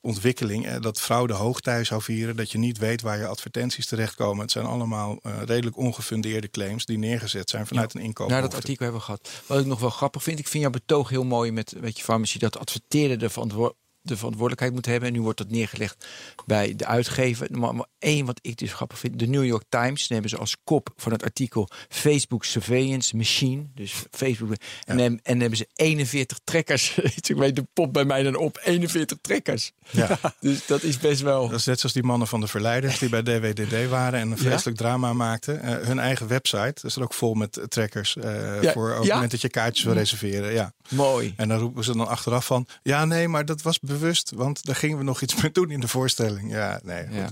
ontwikkeling, 0.00 0.66
eh, 0.66 0.80
dat 0.80 1.00
fraude 1.00 1.32
hoogtij 1.34 1.84
zou 1.84 2.02
vieren, 2.02 2.36
dat 2.36 2.50
je 2.50 2.58
niet 2.58 2.78
weet 2.78 3.02
waar 3.02 3.18
je 3.18 3.26
advertenties 3.26 3.86
terechtkomen. 3.86 4.42
Het 4.42 4.50
zijn 4.50 4.66
allemaal 4.66 5.18
redelijk 5.44 5.76
ongefundeerde 6.24 6.50
claims 6.50 6.84
die 6.84 6.98
neergezet 6.98 7.50
zijn 7.50 7.66
vanuit 7.66 7.94
een 7.94 8.00
inkoop. 8.00 8.28
Nou, 8.28 8.42
dat 8.42 8.54
artikel 8.54 8.84
hebben 8.84 9.00
we 9.00 9.06
gehad. 9.06 9.42
Wat 9.46 9.60
ik 9.60 9.66
nog 9.66 9.80
wel 9.80 9.90
grappig 9.90 10.22
vind, 10.22 10.38
ik 10.38 10.48
vind 10.48 10.62
jouw 10.62 10.72
betoog 10.72 11.08
heel 11.08 11.24
mooi 11.24 11.52
met 11.52 11.74
weet 11.80 11.98
je, 11.98 12.04
farmacie, 12.04 12.40
dat 12.40 12.58
adverteerder 12.58 13.18
de, 13.18 13.74
de 14.02 14.16
verantwoordelijkheid 14.16 14.72
moet 14.72 14.86
hebben. 14.86 15.08
En 15.08 15.14
nu 15.14 15.22
wordt 15.22 15.38
dat 15.38 15.50
neergelegd 15.50 16.06
bij 16.46 16.76
de 16.76 16.86
uitgever. 16.86 17.46
Maar, 17.50 17.74
maar 17.74 17.86
één 17.98 18.26
wat 18.26 18.38
ik 18.42 18.56
dus 18.56 18.72
grappig 18.72 18.98
vind, 18.98 19.18
de 19.18 19.26
New 19.26 19.44
York 19.44 19.64
Times, 19.68 20.08
hebben 20.08 20.30
ze 20.30 20.36
als 20.36 20.56
kop 20.64 20.92
van 20.96 21.12
het 21.12 21.22
artikel 21.22 21.68
Facebook 21.88 22.44
Surveillance 22.44 23.16
Machine. 23.16 23.66
Dus 23.74 23.94
Facebook. 24.10 24.54
En, 24.84 24.96
dan- 24.96 25.20
en 25.22 25.40
hebben 25.40 25.58
ze 25.58 25.68
41 25.74 26.38
trekkers. 26.44 26.98
ik 27.28 27.36
weet 27.36 27.56
de 27.56 27.66
pop 27.72 27.92
bij 27.92 28.04
mij 28.04 28.22
dan 28.22 28.36
op, 28.36 28.60
41 28.64 29.18
trekkers. 29.20 29.72
Ja. 29.90 30.18
Dus 30.40 30.66
dat 30.66 30.82
is 30.82 30.98
best 30.98 31.20
wel. 31.20 31.48
Dat 31.48 31.58
is 31.58 31.64
net 31.66 31.78
zoals 31.78 31.94
die 31.94 32.02
mannen 32.02 32.28
van 32.28 32.40
de 32.40 32.46
verleiders 32.46 32.98
die 32.98 33.08
bij 33.08 33.22
DWDD 33.22 33.88
waren 33.88 34.20
en 34.20 34.30
een 34.30 34.38
vreselijk 34.38 34.76
drama 34.76 35.12
maakten. 35.12 35.62
Eh, 35.62 35.86
hun 35.86 35.98
eigen 35.98 36.28
website 36.28 36.86
is 36.86 36.96
er 36.96 37.02
ook 37.02 37.14
vol 37.14 37.34
met 37.34 37.60
trackers 37.68 38.16
eh, 38.16 38.62
Ja, 38.62 38.72
voor 38.72 38.90
op 38.90 38.96
het 38.96 39.06
ja? 39.06 39.14
moment 39.14 39.30
dat 39.30 39.40
je 39.40 39.48
kaartjes 39.48 39.84
wil 39.84 39.94
reserveren. 39.94 40.52
Ja. 40.52 40.72
Mooi. 40.88 41.34
En 41.36 41.48
dan 41.48 41.58
roepen 41.58 41.84
ze 41.84 41.96
dan 41.96 42.08
achteraf 42.08 42.46
van, 42.46 42.66
ja 42.82 43.04
nee, 43.04 43.28
maar 43.28 43.44
dat 43.44 43.62
was 43.62 43.78
bewust, 43.92 44.30
want 44.30 44.64
daar 44.64 44.74
gingen 44.74 44.98
we 44.98 45.04
nog 45.04 45.20
iets 45.22 45.42
mee 45.42 45.52
doen 45.52 45.70
in 45.70 45.80
de 45.80 45.88
voorstelling. 45.88 46.52
Ja, 46.52 46.80
nee. 46.84 47.06
Ja. 47.10 47.30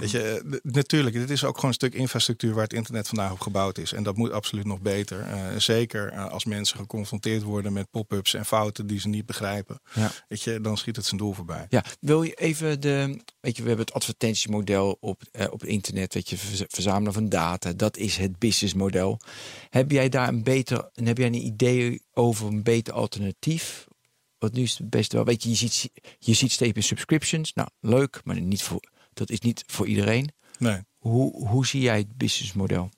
Weet 0.00 0.10
je, 0.10 0.22
eh, 0.22 0.58
natuurlijk, 0.62 1.16
dit 1.16 1.30
is 1.30 1.44
ook 1.44 1.54
gewoon 1.54 1.70
een 1.70 1.76
stuk 1.76 1.94
infrastructuur 1.94 2.54
waar 2.54 2.62
het 2.62 2.72
internet 2.72 3.08
vandaag 3.08 3.32
op 3.32 3.40
gebouwd 3.40 3.78
is. 3.78 3.92
En 3.92 4.02
dat 4.02 4.16
moet 4.16 4.30
absoluut 4.30 4.64
nog 4.64 4.80
beter. 4.80 5.20
Eh, 5.20 5.38
zeker 5.56 6.12
eh, 6.12 6.30
als 6.30 6.44
mensen 6.44 6.78
geconfronteerd 6.78 7.42
worden 7.42 7.72
met 7.72 7.90
pop-ups 7.90 8.34
en 8.34 8.44
fouten 8.44 8.86
die 8.86 9.00
ze 9.00 9.08
niet 9.08 9.26
begrijpen. 9.26 9.80
Ja. 9.94 10.10
Weet 10.28 10.42
je, 10.42 10.60
dan 10.60 10.76
schiet 10.76 10.96
het 10.96 11.04
zijn 11.04 11.20
doel 11.20 11.32
voorbij. 11.32 11.66
Ja, 11.68 11.84
wil 12.00 12.22
je 12.22 12.34
even 12.34 12.80
de. 12.80 13.20
Weet 13.40 13.56
je, 13.56 13.62
we 13.62 13.68
hebben 13.68 13.86
het 13.86 13.94
advertentiemodel 13.94 14.96
op, 15.00 15.22
op 15.50 15.64
internet. 15.64 16.14
Weet 16.14 16.28
je, 16.28 16.38
verz- 16.38 16.62
verzamelen 16.68 17.12
van 17.12 17.28
data. 17.28 17.72
Dat 17.72 17.96
is 17.96 18.16
het 18.16 18.38
businessmodel. 18.38 19.20
Heb 19.70 19.90
jij 19.90 20.08
daar 20.08 20.28
een 20.28 20.42
beter. 20.42 20.90
En 20.94 21.06
heb 21.06 21.18
jij 21.18 21.26
een 21.26 21.46
idee 21.46 22.02
over 22.12 22.46
een 22.46 22.62
beter 22.62 22.94
alternatief? 22.94 23.86
Wat 24.38 24.52
nu 24.52 24.62
is 24.62 24.78
het 24.78 24.90
beste 24.90 25.16
wel. 25.16 25.24
Weet 25.24 25.42
je, 25.42 25.48
je 25.48 25.54
ziet, 25.54 25.90
je 26.18 26.34
ziet 26.34 26.52
steeds 26.52 26.72
meer 26.72 26.82
subscriptions. 26.82 27.52
Nou, 27.52 27.68
leuk, 27.80 28.20
maar 28.24 28.40
niet 28.40 28.62
voor, 28.62 28.80
dat 29.12 29.30
is 29.30 29.40
niet 29.40 29.64
voor 29.66 29.86
iedereen. 29.86 30.30
Nee. 30.58 30.80
Hoe, 30.98 31.48
hoe 31.48 31.66
zie 31.66 31.80
jij 31.80 31.98
het 31.98 32.16
businessmodel? 32.16 32.90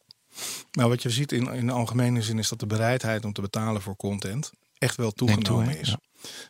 Nou, 0.70 0.89
wat 0.89 1.03
je 1.03 1.11
ziet 1.11 1.32
in, 1.32 1.53
in 1.53 1.66
de 1.66 1.72
algemene 1.72 2.22
zin 2.22 2.39
is 2.39 2.49
dat 2.49 2.61
de 2.61 2.66
bereidheid 2.66 3.24
om 3.24 3.32
te 3.32 3.41
betalen 3.41 3.82
voor 3.82 3.97
content 3.97 4.51
echt 4.78 4.97
wel 4.97 5.11
toe, 5.11 5.28
toegenomen 5.28 5.78
is. 5.78 5.89
Ja. 5.89 6.01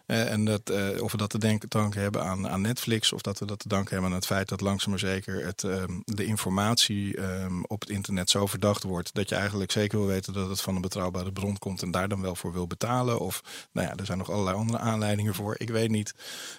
Eh, 0.06 0.30
en 0.30 0.44
dat, 0.44 0.70
eh, 0.70 1.02
of 1.02 1.12
we 1.12 1.18
dat 1.18 1.30
te 1.30 1.38
denken, 1.38 1.68
danken 1.68 2.00
hebben 2.00 2.24
aan, 2.24 2.48
aan 2.48 2.60
Netflix, 2.60 3.12
of 3.12 3.20
dat 3.20 3.38
we 3.38 3.46
dat 3.46 3.58
te 3.58 3.68
danken 3.68 3.92
hebben 3.92 4.10
aan 4.10 4.16
het 4.16 4.26
feit 4.26 4.48
dat 4.48 4.60
langzaam 4.60 4.90
maar 4.90 4.98
zeker 4.98 5.46
het, 5.46 5.64
ehm, 5.64 6.00
de 6.04 6.24
informatie 6.24 7.16
ehm, 7.16 7.62
op 7.62 7.80
het 7.80 7.90
internet 7.90 8.30
zo 8.30 8.46
verdacht 8.46 8.82
wordt 8.82 9.14
dat 9.14 9.28
je 9.28 9.34
eigenlijk 9.34 9.72
zeker 9.72 9.98
wil 9.98 10.06
weten 10.06 10.32
dat 10.32 10.48
het 10.48 10.60
van 10.60 10.74
een 10.74 10.80
betrouwbare 10.80 11.32
bron 11.32 11.58
komt 11.58 11.82
en 11.82 11.90
daar 11.90 12.08
dan 12.08 12.20
wel 12.20 12.36
voor 12.36 12.52
wil 12.52 12.66
betalen. 12.66 13.18
Of 13.18 13.42
nou 13.72 13.86
ja, 13.86 13.96
er 13.96 14.06
zijn 14.06 14.18
nog 14.18 14.30
allerlei 14.30 14.56
andere 14.56 14.78
aanleidingen 14.78 15.34
voor. 15.34 15.54
Ik 15.58 15.70
weet 15.70 15.90
niet, 15.90 16.14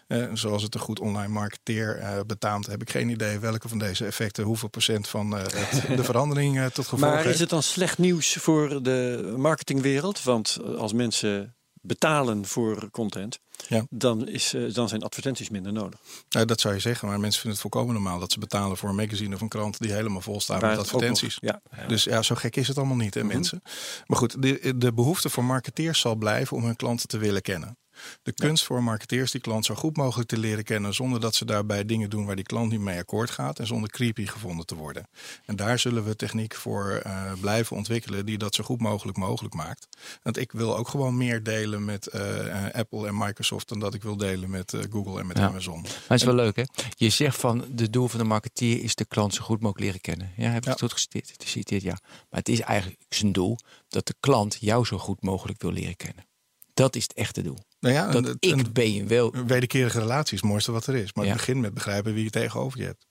eh, 0.07 0.25
zoals 0.33 0.63
het 0.63 0.75
een 0.75 0.81
goed 0.81 0.99
online 0.99 1.33
marketeer 1.33 2.23
betaamt, 2.27 2.65
heb 2.65 2.81
ik 2.81 2.89
geen 2.89 3.09
idee 3.09 3.39
welke 3.39 3.69
van 3.69 3.79
deze 3.79 4.05
effecten 4.05 4.43
hoeveel 4.43 4.69
procent 4.69 5.07
van 5.07 5.31
het, 5.31 5.83
de 5.97 6.03
verandering 6.03 6.69
tot 6.73 6.87
gevolg 6.87 6.99
Maar 6.99 7.17
heeft. 7.17 7.33
is 7.33 7.39
het 7.39 7.49
dan 7.49 7.63
slecht 7.63 7.97
nieuws 7.97 8.33
voor 8.33 8.83
de 8.83 9.33
marketingwereld? 9.37 10.23
Want 10.23 10.59
als 10.77 10.93
mensen 10.93 11.53
betalen 11.81 12.45
voor 12.45 12.89
content, 12.91 13.39
Ja. 13.67 13.85
dan, 13.89 14.27
is, 14.27 14.53
eh, 14.53 14.73
dan 14.73 14.89
zijn 14.89 15.03
advertenties 15.03 15.49
minder 15.49 15.73
nodig. 15.73 15.99
Dat 16.29 16.59
zou 16.59 16.73
je 16.73 16.79
zeggen, 16.79 17.07
maar 17.07 17.19
mensen 17.19 17.41
vinden 17.41 17.59
het 17.61 17.71
volkomen 17.71 17.93
normaal 17.93 18.19
dat 18.19 18.31
ze 18.31 18.39
betalen 18.39 18.77
voor 18.77 18.89
een 18.89 18.95
magazine 18.95 19.35
of 19.35 19.41
een 19.41 19.47
krant 19.47 19.79
die 19.79 19.93
helemaal 19.93 20.21
vol 20.21 20.41
staat 20.41 20.61
met 20.61 20.77
advertenties. 20.77 21.37
ja. 21.41 21.61
Dus 21.87 22.03
ja, 22.03 22.21
zo 22.21 22.35
gek 22.35 22.55
is 22.55 22.67
het 22.67 22.77
allemaal 22.77 22.95
niet, 22.97 23.13
hè, 23.13 23.23
mensen. 23.23 23.61
Maar 24.05 24.17
goed, 24.17 24.41
de, 24.41 24.73
de 24.77 24.93
behoefte 24.93 25.29
voor 25.29 25.43
marketeers 25.43 25.99
zal 25.99 26.15
blijven 26.15 26.57
om 26.57 26.63
hun 26.63 26.75
klanten 26.75 27.07
te 27.07 27.17
willen 27.17 27.41
kennen. 27.41 27.77
De 28.21 28.33
kunst 28.33 28.65
voor 28.65 28.83
marketeers 28.83 29.31
die 29.31 29.41
klant 29.41 29.65
zo 29.65 29.75
goed 29.75 29.97
mogelijk 29.97 30.29
te 30.29 30.37
leren 30.37 30.63
kennen, 30.63 30.93
zonder 30.93 31.19
dat 31.19 31.35
ze 31.35 31.45
daarbij 31.45 31.85
dingen 31.85 32.09
doen 32.09 32.25
waar 32.25 32.35
die 32.35 32.45
klant 32.45 32.71
niet 32.71 32.79
mee 32.79 32.97
akkoord 32.97 33.29
gaat 33.29 33.59
en 33.59 33.67
zonder 33.67 33.89
creepy 33.89 34.25
gevonden 34.25 34.65
te 34.65 34.75
worden. 34.75 35.07
En 35.45 35.55
daar 35.55 35.79
zullen 35.79 36.03
we 36.03 36.15
techniek 36.15 36.55
voor 36.55 36.91
eh, 36.91 37.31
blijven 37.41 37.77
ontwikkelen 37.77 38.25
die 38.25 38.37
dat 38.37 38.55
zo 38.55 38.63
goed 38.63 38.81
mogelijk 38.81 39.17
mogelijk 39.17 39.53
maakt. 39.53 39.87
Want 40.23 40.37
ik 40.37 40.51
wil 40.51 40.77
ook 40.77 40.87
gewoon 40.87 41.17
meer 41.17 41.43
delen 41.43 41.85
met 41.85 42.07
eh, 42.07 42.65
Apple 42.71 43.07
en 43.07 43.17
Microsoft 43.17 43.47
dan 43.57 43.79
dat 43.79 43.93
ik 43.93 44.03
wil 44.03 44.17
delen 44.17 44.49
met 44.49 44.73
eh, 44.73 44.81
Google 44.89 45.19
en 45.19 45.27
met 45.27 45.37
Ja. 45.37 45.47
Amazon. 45.47 45.81
Maar 45.81 45.91
het 46.07 46.19
is 46.19 46.23
wel 46.23 46.35
leuk, 46.35 46.55
hè? 46.55 46.63
Je 46.95 47.09
zegt 47.09 47.37
van 47.37 47.65
de 47.71 47.89
doel 47.89 48.07
van 48.07 48.19
de 48.19 48.25
marketeer 48.25 48.83
is 48.83 48.95
de 48.95 49.05
klant 49.05 49.33
zo 49.33 49.41
goed 49.43 49.59
mogelijk 49.61 49.79
leren 49.85 50.01
kennen. 50.01 50.31
Ja, 50.37 50.49
heb 50.49 50.57
ik 50.57 50.63
Ja. 50.65 50.71
het 50.71 50.79
goed 50.79 50.91
geciteerd? 50.93 51.33
geciteerd? 51.37 51.81
Ja. 51.81 51.97
Maar 52.01 52.39
het 52.39 52.49
is 52.49 52.59
eigenlijk 52.59 53.01
zijn 53.09 53.31
doel 53.31 53.57
dat 53.87 54.07
de 54.07 54.15
klant 54.19 54.57
jou 54.59 54.85
zo 54.85 54.97
goed 54.97 55.21
mogelijk 55.21 55.61
wil 55.61 55.71
leren 55.71 55.95
kennen. 55.95 56.27
Dat 56.73 56.95
is 56.95 57.03
het 57.03 57.13
echte 57.13 57.41
doel. 57.41 57.57
Nou 57.79 57.93
ja, 57.95 58.11
Dat 58.11 58.25
een, 58.25 58.35
ik 58.39 58.51
een 58.51 58.73
ben 58.73 58.93
je 58.93 59.03
wel. 59.03 59.31
wederkerige 59.45 59.99
relatie 59.99 60.33
is 60.35 60.41
het 60.41 60.49
mooiste 60.49 60.71
wat 60.71 60.87
er 60.87 60.95
is. 60.95 61.13
Maar 61.13 61.25
Ja. 61.25 61.29
het 61.31 61.39
begint 61.39 61.59
met 61.61 61.73
begrijpen 61.73 62.13
wie 62.13 62.23
je 62.23 62.29
tegenover 62.29 62.79
je 62.79 62.85
hebt. 62.85 63.05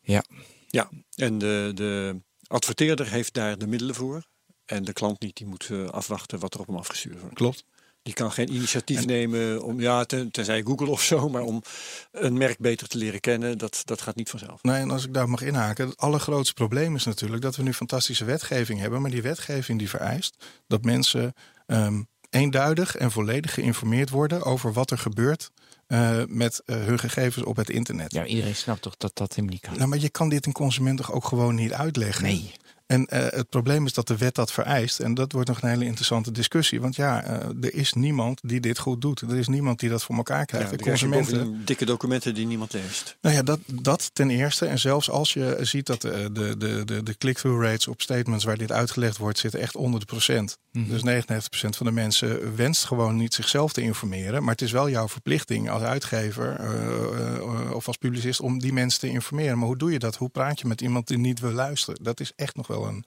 Ja, 0.00 0.24
Ja, 0.68 0.90
en 1.14 1.38
de, 1.38 1.70
de 1.74 2.20
adverteerder 2.46 3.10
heeft 3.10 3.34
daar 3.34 3.58
de 3.58 3.66
middelen 3.66 3.94
voor. 3.94 4.22
En 4.64 4.84
de 4.84 4.92
klant 4.92 5.20
niet, 5.20 5.36
die 5.36 5.46
moet 5.46 5.68
eh, 5.70 5.84
afwachten 5.88 6.38
wat 6.38 6.54
er 6.54 6.60
op 6.60 6.66
hem 6.66 6.76
afgestuurd 6.76 7.20
wordt. 7.20 7.34
Klopt. 7.34 7.64
Die 8.02 8.14
kan 8.14 8.32
geen 8.32 8.54
initiatief 8.54 9.06
nemen 9.06 9.62
om, 9.62 9.80
ja, 9.80 10.04
ten, 10.04 10.30
tenzij 10.30 10.62
Google 10.62 10.90
of 10.90 11.02
zo, 11.02 11.28
maar 11.28 11.42
om 11.42 11.62
een 12.10 12.38
merk 12.38 12.58
beter 12.58 12.88
te 12.88 12.98
leren 12.98 13.20
kennen, 13.20 13.58
dat, 13.58 13.82
dat 13.84 14.00
gaat 14.00 14.16
niet 14.16 14.30
vanzelf. 14.30 14.62
Nee, 14.62 14.80
en 14.80 14.90
als 14.90 15.04
ik 15.04 15.14
daar 15.14 15.28
mag 15.28 15.42
inhaken, 15.42 15.88
het 15.88 15.96
allergrootste 15.96 16.54
probleem 16.54 16.94
is 16.94 17.04
natuurlijk 17.04 17.42
dat 17.42 17.56
we 17.56 17.62
nu 17.62 17.74
fantastische 17.74 18.24
wetgeving 18.24 18.80
hebben. 18.80 19.02
Maar 19.02 19.10
die 19.10 19.22
wetgeving 19.22 19.78
die 19.78 19.88
vereist 19.88 20.44
dat 20.66 20.84
mensen 20.84 21.34
ehm, 21.66 22.02
eenduidig 22.30 22.96
en 22.96 23.10
volledig 23.10 23.54
geïnformeerd 23.54 24.10
worden 24.10 24.42
over 24.42 24.72
wat 24.72 24.90
er 24.90 24.98
gebeurt 24.98 25.50
eh, 25.86 26.22
met 26.26 26.62
eh, 26.64 26.76
hun 26.76 26.98
gegevens 26.98 27.44
op 27.44 27.56
het 27.56 27.70
internet. 27.70 28.12
ja 28.12 28.24
iedereen 28.24 28.56
snapt 28.56 28.82
toch 28.82 28.96
dat 28.96 29.16
dat 29.16 29.30
helemaal 29.30 29.52
niet 29.52 29.62
kan. 29.62 29.76
Nou, 29.76 29.88
maar 29.88 29.98
je 29.98 30.08
kan 30.08 30.28
dit 30.28 30.46
een 30.46 30.52
consument 30.52 30.96
toch 30.96 31.12
ook 31.12 31.24
gewoon 31.24 31.54
niet 31.54 31.72
uitleggen? 31.72 32.24
Nee. 32.24 32.52
En 32.92 33.06
eh, 33.06 33.26
het 33.38 33.48
probleem 33.48 33.86
is 33.86 33.92
dat 33.92 34.06
de 34.06 34.16
wet 34.16 34.34
dat 34.34 34.52
vereist. 34.52 35.00
En 35.00 35.14
dat 35.14 35.32
wordt 35.32 35.48
nog 35.48 35.62
een 35.62 35.68
hele 35.68 35.84
interessante 35.84 36.30
discussie. 36.30 36.80
Want 36.80 36.96
ja, 36.96 37.24
eh, 37.24 37.48
er 37.60 37.74
is 37.74 37.92
niemand 37.92 38.40
die 38.42 38.60
dit 38.60 38.78
goed 38.78 39.00
doet. 39.00 39.20
Er 39.20 39.36
is 39.36 39.48
niemand 39.48 39.80
die 39.80 39.88
dat 39.88 40.02
voor 40.02 40.16
elkaar 40.16 40.38
Ja, 40.38 40.44
krijgt. 40.44 40.68
dan 40.68 40.78
de 40.78 40.84
consumenten. 40.84 41.64
dikke 41.64 41.84
documenten 41.84 42.34
die 42.34 42.46
niemand 42.46 42.72
leest. 42.72 43.16
Nou 43.20 43.36
ja, 43.36 43.42
dat, 43.42 43.58
dat 43.66 44.10
ten 44.12 44.30
eerste. 44.30 44.66
En 44.66 44.78
zelfs 44.78 45.10
als 45.10 45.32
je 45.32 45.58
ziet 45.60 45.86
dat 45.86 46.00
de, 46.00 46.28
de, 46.32 46.56
de, 46.56 46.84
de, 46.84 47.02
de 47.02 47.16
click-through 47.18 47.62
rates 47.64 47.88
op 47.88 48.02
statements 48.02 48.44
waar 48.44 48.56
dit 48.58 48.72
uitgelegd 48.72 49.16
wordt, 49.16 49.38
zitten 49.38 49.60
echt 49.60 49.76
onder 49.76 50.00
de 50.00 50.06
procent. 50.06 50.58
Dus 50.72 51.24
99% 51.24 51.34
van 51.52 51.86
de 51.86 51.92
mensen 51.92 52.56
wenst 52.56 52.84
gewoon 52.84 53.16
niet 53.16 53.34
zichzelf 53.34 53.72
te 53.72 53.80
informeren. 53.80 54.42
Maar 54.42 54.52
het 54.52 54.62
is 54.62 54.72
wel 54.72 54.90
jouw 54.90 55.08
verplichting 55.08 55.70
als 55.70 55.82
uitgever 55.82 56.56
eh, 56.60 57.36
eh, 57.36 57.72
of 57.72 57.86
als 57.86 57.96
publicist 57.96 58.40
om 58.40 58.58
die 58.58 58.72
mensen 58.72 59.00
te 59.00 59.08
informeren. 59.08 59.58
Maar 59.58 59.66
hoe 59.66 59.76
doe 59.76 59.92
je 59.92 59.98
dat? 59.98 60.16
Hoe 60.16 60.28
praat 60.28 60.60
je 60.60 60.66
met 60.66 60.80
iemand 60.80 61.06
die 61.06 61.18
niet 61.18 61.40
wil 61.40 61.52
luisteren? 61.52 62.02
Dat 62.02 62.20
is 62.20 62.32
echt 62.36 62.56
nog 62.56 62.66
wel 62.66 62.81
een. 62.88 63.04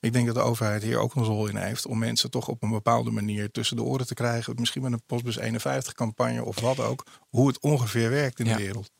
Ik 0.00 0.12
denk 0.12 0.26
dat 0.26 0.34
de 0.34 0.40
overheid 0.40 0.82
hier 0.82 0.98
ook 0.98 1.14
een 1.14 1.24
rol 1.24 1.46
in 1.46 1.56
heeft 1.56 1.86
om 1.86 1.98
mensen 1.98 2.30
toch 2.30 2.48
op 2.48 2.62
een 2.62 2.70
bepaalde 2.70 3.10
manier 3.10 3.50
tussen 3.50 3.76
de 3.76 3.82
oren 3.82 4.06
te 4.06 4.14
krijgen. 4.14 4.54
Misschien 4.58 4.82
met 4.82 4.92
een 4.92 5.02
Postbus 5.06 5.36
51 5.36 5.92
campagne 5.92 6.44
of 6.44 6.60
wat 6.60 6.80
ook. 6.80 7.04
Hoe 7.28 7.46
het 7.48 7.60
ongeveer 7.60 8.10
werkt 8.10 8.38
in 8.40 8.46
Ja. 8.46 8.56
de 8.56 8.62
wereld. 8.62 8.90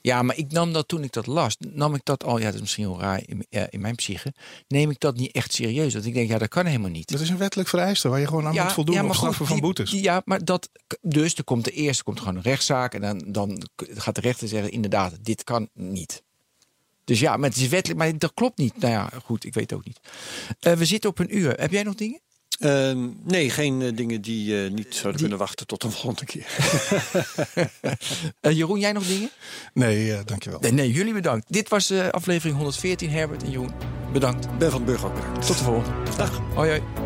Ja, 0.00 0.22
maar 0.22 0.36
ik 0.36 0.52
nam 0.52 0.72
dat 0.72 0.88
toen 0.88 1.02
ik 1.02 1.12
dat 1.12 1.26
las, 1.26 1.56
nam 1.58 1.94
ik 1.94 2.00
dat 2.04 2.24
al, 2.24 2.38
ja, 2.38 2.44
dat 2.44 2.54
is 2.54 2.60
misschien 2.60 2.84
heel 2.84 3.00
raar 3.00 3.22
in, 3.26 3.46
ja, 3.48 3.66
in 3.70 3.80
mijn 3.80 3.94
psyche, 3.94 4.34
neem 4.68 4.90
ik 4.90 5.00
dat 5.00 5.16
niet 5.16 5.32
echt 5.32 5.52
serieus. 5.52 5.92
Want 5.92 6.04
ik 6.06 6.14
denk, 6.14 6.28
ja, 6.28 6.38
dat 6.38 6.48
kan 6.48 6.66
helemaal 6.66 6.90
niet. 6.90 7.08
Dat 7.10 7.20
is 7.20 7.28
een 7.28 7.36
wettelijk 7.38 7.68
vereiste 7.68 8.08
waar 8.08 8.20
je 8.20 8.26
gewoon 8.26 8.46
aan 8.46 8.54
moet 8.62 8.72
voldoen 8.72 8.94
ja, 8.94 9.04
op 9.04 9.14
straffen 9.14 9.46
van 9.46 9.60
boetes. 9.60 9.90
ja, 9.90 10.22
maar 10.24 10.44
dat. 10.44 10.68
Dus 11.00 11.34
er 11.34 11.44
komt 11.44 11.64
de 11.64 11.70
eerste 11.70 12.02
komt 12.02 12.18
gewoon 12.18 12.36
een 12.36 12.42
rechtszaak. 12.42 12.94
En 12.94 13.00
dan, 13.00 13.22
dan 13.26 13.62
gaat 13.76 14.14
de 14.14 14.20
rechter 14.20 14.48
zeggen: 14.48 14.70
inderdaad, 14.70 15.24
dit 15.24 15.44
kan 15.44 15.68
niet. 15.74 16.22
Dus 17.06 17.20
ja, 17.20 17.36
maar 17.36 17.48
het 17.48 17.58
is 17.58 17.68
wettelijk, 17.68 18.00
maar 18.00 18.18
dat 18.18 18.34
klopt 18.34 18.58
niet. 18.58 18.76
Nou 18.78 18.92
ja, 18.92 19.10
goed, 19.24 19.44
ik 19.44 19.54
weet 19.54 19.70
het 19.70 19.78
ook 19.78 19.84
niet. 19.84 20.00
Eh, 20.60 20.72
we 20.72 20.84
zitten 20.84 21.10
op 21.10 21.18
een 21.18 21.36
uur. 21.38 21.52
Heb 21.60 21.70
jij 21.70 21.82
nog 21.82 21.94
dingen? 21.94 22.20
Ehm, 22.58 23.08
nee, 23.24 23.50
geen 23.50 23.82
eh, 23.82 23.96
dingen 23.96 24.20
die 24.20 24.64
eh, 24.64 24.70
niet 24.70 24.94
zouden 24.94 25.20
kunnen 25.20 25.38
wachten 25.38 25.66
tot 25.66 25.82
een 25.82 25.90
volgende 25.92 26.24
keer. 26.24 26.46
Eh, 28.40 28.52
Jeroen, 28.56 28.78
jij 28.80 28.92
nog 28.92 29.06
dingen? 29.06 29.30
Nee, 29.74 30.12
eh, 30.12 30.18
dankjewel. 30.24 30.60
Nee, 30.60 30.72
nee, 30.72 30.92
jullie 30.92 31.12
bedankt. 31.12 31.52
Dit 31.52 31.68
was 31.68 31.90
eh, 31.90 32.08
aflevering 32.08 32.56
114. 32.56 33.10
Herbert 33.10 33.42
en 33.42 33.50
Jeroen, 33.50 33.72
bedankt. 34.12 34.58
Ben 34.58 34.70
van 34.70 34.84
Burg 34.84 35.04
ook 35.04 35.14
bedankt. 35.14 35.46
Tot 35.46 35.58
de 35.58 35.64
volgende. 35.64 36.16
Dag. 36.16 36.40
Hoi, 36.54 36.68
hoi. 36.70 37.05